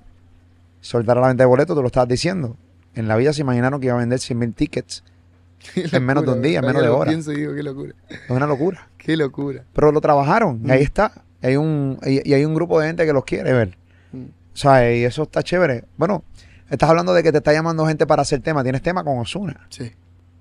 soltar 0.80 1.18
a 1.18 1.22
la 1.22 1.28
venta 1.28 1.42
de 1.42 1.46
boletos, 1.48 1.74
tú 1.74 1.80
lo 1.82 1.88
estabas 1.88 2.08
diciendo. 2.08 2.56
En 2.94 3.08
la 3.08 3.16
vida 3.16 3.32
se 3.32 3.40
imaginaron 3.40 3.80
que 3.80 3.86
iba 3.86 3.96
a 3.96 3.98
vender 3.98 4.18
100 4.20 4.38
mil 4.38 4.54
tickets 4.54 5.02
en 5.74 6.04
menos 6.04 6.24
de 6.24 6.32
un 6.32 6.42
día, 6.42 6.60
en 6.60 6.66
menos 6.66 6.82
de 6.82 6.88
horas. 6.88 7.12
Pienso 7.12 7.32
y 7.32 7.36
digo, 7.36 7.54
qué 7.54 7.62
locura. 7.62 7.94
Es 8.08 8.30
una 8.30 8.46
locura. 8.46 8.88
Qué 8.98 9.16
locura. 9.16 9.64
Pero 9.72 9.90
lo 9.90 10.00
trabajaron, 10.02 10.60
y 10.64 10.70
ahí 10.70 10.80
Mm. 10.80 10.82
está. 10.84 11.24
Hay 11.40 11.56
un, 11.56 11.98
y, 12.04 12.28
y 12.28 12.34
hay 12.34 12.44
un 12.44 12.54
grupo 12.54 12.78
de 12.78 12.88
gente 12.88 13.06
que 13.06 13.12
los 13.14 13.24
quiere 13.24 13.52
ver. 13.54 13.78
Mm. 14.12 14.24
O 14.52 14.56
sea, 14.56 14.94
y 14.94 15.04
eso 15.04 15.22
está 15.22 15.42
chévere. 15.42 15.84
Bueno, 15.96 16.22
estás 16.70 16.88
hablando 16.90 17.12
de 17.14 17.22
que 17.22 17.32
te 17.32 17.38
está 17.38 17.52
llamando 17.52 17.86
gente 17.86 18.06
para 18.06 18.22
hacer 18.22 18.40
tema. 18.40 18.62
Tienes 18.62 18.82
tema 18.82 19.04
con 19.04 19.18
Osuna. 19.18 19.66
Sí. 19.70 19.92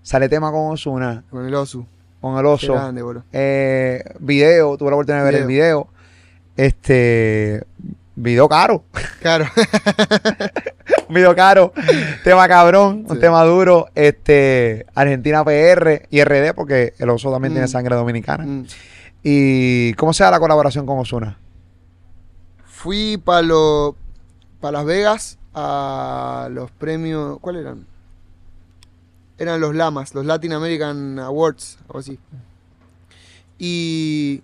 Sale 0.02 0.30
tema 0.30 0.52
con 0.52 0.72
Osuna, 0.72 1.24
Con 1.30 1.46
el 1.46 1.54
oso. 1.54 1.86
con 2.22 2.36
el 2.38 2.42
Qué 2.44 2.48
oso. 2.48 2.74
grande, 2.74 3.02
boludo. 3.02 3.24
Eh, 3.34 4.04
video, 4.20 4.78
tuve 4.78 4.90
la 4.90 4.96
oportunidad 4.96 5.26
de 5.26 5.32
ver 5.32 5.42
el 5.42 5.48
video. 5.48 5.88
Este, 6.56 7.64
video 8.16 8.48
caro. 8.50 8.84
Claro. 9.22 9.46
un 11.10 11.16
video 11.16 11.36
caro. 11.36 11.74
tema 12.24 12.48
cabrón, 12.48 13.06
un 13.10 13.20
tema 13.20 13.44
duro. 13.44 13.88
Este, 13.96 14.86
Argentina 14.96 15.44
PR 15.44 16.08
y 16.10 16.24
RD, 16.24 16.54
porque 16.56 16.94
el 17.00 17.10
oso 17.10 17.32
también 17.32 17.52
Mm. 17.52 17.56
tiene 17.56 17.68
sangre 17.68 17.96
dominicana. 17.96 18.46
Mm. 18.46 18.66
¿Y 19.24 19.94
cómo 19.96 20.14
se 20.14 20.24
da 20.24 20.32
la 20.32 20.40
colaboración 20.40 20.86
con 20.86 21.00
Osuna? 21.00 21.38
Fui 22.66 23.18
para 23.18 23.42
lo, 23.42 23.96
pa 24.62 24.72
Las 24.72 24.86
Vegas 24.86 25.37
a 25.60 26.50
los 26.52 26.70
premios. 26.70 27.40
¿Cuáles 27.40 27.64
eran? 27.64 27.88
Eran 29.40 29.60
los 29.60 29.76
Lamas, 29.76 30.14
los 30.14 30.26
Latin 30.26 30.54
American 30.54 31.18
Awards, 31.18 31.80
algo 31.88 32.00
así. 32.00 32.20
Y 33.58 34.44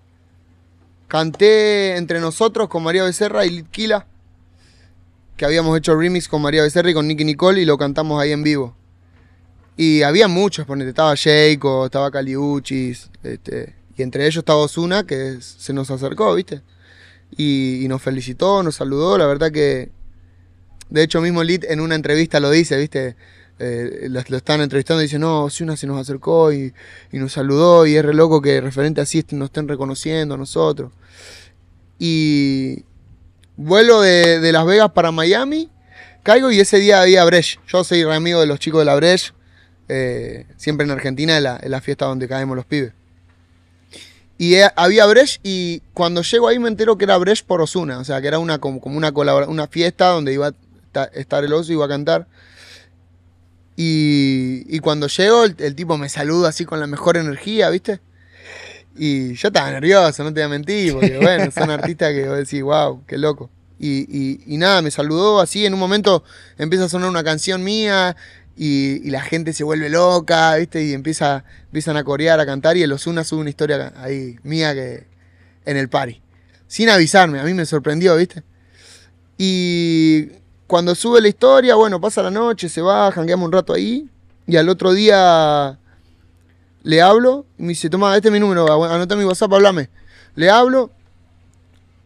canté 1.06 1.96
entre 1.96 2.18
nosotros 2.18 2.68
con 2.68 2.82
María 2.82 3.04
Becerra 3.04 3.46
y 3.46 3.50
Litquila, 3.50 4.06
que 5.36 5.44
habíamos 5.44 5.78
hecho 5.78 5.94
remix 5.94 6.28
con 6.28 6.42
María 6.42 6.62
Becerra 6.62 6.90
y 6.90 6.94
con 6.94 7.06
Nicky 7.06 7.24
Nicole 7.24 7.62
y 7.62 7.64
lo 7.64 7.78
cantamos 7.78 8.20
ahí 8.20 8.32
en 8.32 8.42
vivo. 8.42 8.74
Y 9.76 10.02
había 10.02 10.26
muchos, 10.26 10.66
ponete, 10.66 10.90
estaba 10.90 11.14
Jayco, 11.16 11.86
estaba 11.86 12.10
Caliuchis, 12.10 13.10
este, 13.22 13.74
y 13.96 14.02
entre 14.02 14.24
ellos 14.24 14.38
estaba 14.38 14.60
Osuna, 14.60 15.04
que 15.04 15.38
se 15.40 15.72
nos 15.72 15.90
acercó, 15.90 16.34
¿viste? 16.34 16.62
y, 17.36 17.84
y 17.84 17.88
nos 17.88 18.02
felicitó, 18.02 18.62
nos 18.62 18.76
saludó. 18.76 19.18
La 19.18 19.26
verdad 19.26 19.50
que, 19.50 19.90
de 20.90 21.02
hecho, 21.02 21.20
mismo 21.20 21.42
Lit 21.42 21.64
en 21.64 21.80
una 21.80 21.94
entrevista 21.94 22.40
lo 22.40 22.50
dice, 22.50 22.76
¿viste? 22.76 23.16
Eh, 23.58 24.08
lo, 24.10 24.20
lo 24.26 24.36
están 24.36 24.60
entrevistando 24.60 25.00
y 25.02 25.06
dice, 25.06 25.18
no, 25.18 25.44
Osuna 25.44 25.76
se 25.76 25.86
nos 25.86 26.00
acercó 26.00 26.52
y, 26.52 26.74
y 27.12 27.18
nos 27.18 27.32
saludó 27.32 27.86
y 27.86 27.96
es 27.96 28.04
re 28.04 28.12
loco 28.12 28.42
que 28.42 28.60
referente 28.60 29.00
así 29.00 29.24
nos 29.30 29.46
estén 29.46 29.68
reconociendo 29.68 30.34
a 30.34 30.38
nosotros. 30.38 30.92
Y 31.98 32.84
vuelo 33.56 34.00
de, 34.00 34.40
de 34.40 34.52
Las 34.52 34.66
Vegas 34.66 34.90
para 34.92 35.12
Miami, 35.12 35.70
caigo 36.22 36.50
y 36.50 36.60
ese 36.60 36.78
día 36.78 37.00
había 37.00 37.24
Brecht. 37.24 37.60
Yo 37.68 37.84
soy 37.84 38.04
re 38.04 38.14
amigo 38.14 38.40
de 38.40 38.46
los 38.46 38.58
chicos 38.58 38.80
de 38.80 38.86
la 38.86 38.96
Brecht, 38.96 39.34
eh, 39.88 40.46
siempre 40.56 40.84
en 40.84 40.90
Argentina 40.90 41.36
es 41.36 41.42
la, 41.42 41.60
la 41.64 41.80
fiesta 41.80 42.06
donde 42.06 42.26
caemos 42.26 42.56
los 42.56 42.66
pibes. 42.66 42.92
Y 44.36 44.54
eh, 44.54 44.68
había 44.74 45.06
Brecht 45.06 45.40
y 45.44 45.80
cuando 45.92 46.22
llego 46.22 46.48
ahí 46.48 46.58
me 46.58 46.68
entero 46.68 46.98
que 46.98 47.04
era 47.04 47.16
Brecht 47.18 47.46
por 47.46 47.60
Osuna, 47.60 47.98
o 47.98 48.04
sea, 48.04 48.20
que 48.20 48.26
era 48.26 48.40
una 48.40 48.58
como, 48.58 48.80
como 48.80 48.96
una 48.96 49.10
una 49.10 49.68
fiesta 49.68 50.08
donde 50.08 50.32
iba 50.32 50.52
estar 51.12 51.42
el 51.44 51.52
oso 51.52 51.72
y 51.72 51.74
iba 51.74 51.84
a 51.84 51.88
cantar. 51.88 52.26
Y, 53.76 54.64
y 54.68 54.78
cuando 54.78 55.08
llego 55.08 55.44
el, 55.44 55.56
el 55.58 55.74
tipo 55.74 55.98
me 55.98 56.08
saluda 56.08 56.50
así 56.50 56.64
con 56.64 56.78
la 56.78 56.86
mejor 56.86 57.16
energía, 57.16 57.70
¿viste? 57.70 58.00
Y 58.96 59.34
yo 59.34 59.48
estaba 59.48 59.70
nervioso, 59.72 60.22
no 60.22 60.32
te 60.32 60.40
voy 60.40 60.46
a 60.46 60.48
mentir, 60.48 60.92
porque 60.92 61.18
bueno, 61.20 61.50
son 61.50 61.70
artistas 61.70 62.12
que 62.12 62.28
vos 62.28 62.38
decís, 62.38 62.62
wow, 62.62 63.04
qué 63.06 63.18
loco. 63.18 63.50
Y, 63.80 64.06
y- 64.08 64.40
y 64.46 64.56
nada, 64.56 64.80
me 64.82 64.90
saludó 64.92 65.40
así, 65.40 65.66
en 65.66 65.74
un 65.74 65.80
momento 65.80 66.22
empieza 66.58 66.84
a 66.84 66.88
sonar 66.88 67.08
una 67.10 67.24
canción 67.24 67.64
mía 67.64 68.16
y, 68.56 69.00
y 69.06 69.10
la 69.10 69.20
gente 69.22 69.52
se 69.52 69.64
vuelve 69.64 69.88
loca, 69.90 70.54
¿viste? 70.54 70.84
Y 70.84 70.92
empieza, 70.92 71.44
empiezan 71.64 71.96
a 71.96 72.04
corear, 72.04 72.38
a 72.38 72.46
cantar 72.46 72.76
y 72.76 72.82
el 72.84 72.92
Osuna 72.92 73.24
sube 73.24 73.40
una 73.40 73.50
historia 73.50 73.92
ahí 73.96 74.38
mía 74.44 74.72
que 74.74 75.08
en 75.64 75.76
el 75.76 75.88
party. 75.88 76.22
Sin 76.68 76.88
avisarme, 76.88 77.40
a 77.40 77.44
mí 77.44 77.52
me 77.54 77.66
sorprendió, 77.66 78.16
¿viste? 78.16 78.44
Y 79.36 80.28
cuando 80.74 80.96
sube 80.96 81.20
la 81.20 81.28
historia, 81.28 81.76
bueno, 81.76 82.00
pasa 82.00 82.20
la 82.20 82.32
noche, 82.32 82.68
se 82.68 82.82
va, 82.82 83.12
jangueamos 83.12 83.46
un 83.46 83.52
rato 83.52 83.72
ahí 83.72 84.08
y 84.44 84.56
al 84.56 84.68
otro 84.68 84.92
día 84.92 85.78
le 86.82 87.00
hablo 87.00 87.46
y 87.56 87.62
me 87.62 87.68
dice, 87.68 87.88
toma, 87.88 88.16
este 88.16 88.26
es 88.26 88.32
mi 88.32 88.40
número, 88.40 88.66
anota 88.84 89.14
mi 89.14 89.22
WhatsApp, 89.24 89.52
hablame. 89.52 89.88
Le 90.34 90.50
hablo 90.50 90.90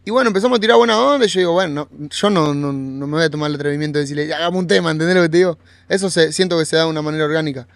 y 0.05 0.11
bueno, 0.11 0.27
empezamos 0.27 0.59
a 0.59 0.61
tirar 0.61 0.77
buena 0.77 0.99
onda 0.99 1.25
y 1.25 1.29
yo 1.29 1.39
digo, 1.39 1.53
bueno, 1.53 1.89
no- 1.97 2.09
yo 2.09 2.29
no, 2.29 2.53
no, 2.53 2.71
no 2.71 3.07
me 3.07 3.13
voy 3.17 3.23
a 3.23 3.29
tomar 3.31 3.49
el 3.49 3.55
atrevimiento 3.55 3.97
de 3.97 4.03
decirle, 4.03 4.27
"Ya, 4.27 4.35
hagamos 4.37 4.59
un 4.59 4.67
tema, 4.67 4.91
¿entendés 4.91 5.15
lo 5.15 5.23
que 5.23 5.29
te 5.29 5.37
digo? 5.37 5.57
Eso 5.87 6.11
se, 6.11 6.31
siento 6.31 6.59
que 6.59 6.65
se 6.65 6.75
da 6.75 6.83
de 6.83 6.89
una 6.89 7.01
manera 7.01 7.25
orgánica. 7.25 7.67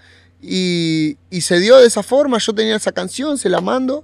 Y, 0.43 1.17
y 1.31 1.41
se 1.41 1.59
dio 1.59 1.77
de 1.77 1.87
esa 1.87 2.03
forma, 2.03 2.37
yo 2.37 2.53
tenía 2.53 2.75
esa 2.75 2.91
canción, 2.91 3.39
se 3.39 3.49
la 3.49 3.61
mando. 3.61 4.03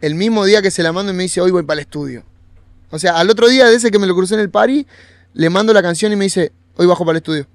El 0.00 0.16
mismo 0.16 0.44
día 0.44 0.60
que 0.60 0.72
se 0.72 0.82
la 0.82 0.90
mando 0.92 1.12
y 1.12 1.14
me 1.14 1.22
dice, 1.22 1.40
hoy 1.40 1.52
voy 1.52 1.62
para 1.62 1.74
el 1.80 1.82
estudio. 1.86 2.24
O 2.90 2.98
sea, 2.98 3.16
al 3.16 3.30
otro 3.30 3.46
día 3.48 3.66
de 3.66 3.76
ese 3.76 3.92
que 3.92 4.00
me 4.00 4.08
lo 4.08 4.16
crucé 4.16 4.34
en 4.34 4.40
el 4.40 4.50
party, 4.50 4.88
le 5.34 5.50
mando 5.50 5.72
la 5.72 5.82
canción 5.82 6.12
y 6.12 6.16
me 6.16 6.24
dice, 6.24 6.52
hoy 6.76 6.86
bajo 6.86 7.04
para 7.04 7.12
el 7.12 7.22
estudio. 7.22 7.46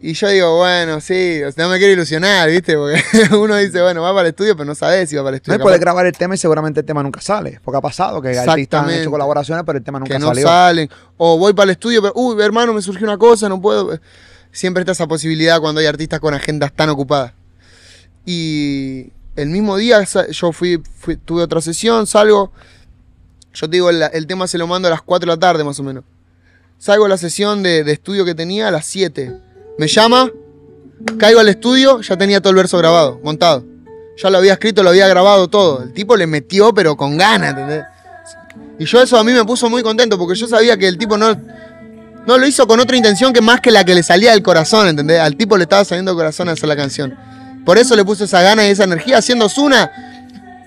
Y 0.00 0.12
yo 0.12 0.28
digo, 0.28 0.56
bueno, 0.58 1.00
sí, 1.00 1.42
o 1.42 1.50
sea, 1.50 1.64
no 1.64 1.70
me 1.70 1.78
quiero 1.78 1.92
ilusionar, 1.94 2.48
¿viste? 2.48 2.76
Porque 2.76 3.02
uno 3.36 3.56
dice, 3.56 3.82
bueno, 3.82 4.00
va 4.02 4.10
para 4.10 4.28
el 4.28 4.28
estudio, 4.28 4.54
pero 4.56 4.64
no 4.64 4.76
sabes 4.76 5.10
si 5.10 5.16
va 5.16 5.22
para 5.24 5.30
el 5.36 5.42
No 5.44 5.52
estudio. 5.54 5.58
puedes 5.60 5.76
Capaz 5.78 5.84
grabar 5.84 6.06
el 6.06 6.12
tema 6.16 6.36
y 6.36 6.38
seguramente 6.38 6.80
el 6.80 6.86
tema 6.86 7.02
nunca 7.02 7.20
sale. 7.20 7.60
Porque 7.64 7.78
ha 7.78 7.80
pasado 7.80 8.22
que 8.22 8.38
artistas 8.38 8.84
han 8.84 8.90
hecho 8.90 9.10
colaboraciones, 9.10 9.64
pero 9.66 9.78
el 9.78 9.82
tema 9.84 9.98
nunca 9.98 10.14
que 10.14 10.20
no 10.20 10.28
salió. 10.28 10.46
salen. 10.46 10.88
O 11.16 11.36
voy 11.36 11.52
para 11.52 11.64
el 11.64 11.70
estudio, 11.70 12.00
pero, 12.00 12.12
uy, 12.14 12.40
hermano, 12.40 12.72
me 12.72 12.80
surgió 12.80 13.04
una 13.06 13.18
cosa, 13.18 13.48
no 13.48 13.60
puedo. 13.60 13.98
Siempre 14.52 14.82
está 14.82 14.92
esa 14.92 15.08
posibilidad 15.08 15.60
cuando 15.60 15.80
hay 15.80 15.86
artistas 15.88 16.20
con 16.20 16.32
agendas 16.32 16.72
tan 16.72 16.90
ocupadas. 16.90 17.32
Y 18.24 19.10
el 19.34 19.48
mismo 19.48 19.76
día 19.76 20.04
yo 20.30 20.52
fui, 20.52 20.80
fui- 21.00 21.16
tuve 21.16 21.42
otra 21.42 21.60
sesión, 21.60 22.06
salgo. 22.06 22.52
Yo 23.52 23.66
te 23.68 23.76
digo, 23.76 23.90
el, 23.90 24.02
el 24.12 24.26
tema 24.28 24.46
se 24.46 24.58
lo 24.58 24.68
mando 24.68 24.86
a 24.86 24.92
las 24.92 25.02
4 25.02 25.28
de 25.28 25.34
la 25.36 25.40
tarde 25.40 25.64
más 25.64 25.80
o 25.80 25.82
menos. 25.82 26.04
Salgo 26.78 27.06
a 27.06 27.08
la 27.08 27.18
sesión 27.18 27.62
de, 27.64 27.82
de 27.82 27.92
estudio 27.92 28.24
que 28.24 28.36
tenía 28.36 28.68
a 28.68 28.70
las 28.70 28.86
7. 28.86 29.32
Me 29.78 29.88
llama, 29.88 30.30
caigo 31.18 31.40
al 31.40 31.48
estudio, 31.48 32.00
ya 32.00 32.16
tenía 32.16 32.40
todo 32.40 32.50
el 32.50 32.56
verso 32.56 32.78
grabado, 32.78 33.20
montado. 33.24 33.64
Ya 34.16 34.30
lo 34.30 34.38
había 34.38 34.52
escrito, 34.52 34.84
lo 34.84 34.90
había 34.90 35.08
grabado 35.08 35.48
todo. 35.48 35.82
El 35.82 35.92
tipo 35.92 36.16
le 36.16 36.26
metió, 36.26 36.72
pero 36.72 36.96
con 36.96 37.16
ganas, 37.16 37.50
¿entendés? 37.50 37.84
Y 38.78 38.84
yo 38.84 39.02
eso 39.02 39.18
a 39.18 39.24
mí 39.24 39.32
me 39.32 39.44
puso 39.44 39.68
muy 39.68 39.82
contento 39.82 40.16
porque 40.18 40.38
yo 40.38 40.46
sabía 40.46 40.76
que 40.76 40.86
el 40.86 40.98
tipo 40.98 41.16
no, 41.16 41.34
no 42.26 42.38
lo 42.38 42.46
hizo 42.46 42.66
con 42.68 42.78
otra 42.78 42.96
intención 42.96 43.32
que 43.32 43.40
más 43.40 43.60
que 43.60 43.72
la 43.72 43.84
que 43.84 43.94
le 43.94 44.04
salía 44.04 44.30
del 44.30 44.42
corazón, 44.42 44.86
¿entendés? 44.86 45.18
Al 45.18 45.36
tipo 45.36 45.56
le 45.56 45.64
estaba 45.64 45.84
saliendo 45.84 46.12
del 46.12 46.16
corazón 46.16 46.48
hacer 46.48 46.68
la 46.68 46.76
canción. 46.76 47.16
Por 47.64 47.76
eso 47.76 47.96
le 47.96 48.04
puso 48.04 48.24
esa 48.24 48.40
gana 48.40 48.66
y 48.66 48.70
esa 48.70 48.84
energía, 48.84 49.18
haciendo 49.18 49.48
Zuna, 49.48 49.90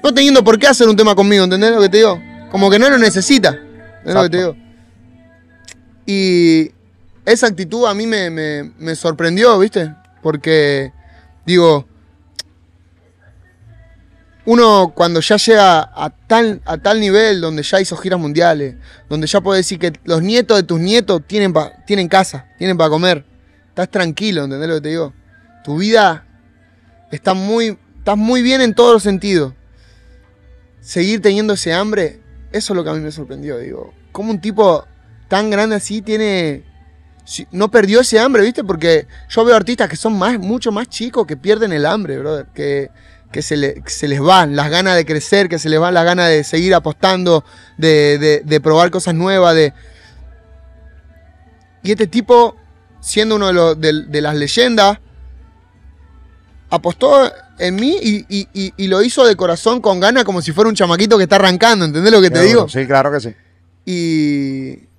no 0.03 0.13
teniendo 0.13 0.43
por 0.43 0.59
qué 0.59 0.67
hacer 0.67 0.89
un 0.89 0.95
tema 0.97 1.15
conmigo, 1.15 1.45
¿entendés 1.45 1.71
lo 1.71 1.81
que 1.81 1.89
te 1.89 1.97
digo? 1.97 2.21
Como 2.51 2.69
que 2.69 2.79
no 2.79 2.89
lo 2.89 2.97
necesita, 2.97 3.57
¿entendés 3.99 4.15
lo 4.15 4.23
que 4.23 4.29
te 4.29 4.37
digo? 4.37 4.60
Y 6.13 6.71
esa 7.25 7.47
actitud 7.47 7.85
a 7.85 7.93
mí 7.93 8.05
me, 8.05 8.29
me- 8.29 8.95
sorprendió, 8.95 9.57
¿viste? 9.59 9.95
Porque, 10.21 10.91
digo, 11.45 11.87
uno 14.43 14.91
cuando 14.93 15.21
ya 15.21 15.37
llega 15.37 15.79
a 15.79 16.09
tal, 16.27 16.61
a 16.65 16.77
tal 16.79 16.99
nivel 16.99 17.39
donde 17.39 17.63
ya 17.63 17.79
hizo 17.79 17.95
giras 17.95 18.19
mundiales, 18.19 18.75
donde 19.07 19.25
ya 19.25 19.39
puede 19.39 19.59
decir 19.59 19.79
que 19.79 19.93
los 20.03 20.21
nietos 20.21 20.57
de 20.57 20.63
tus 20.63 20.81
nietos 20.81 21.21
tienen, 21.25 21.53
tienen 21.87 22.09
casa, 22.09 22.47
tienen 22.57 22.77
para 22.77 22.89
comer, 22.89 23.23
estás 23.69 23.89
tranquilo, 23.89 24.43
¿entendés 24.43 24.67
lo 24.67 24.75
que 24.75 24.81
te 24.81 24.89
digo? 24.89 25.13
Tu 25.63 25.77
vida 25.77 26.25
está 27.09 27.33
muy, 27.33 27.77
estás 27.99 28.17
muy 28.17 28.41
bien 28.41 28.59
en 28.59 28.73
todos 28.75 28.91
los 28.93 29.03
sentidos. 29.03 29.53
Seguir 30.81 31.21
teniendo 31.21 31.53
ese 31.53 31.71
hambre, 31.71 32.19
eso 32.51 32.73
es 32.73 32.75
lo 32.75 32.83
que 32.83 32.89
a 32.89 32.93
mí 32.93 32.99
me 32.99 33.11
sorprendió, 33.13 33.57
digo. 33.59 33.93
¿Cómo 34.11 34.31
un 34.31 34.41
tipo 34.41 34.85
tan 35.31 35.49
grande 35.49 35.77
así 35.77 36.01
tiene... 36.01 36.63
No 37.51 37.71
perdió 37.71 38.01
ese 38.01 38.19
hambre, 38.19 38.43
¿viste? 38.43 38.65
Porque 38.65 39.07
yo 39.29 39.45
veo 39.45 39.55
artistas 39.55 39.87
que 39.87 39.95
son 39.95 40.17
más, 40.19 40.37
mucho 40.37 40.73
más 40.73 40.89
chicos 40.89 41.25
que 41.25 41.37
pierden 41.37 41.71
el 41.71 41.85
hambre, 41.85 42.17
brother. 42.19 42.47
Que, 42.53 42.89
que 43.31 43.41
se, 43.41 43.55
le- 43.55 43.75
que 43.75 43.89
se 43.91 44.09
les 44.09 44.19
van 44.19 44.57
las 44.57 44.69
ganas 44.69 44.97
de 44.97 45.05
crecer, 45.05 45.47
que 45.47 45.57
se 45.57 45.69
les 45.69 45.79
van 45.79 45.93
las 45.93 46.03
ganas 46.03 46.27
de 46.27 46.43
seguir 46.43 46.75
apostando, 46.75 47.45
de, 47.77 48.17
de- 48.17 48.41
de 48.43 48.59
probar 48.59 48.91
cosas 48.91 49.15
nuevas, 49.15 49.55
de... 49.55 49.73
Y 51.83 51.91
este 51.91 52.07
tipo, 52.07 52.57
siendo 52.99 53.37
uno 53.37 53.47
de, 53.47 53.53
los- 53.53 53.79
de- 53.79 54.03
de 54.07 54.21
las 54.21 54.35
leyendas, 54.35 54.99
apostó 56.69 57.31
en 57.57 57.75
mí 57.75 57.95
y, 58.01 58.25
y- 58.27 58.47
y- 58.53 58.73
y 58.75 58.87
lo 58.87 59.01
hizo 59.01 59.25
de 59.25 59.37
corazón 59.37 59.79
con 59.79 60.01
ganas 60.01 60.25
como 60.25 60.41
si 60.41 60.51
fuera 60.51 60.67
un 60.69 60.75
chamaquito 60.75 61.15
que 61.17 61.23
está 61.23 61.37
arrancando, 61.37 61.85
¿entendés 61.85 62.11
lo 62.11 62.21
que 62.21 62.29
te 62.29 62.41
digo? 62.41 62.67
Sí, 62.67 62.85
claro 62.85 63.09
que 63.13 63.21
sí. 63.21 63.33
Y 63.85 64.90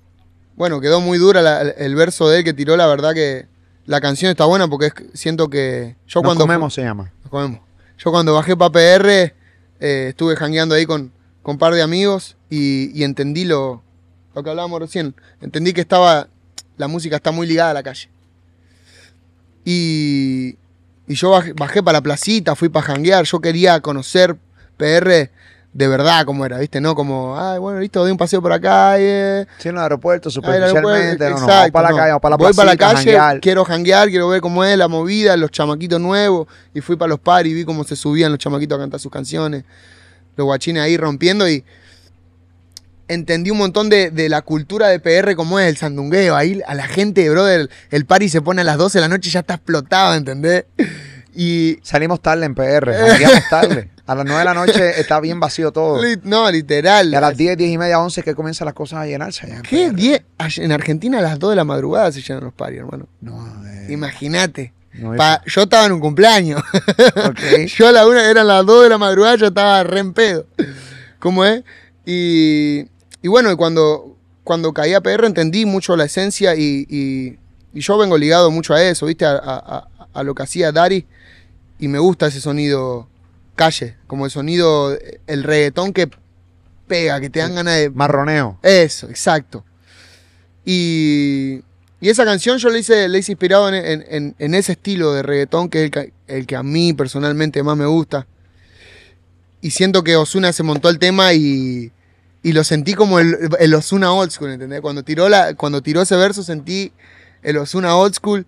bueno, 0.56 0.80
quedó 0.80 1.00
muy 1.00 1.18
dura 1.18 1.42
la- 1.42 1.60
el 1.62 1.94
verso 1.94 2.28
de 2.28 2.38
él 2.38 2.44
que 2.44 2.52
tiró, 2.52 2.76
la 2.76 2.86
verdad 2.86 3.14
que 3.14 3.46
la 3.86 4.00
canción 4.00 4.30
está 4.30 4.44
buena 4.44 4.68
porque 4.68 4.86
es- 4.86 4.92
siento 5.14 5.48
que 5.48 5.96
yo 6.06 6.20
Nos 6.20 6.28
cuando... 6.28 6.44
comemos 6.44 6.74
se 6.74 6.82
llama. 6.82 7.12
Nos 7.22 7.30
comemos. 7.30 7.60
Yo 7.98 8.10
cuando 8.10 8.34
bajé 8.34 8.56
para 8.56 8.70
PR 8.72 9.34
eh, 9.80 10.06
estuve 10.10 10.36
jangueando 10.36 10.74
ahí 10.74 10.86
con, 10.86 11.12
con 11.42 11.54
un 11.54 11.58
par 11.58 11.74
de 11.74 11.82
amigos 11.82 12.36
y, 12.50 12.90
y 12.98 13.04
entendí 13.04 13.44
lo, 13.44 13.82
lo 14.34 14.42
que 14.42 14.50
hablábamos 14.50 14.80
recién. 14.80 15.14
Entendí 15.40 15.72
que 15.72 15.80
estaba 15.80 16.28
la 16.76 16.88
música 16.88 17.16
está 17.16 17.30
muy 17.32 17.46
ligada 17.46 17.70
a 17.70 17.74
la 17.74 17.82
calle. 17.82 18.08
Y, 19.64 20.56
y 21.06 21.14
yo 21.14 21.30
bajé, 21.30 21.52
bajé 21.52 21.82
para 21.82 21.98
la 21.98 22.02
placita, 22.02 22.56
fui 22.56 22.68
para 22.68 22.86
janguear, 22.86 23.24
yo 23.24 23.40
quería 23.40 23.80
conocer 23.80 24.36
PR 24.76 25.30
de 25.74 25.88
verdad 25.88 26.26
como 26.26 26.44
era, 26.44 26.58
¿viste? 26.58 26.80
No 26.80 26.94
como, 26.94 27.38
ay, 27.38 27.58
bueno, 27.58 27.80
listo, 27.80 28.00
doy 28.00 28.10
un 28.10 28.18
paseo 28.18 28.42
por 28.42 28.50
la 28.50 28.60
calle. 28.60 29.46
Sí, 29.58 29.70
en 29.70 29.76
el 29.76 29.82
aeropuerto, 29.82 30.28
el 30.28 30.34
aeropuerto, 30.34 30.68
superficialmente. 30.68 31.30
No, 31.30 31.38
exacto, 31.38 31.72
para 31.72 31.90
la 31.90 31.96
calle, 31.96 32.20
para 32.20 32.30
la 32.30 32.36
Voy 32.36 32.52
para 32.52 32.70
la 32.72 32.76
calle, 32.76 32.96
janguear. 32.96 33.40
quiero 33.40 33.64
janguear, 33.64 34.08
quiero 34.10 34.28
ver 34.28 34.42
cómo 34.42 34.64
es 34.64 34.76
la 34.76 34.88
movida, 34.88 35.36
los 35.36 35.50
chamaquitos 35.50 35.98
nuevos. 36.00 36.46
Y 36.74 36.82
fui 36.82 36.96
para 36.96 37.08
los 37.08 37.20
paris, 37.20 37.54
vi 37.54 37.64
cómo 37.64 37.84
se 37.84 37.96
subían 37.96 38.30
los 38.30 38.38
chamaquitos 38.38 38.76
a 38.76 38.80
cantar 38.82 39.00
sus 39.00 39.10
canciones. 39.10 39.64
Los 40.36 40.44
guachines 40.44 40.82
ahí 40.82 40.96
rompiendo 40.98 41.48
y 41.48 41.64
entendí 43.08 43.50
un 43.50 43.58
montón 43.58 43.88
de, 43.88 44.10
de 44.10 44.28
la 44.28 44.42
cultura 44.42 44.88
de 44.88 45.00
PR 45.00 45.34
como 45.36 45.58
es 45.58 45.68
el 45.68 45.78
sandungueo. 45.78 46.36
Ahí 46.36 46.60
a 46.66 46.74
la 46.74 46.86
gente, 46.86 47.28
brother, 47.30 47.70
el 47.90 48.04
party 48.04 48.28
se 48.28 48.42
pone 48.42 48.60
a 48.60 48.64
las 48.64 48.76
12 48.76 48.98
de 48.98 49.02
la 49.02 49.08
noche 49.08 49.30
y 49.30 49.32
ya 49.32 49.40
está 49.40 49.54
explotado, 49.54 50.14
¿entendés? 50.14 50.66
Y 51.34 51.78
Salimos 51.82 52.20
tarde 52.20 52.44
en 52.46 52.54
PR, 52.54 52.92
jangueamos 52.94 53.48
tarde. 53.48 53.90
A 54.06 54.16
las 54.16 54.24
9 54.26 54.40
de 54.40 54.44
la 54.44 54.54
noche 54.54 55.00
está 55.00 55.20
bien 55.20 55.38
vacío 55.38 55.70
todo. 55.72 56.02
no, 56.24 56.50
literal. 56.50 57.10
Y 57.12 57.14
a 57.14 57.20
las 57.20 57.36
10, 57.36 57.56
10 57.56 57.70
y 57.70 57.78
media, 57.78 58.00
11 58.00 58.22
que 58.24 58.34
comienzan 58.34 58.64
las 58.66 58.74
cosas 58.74 58.98
a 58.98 59.06
llenarse 59.06 59.46
en 59.46 59.62
¿Qué? 59.62 59.86
PR. 59.90 59.94
10? 59.94 60.22
Ay, 60.38 60.50
En 60.56 60.72
Argentina 60.72 61.18
a 61.20 61.22
las 61.22 61.38
2 61.38 61.50
de 61.50 61.56
la 61.56 61.64
madrugada 61.64 62.10
se 62.10 62.20
llenan 62.20 62.42
los 62.44 62.52
paris, 62.52 62.80
hermano. 62.80 63.06
No, 63.20 63.64
eh, 63.68 63.86
Imagínate. 63.90 64.72
no, 64.94 65.14
yo 65.46 65.62
estaba 65.62 65.86
en 65.86 65.92
un 65.92 66.00
cumpleaños. 66.00 66.60
ok. 67.16 67.38
Yo 67.78 67.88
a 67.88 67.92
la 67.92 68.06
una, 68.06 68.28
eran 68.28 68.48
las 68.48 68.66
2 68.66 68.82
de 68.82 68.88
la 68.88 68.98
madrugada, 68.98 69.36
yo 69.36 69.46
estaba 69.46 69.82
re 69.84 70.00
en 70.00 70.12
pedo. 70.12 70.46
¿Cómo 71.20 71.44
es? 71.44 71.62
Y, 72.04 72.80
y 73.22 73.28
bueno, 73.28 73.56
cuando, 73.56 74.16
cuando 74.42 74.72
caí 74.74 74.94
a 74.94 75.00
PR 75.00 75.26
entendí 75.26 75.64
mucho 75.64 75.96
la 75.96 76.04
esencia 76.04 76.56
y, 76.56 76.84
y- 76.90 77.38
y 77.72 77.80
yo 77.80 77.96
vengo 77.96 78.18
ligado 78.18 78.50
mucho 78.50 78.74
a 78.74 78.82
eso, 78.82 79.06
¿viste? 79.06 79.24
A, 79.24 79.30
a- 79.36 79.38
a- 79.38 79.88
a 80.12 80.22
lo 80.24 80.34
que 80.34 80.42
hacía 80.42 80.72
Dari 80.72 81.06
y 81.82 81.88
me 81.88 81.98
gusta 81.98 82.28
ese 82.28 82.40
sonido 82.40 83.08
calle, 83.56 83.96
como 84.06 84.24
el 84.24 84.30
sonido, 84.30 84.96
el 85.26 85.42
reggaetón 85.42 85.92
que 85.92 86.08
pega, 86.86 87.20
que 87.20 87.28
te 87.28 87.40
dan 87.40 87.56
ganas 87.56 87.76
de... 87.76 87.90
Marroneo. 87.90 88.56
Eso, 88.62 89.08
exacto. 89.08 89.64
Y, 90.64 91.60
y 92.00 92.08
esa 92.08 92.24
canción 92.24 92.58
yo 92.58 92.70
la 92.70 92.78
hice, 92.78 93.08
la 93.08 93.18
hice 93.18 93.32
inspirado 93.32 93.68
en, 93.68 93.74
en- 93.74 94.04
en- 94.08 94.34
en 94.38 94.54
ese 94.54 94.72
estilo 94.72 95.12
de 95.12 95.22
reggaetón 95.22 95.68
que 95.68 95.78
es 95.80 95.84
el 95.86 95.90
que, 95.90 96.12
el 96.28 96.46
que 96.46 96.54
a 96.56 96.62
mí 96.62 96.92
personalmente 96.92 97.62
más 97.64 97.76
me 97.76 97.86
gusta. 97.86 98.26
Y 99.60 99.70
siento 99.70 100.04
que 100.04 100.16
Osuna 100.16 100.52
se 100.52 100.62
montó 100.62 100.88
el 100.88 100.98
tema 101.00 101.32
y, 101.32 101.90
y 102.44 102.52
lo 102.52 102.62
sentí 102.64 102.94
como 102.94 103.18
el, 103.18 103.36
el 103.58 103.74
Osuna 103.74 104.12
old 104.12 104.30
school, 104.30 104.50
¿entendés? 104.52 104.80
Cuando 104.80 105.02
tiró, 105.02 105.28
la, 105.28 105.54
cuando 105.54 105.82
tiró 105.82 106.02
ese 106.02 106.16
verso 106.16 106.42
sentí 106.44 106.92
el 107.42 107.56
Osuna 107.56 107.96
old 107.96 108.14
school. 108.14 108.46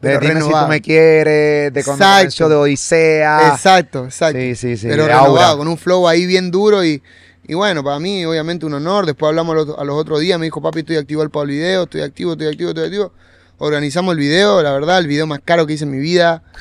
De 0.00 0.12
dime 0.18 0.20
si 0.20 0.28
tú 0.28 0.34
renovado. 0.46 0.68
me 0.68 0.80
quieres, 0.80 1.72
de 1.72 1.84
comenzó 1.84 2.48
de 2.48 2.54
Odisea. 2.54 3.48
Exacto, 3.52 4.04
exacto. 4.06 4.38
Sí, 4.38 4.54
sí, 4.54 4.76
sí. 4.76 4.86
pero 4.88 5.06
renovado, 5.06 5.58
con 5.58 5.68
un 5.68 5.76
flow 5.76 6.08
ahí 6.08 6.24
bien 6.26 6.50
duro 6.50 6.82
y, 6.84 7.02
y 7.46 7.54
bueno, 7.54 7.84
para 7.84 7.98
mí 7.98 8.24
obviamente 8.24 8.64
un 8.64 8.74
honor. 8.74 9.04
Después 9.06 9.28
hablamos 9.28 9.52
a 9.52 9.56
los, 9.56 9.78
a 9.78 9.84
los 9.84 9.96
otros 9.96 10.20
días, 10.20 10.38
me 10.38 10.46
dijo, 10.46 10.62
papi, 10.62 10.80
estoy 10.80 10.96
activo 10.96 11.28
para 11.28 11.42
el 11.44 11.50
video, 11.50 11.82
estoy 11.82 12.00
activo, 12.02 12.32
estoy 12.32 12.48
activo, 12.48 12.70
estoy 12.70 12.84
activo. 12.86 13.12
Organizamos 13.58 14.12
el 14.12 14.18
video, 14.18 14.62
la 14.62 14.72
verdad, 14.72 14.98
el 15.00 15.06
video 15.06 15.26
más 15.26 15.40
caro 15.44 15.66
que 15.66 15.74
hice 15.74 15.84
en 15.84 15.90
mi 15.90 15.98
vida. 15.98 16.42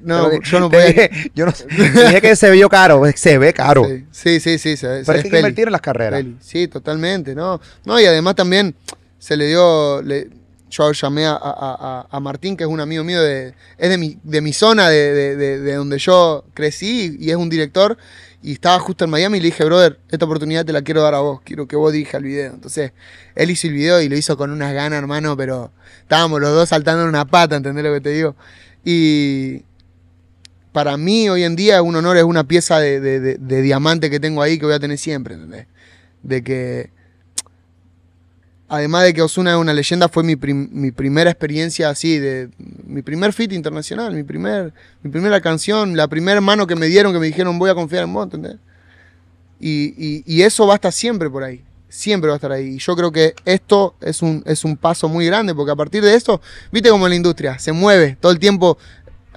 No, 0.00 0.40
yo 0.42 0.58
no 0.58 0.68
podía... 0.70 0.86
dije, 0.86 1.10
yo 1.36 1.46
no 1.46 1.52
dije 1.68 2.20
que 2.20 2.34
se 2.34 2.50
vio 2.50 2.68
caro, 2.68 3.00
se 3.14 3.38
ve 3.38 3.52
caro. 3.52 3.84
Sí, 3.84 4.04
sí, 4.10 4.40
sí, 4.40 4.58
sí, 4.58 4.76
se, 4.76 4.98
se 5.00 5.04
Pero 5.06 5.18
es 5.18 5.22
que 5.24 5.30
peli, 5.30 5.38
invertir 5.38 5.66
en 5.68 5.72
las 5.72 5.80
carreras. 5.80 6.20
peli. 6.20 6.36
Sí, 6.40 6.66
totalmente, 6.66 7.32
¿no? 7.36 7.60
No, 7.84 8.00
y 8.00 8.04
además 8.04 8.34
también 8.34 8.74
se 9.20 9.36
le 9.36 9.46
dio... 9.46 10.02
le- 10.02 10.30
yo 10.70 10.92
llamé 10.92 11.26
a, 11.26 11.32
a- 11.32 12.06
a- 12.10 12.20
Martín, 12.20 12.56
que 12.56 12.64
es 12.64 12.70
un 12.70 12.80
amigo 12.80 13.04
mío, 13.04 13.22
de, 13.22 13.54
es 13.78 13.88
de 13.88 13.98
mi, 13.98 14.18
de 14.22 14.40
mi 14.40 14.52
zona, 14.52 14.88
de, 14.88 15.12
de- 15.12 15.36
de- 15.36 15.60
de 15.60 15.74
donde 15.74 15.98
yo 15.98 16.44
crecí, 16.54 17.16
y 17.18 17.30
es 17.30 17.36
un 17.36 17.48
director, 17.48 17.96
y 18.42 18.52
estaba 18.52 18.78
justo 18.78 19.04
en 19.04 19.10
Miami 19.10 19.38
y 19.38 19.40
le 19.40 19.46
dije, 19.46 19.64
brother, 19.64 19.98
esta 20.10 20.24
oportunidad 20.26 20.64
te 20.64 20.72
la 20.72 20.82
quiero 20.82 21.02
dar 21.02 21.14
a 21.14 21.20
vos, 21.20 21.40
quiero 21.42 21.66
que 21.66 21.76
vos 21.76 21.92
dirijas 21.92 22.14
el 22.14 22.24
video. 22.24 22.54
Entonces, 22.54 22.92
él 23.34 23.50
hizo 23.50 23.66
el 23.66 23.72
video 23.72 24.00
y 24.00 24.08
lo 24.08 24.16
hizo 24.16 24.36
con 24.36 24.50
unas 24.50 24.72
ganas, 24.72 24.98
hermano, 24.98 25.36
pero 25.36 25.72
estábamos 26.02 26.40
los 26.40 26.50
dos 26.50 26.68
saltando 26.68 27.02
en 27.02 27.08
una 27.08 27.24
pata, 27.24 27.56
¿entendés 27.56 27.84
lo 27.84 27.92
que 27.92 28.00
te 28.00 28.10
digo? 28.10 28.36
Y 28.84 29.64
para 30.72 30.96
mí 30.96 31.28
hoy 31.28 31.42
en 31.44 31.56
día 31.56 31.82
un 31.82 31.96
honor, 31.96 32.16
es 32.16 32.22
una 32.24 32.44
pieza 32.44 32.78
de 32.78 33.62
diamante 33.62 34.10
que 34.10 34.20
tengo 34.20 34.42
ahí 34.42 34.58
que 34.58 34.66
voy 34.66 34.74
a 34.74 34.80
tener 34.80 34.98
siempre, 34.98 35.34
¿entendés? 35.34 35.66
De 36.22 36.42
que, 36.44 36.90
además 38.68 39.04
de 39.04 39.14
que 39.14 39.22
Osuna 39.22 39.52
es 39.52 39.56
una 39.56 39.72
leyenda, 39.72 40.08
fue 40.08 40.22
mi, 40.22 40.36
prim- 40.36 40.68
mi 40.72 40.90
primera 40.90 41.30
experiencia 41.30 41.88
así, 41.90 42.18
de 42.18 42.50
mi 42.86 43.02
primer 43.02 43.32
fit 43.32 43.52
internacional, 43.52 44.14
mi, 44.14 44.22
primer, 44.22 44.72
mi 45.02 45.10
primera 45.10 45.40
canción, 45.40 45.96
la 45.96 46.08
primera 46.08 46.40
mano 46.40 46.66
que 46.66 46.76
me 46.76 46.86
dieron, 46.86 47.12
que 47.12 47.18
me 47.18 47.26
dijeron 47.26 47.58
voy 47.58 47.70
a 47.70 47.74
confiar 47.74 48.04
en 48.04 48.12
vos, 48.12 48.24
¿entendés? 48.24 48.56
Y, 49.60 49.94
y- 49.98 50.22
y 50.26 50.42
eso 50.42 50.66
va 50.66 50.74
a 50.74 50.76
estar 50.76 50.92
siempre 50.92 51.28
por 51.28 51.42
ahí, 51.42 51.64
siempre 51.88 52.28
va 52.28 52.34
a 52.34 52.36
estar 52.36 52.52
ahí. 52.52 52.74
Y 52.74 52.78
yo 52.78 52.94
creo 52.94 53.10
que 53.10 53.34
esto 53.44 53.94
es 54.00 54.22
un, 54.22 54.42
es 54.46 54.64
un 54.64 54.76
paso 54.76 55.08
muy 55.08 55.26
grande, 55.26 55.54
porque 55.54 55.72
a 55.72 55.76
partir 55.76 56.02
de 56.04 56.14
esto, 56.14 56.40
viste 56.70 56.90
como 56.90 57.08
la 57.08 57.14
industria, 57.16 57.58
se 57.58 57.72
mueve 57.72 58.16
todo 58.20 58.30
el 58.32 58.38
tiempo. 58.38 58.78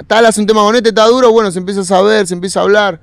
Tal 0.08 0.26
hace 0.26 0.42
un 0.42 0.48
tema 0.48 0.62
bonito, 0.62 0.90
está 0.90 1.06
duro, 1.08 1.32
bueno, 1.32 1.52
se 1.52 1.60
empieza 1.60 1.82
a 1.82 1.86
saber, 1.86 2.28
se 2.28 2.34
empieza 2.34 2.60
a 2.60 2.64
hablar. 2.64 3.02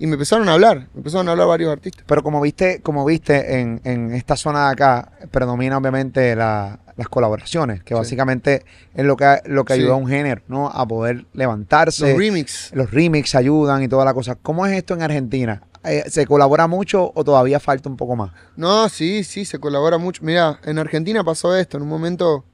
Y 0.00 0.06
me 0.06 0.12
empezaron 0.14 0.48
a 0.48 0.52
hablar, 0.54 0.88
me 0.94 0.98
empezaron 0.98 1.26
a 1.28 1.32
hablar 1.32 1.48
varios 1.48 1.72
artistas. 1.72 2.04
Pero 2.06 2.22
como 2.22 2.40
viste, 2.40 2.80
como 2.82 3.04
viste 3.04 3.58
en, 3.60 3.80
en 3.84 4.14
esta 4.14 4.36
zona 4.36 4.66
de 4.66 4.72
acá, 4.72 5.12
predomina 5.32 5.76
obviamente 5.76 6.36
la- 6.36 6.78
las 6.96 7.08
colaboraciones, 7.08 7.82
que 7.82 7.94
Sí. 7.94 7.98
básicamente 7.98 8.64
es 8.94 9.04
lo 9.04 9.16
que, 9.16 9.40
lo 9.46 9.64
que 9.64 9.74
Sí. 9.74 9.80
ayuda 9.80 9.94
a 9.94 9.96
un 9.96 10.06
género, 10.08 10.42
¿no? 10.48 10.68
A 10.68 10.86
poder 10.86 11.26
levantarse. 11.32 12.10
Los 12.10 12.18
remix. 12.18 12.70
los 12.74 12.90
remix 12.90 13.34
ayudan 13.34 13.82
y 13.82 13.88
toda 13.88 14.04
la 14.04 14.14
cosa. 14.14 14.36
¿Cómo 14.36 14.66
es 14.66 14.76
esto 14.76 14.94
en 14.94 15.02
Argentina? 15.02 15.62
Eh, 15.84 16.04
¿Se 16.08 16.26
colabora 16.26 16.66
mucho 16.66 17.12
o 17.14 17.24
todavía 17.24 17.60
falta 17.60 17.88
un 17.88 17.96
poco 17.96 18.14
más? 18.16 18.30
No, 18.56 18.88
sí, 18.88 19.22
sí, 19.24 19.44
se 19.44 19.58
colabora 19.60 19.96
mucho. 19.98 20.22
Mira, 20.24 20.58
en 20.64 20.78
Argentina 20.78 21.22
pasó 21.24 21.56
esto. 21.56 21.76
En 21.76 21.84
un 21.84 21.88
momento 21.88 22.44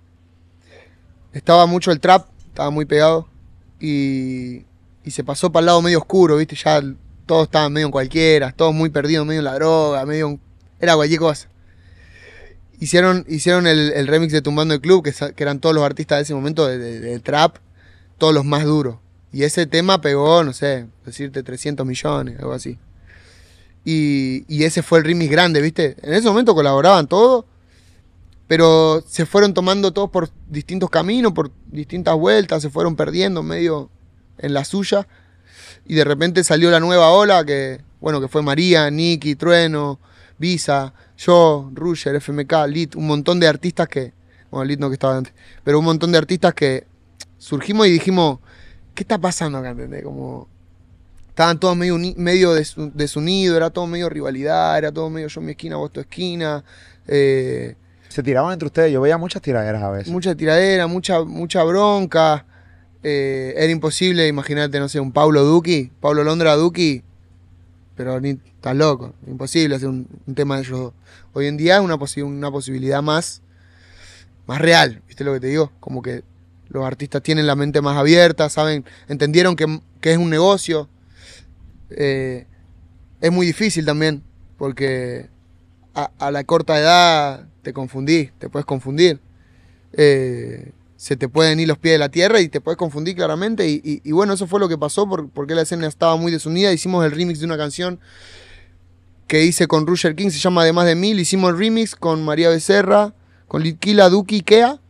estaba 1.32 1.66
mucho 1.66 1.90
el 1.90 2.00
trap, 2.00 2.26
estaba 2.46 2.70
muy 2.70 2.84
pegado. 2.84 3.28
Y, 3.80 4.64
y 5.04 5.10
se 5.10 5.24
pasó 5.24 5.50
para 5.52 5.60
el 5.60 5.66
lado 5.66 5.82
medio 5.82 5.98
oscuro, 5.98 6.36
¿viste? 6.36 6.54
Ya 6.56 6.76
el- 6.78 6.96
todos 7.26 7.44
estaban 7.44 7.72
medio 7.72 7.86
en 7.86 7.92
cualquiera, 7.92 8.52
todos 8.52 8.74
muy 8.74 8.90
perdidos, 8.90 9.26
medio 9.26 9.40
en 9.40 9.44
la 9.44 9.54
droga, 9.54 10.04
medio. 10.06 10.28
en- 10.28 10.40
Era 10.80 10.94
cualquier 10.96 11.20
cosa. 11.20 11.48
Hicieron, 12.80 13.24
hicieron 13.28 13.66
el, 13.66 13.92
el 13.92 14.06
remix 14.06 14.32
de 14.32 14.42
Tumbando 14.42 14.74
el 14.74 14.80
Club, 14.80 15.02
que, 15.04 15.14
eran 15.42 15.60
todos 15.60 15.74
los 15.74 15.84
artistas 15.84 16.18
de 16.18 16.22
ese 16.24 16.34
momento 16.34 16.66
de, 16.66 16.78
de- 16.78 17.00
de 17.00 17.20
trap, 17.20 17.56
todos 18.18 18.34
los 18.34 18.44
más 18.44 18.64
duros. 18.64 18.96
Y 19.32 19.42
ese 19.44 19.66
tema 19.66 20.00
pegó, 20.00 20.44
no 20.44 20.52
sé, 20.52 20.86
decirte 21.04 21.42
300 21.42 21.86
millones, 21.86 22.38
algo 22.38 22.52
así. 22.52 22.78
Y, 23.84 24.44
y 24.48 24.64
ese 24.64 24.82
fue 24.82 24.98
el 24.98 25.04
remix 25.04 25.30
grande, 25.30 25.60
¿viste? 25.60 25.96
En 26.02 26.14
ese 26.14 26.26
momento 26.28 26.54
colaboraban 26.54 27.06
todos, 27.06 27.44
pero 28.46 29.02
se 29.06 29.26
fueron 29.26 29.54
tomando 29.54 29.92
todos 29.92 30.10
por 30.10 30.30
distintos 30.48 30.90
caminos, 30.90 31.32
por 31.32 31.50
distintas 31.66 32.14
vueltas, 32.16 32.62
se 32.62 32.70
fueron 32.70 32.96
perdiendo 32.96 33.42
medio 33.42 33.90
en 34.38 34.54
la 34.54 34.64
suya. 34.64 35.06
Y 35.86 35.94
de 35.94 36.04
repente 36.04 36.42
salió 36.44 36.70
la 36.70 36.80
nueva 36.80 37.10
ola 37.10 37.44
que, 37.44 37.80
bueno, 38.00 38.20
que 38.20 38.28
fue 38.28 38.42
María, 38.42 38.90
Nicky, 38.90 39.34
Trueno, 39.34 39.98
Visa, 40.38 40.92
yo, 41.16 41.70
Rusher, 41.74 42.14
FMK, 42.16 42.52
Lit, 42.68 42.96
un 42.96 43.06
montón 43.06 43.38
de 43.40 43.46
artistas 43.48 43.88
que, 43.88 44.12
bueno, 44.50 44.64
Lit 44.64 44.80
no 44.80 44.88
que 44.88 44.94
estaba 44.94 45.16
antes, 45.16 45.32
pero 45.62 45.78
un 45.78 45.84
montón 45.84 46.10
de 46.12 46.18
artistas 46.18 46.54
que 46.54 46.86
surgimos 47.38 47.86
y 47.86 47.90
dijimos, 47.90 48.38
¿qué 48.94 49.02
está 49.02 49.18
pasando 49.18 49.58
acá? 49.58 49.70
¿entendés? 49.70 50.02
Como, 50.02 50.48
estaban 51.28 51.58
todos 51.60 51.76
medio, 51.76 51.98
medio 52.16 52.56
desu- 52.56 52.90
desunidos, 52.92 53.56
era 53.56 53.70
todo 53.70 53.86
medio 53.86 54.08
rivalidad, 54.08 54.78
era 54.78 54.90
todo 54.92 55.10
medio 55.10 55.28
yo 55.28 55.40
mi 55.40 55.50
esquina, 55.52 55.76
vos 55.76 55.92
tu 55.92 56.00
esquina. 56.00 56.64
eh, 57.06 57.76
Se 58.08 58.22
tiraban 58.22 58.52
entre 58.52 58.66
ustedes. 58.66 58.92
Yo 58.92 59.00
veía 59.00 59.18
muchas 59.18 59.42
tiraderas 59.42 59.82
a 59.82 59.90
veces. 59.90 60.12
mucha 60.12 60.34
tiradera, 60.34 60.86
mucha, 60.86 61.22
mucha 61.24 61.62
bronca. 61.64 62.46
Eh, 63.04 63.52
era 63.56 63.70
imposible, 63.70 64.26
imagínate, 64.26 64.80
no 64.80 64.88
sé, 64.88 64.98
un 64.98 65.12
Pablo 65.12 65.44
Duki, 65.44 65.92
Pablo 66.00 66.24
Londra 66.24 66.56
Duki, 66.56 67.02
pero 67.96 68.18
ni 68.18 68.30
estás 68.30 68.74
loco, 68.74 69.14
imposible 69.26 69.76
hacer 69.76 69.88
un, 69.88 70.08
tema 70.34 70.56
de 70.56 70.62
ellos 70.62 70.78
dos. 70.80 70.92
Hoy 71.34 71.46
en 71.46 71.58
día 71.58 71.76
es 71.76 71.82
una, 71.82 71.96
posi- 71.96 72.24
una 72.24 72.50
posibilidad 72.50 73.02
más, 73.02 73.42
más 74.46 74.58
real, 74.58 75.02
¿viste 75.06 75.22
lo 75.22 75.34
que 75.34 75.40
te 75.40 75.48
digo? 75.48 75.70
Como 75.80 76.00
que 76.00 76.24
los 76.70 76.82
artistas 76.84 77.22
tienen 77.22 77.46
la 77.46 77.56
mente 77.56 77.82
más 77.82 77.98
abierta, 77.98 78.48
saben, 78.48 78.86
entendieron 79.06 79.54
que, 79.54 79.80
es 80.02 80.16
un 80.16 80.30
negocio. 80.30 80.88
Eh, 81.90 82.46
es 83.20 83.30
muy 83.30 83.46
difícil 83.46 83.84
también, 83.84 84.22
porque 84.56 85.28
a, 85.94 86.10
a 86.18 86.30
la 86.30 86.42
corta 86.44 86.78
edad 86.78 87.46
te 87.62 87.74
confundís, 87.74 88.32
te 88.38 88.48
puedes 88.48 88.64
confundir. 88.64 89.20
Eh, 89.92 90.72
se 91.04 91.18
te 91.18 91.28
pueden 91.28 91.60
ir 91.60 91.68
los 91.68 91.76
pies 91.76 91.92
de 91.92 91.98
la 91.98 92.08
tierra 92.08 92.40
y 92.40 92.48
te 92.48 92.62
puedes 92.62 92.78
confundir 92.78 93.14
claramente. 93.14 93.68
Y, 93.68 94.10
bueno, 94.12 94.32
eso 94.32 94.46
fue 94.46 94.58
lo 94.58 94.70
que 94.70 94.78
pasó 94.78 95.06
por- 95.06 95.28
porque 95.28 95.54
la 95.54 95.60
escena 95.60 95.86
estaba 95.86 96.16
muy 96.16 96.32
desunida. 96.32 96.72
Hicimos 96.72 97.04
el 97.04 97.12
remix 97.12 97.40
de 97.40 97.44
una 97.44 97.58
canción 97.58 98.00
que 99.26 99.44
hice 99.44 99.66
con 99.66 99.86
Roger 99.86 100.16
King, 100.16 100.30
se 100.30 100.38
llama 100.38 100.62
Además 100.62 100.86
de 100.86 100.94
Mil. 100.94 101.20
Hicimos 101.20 101.50
el 101.50 101.58
remix 101.58 101.94
con 101.94 102.24
María 102.24 102.48
Becerra, 102.48 103.12
con 103.48 103.62
Litquila, 103.62 104.08
Duki, 104.08 104.40
Kea. 104.40 104.80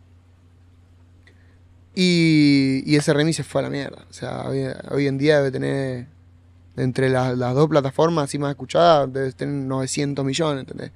Y, 1.97 2.85
y 2.87 2.95
ese 2.95 3.13
remix 3.13 3.39
se 3.39 3.43
fue 3.43 3.63
a 3.63 3.65
la 3.65 3.71
mierda. 3.71 4.07
O 4.09 4.13
sea, 4.13 4.45
hoy, 4.49 4.61
hoy 4.93 5.09
en 5.09 5.19
día 5.19 5.39
debe 5.39 5.51
tener, 5.51 6.07
entre 6.77 7.09
las, 7.11 7.37
dos 7.37 7.69
plataformas 7.69 8.27
así 8.27 8.39
más 8.39 8.51
escuchadas, 8.51 9.13
debe 9.13 9.33
tener 9.33 9.53
900 9.67 10.25
millones, 10.25 10.61
¿entendés? 10.61 10.93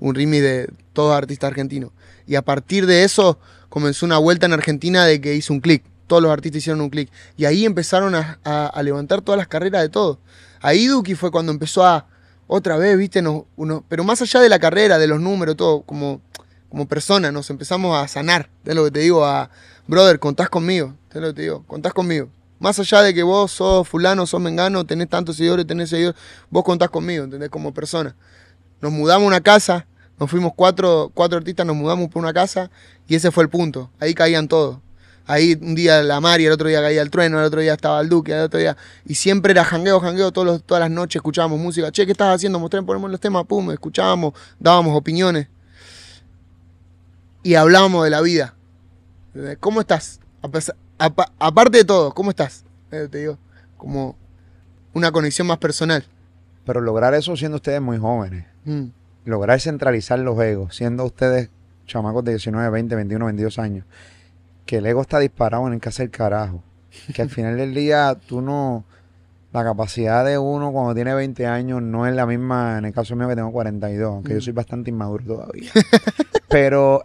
Un 0.00 0.14
remix 0.14 0.42
de 0.42 0.70
todos 0.94 1.14
artistas 1.14 1.48
argentinos. 1.48 1.90
Y 2.26 2.36
a 2.36 2.42
partir 2.42 2.86
de 2.86 3.04
eso 3.04 3.38
comenzó 3.72 4.04
una 4.04 4.18
vuelta 4.18 4.44
en 4.44 4.52
Argentina 4.52 5.06
de 5.06 5.18
que 5.22 5.34
hizo 5.34 5.50
un 5.50 5.60
clic. 5.60 5.82
Todos 6.06 6.22
los 6.22 6.30
artistas 6.30 6.58
hicieron 6.58 6.82
un 6.82 6.90
clic. 6.90 7.10
Y 7.38 7.46
ahí 7.46 7.64
empezaron 7.64 8.14
a, 8.14 8.82
levantar 8.82 9.22
todas 9.22 9.38
las 9.38 9.48
carreras 9.48 9.80
de 9.80 9.88
todos. 9.88 10.18
Ahí 10.60 10.88
Duki 10.88 11.14
fue 11.14 11.30
cuando 11.30 11.52
empezó 11.52 11.82
a, 11.86 12.06
otra 12.46 12.76
vez, 12.76 12.98
viste, 12.98 13.24
uno, 13.56 13.84
pero 13.88 14.04
más 14.04 14.20
allá 14.20 14.40
de 14.40 14.50
la 14.50 14.58
carrera, 14.58 14.98
de 14.98 15.06
los 15.06 15.22
números, 15.22 15.56
todo, 15.56 15.80
como, 15.84 16.20
como 16.68 16.86
persona, 16.86 17.32
nos 17.32 17.48
empezamos 17.48 17.96
a 17.96 18.06
sanar. 18.08 18.50
Es 18.66 18.74
lo 18.74 18.84
que 18.84 18.90
te 18.90 19.00
digo, 19.00 19.24
a, 19.24 19.48
brother, 19.86 20.18
contás 20.18 20.50
conmigo. 20.50 20.94
Es 21.08 21.22
lo 21.22 21.28
que 21.28 21.32
te 21.32 21.42
digo, 21.42 21.64
contás 21.66 21.94
conmigo. 21.94 22.28
Más 22.58 22.78
allá 22.78 23.00
de 23.00 23.14
que 23.14 23.22
vos 23.22 23.52
sos 23.52 23.88
fulano, 23.88 24.26
sos 24.26 24.42
mengano, 24.42 24.84
tenés 24.84 25.08
tantos 25.08 25.36
seguidores, 25.36 25.66
tenés 25.66 25.88
seguidores, 25.88 26.20
vos 26.50 26.62
contás 26.62 26.90
conmigo, 26.90 27.24
¿entendés? 27.24 27.48
Como 27.48 27.72
persona. 27.72 28.14
Nos 28.82 28.92
mudamos 28.92 29.24
a 29.24 29.28
una 29.28 29.40
casa, 29.40 29.86
nos 30.18 30.30
fuimos 30.30 30.52
cuatro, 30.54 31.10
cuatro 31.14 31.38
artistas, 31.38 31.64
nos 31.64 31.74
mudamos 31.74 32.10
por 32.10 32.22
una 32.22 32.34
casa 32.34 32.70
y 33.08 33.14
ese 33.14 33.30
fue 33.30 33.42
el 33.44 33.50
punto. 33.50 33.90
Ahí 34.00 34.14
caían 34.14 34.48
todos. 34.48 34.78
Ahí 35.26 35.56
un 35.60 35.74
día 35.76 36.02
la 36.02 36.20
Mari, 36.20 36.46
el 36.46 36.52
otro 36.52 36.68
día 36.68 36.80
caía 36.82 37.00
el 37.00 37.10
trueno, 37.10 37.38
el 37.38 37.44
otro 37.44 37.60
día 37.60 37.74
estaba 37.74 38.00
el 38.00 38.08
Duque, 38.08 38.32
el 38.32 38.40
otro 38.42 38.58
día. 38.58 38.76
Y 39.06 39.14
siempre 39.14 39.52
era 39.52 39.64
jangueo, 39.64 40.00
jangueo, 40.00 40.32
todos 40.32 40.46
los- 40.46 40.62
todas 40.64 40.80
las 40.80 40.90
noches 40.90 41.16
escuchábamos 41.16 41.60
música. 41.60 41.92
Che, 41.92 42.04
¿qué 42.06 42.12
estás 42.12 42.34
haciendo? 42.34 42.58
Mostré, 42.58 42.82
ponemos 42.82 43.10
los 43.10 43.20
temas, 43.20 43.44
pum, 43.46 43.70
escuchábamos, 43.70 44.32
dábamos 44.58 44.96
opiniones. 44.96 45.46
Y 47.42 47.54
hablábamos 47.54 48.04
de 48.04 48.10
la 48.10 48.20
vida. 48.20 48.54
¿Cómo 49.60 49.80
estás? 49.80 50.20
A 50.42 50.48
pesar- 50.48 50.76
apa- 50.98 51.32
aparte 51.38 51.78
de 51.78 51.84
todo, 51.84 52.12
¿cómo 52.12 52.30
estás? 52.30 52.64
Eh, 52.90 53.08
te 53.10 53.18
digo, 53.18 53.38
como 53.76 54.16
una 54.92 55.10
conexión 55.10 55.46
más 55.46 55.58
personal. 55.58 56.04
Pero 56.66 56.80
lograr 56.80 57.14
eso 57.14 57.36
siendo 57.36 57.56
ustedes 57.56 57.80
muy 57.80 57.98
jóvenes. 57.98 58.46
Mm. 58.64 58.86
lograr 59.24 59.60
centralizar 59.60 60.18
los 60.18 60.38
egos, 60.40 60.74
siendo 60.76 61.04
ustedes 61.04 61.48
chamacos 61.86 62.24
de 62.24 62.32
19, 62.32 62.70
20, 62.70 62.94
21, 62.96 63.24
22 63.26 63.58
años, 63.58 63.84
que 64.66 64.78
el 64.78 64.86
ego 64.86 65.02
está 65.02 65.18
disparado 65.18 65.66
en 65.66 65.74
el 65.74 65.80
que 65.80 65.88
hace 65.88 66.04
el 66.04 66.10
carajo. 66.10 66.62
Que 67.14 67.22
al 67.22 67.30
final 67.30 67.56
del 67.56 67.74
día 67.74 68.16
tú 68.26 68.40
no... 68.42 68.84
La 69.52 69.62
capacidad 69.64 70.24
de 70.24 70.38
uno 70.38 70.72
cuando 70.72 70.94
tiene 70.94 71.12
20 71.12 71.46
años 71.46 71.82
no 71.82 72.06
es 72.06 72.14
la 72.14 72.24
misma 72.24 72.78
en 72.78 72.86
el 72.86 72.92
caso 72.94 73.14
mío 73.16 73.28
que 73.28 73.34
tengo 73.36 73.52
42, 73.52 74.08
aunque 74.08 74.32
yo 74.32 74.38
Mm. 74.38 74.40
soy 74.40 74.52
bastante 74.54 74.88
inmaduro 74.88 75.24
todavía. 75.24 75.70
pero, 76.48 77.02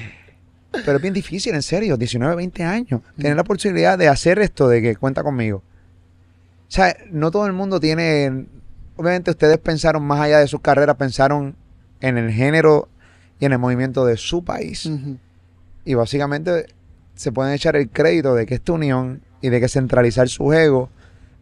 pero 0.70 0.96
es 0.96 1.02
bien 1.02 1.14
difícil, 1.14 1.52
en 1.54 1.62
serio, 1.62 1.96
19, 1.96 2.36
20 2.36 2.62
años, 2.62 3.00
tener 3.16 3.36
la 3.36 3.42
posibilidad 3.42 3.98
de 3.98 4.06
hacer 4.06 4.38
esto, 4.38 4.68
de 4.68 4.80
que 4.82 4.94
cuenta 4.94 5.24
conmigo. 5.24 5.58
O 5.58 6.70
sea, 6.72 6.96
no 7.10 7.32
todo 7.32 7.46
el 7.46 7.52
mundo 7.52 7.80
tiene. 7.80 8.46
Obviamente, 8.96 9.32
ustedes 9.32 9.58
pensaron 9.58 10.04
más 10.04 10.20
allá 10.20 10.38
de 10.38 10.46
sus 10.46 10.60
carreras, 10.60 10.94
pensaron 10.96 11.56
en 12.00 12.18
el 12.18 12.30
género 12.30 12.88
y 13.40 13.46
en 13.46 13.52
el 13.52 13.58
movimiento 13.58 14.04
de 14.06 14.16
su 14.16 14.44
país. 14.44 14.86
Y 15.84 15.94
básicamente 15.94 16.66
se 17.14 17.32
pueden 17.32 17.52
echar 17.54 17.74
el 17.76 17.88
crédito 17.90 18.34
de 18.34 18.46
que 18.46 18.54
esta 18.54 18.72
unión 18.72 19.22
y 19.42 19.48
de 19.48 19.60
que 19.60 19.68
centralizar 19.68 20.28
sus 20.28 20.54
egos 20.54 20.90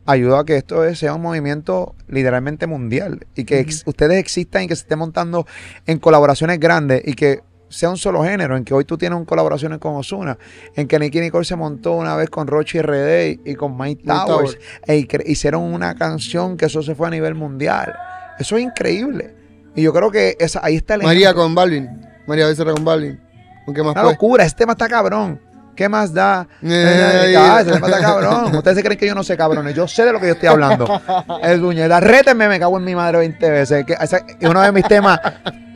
ayudó 0.07 0.38
a 0.38 0.46
que 0.46 0.57
esto 0.57 0.94
sea 0.94 1.12
un 1.14 1.20
movimiento 1.22 1.94
literalmente 2.09 2.66
mundial 2.66 3.26
y 3.34 3.44
que 3.44 3.61
ex- 3.61 3.82
ustedes 3.86 4.16
existan 4.18 4.62
y 4.62 4.68
que 4.68 4.74
se 4.76 4.82
esté 4.82 4.96
montando 4.96 5.46
en 5.86 5.99
colaboraciones 5.99 6.59
grandes 6.59 7.03
y 7.05 7.12
que 7.14 7.40
sea 7.68 7.90
un 7.90 7.99
solo 7.99 8.24
género, 8.24 8.57
en 8.57 8.64
que 8.64 8.72
hoy 8.72 8.86
tú 8.86 8.96
tienes 8.96 9.18
un 9.18 9.26
colaboraciones 9.26 9.78
con 9.78 9.94
Osuna, 9.96 10.38
en 10.74 10.88
que 10.88 10.99
Nicky 10.99 11.20
Nicole 11.20 11.44
se 11.44 11.55
montó 11.57 11.92
una 11.96 12.16
vez 12.16 12.30
con 12.30 12.46
Rochi 12.46 12.80
RD 12.80 13.40
y, 13.44 13.51
y 13.51 13.55
con 13.57 13.76
Mike 13.76 14.05
Towers 14.26 14.59
e 14.86 15.07
hicieron 15.26 15.62
una 15.62 15.94
canción 15.94 16.57
que 16.57 16.64
eso 16.66 16.82
se 16.82 16.94
fue 16.94 17.09
a 17.09 17.11
nivel 17.11 17.34
mundial. 17.34 17.94
Eso 18.38 18.57
es 18.57 18.62
increíble. 18.64 19.34
Y 19.78 19.82
yo 19.82 19.92
creo 19.92 20.10
que 20.10 20.36
esa, 20.40 20.60
ahí 20.62 20.76
está 20.76 20.94
el 20.94 21.02
María 21.02 21.26
ejemplo. 21.28 21.44
con 21.44 21.54
Balvin. 21.54 21.88
María 22.26 22.46
Becerra 22.46 22.72
con 22.72 22.84
Balvin. 22.84 23.20
¿Con 23.64 23.74
qué 23.74 23.82
más 23.82 23.92
Una 23.92 24.02
fue? 24.02 24.12
locura, 24.12 24.44
este 24.44 24.58
tema 24.58 24.72
está 24.72 24.88
cabrón. 24.88 25.40
¿Qué 25.76 25.88
más 25.88 26.12
da? 26.12 26.48
Eh, 26.60 27.34
Ah, 27.38 27.60
ese 27.60 27.70
tema 27.70 27.86
está 27.86 28.00
cabrón. 28.00 28.52
Ustedes 28.56 28.76
se 28.78 28.82
creen 28.82 28.98
que 28.98 29.06
yo 29.06 29.14
no 29.14 29.22
sé, 29.22 29.36
cabrones. 29.36 29.74
Yo 29.76 29.86
sé 29.86 30.04
de 30.04 30.12
lo 30.12 30.18
que 30.18 30.26
yo 30.26 30.32
estoy 30.32 30.48
hablando. 30.48 31.00
El 31.42 31.60
duñeta, 31.60 32.00
rétenme, 32.00 32.48
me 32.48 32.58
cago 32.58 32.76
en 32.78 32.84
mi 32.84 32.96
madre 32.96 33.18
20 33.18 33.50
veces. 33.50 33.84
Que, 33.86 33.92
es 33.92 34.12
uno 34.50 34.60
de 34.60 34.72
mis 34.72 34.82
temas, 34.88 35.20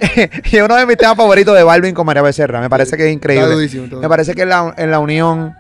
y 0.51 0.59
uno 0.61 0.75
de 0.75 0.87
mis 0.87 0.97
temas 0.97 1.17
favoritos 1.17 1.55
de 1.57 1.63
Balvin 1.63 1.95
con 1.95 2.05
María 2.05 2.23
Becerra. 2.23 2.61
Me 2.61 2.69
parece 2.69 2.97
que 2.97 3.05
es 3.05 3.07
Está 3.11 3.15
increíble. 3.15 3.55
durísimo. 3.55 4.01
Me 4.01 4.09
parece 4.09 4.35
que 4.35 4.43
en 4.43 4.49
la, 4.49 4.75
en 4.77 4.91
la 4.91 4.99
unión 4.99 5.55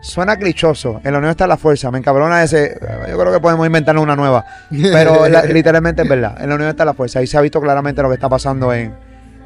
suena 0.00 0.36
clichoso. 0.36 1.00
En 1.04 1.12
la 1.12 1.18
unión 1.18 1.30
está 1.30 1.46
la 1.46 1.56
fuerza. 1.56 1.90
Me 1.90 1.98
encabrona 1.98 2.42
ese. 2.42 2.78
Yo 3.08 3.18
creo 3.18 3.32
que 3.32 3.40
podemos 3.40 3.66
inventarnos 3.66 4.02
una 4.02 4.16
nueva. 4.16 4.44
Pero 4.70 5.28
la- 5.28 5.42
literalmente 5.44 6.02
es 6.02 6.08
verdad. 6.08 6.36
En 6.40 6.48
la 6.48 6.54
unión 6.54 6.70
está 6.70 6.84
la 6.84 6.94
fuerza. 6.94 7.18
Ahí 7.18 7.26
se 7.26 7.36
ha 7.36 7.40
visto 7.40 7.60
claramente 7.60 8.02
lo 8.02 8.08
que 8.08 8.14
está 8.14 8.28
pasando 8.28 8.72
en, 8.72 8.86
en 8.86 8.94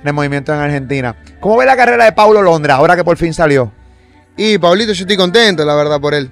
el 0.09 0.13
movimiento 0.13 0.53
en 0.55 0.61
Argentina. 0.61 1.15
¿Cómo 1.41 1.57
ve 1.57 1.67
la 1.67 1.77
carrera 1.77 2.05
de 2.05 2.13
Paulo 2.13 2.43
Londra 2.43 2.75
ahora 2.77 2.97
que 2.97 3.05
por 3.05 3.17
fin 3.17 3.33
salió? 3.35 3.73
Y 4.37 4.59
Pablito, 4.59 4.93
yo 4.93 5.03
estoy 5.03 5.17
contento, 5.17 5.65
la 5.65 5.75
verdad, 5.75 6.01
por 6.01 6.15
él. 6.15 6.31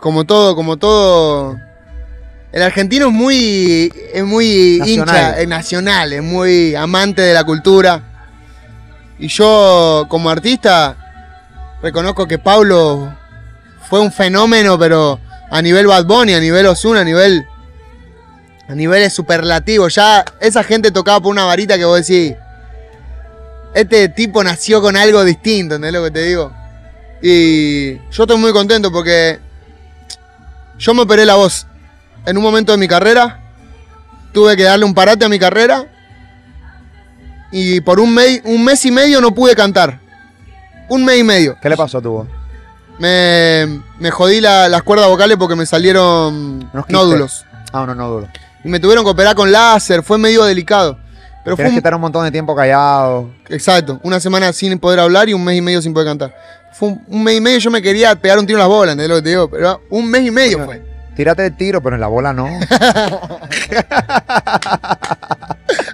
Como 0.00 0.24
todo, 0.24 0.54
como 0.56 0.76
todo. 0.76 1.56
El 2.52 2.62
argentino 2.62 3.06
es 3.08 3.12
muy. 3.12 3.92
es 4.14 4.24
muy 4.24 4.78
Nacional. 4.80 5.08
hincha, 5.16 5.40
es 5.40 5.48
nacional, 5.48 6.12
es 6.12 6.22
muy 6.22 6.74
amante 6.74 7.22
de 7.22 7.34
la 7.34 7.44
cultura. 7.44 8.00
Y 9.18 9.28
yo, 9.28 10.06
como 10.08 10.28
artista, 10.30 10.96
reconozco 11.82 12.26
que 12.26 12.38
Pablo 12.38 13.12
fue 13.88 14.00
un 14.00 14.12
fenómeno, 14.12 14.78
pero 14.78 15.20
a 15.50 15.62
nivel 15.62 15.86
Bad 15.86 16.06
Bunny, 16.06 16.34
a 16.34 16.40
nivel 16.40 16.66
Ozuna, 16.66 17.00
a 17.00 17.04
nivel. 17.04 17.46
a 18.68 18.74
niveles 18.74 19.12
superlativos. 19.12 19.94
Ya 19.94 20.24
esa 20.40 20.64
gente 20.64 20.90
tocaba 20.90 21.20
por 21.20 21.30
una 21.30 21.44
varita 21.44 21.78
que 21.78 21.84
vos 21.84 22.06
decís. 22.06 22.34
Este 23.74 24.08
tipo 24.08 24.42
nació 24.42 24.80
con 24.80 24.96
algo 24.96 25.22
distinto, 25.22 25.74
¿entendés 25.74 25.92
lo 25.92 26.04
que 26.04 26.10
te 26.10 26.22
digo? 26.22 26.50
Y 27.20 27.96
yo 28.10 28.22
estoy 28.22 28.38
muy 28.38 28.52
contento 28.52 28.90
porque 28.90 29.38
yo 30.78 30.94
me 30.94 31.02
operé 31.02 31.26
la 31.26 31.34
voz. 31.34 31.66
En 32.24 32.36
un 32.36 32.42
momento 32.42 32.72
de 32.72 32.78
mi 32.78 32.88
carrera, 32.88 33.40
tuve 34.32 34.56
que 34.56 34.64
darle 34.64 34.84
un 34.84 34.94
parate 34.94 35.24
a 35.24 35.28
mi 35.28 35.38
carrera. 35.38 35.86
Y 37.52 37.80
por 37.82 38.00
un, 38.00 38.18
un 38.44 38.64
mes 38.64 38.84
y 38.84 38.90
medio 38.90 39.20
no 39.20 39.34
pude 39.34 39.54
cantar. 39.54 40.00
Un 40.88 41.04
mes 41.04 41.18
y 41.18 41.24
medio. 41.24 41.56
¿Qué 41.60 41.68
le 41.68 41.76
pasó 41.76 41.98
a 41.98 42.02
tu 42.02 42.10
voz? 42.10 42.28
Me, 42.98 43.80
me 43.98 44.10
jodí 44.10 44.40
la- 44.40 44.68
las 44.68 44.82
cuerdas 44.82 45.08
vocales 45.08 45.36
porque 45.36 45.54
me 45.56 45.66
salieron 45.66 46.68
Unos 46.72 46.88
nódulos. 46.88 47.44
Ah, 47.72 47.84
no, 47.86 47.94
no 47.94 48.08
duro. 48.08 48.28
Y 48.64 48.68
me 48.68 48.80
tuvieron 48.80 49.04
que 49.04 49.10
operar 49.10 49.34
con 49.34 49.52
láser. 49.52 50.02
Fue 50.02 50.18
medio 50.18 50.44
delicado. 50.44 50.98
Pero 51.44 51.54
fue 51.56 51.64
Tienes 51.64 51.72
que 51.72 51.74
un, 51.74 51.78
estar 51.78 51.94
un 51.94 52.00
montón 52.00 52.24
de 52.24 52.30
tiempo 52.32 52.56
callado. 52.56 53.30
Exacto, 53.48 54.00
una 54.02 54.18
semana 54.18 54.52
sin 54.52 54.76
poder 54.80 54.98
hablar 54.98 55.28
y 55.28 55.34
un 55.34 55.44
mes 55.44 55.56
y 55.58 55.60
medio 55.62 55.80
sin 55.80 55.92
poder 55.94 56.08
cantar. 56.08 56.34
Fue 56.72 56.88
un, 56.88 57.04
un 57.06 57.22
mes 57.22 57.36
y 57.36 57.40
medio, 57.40 57.58
yo 57.58 57.70
me 57.70 57.80
quería 57.80 58.16
pegar 58.16 58.38
un 58.38 58.46
tiro 58.46 58.58
en 58.58 58.60
las 58.60 58.68
bolas, 58.68 58.92
¿entendés 58.94 59.10
lo 59.10 59.16
que 59.16 59.22
te 59.22 59.28
digo? 59.30 59.48
Pero 59.48 59.80
un 59.90 60.10
mes 60.10 60.26
y 60.26 60.30
medio 60.32 60.64
fue. 60.64 60.82
Tírate 61.14 61.46
el 61.46 61.56
tiro, 61.56 61.80
pero 61.82 61.94
en 61.94 62.00
la 62.00 62.08
bola 62.08 62.32
no. 62.32 62.46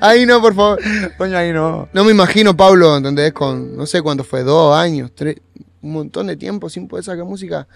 Ahí 0.00 0.26
no, 0.26 0.40
por 0.40 0.54
favor. 0.54 0.80
Coño, 1.16 1.36
ahí 1.38 1.52
no. 1.52 1.88
No 1.92 2.04
me 2.04 2.10
imagino 2.10 2.56
Pablo, 2.56 2.96
¿entendés? 2.96 3.32
Con 3.32 3.76
no 3.76 3.86
sé 3.86 4.02
cuánto 4.02 4.24
fue, 4.24 4.42
dos 4.42 4.76
años, 4.76 5.12
tres, 5.14 5.36
un 5.82 5.92
montón 5.92 6.28
de 6.28 6.36
tiempo 6.36 6.70
sin 6.70 6.88
poder 6.88 7.04
sacar 7.04 7.24
música. 7.24 7.66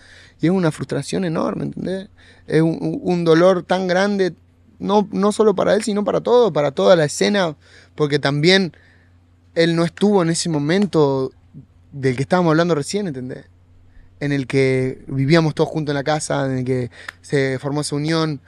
Y 0.41 0.47
es 0.47 0.53
una 0.53 0.71
frustración 0.73 1.25
enorme, 1.25 1.65
¿entendés? 1.65 2.09
Es 2.47 2.63
un, 2.63 3.01
un- 3.03 3.25
dolor 3.25 3.63
tan 3.65 3.87
grande, 3.89 4.35
no, 4.79 5.09
no 5.13 5.33
solo 5.33 5.55
para 5.55 5.75
él, 5.75 5.83
sino 5.83 6.05
para 6.05 6.21
todo, 6.21 6.53
para 6.53 6.71
toda 6.71 6.97
la 6.97 7.05
escena, 7.05 7.57
porque 7.95 8.19
también 8.19 8.73
él 9.55 9.75
no 9.77 9.85
estuvo 9.85 10.23
en 10.23 10.31
ese 10.31 10.49
momento 10.49 11.33
del 11.93 12.15
que 12.17 12.23
estábamos 12.23 12.51
hablando 12.51 12.75
recién, 12.75 13.07
¿entendés? 13.09 13.47
En 14.21 14.33
el 14.33 14.47
que 14.47 15.03
vivíamos 15.09 15.55
todos 15.55 15.69
juntos 15.71 15.93
en 15.93 15.97
la 15.97 16.05
casa, 16.05 16.47
en 16.47 16.59
el 16.59 16.65
que 16.65 16.91
se 17.23 17.59
formó 17.59 17.83
esa 17.83 17.97
unión. 17.97 18.41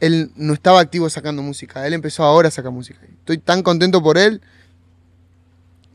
Él 0.00 0.30
no 0.36 0.54
estaba 0.54 0.80
activo 0.80 1.10
sacando 1.10 1.42
música, 1.42 1.86
él 1.86 1.92
empezó 1.92 2.24
ahora 2.24 2.48
a 2.48 2.50
sacar 2.50 2.72
música. 2.72 3.00
Estoy 3.20 3.38
tan 3.38 3.62
contento 3.62 4.02
por 4.02 4.16
él 4.16 4.40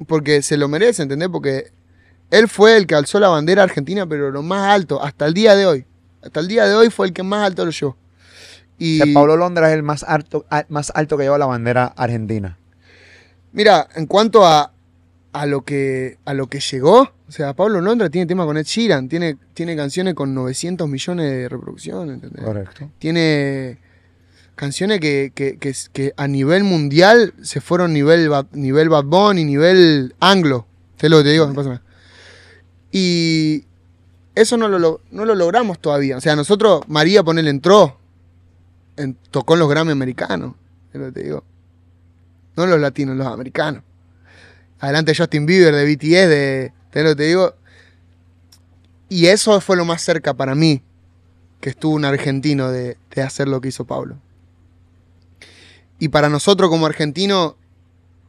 porque 0.08 0.42
se 0.42 0.58
lo 0.58 0.68
merece, 0.68 1.04
¿entendés? 1.04 1.30
Porque 1.30 1.72
él 2.32 2.48
fue 2.48 2.78
el 2.78 2.88
que 2.88 2.96
alzó 2.96 3.20
la 3.20 3.28
bandera 3.30 3.64
argentina, 3.64 4.06
pero 4.08 4.32
lo 4.32 4.42
más 4.44 4.74
alto, 4.74 5.02
hasta 5.04 5.26
el 5.26 5.34
día 5.34 5.56
de 5.56 5.66
hoy. 5.66 5.86
Hasta 6.22 6.40
el 6.40 6.48
día 6.48 6.66
de 6.68 6.74
hoy 6.76 6.90
fue 6.90 7.08
el 7.08 7.14
que 7.14 7.24
más 7.24 7.46
alto 7.46 7.66
lo 7.66 7.72
llevó. 7.72 7.98
Y 8.78 9.00
Que 9.02 9.14
Pablo 9.14 9.38
Londra 9.38 9.70
es 9.70 9.76
el 9.76 9.84
más 9.84 10.04
alto, 10.04 10.46
más 10.70 10.92
alto 10.96 11.18
que 11.18 11.24
lleva 11.24 11.38
la 11.38 11.46
bandera 11.46 11.86
argentina. 11.96 12.58
mira, 13.54 13.88
en 13.96 14.06
cuanto 14.06 14.46
a, 14.46 14.74
a, 15.34 15.46
lo 15.46 15.62
que, 15.64 16.18
a 16.26 16.34
lo 16.34 16.48
que 16.48 16.60
llegó, 16.60 17.02
o 17.28 17.32
sea, 17.32 17.54
Pablo 17.54 17.80
Londra 17.82 18.10
tiene 18.10 18.26
tema 18.28 18.46
con 18.46 18.58
Ed 18.58 18.66
Sheeran, 18.66 19.08
tiene, 19.08 19.38
tiene 19.54 19.76
canciones 19.76 20.14
con 20.14 20.34
900 20.34 20.88
millones 20.90 21.32
de 21.32 21.48
reproducciones, 21.50 22.16
¿entendés? 22.16 22.44
Correcto. 22.44 22.92
tiene 23.00 23.80
canciones 24.56 25.00
que, 25.00 25.32
que- 25.34 25.58
que- 25.58 25.74
que 25.94 26.14
a 26.18 26.28
nivel 26.28 26.64
mundial 26.64 27.34
se 27.42 27.62
fueron 27.62 27.94
nivel, 27.94 28.30
nivel 28.54 28.90
Bad 28.90 29.06
Bunny, 29.06 29.44
nivel 29.46 30.16
anglo. 30.20 30.66
Te 30.98 31.10
lo 31.10 31.22
te 31.24 31.30
digo, 31.32 31.46
no 31.48 31.54
pasa 31.54 31.70
nada. 31.70 31.82
Y 32.98 33.66
eso 34.36 34.56
no 34.56 34.70
lo, 34.70 35.02
no 35.12 35.26
lo 35.26 35.36
logramos 35.36 35.80
todavía. 35.80 36.16
O 36.16 36.22
sea, 36.22 36.34
nosotros, 36.38 36.84
María 36.88 37.24
Ponel 37.24 37.50
entró, 37.50 38.00
en- 38.96 39.18
tocó 39.32 39.56
en 39.56 39.60
los 39.60 39.70
Grammy 39.70 39.92
americanos. 39.92 40.54
Te 40.94 41.00
lo 41.00 41.12
te 41.12 41.24
digo. 41.24 41.44
No 42.56 42.66
los 42.66 42.80
latinos, 42.80 43.18
los 43.18 43.28
americanos. 43.28 43.84
Adelante 44.80 45.14
Justin 45.14 45.46
Bieber 45.46 45.76
de 45.76 45.84
BTS, 45.84 46.30
de. 46.30 47.04
Lo 47.04 47.14
te 47.18 47.24
digo. 47.24 47.54
Y 49.10 49.26
eso 49.26 49.60
fue 49.60 49.76
lo 49.76 49.84
más 49.84 50.02
cerca 50.02 50.34
para 50.34 50.56
mí 50.56 50.82
que 51.60 51.72
estuvo 51.72 51.96
un 51.96 52.06
argentino 52.06 52.72
de, 52.72 52.98
de 53.14 53.22
hacer 53.22 53.50
lo 53.50 53.60
que 53.60 53.68
hizo 53.68 53.84
Pablo. 53.84 54.16
Y 56.00 56.08
para 56.08 56.30
nosotros 56.30 56.70
como 56.70 56.86
argentino, 56.86 57.58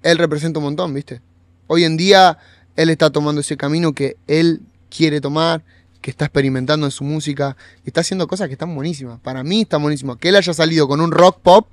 él 0.03 0.19
representa 0.19 0.59
un 0.59 0.65
montón, 0.65 0.93
¿viste? 0.93 1.21
Hoy 1.69 1.85
en 1.85 1.97
día 1.97 2.39
él 2.77 2.91
está 2.91 3.11
tomando 3.11 3.41
ese 3.41 3.57
camino 3.57 3.93
que 3.93 4.17
él 4.27 4.61
quiere 4.91 5.21
tomar, 5.21 5.63
que 6.01 6.11
está 6.11 6.27
experimentando 6.27 6.87
en 6.87 6.93
su 6.93 7.03
música, 7.05 7.57
y 7.85 7.89
está 7.89 8.03
haciendo 8.03 8.27
cosas 8.29 8.47
que 8.49 8.53
están 8.53 8.75
buenísimas. 8.75 9.19
Para 9.21 9.43
mí 9.43 9.63
está 9.63 9.77
buenísimo. 9.79 10.17
Que 10.17 10.29
él 10.29 10.37
haya 10.37 10.55
salido 10.55 10.87
con 10.87 11.01
un 11.01 11.11
rock 11.11 11.41
pop, 11.43 11.67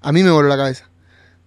a 0.00 0.12
mí 0.12 0.22
me 0.22 0.30
voló 0.30 0.48
la 0.48 0.56
cabeza. 0.56 0.88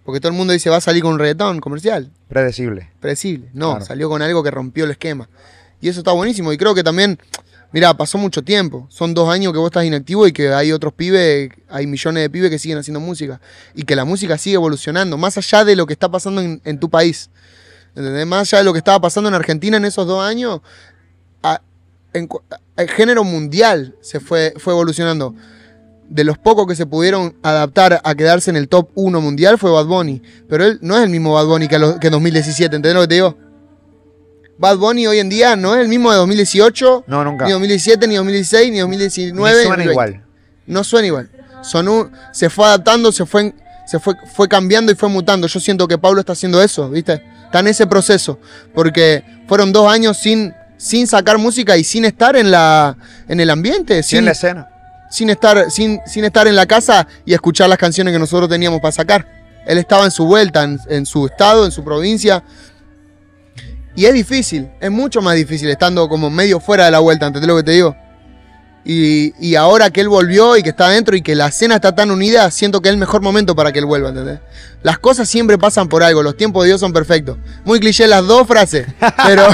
Porque 0.04 0.18
todo 0.20 0.32
el 0.32 0.36
mundo 0.38 0.52
dice, 0.52 0.68
va 0.68 0.78
a 0.78 0.80
salir 0.80 1.02
con 1.02 1.12
un 1.12 1.18
reggaetón 1.20 1.60
comercial 1.60 2.10
Predecible. 2.28 2.90
predecible. 2.98 3.48
No, 3.52 3.70
Claro. 3.70 3.84
salió 3.84 4.08
con 4.08 4.20
algo 4.20 4.42
que 4.42 4.50
rompió 4.50 4.84
el 4.84 4.90
esquema. 4.90 5.28
Y 5.80 5.88
eso 5.88 6.00
está 6.00 6.10
buenísimo. 6.12 6.52
Y 6.52 6.56
creo 6.58 6.74
que 6.74 6.82
también, 6.82 7.20
mira, 7.72 7.96
pasó 7.96 8.18
mucho 8.18 8.42
tiempo. 8.42 8.86
Son 8.90 9.14
dos 9.14 9.28
años 9.28 9.52
que 9.52 9.58
vos 9.60 9.68
estás 9.68 9.84
inactivo 9.84 10.26
y 10.26 10.32
que 10.32 10.52
hay 10.52 10.72
otros 10.72 10.92
pibes, 10.92 11.50
hay 11.68 11.86
millones 11.86 12.20
de 12.24 12.30
pibes 12.30 12.50
que 12.50 12.58
siguen 12.58 12.78
haciendo 12.78 12.98
música. 12.98 13.40
Y 13.76 13.84
que 13.84 13.94
la 13.94 14.04
música 14.04 14.36
sigue 14.38 14.54
evolucionando, 14.56 15.16
más 15.18 15.38
allá 15.38 15.64
de 15.64 15.76
lo 15.76 15.86
que 15.86 15.92
está 15.92 16.10
pasando 16.10 16.40
en, 16.40 16.60
en 16.64 16.80
tu 16.80 16.90
país. 16.90 17.30
¿Entendés? 17.94 18.26
Más 18.26 18.40
allá 18.52 18.58
de 18.58 18.64
lo 18.64 18.72
que 18.72 18.78
estaba 18.78 19.00
pasando 19.00 19.28
en 19.28 19.34
Argentina 19.34 19.76
en 19.76 19.84
esos 19.84 20.06
dos 20.06 20.22
años, 20.24 20.60
a- 21.42 21.60
en 22.14 22.28
el 22.76 22.88
género 22.90 23.24
mundial 23.24 23.94
se 24.00 24.20
fue, 24.20 24.54
fue 24.58 24.72
evolucionando. 24.72 25.34
De 26.08 26.24
los 26.24 26.36
pocos 26.36 26.66
que 26.66 26.74
se 26.74 26.84
pudieron 26.84 27.34
adaptar 27.42 28.00
a 28.04 28.14
quedarse 28.14 28.50
en 28.50 28.56
el 28.56 28.68
top 28.68 28.90
1 28.94 29.20
mundial 29.20 29.56
fue 29.58 29.70
Bad 29.70 29.86
Bunny. 29.86 30.22
Pero 30.48 30.64
él 30.64 30.78
no 30.82 30.96
es 30.98 31.04
el 31.04 31.10
mismo 31.10 31.32
Bad 31.34 31.46
Bunny 31.46 31.68
que, 31.68 31.76
en 31.76 32.10
2017, 32.12 32.76
¿entendés 32.76 32.94
lo 32.94 33.00
que 33.02 33.08
te 33.08 33.14
digo? 33.14 33.36
Bad 34.58 34.76
Bunny 34.76 35.06
hoy 35.06 35.18
en 35.18 35.28
día 35.28 35.56
no 35.56 35.74
es 35.74 35.80
el 35.80 35.88
mismo 35.88 36.10
de 36.12 36.18
2018, 36.18 37.04
No, 37.06 37.24
nunca. 37.24 37.46
ni 37.46 37.52
2017, 37.52 38.06
ni 38.06 38.16
2016, 38.16 38.70
ni 38.72 38.78
2019. 38.80 39.32
Ni 39.32 39.62
suena 39.66 39.76
2020. 39.84 39.90
igual. 39.92 40.24
No 40.66 40.84
suena 40.84 41.06
igual. 41.06 41.30
Sonó, 41.62 42.10
se 42.32 42.50
fue 42.50 42.66
adaptando, 42.66 43.10
se 43.10 43.24
fue, 43.24 43.54
se 43.86 43.98
fue, 43.98 44.14
fue 44.34 44.48
cambiando 44.48 44.92
y 44.92 44.94
fue 44.94 45.08
mutando. 45.08 45.46
Yo 45.46 45.60
siento 45.60 45.88
que 45.88 45.96
Pablo 45.98 46.20
está 46.20 46.32
haciendo 46.34 46.62
eso, 46.62 46.90
¿viste? 46.90 47.22
Está 47.52 47.60
en 47.60 47.66
ese 47.66 47.86
proceso. 47.86 48.38
Porque 48.74 49.22
fueron 49.46 49.74
dos 49.74 49.92
años 49.92 50.16
sin, 50.16 50.54
sin 50.78 51.06
sacar 51.06 51.36
música 51.36 51.76
y 51.76 51.84
sin 51.84 52.06
estar 52.06 52.34
en, 52.34 52.50
la, 52.50 52.96
en 53.28 53.40
el 53.40 53.50
ambiente. 53.50 53.98
En 53.98 54.02
Sin, 54.02 54.24
la 54.24 54.30
escena. 54.30 54.70
sin, 55.10 55.28
estar, 55.28 55.70
sin, 55.70 56.00
sin 56.06 56.24
estar 56.24 56.48
en 56.48 56.56
la 56.56 56.64
casa 56.64 57.06
y 57.26 57.34
escuchar 57.34 57.68
las 57.68 57.76
canciones 57.76 58.14
que 58.14 58.18
nosotros 58.18 58.48
teníamos 58.48 58.80
para 58.80 58.92
sacar. 58.92 59.26
Él 59.66 59.76
estaba 59.76 60.06
en 60.06 60.10
su 60.10 60.24
vuelta, 60.24 60.62
en, 60.62 60.80
en 60.88 61.04
su 61.04 61.26
estado, 61.26 61.66
en 61.66 61.72
su 61.72 61.84
provincia. 61.84 62.42
Y 63.94 64.06
es 64.06 64.14
difícil, 64.14 64.70
es 64.80 64.90
mucho 64.90 65.20
más 65.20 65.34
difícil 65.36 65.68
estando 65.68 66.08
como 66.08 66.30
medio 66.30 66.58
fuera 66.58 66.86
de 66.86 66.90
la 66.90 67.00
vuelta, 67.00 67.26
¿entendés 67.26 67.48
lo 67.48 67.56
que 67.58 67.64
te 67.64 67.72
digo? 67.72 67.94
Y, 68.84 69.32
y 69.38 69.54
ahora 69.54 69.90
que 69.90 70.00
él 70.00 70.08
volvió 70.08 70.56
y 70.56 70.62
que 70.62 70.70
está 70.70 70.86
adentro 70.86 71.14
y 71.14 71.22
que 71.22 71.36
la 71.36 71.46
escena 71.46 71.76
está 71.76 71.94
tan 71.94 72.10
unida, 72.10 72.50
siento 72.50 72.80
que 72.80 72.88
es 72.88 72.92
el 72.92 72.98
mejor 72.98 73.22
momento 73.22 73.54
para 73.54 73.72
que 73.72 73.78
él 73.78 73.86
vuelva, 73.86 74.08
¿entendés? 74.08 74.40
Las 74.82 74.98
cosas 74.98 75.28
siempre 75.28 75.56
pasan 75.58 75.88
por 75.88 76.02
algo, 76.02 76.22
los 76.22 76.36
tiempos 76.36 76.64
de 76.64 76.70
Dios 76.70 76.80
son 76.80 76.92
perfectos. 76.92 77.38
Muy 77.64 77.78
cliché 77.78 78.08
las 78.08 78.26
dos 78.26 78.46
frases, 78.46 78.86
pero, 79.24 79.46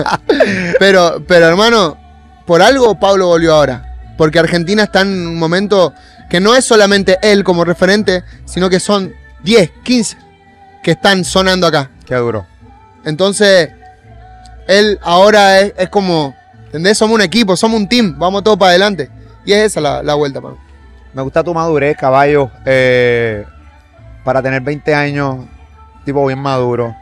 pero, 0.80 1.22
pero 1.26 1.46
hermano, 1.46 1.96
por 2.46 2.62
algo 2.62 2.98
Pablo 2.98 3.28
volvió 3.28 3.54
ahora. 3.54 3.84
Porque 4.16 4.40
Argentina 4.40 4.82
está 4.82 5.02
en 5.02 5.28
un 5.28 5.38
momento 5.38 5.94
que 6.28 6.40
no 6.40 6.56
es 6.56 6.64
solamente 6.64 7.18
él 7.22 7.44
como 7.44 7.64
referente, 7.64 8.24
sino 8.44 8.68
que 8.68 8.80
son 8.80 9.14
10, 9.44 9.70
15 9.84 10.16
que 10.82 10.90
están 10.92 11.24
sonando 11.24 11.66
acá. 11.66 11.90
Qué 12.04 12.16
duro. 12.16 12.46
Entonces, 13.04 13.70
él 14.66 14.98
ahora 15.02 15.60
es, 15.60 15.72
es 15.76 15.88
como, 15.88 16.34
¿entendés? 16.68 16.96
Somos 16.96 17.14
un 17.16 17.22
equipo, 17.22 17.56
somos 17.56 17.78
un 17.80 17.88
team, 17.88 18.14
vamos 18.18 18.42
todos 18.44 18.56
para 18.58 18.70
adelante. 18.70 19.10
Y 19.44 19.52
es 19.52 19.58
esa 19.66 19.80
la, 19.80 20.02
la 20.02 20.14
vuelta, 20.14 20.40
Pablo. 20.40 20.58
Me 21.14 21.22
gusta 21.22 21.42
tu 21.42 21.52
madurez, 21.54 21.96
caballo. 21.96 22.50
eh, 22.64 23.44
para 24.24 24.42
tener 24.42 24.60
20 24.60 24.94
años, 24.94 25.46
tipo 26.04 26.24
bien 26.26 26.38
maduro. 26.38 26.94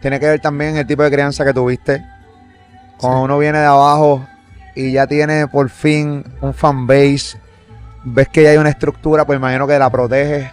Tiene 0.00 0.20
que 0.20 0.26
ver 0.26 0.40
también 0.40 0.76
el 0.76 0.86
tipo 0.86 1.02
de 1.02 1.10
crianza 1.10 1.44
que 1.44 1.52
tuviste. 1.52 2.04
Cuando 2.98 3.18
Sí. 3.18 3.24
uno 3.24 3.38
viene 3.38 3.58
de 3.58 3.66
abajo 3.66 4.24
y 4.76 4.92
ya 4.92 5.06
tiene 5.06 5.48
por 5.48 5.68
fin 5.68 6.24
un 6.40 6.54
fanbase, 6.54 7.38
ves 8.04 8.28
que 8.28 8.44
ya 8.44 8.50
hay 8.50 8.56
una 8.56 8.68
estructura, 8.70 9.24
pues 9.24 9.36
imagino 9.38 9.66
que 9.66 9.78
la 9.78 9.90
proteges 9.90 10.48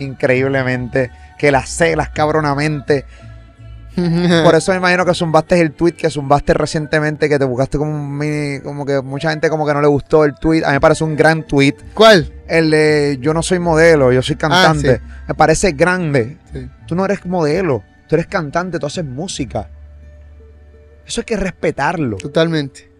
increíblemente, 0.00 1.10
que 1.38 1.50
la 1.52 1.62
celas 1.64 2.08
cabronamente. 2.10 3.04
Por 4.44 4.54
eso 4.54 4.72
me 4.72 4.78
imagino 4.78 5.04
que 5.04 5.14
zumbaste 5.14 5.60
el 5.60 5.72
tweet 5.72 5.92
que 5.92 6.10
zumbaste 6.10 6.54
recientemente, 6.54 7.28
que 7.28 7.38
te 7.38 7.44
buscaste 7.44 7.78
como 7.78 7.90
un 7.90 8.16
mini, 8.16 8.60
como 8.60 8.86
que 8.86 9.00
mucha 9.00 9.30
gente 9.30 9.50
como 9.50 9.66
que 9.66 9.74
no 9.74 9.80
le 9.80 9.88
gustó 9.88 10.24
el 10.24 10.34
tweet. 10.34 10.64
A 10.64 10.68
mí 10.68 10.74
me 10.74 10.80
parece 10.80 11.04
un 11.04 11.16
gran 11.16 11.42
tweet. 11.46 11.74
¿Cuál? 11.94 12.32
El 12.46 12.70
de 12.70 13.18
yo 13.20 13.34
no 13.34 13.42
soy 13.42 13.58
modelo, 13.58 14.12
yo 14.12 14.22
soy 14.22 14.36
cantante. 14.36 14.96
sí. 14.96 15.02
Me 15.28 15.34
parece 15.34 15.72
grande. 15.72 16.38
Sí. 16.52 16.68
Tú 16.86 16.94
no 16.94 17.04
eres 17.04 17.24
modelo, 17.26 17.82
tú 18.08 18.16
eres 18.16 18.26
cantante, 18.26 18.78
tú 18.78 18.86
haces 18.86 19.04
música. 19.04 19.68
Eso 21.06 21.20
hay 21.20 21.24
que 21.24 21.36
respetarlo. 21.36 22.16
Totalmente. 22.16 22.90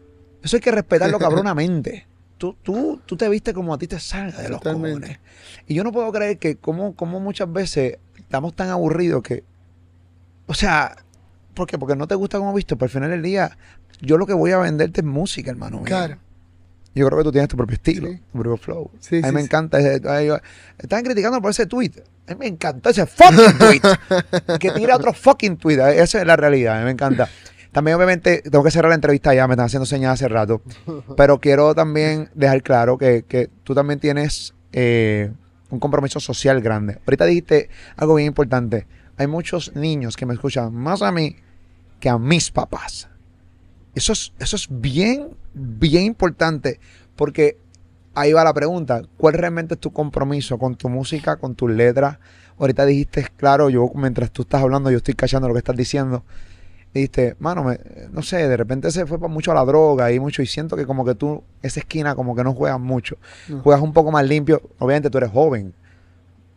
Eso 0.42 0.56
hay 0.56 0.60
que 0.60 0.70
respetarlo 0.70 1.18
cabronamente. 1.20 2.06
Tú, 2.38 2.56
tú, 2.62 3.00
tú 3.04 3.16
te 3.16 3.28
viste 3.28 3.52
como 3.52 3.74
a 3.74 3.78
ti 3.78 3.86
te 3.86 4.00
salga 4.00 4.40
de 4.40 4.48
los 4.48 4.60
Totalmente. 4.60 5.00
cojones. 5.00 5.18
Y 5.66 5.74
yo 5.74 5.84
no 5.84 5.92
puedo 5.92 6.10
creer 6.10 6.38
que 6.38 6.56
como, 6.56 6.96
como 6.96 7.20
muchas 7.20 7.52
veces 7.52 7.98
estamos 8.16 8.54
tan 8.54 8.68
aburridos 8.70 9.22
que... 9.22 9.44
O 10.50 10.54
sea, 10.54 10.96
¿por 11.54 11.68
qué? 11.68 11.78
Porque 11.78 11.94
no 11.94 12.08
te 12.08 12.16
gusta 12.16 12.38
como 12.38 12.52
visto, 12.52 12.76
pero 12.76 12.86
al 12.86 12.90
final 12.90 13.10
del 13.10 13.22
día 13.22 13.56
yo 14.00 14.18
lo 14.18 14.26
que 14.26 14.32
voy 14.32 14.50
a 14.50 14.58
venderte 14.58 15.00
es 15.00 15.06
música, 15.06 15.48
hermano. 15.52 15.76
mío. 15.76 15.84
Claro. 15.86 16.16
Yo 16.92 17.06
creo 17.06 17.18
que 17.18 17.24
tú 17.24 17.30
tienes 17.30 17.48
tu 17.48 17.56
propio 17.56 17.74
estilo, 17.74 18.08
Sí. 18.08 18.16
tu 18.32 18.38
propio 18.40 18.56
flow. 18.56 18.90
Sí, 18.98 19.18
a 19.18 19.20
mí 19.20 19.28
sí, 19.28 19.34
me 19.34 19.40
encanta 19.42 19.78
ese. 19.78 20.02
Estaban 20.76 21.04
criticando 21.04 21.40
por 21.40 21.52
ese 21.52 21.66
tweet. 21.66 21.92
A 22.26 22.32
mí 22.32 22.36
me 22.40 22.46
encantó 22.48 22.90
ese 22.90 23.06
fucking 23.06 23.58
tweet. 23.58 23.80
que 24.58 24.72
tira 24.72 24.96
otro 24.96 25.12
fucking 25.12 25.56
tweet. 25.56 25.78
Esa 25.94 26.20
es 26.20 26.26
la 26.26 26.34
realidad. 26.34 26.78
A 26.78 26.78
mí 26.80 26.86
me 26.86 26.90
encanta. 26.90 27.28
También, 27.70 27.96
obviamente, 27.96 28.42
tengo 28.42 28.64
que 28.64 28.72
cerrar 28.72 28.88
la 28.88 28.96
entrevista 28.96 29.32
ya. 29.32 29.46
Me 29.46 29.54
están 29.54 29.66
haciendo 29.66 29.86
señas 29.86 30.14
hace 30.14 30.26
rato. 30.26 30.62
Pero 31.16 31.38
quiero 31.38 31.76
también 31.76 32.28
dejar 32.34 32.64
claro 32.64 32.98
que, 32.98 33.22
que 33.22 33.48
tú 33.62 33.72
también 33.72 34.00
tienes 34.00 34.52
eh, 34.72 35.30
un 35.70 35.78
compromiso 35.78 36.18
social 36.18 36.60
grande. 36.60 36.98
Ahorita 37.06 37.24
dijiste 37.24 37.70
algo 37.96 38.16
bien 38.16 38.26
importante. 38.26 38.88
Hay 39.20 39.26
muchos 39.26 39.76
niños 39.76 40.16
que 40.16 40.24
me 40.24 40.32
escuchan 40.32 40.74
más 40.74 41.02
a 41.02 41.12
mí 41.12 41.36
que 42.00 42.08
a 42.08 42.16
mis 42.16 42.50
papás. 42.50 43.06
Eso 43.94 44.14
es, 44.14 44.32
eso 44.38 44.56
es 44.56 44.66
bien, 44.70 45.28
bien 45.52 46.04
importante. 46.04 46.80
Porque 47.16 47.58
ahí 48.14 48.32
va 48.32 48.44
la 48.44 48.54
pregunta. 48.54 49.02
¿Cuál 49.18 49.34
realmente 49.34 49.74
es 49.74 49.80
tu 49.80 49.92
compromiso 49.92 50.56
con 50.56 50.74
tu 50.74 50.88
música, 50.88 51.36
con 51.36 51.54
tus 51.54 51.70
letras? 51.70 52.16
Ahorita 52.58 52.86
dijiste, 52.86 53.26
claro, 53.36 53.68
yo 53.68 53.90
mientras 53.94 54.30
tú 54.30 54.40
estás 54.40 54.62
hablando, 54.62 54.90
yo 54.90 54.96
estoy 54.96 55.12
cachando 55.12 55.48
lo 55.48 55.52
que 55.54 55.58
estás 55.58 55.76
diciendo. 55.76 56.24
Dijiste, 56.94 57.36
mano, 57.40 57.62
me- 57.62 57.78
no 58.12 58.22
sé, 58.22 58.48
de 58.48 58.56
repente 58.56 58.90
se 58.90 59.04
fue 59.04 59.18
mucho 59.18 59.52
a 59.52 59.54
la 59.54 59.66
droga 59.66 60.10
y 60.12 60.18
mucho. 60.18 60.40
Y 60.40 60.46
siento 60.46 60.76
que 60.76 60.86
como 60.86 61.04
que 61.04 61.14
tú, 61.14 61.42
esa 61.60 61.80
esquina, 61.80 62.14
como 62.14 62.34
que 62.34 62.42
no 62.42 62.54
juegas 62.54 62.80
mucho. 62.80 63.18
No. 63.48 63.60
Juegas 63.60 63.82
un 63.82 63.92
poco 63.92 64.10
más 64.10 64.26
limpio. 64.26 64.62
Obviamente 64.78 65.10
tú 65.10 65.18
eres 65.18 65.30
joven. 65.30 65.74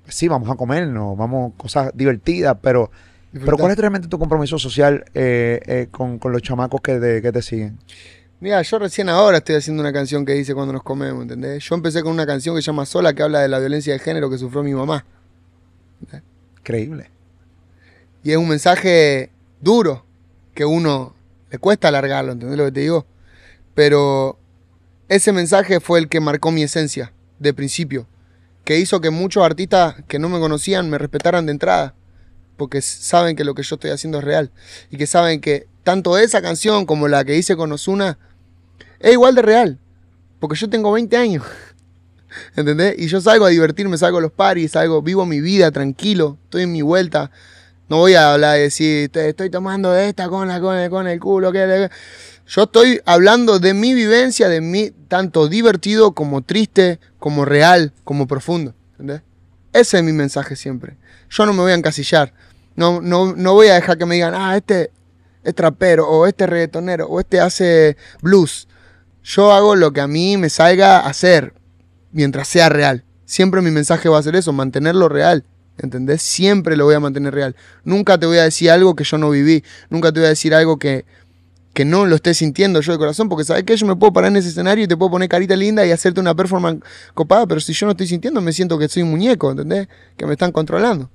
Sí, 0.08 0.28
vamos 0.28 0.50
a 0.50 0.56
comernos, 0.56 1.18
vamos, 1.18 1.54
cosas 1.58 1.92
divertidas, 1.94 2.58
pero, 2.62 2.92
pero 3.32 3.58
¿cuál 3.58 3.72
es 3.72 3.78
realmente 3.78 4.08
tu 4.08 4.20
compromiso 4.20 4.60
social 4.60 5.06
eh, 5.14 5.62
eh, 5.66 5.88
con, 5.90 6.20
con 6.20 6.32
los 6.32 6.42
chamacos 6.42 6.82
que 6.82 7.00
te, 7.00 7.22
que 7.22 7.32
te 7.32 7.42
siguen? 7.42 7.78
Mira, 8.40 8.62
yo 8.62 8.78
recién 8.80 9.08
ahora 9.08 9.38
estoy 9.38 9.56
haciendo 9.56 9.82
una 9.82 9.94
canción 9.94 10.26
que 10.26 10.34
dice 10.34 10.54
cuando 10.54 10.74
nos 10.74 10.84
comemos, 10.84 11.22
¿entendés? 11.22 11.64
Yo 11.64 11.76
empecé 11.76 12.04
con 12.04 12.12
una 12.12 12.26
canción 12.26 12.56
que 12.56 12.62
se 12.62 12.66
llama 12.66 12.86
Sola, 12.86 13.14
que 13.14 13.24
habla 13.24 13.40
de 13.40 13.48
la 13.48 13.60
violencia 13.60 13.94
de 13.94 14.00
género 14.00 14.30
que 14.30 14.38
sufrió 14.38 14.64
mi 14.64 14.74
mamá. 14.74 15.06
Increíble. 16.60 17.10
Y 18.24 18.32
es 18.32 18.38
un 18.38 18.50
mensaje 18.50 19.32
duro, 19.62 20.04
que 20.54 20.66
uno 20.66 21.16
le 21.52 21.58
cuesta 21.58 21.88
alargarlo, 21.88 22.34
¿entendés 22.34 22.58
lo 22.58 22.66
que 22.66 22.72
te 22.72 22.80
digo? 22.82 23.06
Pero 23.76 24.38
ese 25.08 25.32
mensaje 25.32 25.80
fue 25.80 26.00
el 26.00 26.10
que 26.10 26.20
marcó 26.20 26.52
mi 26.52 26.64
esencia, 26.64 27.14
de 27.40 27.54
principio. 27.54 28.08
Que 28.64 28.80
hizo 28.80 29.02
que 29.02 29.10
muchos 29.10 29.44
artistas 29.44 29.96
que 30.08 30.20
no 30.20 30.30
me 30.30 30.40
conocían 30.40 30.90
me 30.90 30.98
respetaran 30.98 31.46
de 31.46 31.52
entrada. 31.52 31.96
Porque 32.58 32.82
saben 32.82 33.36
que 33.36 33.44
lo 33.44 33.56
que 33.56 33.64
yo 33.64 33.76
estoy 33.76 33.92
haciendo 33.92 34.20
es 34.20 34.24
real. 34.24 34.52
Y 34.90 34.98
que 34.98 35.08
saben 35.08 35.42
que 35.42 35.68
tanto 35.84 36.18
esa 36.18 36.42
canción 36.42 36.86
como 36.86 37.08
la 37.08 37.26
que 37.26 37.36
hice 37.38 37.56
con 37.56 37.72
Osuna 37.72 38.18
es 39.00 39.14
igual 39.14 39.36
de 39.36 39.42
real. 39.42 39.80
Porque 40.40 40.56
yo 40.56 40.70
tengo 40.70 40.92
20 40.92 41.18
años. 41.18 41.44
¿Entendés? 42.56 42.96
Y 42.98 43.08
yo 43.08 43.22
salgo 43.22 43.46
a 43.46 43.50
divertirme, 43.50 43.98
salgo 43.98 44.18
a 44.18 44.22
los 44.22 44.32
paris, 44.32 44.72
salgo, 44.72 45.02
vivo 45.02 45.26
mi 45.26 45.42
vida 45.42 45.72
tranquilo, 45.72 46.38
estoy 46.46 46.64
en 46.64 46.72
mi 46.72 46.82
vuelta. 46.82 47.32
No 47.90 47.98
voy 47.98 48.16
a 48.16 48.34
hablar 48.34 48.56
de 48.56 48.62
decir, 48.64 49.10
"Te 49.10 49.30
estoy 49.30 49.50
tomando 49.50 49.96
esta 49.96 50.30
con, 50.30 50.48
la, 50.48 50.60
con, 50.60 50.78
el, 50.78 50.90
con 50.90 51.08
el 51.08 51.20
culo. 51.20 51.52
Que, 51.52 51.68
le-". 51.68 51.90
Yo 52.46 52.64
estoy 52.64 53.02
hablando 53.06 53.60
de 53.60 53.74
mi 53.74 53.94
vivencia, 53.94 54.50
de 54.50 54.62
mí, 54.62 54.92
tanto 55.08 55.48
divertido 55.48 56.14
como 56.14 56.42
triste, 56.42 57.00
como 57.18 57.46
real, 57.46 57.94
como 58.04 58.28
profundo. 58.28 58.76
¿Entendés? 58.92 59.22
Ese 59.72 59.98
es 59.98 60.04
mi 60.04 60.12
mensaje 60.12 60.56
siempre. 60.56 60.98
Yo 61.30 61.46
no 61.46 61.54
me 61.54 61.62
voy 61.62 61.72
a 61.72 61.76
encasillar. 61.76 62.34
No, 62.76 63.02
no, 63.02 63.36
no 63.36 63.54
voy 63.54 63.68
a 63.68 63.76
dejar 63.76 63.98
que 63.98 64.06
me 64.06 64.16
digan, 64.16 64.34
ah, 64.36 64.58
este 64.58 64.92
es 65.44 65.56
trapero, 65.56 66.08
o 66.08 66.28
este 66.28 66.44
es 66.44 66.50
reggaetonero, 66.50 67.08
o 67.08 67.20
este 67.20 67.40
hace 67.40 67.98
blues. 68.22 68.68
Yo 69.24 69.52
hago 69.52 69.76
lo 69.76 69.94
que 69.94 70.02
a 70.02 70.08
mí 70.08 70.38
me 70.38 70.50
salga 70.50 71.00
a 71.00 71.10
hacer, 71.10 71.54
mientras 72.12 72.48
sea 72.48 72.70
real. 72.70 73.06
Siempre 73.26 73.62
mi 73.62 73.72
mensaje 73.72 74.10
va 74.10 74.20
a 74.20 74.24
ser 74.24 74.36
eso, 74.36 74.54
mantenerlo 74.54 75.10
real. 75.10 75.46
¿Entendés? 75.78 76.22
Siempre 76.22 76.78
lo 76.78 76.86
voy 76.86 76.94
a 76.94 77.00
mantener 77.00 77.34
real. 77.34 77.56
Nunca 77.84 78.20
te 78.20 78.28
voy 78.28 78.38
a 78.38 78.44
decir 78.44 78.70
algo 78.70 78.96
que 78.96 79.04
yo 79.04 79.18
no 79.18 79.32
viví. 79.32 79.64
Nunca 79.90 80.12
te 80.12 80.20
voy 80.20 80.28
a 80.28 80.30
decir 80.30 80.54
algo 80.54 80.78
que, 80.78 81.06
que 81.74 81.86
no 81.86 82.06
lo 82.06 82.16
esté 82.16 82.34
sintiendo 82.34 82.82
yo 82.82 82.92
de 82.94 82.98
corazón. 82.98 83.30
Porque 83.30 83.44
sabes 83.44 83.64
que 83.64 83.76
yo 83.76 83.86
me 83.86 83.96
puedo 83.96 84.14
parar 84.14 84.32
en 84.32 84.38
ese 84.38 84.50
escenario 84.50 84.86
y 84.86 84.88
te 84.88 84.96
puedo 84.96 85.12
poner 85.12 85.30
carita 85.30 85.56
linda 85.56 85.86
y 85.86 85.92
hacerte 85.92 86.20
una 86.20 86.36
performance 86.36 86.82
copada. 87.14 87.48
Pero 87.48 87.62
si 87.62 87.74
yo 87.74 87.86
no 87.86 87.92
estoy 87.92 88.08
sintiendo, 88.08 88.42
me 88.42 88.54
siento 88.54 88.78
que 88.78 88.88
soy 88.88 89.04
un 89.04 89.12
muñeco. 89.12 89.52
¿Entendés? 89.52 89.88
Que 90.18 90.26
me 90.26 90.34
están 90.34 90.52
controlando. 90.52 91.10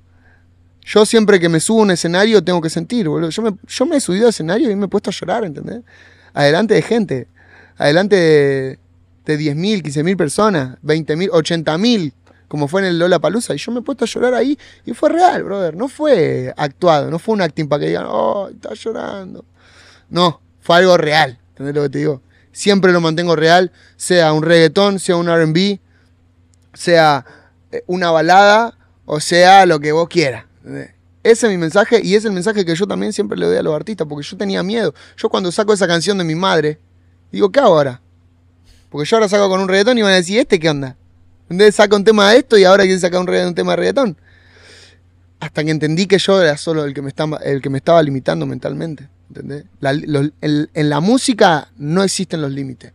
Yo 0.83 1.05
siempre 1.05 1.39
que 1.39 1.49
me 1.49 1.59
subo 1.59 1.79
a 1.79 1.83
un 1.83 1.91
escenario 1.91 2.43
tengo 2.43 2.61
que 2.61 2.69
sentir, 2.69 3.07
boludo. 3.07 3.29
Yo 3.29 3.41
me, 3.41 3.55
yo 3.67 3.85
me 3.85 3.97
he 3.97 3.99
subido 3.99 4.25
al 4.25 4.29
escenario 4.29 4.71
y 4.71 4.75
me 4.75 4.85
he 4.85 4.89
puesto 4.89 5.11
a 5.11 5.13
llorar, 5.13 5.43
¿entendés? 5.43 5.81
Adelante 6.33 6.73
de 6.73 6.81
gente. 6.81 7.27
Adelante 7.77 8.15
de, 8.15 8.79
de 9.25 9.39
10.000, 9.39 9.83
15.000 9.83 10.17
personas, 10.17 10.77
20.000, 10.83 11.29
80.000, 11.29 12.13
como 12.47 12.67
fue 12.67 12.81
en 12.81 12.87
el 12.87 12.99
Lola 12.99 13.19
Palusa. 13.19 13.53
Y 13.53 13.57
yo 13.57 13.71
me 13.71 13.79
he 13.79 13.83
puesto 13.83 14.05
a 14.05 14.07
llorar 14.07 14.33
ahí 14.33 14.57
y 14.85 14.93
fue 14.93 15.09
real, 15.09 15.43
brother. 15.43 15.75
No 15.75 15.87
fue 15.87 16.53
actuado, 16.57 17.11
no 17.11 17.19
fue 17.19 17.35
un 17.35 17.41
acting 17.41 17.67
para 17.67 17.81
que 17.81 17.87
digan, 17.87 18.05
oh, 18.07 18.49
está 18.49 18.73
llorando. 18.73 19.45
No, 20.09 20.41
algo 20.73 20.97
real, 20.97 21.39
¿entendés 21.49 21.75
lo 21.75 21.83
que 21.83 21.89
te 21.89 21.97
digo? 21.99 22.21
Siempre 22.51 22.91
lo 22.91 23.01
mantengo 23.01 23.35
real, 23.35 23.71
sea 23.95 24.33
un 24.33 24.43
reggaetón, 24.43 24.99
sea 24.99 25.15
un 25.15 25.27
RB, 25.27 25.79
sea 26.73 27.25
eh, 27.71 27.83
una 27.87 28.11
balada 28.11 28.77
o 29.05 29.19
sea 29.19 29.65
lo 29.65 29.79
que 29.79 29.91
vos 29.91 30.07
quieras. 30.07 30.45
Ese 31.23 31.47
es 31.47 31.51
mi 31.51 31.57
mensaje 31.57 31.99
y 32.03 32.15
es 32.15 32.25
el 32.25 32.31
mensaje 32.31 32.63
que 32.63 32.75
yo 32.75 32.85
también 32.85 33.11
siempre 33.11 33.37
le 33.37 33.47
doy 33.47 33.57
a 33.57 33.63
los 33.63 33.75
artistas, 33.75 34.07
porque 34.07 34.25
yo 34.25 34.37
tenía 34.37 34.61
miedo. 34.61 34.93
Yo 35.17 35.29
cuando 35.29 35.51
saco 35.51 35.73
esa 35.73 35.87
canción 35.87 36.17
de 36.17 36.23
mi 36.23 36.35
madre, 36.35 36.79
digo, 37.31 37.51
¿qué 37.51 37.59
hago 37.59 37.69
ahora? 37.75 38.01
Porque 38.89 39.09
yo 39.09 39.17
ahora 39.17 39.27
saco 39.27 39.49
con 39.49 39.61
un 39.61 39.67
reggaetón 39.67 39.97
y 39.97 40.03
van 40.03 40.11
a 40.11 40.15
decir, 40.15 40.39
¿este 40.39 40.59
qué 40.59 40.69
onda? 40.69 40.95
Entonces 41.49 41.75
saca 41.75 41.95
un 41.95 42.03
tema 42.03 42.31
de 42.31 42.37
esto 42.37 42.57
y 42.57 42.63
ahora 42.63 42.83
quiere 42.83 42.99
sacar 42.99 43.19
un, 43.19 43.29
un 43.29 43.55
tema 43.55 43.71
de 43.71 43.77
reggaetón. 43.77 44.17
Hasta 45.39 45.63
que 45.63 45.71
entendí 45.71 46.05
que 46.05 46.19
yo 46.19 46.41
era 46.41 46.55
solo 46.57 46.85
el 46.85 46.93
que 46.93 47.01
me 47.01 47.09
estaba, 47.09 47.37
el 47.37 47.61
que 47.61 47.69
me 47.69 47.79
estaba 47.79 48.03
limitando 48.03 48.45
mentalmente. 48.45 49.09
¿Entendés? 49.29 49.65
En 50.73 50.89
la 50.89 50.99
música 50.99 51.69
no 51.77 52.03
existen 52.03 52.41
los 52.41 52.51
límites. 52.51 52.93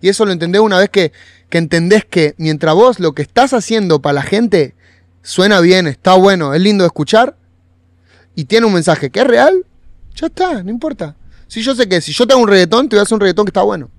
Y 0.00 0.08
eso 0.08 0.24
lo 0.24 0.32
entendés 0.32 0.60
una 0.60 0.78
vez 0.78 0.90
que, 0.90 1.12
que 1.48 1.58
entendés 1.58 2.04
que 2.04 2.34
mientras 2.38 2.74
vos 2.74 3.00
lo 3.00 3.12
que 3.12 3.22
estás 3.22 3.52
haciendo 3.52 4.00
para 4.00 4.14
la 4.14 4.22
gente 4.22 4.74
suena 5.22 5.60
bien, 5.60 5.86
está 5.86 6.14
bueno, 6.14 6.54
es 6.54 6.60
lindo 6.60 6.84
de 6.84 6.88
escuchar 6.88 7.36
y 8.34 8.44
tiene 8.44 8.66
un 8.66 8.74
mensaje 8.74 9.10
que 9.10 9.20
es 9.20 9.26
real, 9.26 9.64
ya 10.14 10.26
está, 10.26 10.62
no 10.62 10.70
importa. 10.70 11.16
Si 11.48 11.62
yo 11.62 11.74
sé 11.74 11.88
que 11.88 12.00
si 12.00 12.12
yo 12.12 12.26
te 12.26 12.32
hago 12.32 12.42
un 12.42 12.48
reggaetón, 12.48 12.88
te 12.88 12.96
voy 12.96 13.00
a 13.00 13.02
hacer 13.04 13.14
un 13.14 13.20
reggaetón 13.20 13.44
que 13.44 13.50
está 13.50 13.62
bueno. 13.62 13.90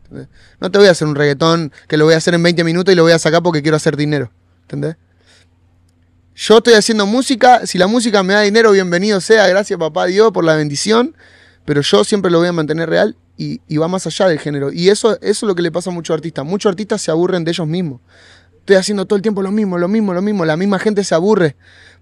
No 0.59 0.71
te 0.71 0.77
voy 0.77 0.88
a 0.88 0.91
hacer 0.91 1.07
un 1.07 1.15
reggaetón 1.15 1.71
que 1.88 1.97
lo 1.97 2.05
voy 2.05 2.13
a 2.13 2.17
hacer 2.17 2.33
en 2.33 2.43
20 2.43 2.63
minutos 2.63 2.91
y 2.93 2.95
lo 2.95 3.03
voy 3.03 3.11
a 3.11 3.19
sacar 3.19 3.43
porque 3.43 3.61
quiero 3.61 3.77
hacer 3.77 3.97
dinero. 3.97 4.31
¿Entendés? 4.63 4.97
Yo 6.36 6.57
estoy 6.57 6.73
haciendo 6.73 7.05
música, 7.05 7.65
si 7.65 7.77
la 7.77 7.88
música 7.88 8.21
me 8.23 8.33
da 8.33 8.41
dinero, 8.41 8.71
bienvenido 8.71 9.21
sea, 9.21 9.47
gracias 9.47 9.79
papá 9.79 10.05
Dios 10.05 10.33
por 10.33 10.43
la 10.43 10.55
bendición, 10.55 11.15
pero 11.66 11.82
yo 11.82 12.03
siempre 12.03 12.32
lo 12.32 12.39
voy 12.39 12.47
a 12.47 12.53
mantener 12.53 12.89
real 12.89 13.18
y, 13.38 13.59
va 13.78 13.88
más 13.88 14.07
allá 14.07 14.28
del 14.28 14.39
género. 14.39 14.72
Y 14.72 14.89
eso, 14.89 15.20
eso 15.22 15.22
es 15.22 15.43
lo 15.43 15.55
que 15.55 15.61
le 15.61 15.72
pasa 15.72 15.89
a 15.89 15.93
muchos 15.93 16.13
artistas. 16.13 16.45
Muchos 16.45 16.70
artistas 16.70 17.01
se 17.01 17.11
aburren 17.11 17.43
de 17.43 17.51
ellos 17.51 17.68
mismos. 17.68 18.01
Estoy 18.59 18.78
haciendo 18.78 19.05
todo 19.05 19.18
el 19.18 19.22
tiempo 19.22 19.41
lo 19.41 19.51
mismo, 19.51 19.78
lo 19.78 19.88
mismo, 19.88 20.13
lo 20.13 20.22
mismo. 20.22 20.45
La 20.45 20.57
misma 20.57 20.80
gente 20.80 21.03
se 21.03 21.13
aburre 21.13 21.55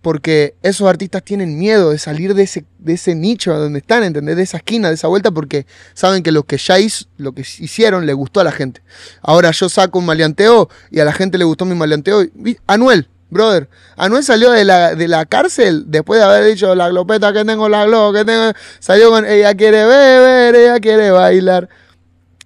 porque 0.03 0.55
esos 0.63 0.87
artistas 0.87 1.23
tienen 1.23 1.57
miedo 1.57 1.91
de 1.91 1.97
salir 1.97 2.33
de 2.35 2.43
ese, 2.43 2.65
de 2.77 2.93
ese 2.93 3.15
nicho 3.15 3.57
donde 3.57 3.79
están, 3.79 4.03
¿entendés? 4.03 4.35
De 4.35 4.43
esa 4.43 4.57
esquina, 4.57 4.89
de 4.89 4.95
esa 4.95 5.07
vuelta, 5.07 5.31
porque 5.31 5.65
saben 5.93 6.23
que 6.23 6.33
lo 6.33 6.43
que 6.43 6.57
ya 6.57 6.77
hizo, 6.77 7.05
lo 7.17 7.31
que 7.31 7.41
hicieron 7.41 8.05
le 8.05 8.13
gustó 8.13 8.41
a 8.41 8.43
la 8.43 8.51
gente. 8.51 8.81
Ahora 9.21 9.51
yo 9.51 9.69
saco 9.69 9.99
un 9.99 10.05
maleanteo 10.05 10.69
y 10.91 10.99
a 10.99 11.05
la 11.05 11.13
gente 11.13 11.37
le 11.37 11.45
gustó 11.45 11.63
mi 11.63 11.73
maleanteo. 11.73 12.25
Anuel, 12.67 13.07
brother. 13.33 13.69
Anuel 13.97 14.23
salió 14.23 14.51
de 14.51 14.63
la, 14.63 14.95
de 14.95 15.07
la 15.07 15.25
cárcel 15.25 15.85
después 15.87 16.19
de 16.19 16.25
haber 16.25 16.45
dicho 16.45 16.73
la 16.75 16.89
glopeta 16.89 17.33
que 17.33 17.43
tengo, 17.43 17.67
la 17.67 17.85
glo, 17.85 18.13
que 18.13 18.23
tengo. 18.23 18.53
Salió 18.79 19.09
con 19.09 19.25
ella 19.25 19.53
quiere 19.55 19.85
beber, 19.85 20.55
ella 20.55 20.79
quiere 20.79 21.11
bailar. 21.11 21.69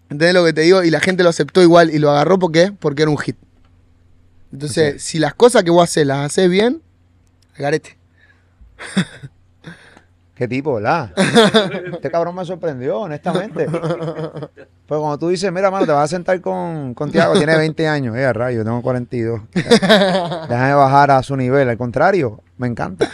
¿Entendés 0.09 0.33
lo 0.33 0.45
que 0.45 0.53
te 0.53 0.61
digo? 0.61 0.83
Y 0.83 0.89
la 0.89 0.99
gente 0.99 1.23
lo 1.23 1.29
aceptó 1.29 1.61
igual 1.61 1.91
y 1.91 1.99
lo 1.99 2.09
agarró 2.09 2.39
¿por 2.39 2.51
qué? 2.51 2.71
porque 2.79 3.03
era 3.03 3.11
un 3.11 3.17
hit. 3.17 3.35
Entonces, 4.51 5.03
si 5.03 5.19
las 5.19 5.33
cosas 5.33 5.63
que 5.63 5.71
vos 5.71 5.83
haces 5.83 6.07
las 6.07 6.25
haces 6.25 6.49
bien, 6.49 6.81
garete. 7.57 7.97
¿Qué 10.37 10.47
tipo, 10.47 10.75
verdad? 10.75 11.11
este 11.93 12.11
cabrón 12.11 12.35
me 12.35 12.45
sorprendió, 12.45 12.99
honestamente. 13.01 13.65
Pues 13.67 14.99
cuando 14.99 15.17
tú 15.17 15.29
dices, 15.29 15.51
mira, 15.51 15.71
mano, 15.71 15.85
te 15.85 15.91
vas 15.91 16.03
a 16.05 16.07
sentar 16.15 16.39
con, 16.41 16.93
con 16.93 17.11
Tiago, 17.11 17.33
tiene 17.33 17.57
20 17.57 17.87
años. 17.87 18.15
Eh, 18.15 18.31
rayo, 18.33 18.63
tengo 18.63 18.81
42. 18.81 19.41
Déjame 19.51 20.73
bajar 20.75 21.11
a 21.11 21.23
su 21.23 21.35
nivel. 21.35 21.67
Al 21.69 21.77
contrario, 21.77 22.41
me 22.57 22.67
encanta. 22.67 23.09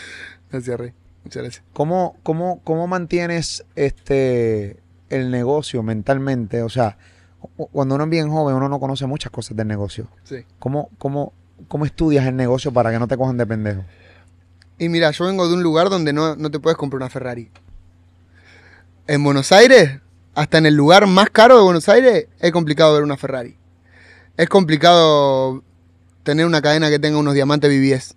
Gracias, 0.51 0.77
Rey. 0.77 0.93
Muchas 1.23 1.41
gracias. 1.43 1.63
¿Cómo, 1.71 2.17
cómo, 2.23 2.59
cómo 2.65 2.87
mantienes 2.87 3.63
este 3.75 4.81
el 5.09 5.31
negocio 5.31 5.81
mentalmente? 5.81 6.61
O 6.61 6.69
sea, 6.69 6.97
cu- 7.55 7.69
cuando 7.71 7.95
uno 7.95 8.03
es 8.03 8.09
bien 8.09 8.29
joven, 8.29 8.55
uno 8.55 8.67
no 8.67 8.79
conoce 8.79 9.05
muchas 9.07 9.31
cosas 9.31 9.55
del 9.55 9.67
negocio. 9.67 10.07
Sí. 10.23 10.43
¿Cómo, 10.59 10.89
cómo, 10.97 11.31
cómo 11.69 11.85
estudias 11.85 12.25
el 12.25 12.35
negocio 12.35 12.73
para 12.73 12.91
que 12.91 12.99
no 12.99 13.07
te 13.07 13.15
cojan 13.15 13.37
de 13.37 13.45
pendejo? 13.45 13.83
Y 14.83 14.89
mira, 14.89 15.11
yo 15.11 15.25
vengo 15.25 15.47
de 15.47 15.53
un 15.53 15.63
lugar 15.63 15.89
donde 15.89 16.11
no, 16.11 16.35
no 16.35 16.51
te 16.51 16.59
puedes 16.59 16.77
comprar 16.77 16.97
una 16.97 17.09
Ferrari. 17.09 17.49
En 19.07 19.23
Buenos 19.23 19.53
Aires, 19.53 19.99
hasta 20.35 20.57
en 20.57 20.65
el 20.65 20.75
lugar 20.75 21.07
más 21.07 21.29
caro 21.29 21.55
de 21.57 21.63
Buenos 21.63 21.87
Aires, 21.87 22.27
es 22.39 22.51
complicado 22.51 22.93
ver 22.93 23.03
una 23.03 23.15
Ferrari. 23.15 23.55
Es 24.35 24.49
complicado 24.49 25.63
tener 26.23 26.45
una 26.45 26.61
cadena 26.61 26.89
que 26.89 26.99
tenga 26.99 27.17
unos 27.17 27.33
diamantes 27.33 27.69
BBS. 27.69 28.15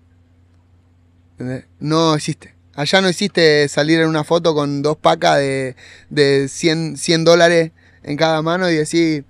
No 1.78 2.14
existe. 2.14 2.56
Allá 2.74 3.00
no 3.00 3.08
existe 3.08 3.68
salir 3.68 4.00
en 4.00 4.08
una 4.08 4.24
foto 4.24 4.52
con 4.54 4.82
dos 4.82 4.96
pacas 4.96 5.38
de, 5.38 5.76
de 6.10 6.48
100, 6.48 6.96
100 6.96 7.24
dólares 7.24 7.72
en 8.02 8.16
cada 8.16 8.42
mano 8.42 8.68
y 8.68 8.74
decir, 8.74 9.24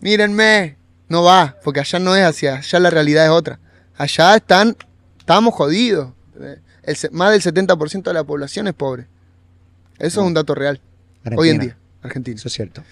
mírenme. 0.00 0.76
No 1.08 1.22
va, 1.22 1.56
porque 1.62 1.80
allá 1.80 1.98
no 2.00 2.16
es 2.16 2.24
así, 2.24 2.48
allá 2.48 2.80
la 2.80 2.90
realidad 2.90 3.24
es 3.24 3.30
otra. 3.30 3.60
Allá 3.96 4.34
están, 4.34 4.76
estamos 5.18 5.54
jodidos. 5.54 6.15
El 6.82 6.96
más 7.12 7.32
del 7.32 7.54
70% 7.54 8.02
de 8.02 8.12
la 8.12 8.24
población 8.24 8.68
es 8.68 8.74
pobre. 8.74 9.06
Eso 9.98 10.20
es 10.20 10.26
un 10.26 10.34
dato 10.34 10.54
real. 10.54 10.80
Hoy 11.36 11.50
en 11.50 11.58
día, 11.58 11.76
Argentina. 12.02 12.36
Eso 12.36 12.48
es 12.48 12.54
cierto. 12.54 12.82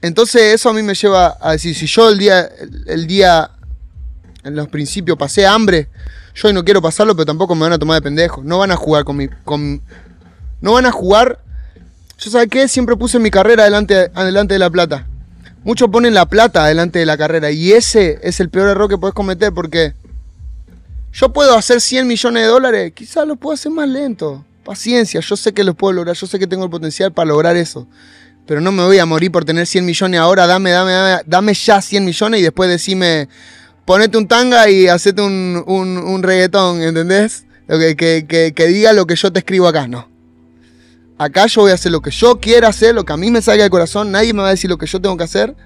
Entonces 0.00 0.54
eso 0.54 0.70
a 0.70 0.72
mí 0.72 0.82
me 0.82 0.94
lleva 0.94 1.36
a 1.40 1.52
decir, 1.52 1.74
si 1.74 1.86
yo 1.86 2.08
el 2.08 2.18
día, 2.18 2.40
el, 2.42 2.84
el 2.86 3.06
día, 3.06 3.50
en 4.44 4.54
los 4.54 4.68
principios 4.68 5.18
pasé 5.18 5.46
hambre, 5.46 5.88
yo 6.34 6.48
hoy 6.48 6.54
no 6.54 6.64
quiero 6.64 6.82
pasarlo, 6.82 7.16
pero 7.16 7.26
tampoco 7.26 7.54
me 7.54 7.62
van 7.62 7.72
a 7.72 7.78
tomar 7.78 7.96
de 7.96 8.02
pendejo. 8.02 8.42
No 8.44 8.58
van 8.58 8.70
a 8.70 8.76
jugar 8.76 9.04
con 9.04 9.16
mi... 9.16 9.28
Con, 9.44 9.82
no 10.60 10.72
van 10.72 10.86
a 10.86 10.92
jugar... 10.92 11.40
Yo 12.18 12.30
sabes 12.30 12.48
qué, 12.50 12.68
siempre 12.68 12.96
puse 12.96 13.18
mi 13.18 13.30
carrera 13.30 13.62
adelante, 13.62 14.10
adelante 14.14 14.54
de 14.54 14.58
la 14.58 14.70
plata. 14.70 15.06
Muchos 15.64 15.90
ponen 15.90 16.14
la 16.14 16.26
plata 16.26 16.64
adelante 16.64 16.98
de 16.98 17.06
la 17.06 17.16
carrera 17.16 17.50
y 17.50 17.72
ese 17.72 18.20
es 18.22 18.38
el 18.40 18.50
peor 18.50 18.68
error 18.68 18.88
que 18.88 18.96
puedes 18.98 19.14
cometer 19.14 19.52
porque 19.52 19.94
yo 21.18 21.32
puedo 21.32 21.56
hacer 21.56 21.80
100 21.80 22.06
millones 22.06 22.42
de 22.42 22.48
dólares, 22.48 22.92
quizás 22.94 23.26
lo 23.26 23.36
puedo 23.36 23.54
hacer 23.54 23.72
más 23.72 23.88
lento. 23.88 24.44
Paciencia, 24.64 25.20
yo 25.20 25.34
sé 25.34 25.54
que 25.54 25.64
lo 25.64 25.72
puedo 25.72 25.94
lograr, 25.94 26.14
yo 26.14 26.26
sé 26.26 26.38
que 26.38 26.46
tengo 26.46 26.64
el 26.64 26.70
potencial 26.70 27.10
para 27.10 27.28
lograr 27.28 27.56
eso. 27.56 27.88
Pero 28.46 28.60
no 28.60 28.70
me 28.70 28.84
voy 28.84 28.98
a 28.98 29.06
morir 29.06 29.32
por 29.32 29.46
tener 29.46 29.66
100 29.66 29.86
millones 29.86 30.20
ahora, 30.20 30.46
dame, 30.46 30.72
dame, 30.72 31.22
dame, 31.24 31.54
ya 31.54 31.80
100 31.80 32.04
millones 32.04 32.40
y 32.40 32.42
después 32.42 32.68
decime, 32.68 33.30
ponete 33.86 34.18
un 34.18 34.28
tanga 34.28 34.68
y 34.68 34.88
hacete 34.88 35.22
un, 35.22 35.64
un, 35.66 35.96
un 35.96 36.22
reggaetón, 36.22 36.82
¿entendés? 36.82 37.46
Que, 37.66 37.96
que, 38.28 38.52
que, 38.54 38.66
diga 38.66 38.92
lo 38.92 39.06
que 39.06 39.16
yo 39.16 39.32
te 39.32 39.38
escribo 39.38 39.68
acá, 39.68 39.88
no. 39.88 40.10
Acá 41.16 41.46
yo 41.46 41.62
voy 41.62 41.70
a 41.70 41.74
hacer 41.74 41.92
lo 41.92 42.02
que 42.02 42.10
yo 42.10 42.40
quiera 42.40 42.68
hacer, 42.68 42.94
lo 42.94 43.06
que 43.06 43.14
a 43.14 43.16
mí 43.16 43.30
me 43.30 43.40
salga 43.40 43.62
del 43.62 43.70
corazón, 43.70 44.12
nadie 44.12 44.34
me 44.34 44.42
va 44.42 44.48
a 44.48 44.50
decir 44.50 44.68
lo 44.68 44.76
que 44.76 44.86
yo 44.86 45.00
tengo 45.00 45.16
que 45.16 45.24
hacer, 45.24 45.56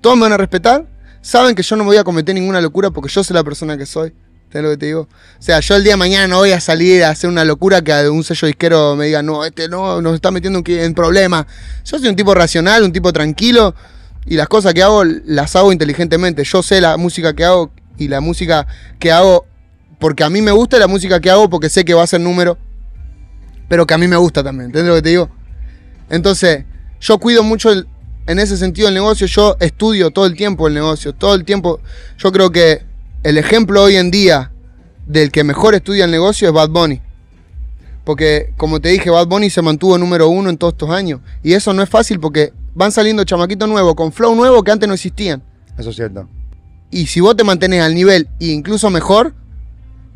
todos 0.00 0.16
me 0.16 0.22
van 0.22 0.32
a 0.32 0.38
respetar, 0.38 0.88
saben 1.20 1.54
que 1.54 1.62
yo 1.62 1.76
no 1.76 1.84
voy 1.84 1.98
a 1.98 2.04
cometer 2.04 2.34
ninguna 2.34 2.62
locura 2.62 2.90
porque 2.90 3.10
yo 3.10 3.22
soy 3.22 3.34
la 3.34 3.44
persona 3.44 3.76
que 3.76 3.84
soy. 3.84 4.14
¿Sabes 4.52 4.64
lo 4.64 4.70
que 4.70 4.76
te 4.78 4.86
digo? 4.86 5.02
O 5.02 5.42
sea, 5.42 5.60
yo 5.60 5.76
el 5.76 5.84
día 5.84 5.92
de 5.92 5.96
mañana 5.96 6.26
no 6.26 6.38
voy 6.38 6.50
a 6.50 6.60
salir 6.60 7.04
a 7.04 7.10
hacer 7.10 7.30
una 7.30 7.44
locura 7.44 7.82
que 7.82 8.08
un 8.08 8.24
sello 8.24 8.46
disquero 8.46 8.96
me 8.96 9.06
diga, 9.06 9.22
no, 9.22 9.44
este 9.44 9.68
no, 9.68 10.02
nos 10.02 10.14
está 10.14 10.32
metiendo 10.32 10.62
en 10.66 10.94
problemas. 10.94 11.46
Yo 11.84 11.98
soy 11.98 12.08
un 12.08 12.16
tipo 12.16 12.34
racional, 12.34 12.82
un 12.82 12.92
tipo 12.92 13.12
tranquilo, 13.12 13.74
y 14.26 14.34
las 14.34 14.48
cosas 14.48 14.74
que 14.74 14.82
hago 14.82 15.04
las 15.04 15.54
hago 15.54 15.72
inteligentemente. 15.72 16.42
Yo 16.42 16.62
sé 16.62 16.80
la 16.80 16.96
música 16.96 17.32
que 17.34 17.44
hago 17.44 17.70
y 17.96 18.08
la 18.08 18.20
música 18.20 18.66
que 18.98 19.12
hago 19.12 19.46
porque 20.00 20.24
a 20.24 20.30
mí 20.30 20.40
me 20.40 20.50
gusta 20.50 20.78
la 20.78 20.88
música 20.88 21.20
que 21.20 21.30
hago, 21.30 21.48
porque 21.48 21.68
sé 21.68 21.84
que 21.84 21.94
va 21.94 22.02
a 22.02 22.06
ser 22.06 22.20
número, 22.20 22.58
pero 23.68 23.86
que 23.86 23.94
a 23.94 23.98
mí 23.98 24.08
me 24.08 24.16
gusta 24.16 24.42
también, 24.42 24.66
¿entiendes 24.66 24.88
lo 24.88 24.96
que 24.96 25.02
te 25.02 25.10
digo? 25.10 25.30
Entonces, 26.08 26.64
yo 27.00 27.18
cuido 27.18 27.44
mucho 27.44 27.70
en 27.70 28.38
ese 28.38 28.56
sentido 28.56 28.88
el 28.88 28.94
negocio, 28.94 29.26
yo 29.26 29.56
estudio 29.60 30.10
todo 30.10 30.26
el 30.26 30.34
tiempo 30.34 30.66
el 30.66 30.74
negocio, 30.74 31.12
todo 31.14 31.34
el 31.34 31.44
tiempo. 31.44 31.80
Yo 32.18 32.32
creo 32.32 32.50
que 32.50 32.82
el 33.22 33.38
ejemplo 33.38 33.82
hoy 33.82 33.96
en 33.96 34.10
día 34.10 34.52
del 35.06 35.30
que 35.30 35.44
mejor 35.44 35.74
estudia 35.74 36.04
el 36.04 36.10
negocio 36.10 36.48
es 36.48 36.54
Bad 36.54 36.70
Bunny. 36.70 37.00
Porque, 38.04 38.54
como 38.56 38.80
te 38.80 38.88
dije, 38.88 39.10
Bad 39.10 39.26
Bunny 39.26 39.50
se 39.50 39.62
mantuvo 39.62 39.98
número 39.98 40.28
uno 40.28 40.50
en 40.50 40.56
todos 40.56 40.72
estos 40.72 40.90
años. 40.90 41.20
Y 41.42 41.52
eso 41.52 41.72
no 41.74 41.82
es 41.82 41.88
fácil 41.88 42.18
porque 42.18 42.52
van 42.74 42.92
saliendo 42.92 43.24
chamaquitos 43.24 43.68
nuevos, 43.68 43.94
con 43.94 44.12
flow 44.12 44.34
nuevo 44.34 44.62
que 44.62 44.70
antes 44.70 44.88
no 44.88 44.94
existían. 44.94 45.42
Eso 45.76 45.90
es 45.90 45.96
cierto. 45.96 46.28
Y 46.90 47.06
si 47.06 47.20
vos 47.20 47.36
te 47.36 47.44
mantenés 47.44 47.82
al 47.82 47.94
nivel 47.94 48.28
e 48.40 48.46
incluso 48.46 48.90
mejor, 48.90 49.34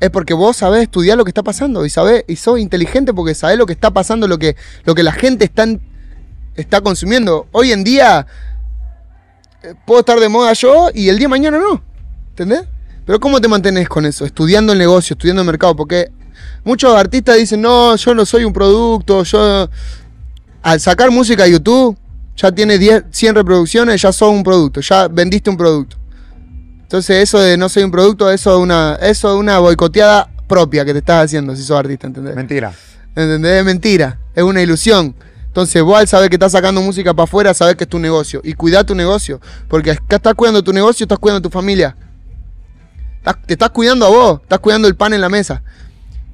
es 0.00 0.10
porque 0.10 0.34
vos 0.34 0.56
sabés 0.56 0.82
estudiar 0.82 1.16
lo 1.16 1.24
que 1.24 1.30
está 1.30 1.42
pasando 1.42 1.84
y 1.84 1.90
sabés, 1.90 2.24
y 2.26 2.36
sos 2.36 2.58
inteligente 2.58 3.12
porque 3.12 3.34
sabés 3.34 3.58
lo 3.58 3.66
que 3.66 3.72
está 3.72 3.92
pasando, 3.92 4.26
lo 4.26 4.38
que, 4.38 4.56
lo 4.84 4.94
que 4.94 5.02
la 5.02 5.12
gente 5.12 5.44
está, 5.44 5.66
está 6.56 6.80
consumiendo. 6.80 7.46
Hoy 7.52 7.72
en 7.72 7.84
día 7.84 8.26
eh, 9.62 9.74
puedo 9.86 10.00
estar 10.00 10.18
de 10.18 10.28
moda 10.28 10.52
yo 10.54 10.90
y 10.92 11.08
el 11.10 11.18
día 11.18 11.26
de 11.26 11.30
mañana 11.30 11.58
no. 11.58 11.82
¿Entendés? 12.30 12.64
Pero 13.06 13.20
¿cómo 13.20 13.40
te 13.40 13.48
mantenés 13.48 13.88
con 13.88 14.06
eso? 14.06 14.24
Estudiando 14.24 14.72
el 14.72 14.78
negocio, 14.78 15.14
estudiando 15.14 15.42
el 15.42 15.46
mercado. 15.46 15.76
Porque 15.76 16.10
muchos 16.64 16.94
artistas 16.94 17.36
dicen, 17.36 17.60
no, 17.60 17.96
yo 17.96 18.14
no 18.14 18.24
soy 18.24 18.44
un 18.44 18.52
producto, 18.52 19.22
yo... 19.24 19.68
Al 20.62 20.80
sacar 20.80 21.10
música 21.10 21.44
a 21.44 21.46
YouTube, 21.46 21.94
ya 22.36 22.50
tiene 22.50 22.78
10, 22.78 23.04
100 23.10 23.34
reproducciones, 23.34 24.00
ya 24.00 24.12
sos 24.12 24.30
un 24.30 24.42
producto, 24.42 24.80
ya 24.80 25.08
vendiste 25.08 25.50
un 25.50 25.58
producto. 25.58 25.96
Entonces 26.82 27.22
eso 27.22 27.38
de 27.38 27.56
no 27.56 27.68
soy 27.68 27.82
un 27.82 27.90
producto, 27.90 28.30
eso 28.30 28.54
es 28.54 28.62
una, 28.62 28.98
eso 29.02 29.34
es 29.34 29.38
una 29.38 29.58
boicoteada 29.58 30.30
propia 30.46 30.84
que 30.84 30.92
te 30.92 30.98
estás 31.00 31.24
haciendo 31.24 31.54
si 31.54 31.62
sos 31.62 31.78
artista, 31.78 32.06
¿entendés? 32.06 32.34
Mentira. 32.34 32.72
¿Entendés? 33.14 33.58
Es 33.60 33.64
mentira, 33.64 34.18
es 34.34 34.42
una 34.42 34.62
ilusión. 34.62 35.14
Entonces 35.46 35.82
vos 35.82 35.98
al 35.98 36.08
saber 36.08 36.28
que 36.30 36.36
estás 36.36 36.52
sacando 36.52 36.80
música 36.80 37.14
para 37.14 37.24
afuera, 37.24 37.54
sabes 37.54 37.76
que 37.76 37.84
es 37.84 37.90
tu 37.90 37.98
negocio. 37.98 38.40
Y 38.42 38.54
cuida 38.54 38.84
tu 38.84 38.94
negocio. 38.94 39.40
Porque 39.68 39.92
acá 39.92 40.16
estás 40.16 40.34
cuidando 40.34 40.64
tu 40.64 40.72
negocio, 40.72 41.04
estás 41.04 41.18
cuidando 41.18 41.42
tu 41.42 41.50
familia. 41.50 41.96
Te 43.46 43.54
estás 43.54 43.70
cuidando 43.70 44.06
a 44.06 44.08
vos, 44.10 44.40
estás 44.42 44.58
cuidando 44.58 44.86
el 44.88 44.96
pan 44.96 45.14
en 45.14 45.20
la 45.20 45.28
mesa. 45.28 45.62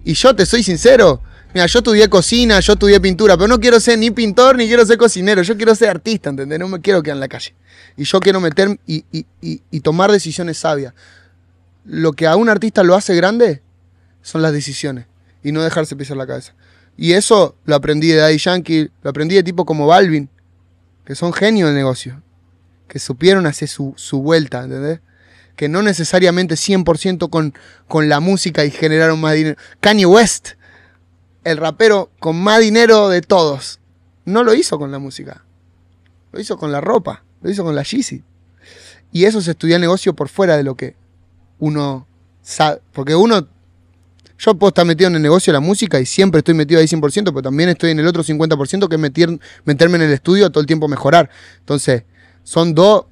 Y 0.05 0.15
yo 0.15 0.35
te 0.35 0.45
soy 0.47 0.63
sincero. 0.63 1.23
Mira, 1.55 1.67
yo 1.67 1.81
estudié 1.81 2.09
cocina, 2.09 2.61
yo 2.61 2.73
estudié 2.75 3.01
pintura, 3.01 3.37
pero 3.37 3.49
no 3.49 3.59
quiero 3.59 3.81
ser 3.81 3.99
ni 3.99 4.11
pintor 4.11 4.57
ni 4.57 4.67
quiero 4.67 4.87
ser 4.87 4.99
cocinero. 4.99 5.43
Yo 5.43 5.57
quiero 5.57 5.75
ser 5.75 5.89
artista, 5.91 6.31
¿entendés? 6.31 6.59
No 6.59 6.69
me 6.69 6.81
quiero 6.81 7.03
quedar 7.03 7.17
en 7.17 7.21
la 7.21 7.29
calle. 7.29 7.55
Y 7.97 8.05
yo 8.05 8.21
quiero 8.21 8.41
meter 8.41 8.79
y, 8.87 9.05
y- 9.13 9.27
y- 9.71 9.81
tomar 9.81 10.11
decisiones 10.13 10.59
sabias. 10.59 10.95
Lo 11.85 12.13
que 12.13 12.27
a 12.27 12.37
un 12.37 12.49
artista 12.49 12.83
lo 12.83 12.95
hace 12.95 13.15
grande 13.17 13.63
son 14.23 14.43
las 14.43 14.53
decisiones 14.53 15.07
y 15.43 15.51
no 15.53 15.63
dejarse 15.63 15.97
pisar 15.97 16.17
la 16.17 16.27
cabeza. 16.27 16.55
Y 16.97 17.13
eso 17.15 17.57
lo 17.65 17.75
aprendí 17.75 18.09
de 18.09 18.17
Daddy 18.17 18.39
Yankee, 18.39 18.91
lo 19.03 19.11
aprendí 19.11 19.35
de 19.35 19.43
tipos 19.43 19.65
como 19.67 19.87
Balvin, 19.87 20.29
que 21.05 21.15
son 21.15 21.33
genios 21.33 21.69
del 21.69 21.77
negocio, 21.77 22.23
que 22.87 22.99
supieron 22.99 23.47
hacer 23.47 23.69
su, 23.69 23.95
su 23.97 24.21
vuelta, 24.23 24.63
¿entendés? 24.65 25.01
Que 25.61 25.69
no 25.69 25.83
necesariamente 25.83 26.55
100% 26.55 27.29
con, 27.29 27.53
con 27.87 28.09
la 28.09 28.21
música 28.21 28.65
y 28.65 28.71
generaron 28.71 29.21
más 29.21 29.35
dinero. 29.35 29.57
Kanye 29.81 30.07
West, 30.07 30.53
el 31.45 31.59
rapero 31.59 32.11
con 32.19 32.41
más 32.41 32.61
dinero 32.61 33.11
de 33.11 33.21
todos, 33.21 33.79
no 34.25 34.43
lo 34.43 34.55
hizo 34.55 34.79
con 34.79 34.91
la 34.91 34.99
música, 34.99 35.45
lo 36.33 36.41
hizo 36.41 36.57
con 36.57 36.73
la 36.73 36.81
ropa, 36.81 37.25
lo 37.43 37.51
hizo 37.51 37.63
con 37.63 37.75
la 37.75 37.83
Yeezy. 37.83 38.25
Y 39.13 39.27
eso 39.27 39.43
se 39.43 39.51
estudia 39.51 39.75
el 39.77 39.83
negocio 39.83 40.15
por 40.15 40.31
fuera 40.31 40.57
de 40.57 40.63
lo 40.63 40.77
que 40.77 40.97
uno 41.59 42.07
sabe, 42.41 42.81
porque 42.95 43.15
uno 43.15 43.47
yo 44.39 44.55
puedo 44.55 44.69
estar 44.69 44.87
metido 44.87 45.09
en 45.09 45.17
el 45.17 45.21
negocio 45.23 45.53
de 45.53 45.59
la 45.59 45.61
música 45.61 46.01
y 46.01 46.07
siempre 46.07 46.39
estoy 46.39 46.55
metido 46.55 46.81
ahí 46.81 46.87
100%, 46.87 47.25
pero 47.25 47.43
también 47.43 47.69
estoy 47.69 47.91
en 47.91 47.99
el 48.01 48.07
otro 48.07 48.25
50% 48.25 48.89
que 48.89 48.95
es 48.95 49.01
meter- 49.01 49.39
meterme 49.67 49.97
en 49.97 50.05
el 50.05 50.13
estudio 50.13 50.49
todo 50.49 50.63
el 50.63 50.67
tiempo 50.67 50.89
mejorar. 50.89 51.29
Entonces, 51.59 52.05
son 52.45 52.75
dos 52.75 53.05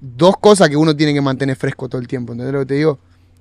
dos 0.00 0.36
cosas 0.38 0.68
que 0.68 0.76
uno 0.76 0.96
tiene 0.96 1.12
que 1.12 1.20
mantener 1.20 1.56
fresco 1.56 1.88
todo 1.88 2.00
el 2.00 2.08
tiempo, 2.08 2.32
¿entendés 2.32 2.54
lo 2.54 2.60
que 2.60 2.66
te 2.66 2.74
digo? 2.74 2.98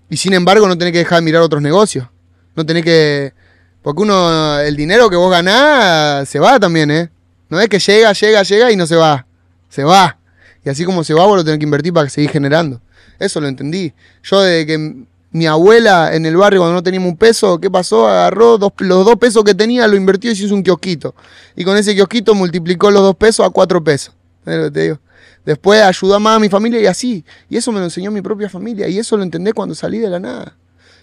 Y 0.10 0.18
sin 0.18 0.34
embargo, 0.34 0.68
no 0.68 0.78
tenés 0.78 0.92
que 0.92 1.00
dejar 1.00 1.20
de 1.20 1.26
mirar 1.26 1.42
otros 1.42 1.62
negocios. 1.62 2.08
No 2.56 2.66
tenés 2.66 2.84
que... 2.84 3.34
Porque 3.82 4.02
uno, 4.02 4.60
el 4.60 4.76
dinero 4.76 5.10
que 5.10 5.16
vos 5.16 5.32
ganás 5.32 6.28
se 6.28 6.40
va 6.40 6.60
también, 6.60 6.92
¿eh? 6.92 7.10
No 7.48 7.60
es 7.60 7.70
que 7.70 7.80
llega, 7.80 8.12
llega, 8.14 8.44
llega 8.44 8.72
y 8.72 8.76
no 8.76 8.86
se 8.86 8.96
va. 8.96 9.26
Se 9.70 9.84
va. 9.84 10.18
Y 10.66 10.70
así 10.70 10.84
como 10.84 11.04
se 11.04 11.14
va, 11.14 11.26
vos 11.26 11.38
lo 11.38 11.44
tenés 11.44 11.60
que 11.60 11.66
invertir 11.66 11.94
para 11.94 12.10
seguir 12.10 12.30
generando. 12.30 12.82
Eso 13.20 13.40
lo 13.40 13.48
entendí. 13.48 13.94
Yo 14.24 14.42
desde 14.42 14.66
que 14.66 15.06
mi 15.32 15.46
abuela 15.46 16.14
en 16.14 16.26
el 16.26 16.36
barrio 16.36 16.62
cuando 16.62 16.76
no 16.76 16.84
teníamos 16.84 17.12
un 17.12 17.18
peso, 17.18 17.60
¿qué 17.60 17.70
pasó? 17.70 18.08
Agarró 18.08 18.58
los 18.58 19.06
dos 19.06 19.16
pesos 19.18 19.44
que 19.44 19.54
tenía, 19.54 19.88
lo 19.88 19.96
invirtió 19.96 20.32
y 20.32 20.36
se 20.36 20.46
hizo 20.46 20.56
un 20.56 20.64
kiosquito. 20.64 21.16
Y 21.56 21.64
con 21.64 21.78
ese 21.78 21.94
kiosquito 21.94 22.34
multiplicó 22.34 22.92
los 22.92 23.02
dos 23.02 23.16
pesos 23.16 23.46
a 23.46 23.50
cuatro 23.50 23.84
pesos. 23.84 24.14
¿Sabes 24.44 24.60
lo 24.60 24.66
que 24.66 24.72
te 24.72 24.82
digo? 24.82 25.00
Después 25.46 25.82
ayudó 25.82 26.20
más 26.20 26.38
a 26.38 26.40
mi 26.40 26.50
familia 26.50 26.80
y 26.80 26.86
así. 26.86 27.26
Y 27.50 27.58
eso 27.58 27.72
me 27.72 27.80
lo 27.80 27.86
enseñó 27.86 28.12
mi 28.12 28.22
propia 28.22 28.50
familia. 28.50 28.88
Y 28.88 29.00
eso 29.00 29.18
lo 29.18 29.24
entendí 29.24 29.52
cuando 29.52 29.76
salí 29.76 30.00
de 30.00 30.10
la 30.10 30.20
nada. 30.20 30.56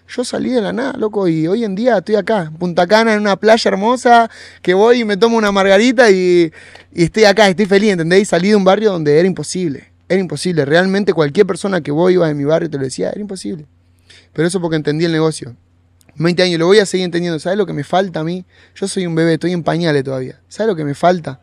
Yo 0.09 0.24
salí 0.24 0.51
de 0.51 0.61
la 0.61 0.72
nada, 0.72 0.93
loco, 0.97 1.26
y 1.26 1.49
hoy 1.49 1.64
en 1.64 1.74
día 1.74 1.99
estoy 1.99 2.14
acá, 2.14 2.53
Punta 2.57 2.87
Cana, 2.87 3.14
en 3.14 3.20
una 3.20 3.37
playa 3.37 3.68
hermosa, 3.68 4.30
que 4.62 4.72
voy 4.72 5.01
y 5.01 5.05
me 5.05 5.16
tomo 5.16 5.37
una 5.37 5.51
margarita 5.51 6.11
y, 6.11 6.53
y 6.95 7.05
estoy 7.05 7.24
acá, 7.24 7.49
estoy 7.49 7.66
feliz, 7.66 7.91
¿entendés? 7.91 8.22
Y 8.22 8.24
salí 8.24 8.51
de 8.51 8.57
un 8.57 8.62
barrio 8.62 8.93
donde 8.93 9.18
era 9.18 9.26
imposible, 9.26 9.91
era 10.09 10.20
imposible. 10.20 10.64
Realmente 10.64 11.12
cualquier 11.12 11.47
persona 11.47 11.80
que 11.80 11.91
vos 11.91 12.12
ibas 12.12 12.30
en 12.30 12.37
mi 12.37 12.45
barrio 12.45 12.70
te 12.70 12.78
lo 12.78 12.84
decía, 12.84 13.11
era 13.11 13.20
imposible. 13.20 13.66
Pero 14.32 14.47
eso 14.47 14.61
porque 14.61 14.76
entendí 14.76 15.05
el 15.05 15.12
negocio. 15.12 15.57
20 16.14 16.43
años, 16.43 16.59
lo 16.61 16.66
voy 16.66 16.78
a 16.78 16.87
seguir 16.87 17.05
entendiendo. 17.05 17.39
¿Sabes 17.39 17.59
lo 17.59 17.66
que 17.66 17.72
me 17.72 17.84
falta 17.84 18.20
a 18.20 18.24
mí? 18.24 18.47
Yo 18.74 18.87
soy 18.89 19.07
un 19.07 19.14
bebé, 19.14 19.34
estoy 19.34 19.53
en 19.53 19.62
pañales 19.62 20.05
todavía. 20.05 20.41
¿Sabes 20.49 20.68
lo 20.68 20.76
que 20.76 20.84
me 20.84 20.95
falta? 20.95 21.41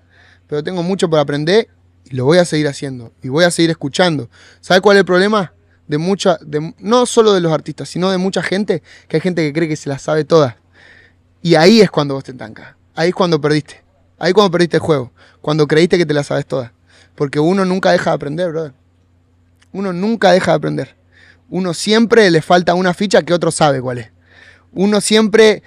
Pero 0.48 0.64
tengo 0.64 0.84
mucho 0.84 1.10
por 1.10 1.20
aprender 1.20 1.70
y 2.06 2.16
lo 2.16 2.26
voy 2.26 2.38
a 2.38 2.46
seguir 2.46 2.68
haciendo. 2.68 3.12
Y 3.22 3.30
voy 3.30 3.44
a 3.44 3.52
seguir 3.52 3.72
escuchando. 3.72 4.30
¿Sabes 4.62 4.82
cuál 4.82 4.98
es 4.98 5.02
el 5.02 5.06
problema? 5.06 5.54
De 5.88 5.98
mucha, 5.98 6.38
de, 6.42 6.74
no 6.80 7.06
solo 7.06 7.34
de 7.34 7.42
los 7.42 7.52
artistas, 7.52 7.90
sino 7.90 8.10
de 8.12 8.18
mucha 8.18 8.42
gente, 8.42 8.84
que 9.08 9.18
hay 9.18 9.22
gente 9.22 9.42
que 9.42 9.54
cree 9.54 9.68
que 9.68 9.76
se 9.76 9.90
las 9.90 10.02
sabe 10.02 10.24
todas. 10.24 10.56
Y 11.42 11.56
ahí 11.56 11.82
es 11.82 11.92
cuando 11.92 12.14
vos 12.14 12.24
te 12.24 12.32
estancas. 12.32 12.76
Ahí 12.96 13.10
es 13.10 13.16
cuando 13.16 13.40
perdiste. 13.40 13.84
Ahí 14.18 14.30
es 14.30 14.34
cuando 14.34 14.52
perdiste 14.52 14.78
el 14.78 14.82
juego. 14.82 15.12
Cuando 15.42 15.68
creíste 15.68 15.98
que 15.98 16.06
te 16.06 16.14
las 16.14 16.28
sabes 16.28 16.46
todas. 16.46 16.72
Porque 17.16 17.40
uno 17.40 17.66
nunca 17.66 17.92
deja 17.92 18.12
de 18.12 18.16
aprender, 18.16 18.52
brother. 18.52 18.74
Uno 19.72 19.92
nunca 19.92 20.32
deja 20.32 20.52
de 20.52 20.58
aprender. 20.58 20.96
Uno 21.50 21.74
siempre 21.74 22.32
le 22.32 22.42
falta 22.42 22.74
una 22.74 22.94
ficha 22.94 23.22
que 23.24 23.34
otro 23.34 23.52
sabe 23.52 23.82
cuál 23.82 23.98
es. 24.00 24.12
Uno 24.72 25.02
siempre 25.02 25.64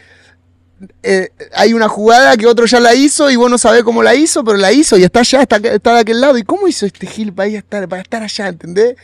eh, 1.03 1.31
hay 1.55 1.72
una 1.72 1.89
jugada 1.89 2.37
que 2.37 2.47
otro 2.47 2.66
ya 2.66 2.81
la 2.81 2.95
hizo 2.95 3.31
y 3.31 3.37
vos 3.37 3.51
no 3.51 3.59
sabés 3.59 3.83
cómo 3.83 4.03
la 4.03 4.14
hizo, 4.14 4.45
pero 4.45 4.59
la 4.59 4.72
hizo 4.72 4.99
y 4.99 5.05
está 5.05 5.20
allá, 5.20 5.43
está, 5.43 5.57
está 5.57 5.95
de 5.95 6.01
aquel 6.01 6.20
lado. 6.20 6.37
¿Y 6.37 6.43
cómo 6.43 6.68
hizo 6.68 6.87
este 6.87 7.07
Gil 7.07 7.33
para, 7.33 7.49
estar, 7.49 7.89
para 7.89 8.03
estar 8.03 8.22
allá, 8.22 8.49
entendés? 8.49 8.97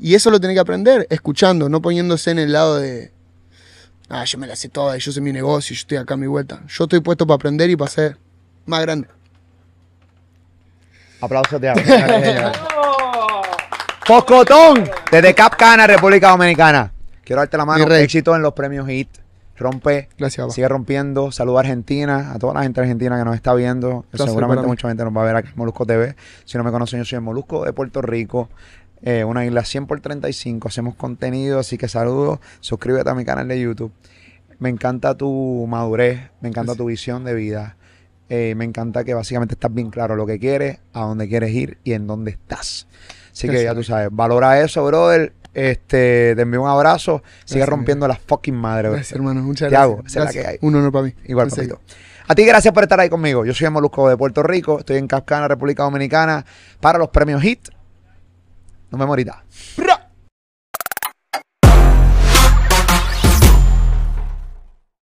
Y 0.00 0.14
eso 0.14 0.30
lo 0.30 0.40
tenés 0.40 0.54
que 0.54 0.60
aprender 0.60 1.06
escuchando, 1.10 1.68
no 1.68 1.82
poniéndose 1.82 2.30
en 2.30 2.38
el 2.38 2.52
lado 2.52 2.78
de, 2.78 3.12
ah, 4.08 4.24
yo 4.24 4.38
me 4.38 4.46
la 4.46 4.56
sé 4.56 4.68
toda, 4.68 4.96
yo 4.96 5.12
sé 5.12 5.20
mi 5.20 5.32
negocio, 5.32 5.74
yo 5.74 5.80
estoy 5.80 5.98
acá 5.98 6.14
a 6.14 6.16
mi 6.16 6.26
vuelta. 6.26 6.62
Yo 6.68 6.84
estoy 6.84 7.00
puesto 7.00 7.26
para 7.26 7.36
aprender 7.36 7.68
y 7.68 7.76
para 7.76 7.90
ser 7.90 8.16
más 8.66 8.80
grande. 8.82 9.08
Aplausos 11.20 11.60
de 11.60 12.52
Pocotón, 14.06 14.90
desde 15.10 15.34
Cap 15.34 15.56
Cana, 15.56 15.86
República 15.86 16.30
Dominicana. 16.30 16.92
Quiero 17.22 17.42
darte 17.42 17.56
la 17.56 17.64
mano. 17.64 17.94
Éxito 17.94 18.34
en 18.34 18.42
los 18.42 18.54
premios 18.54 18.88
HIT. 18.88 19.19
Rompe, 19.60 20.08
Gracias, 20.18 20.54
sigue 20.54 20.66
rompiendo. 20.68 21.30
Saluda 21.32 21.58
a 21.58 21.60
Argentina, 21.60 22.32
a 22.32 22.38
toda 22.38 22.54
la 22.54 22.62
gente 22.62 22.80
argentina 22.80 23.18
que 23.18 23.24
nos 23.24 23.36
está 23.36 23.54
viendo. 23.54 24.06
Seguramente 24.14 24.66
mucha 24.66 24.88
gente 24.88 25.04
nos 25.04 25.14
va 25.14 25.20
a 25.22 25.24
ver 25.26 25.36
aquí 25.36 25.48
en 25.48 25.54
Molusco 25.56 25.84
TV. 25.84 26.16
Si 26.46 26.56
no 26.56 26.64
me 26.64 26.70
conocen, 26.70 26.98
yo 27.00 27.04
soy 27.04 27.16
el 27.16 27.22
Molusco 27.22 27.64
de 27.64 27.72
Puerto 27.72 28.00
Rico. 28.02 28.48
eh, 29.02 29.24
una 29.24 29.44
isla 29.46 29.64
100 29.64 29.86
por 29.86 30.00
35. 30.00 30.68
Hacemos 30.68 30.94
contenido, 30.94 31.58
así 31.58 31.78
que 31.78 31.88
saludos. 31.88 32.38
Suscríbete 32.60 33.10
a 33.10 33.14
mi 33.14 33.24
canal 33.24 33.48
de 33.48 33.60
YouTube. 33.60 33.92
Me 34.58 34.68
encanta 34.68 35.14
tu 35.14 35.66
madurez, 35.68 36.30
me 36.40 36.48
encanta 36.48 36.74
tu 36.74 36.86
visión 36.86 37.24
de 37.24 37.34
vida. 37.34 37.76
Eh, 38.28 38.54
me 38.56 38.64
encanta 38.64 39.04
que 39.04 39.12
básicamente 39.12 39.54
estás 39.54 39.74
bien 39.74 39.90
claro 39.90 40.16
lo 40.16 40.24
que 40.26 40.38
quieres, 40.38 40.78
a 40.92 41.00
dónde 41.00 41.28
quieres 41.28 41.50
ir 41.50 41.78
y 41.82 41.94
en 41.94 42.06
dónde 42.06 42.30
estás. 42.30 42.86
Así 43.32 43.48
que 43.48 43.62
ya 43.62 43.74
tú 43.74 43.82
sabes, 43.82 44.08
valora 44.12 44.60
eso, 44.60 44.84
brother. 44.84 45.32
Este, 45.52 46.34
te 46.36 46.42
envío 46.42 46.62
un 46.62 46.68
abrazo. 46.68 47.22
Sigue 47.44 47.60
Gracias, 47.60 47.68
rompiendo 47.68 48.06
las 48.08 48.18
fucking 48.20 48.54
madres. 48.54 48.92
Gracias, 48.92 49.12
hermano. 49.12 49.42
Muchas 49.42 49.68
Te 49.68 49.74
gracias. 49.76 50.14
la 50.14 50.20
Gracias. 50.22 50.44
que 50.44 50.50
hay. 50.50 50.58
Un 50.60 50.74
honor 50.76 50.92
para 50.92 51.04
mí. 51.06 51.14
Igual, 51.26 51.50
serio. 51.50 51.76
papito. 51.76 51.94
A 52.28 52.34
ti, 52.34 52.44
gracias 52.44 52.72
por 52.72 52.84
estar 52.84 53.00
ahí 53.00 53.08
conmigo. 53.08 53.44
Yo 53.44 53.52
soy 53.52 53.68
Molusco 53.70 54.08
de 54.08 54.16
Puerto 54.16 54.42
Rico. 54.44 54.78
Estoy 54.78 54.98
en 54.98 55.08
Cascana, 55.08 55.48
República 55.48 55.82
Dominicana, 55.82 56.44
para 56.80 56.98
los 56.98 57.08
premios 57.08 57.42
HIT. 57.42 57.68
Nos 58.90 58.98
vemos 58.98 59.08
ahorita. 59.08 59.44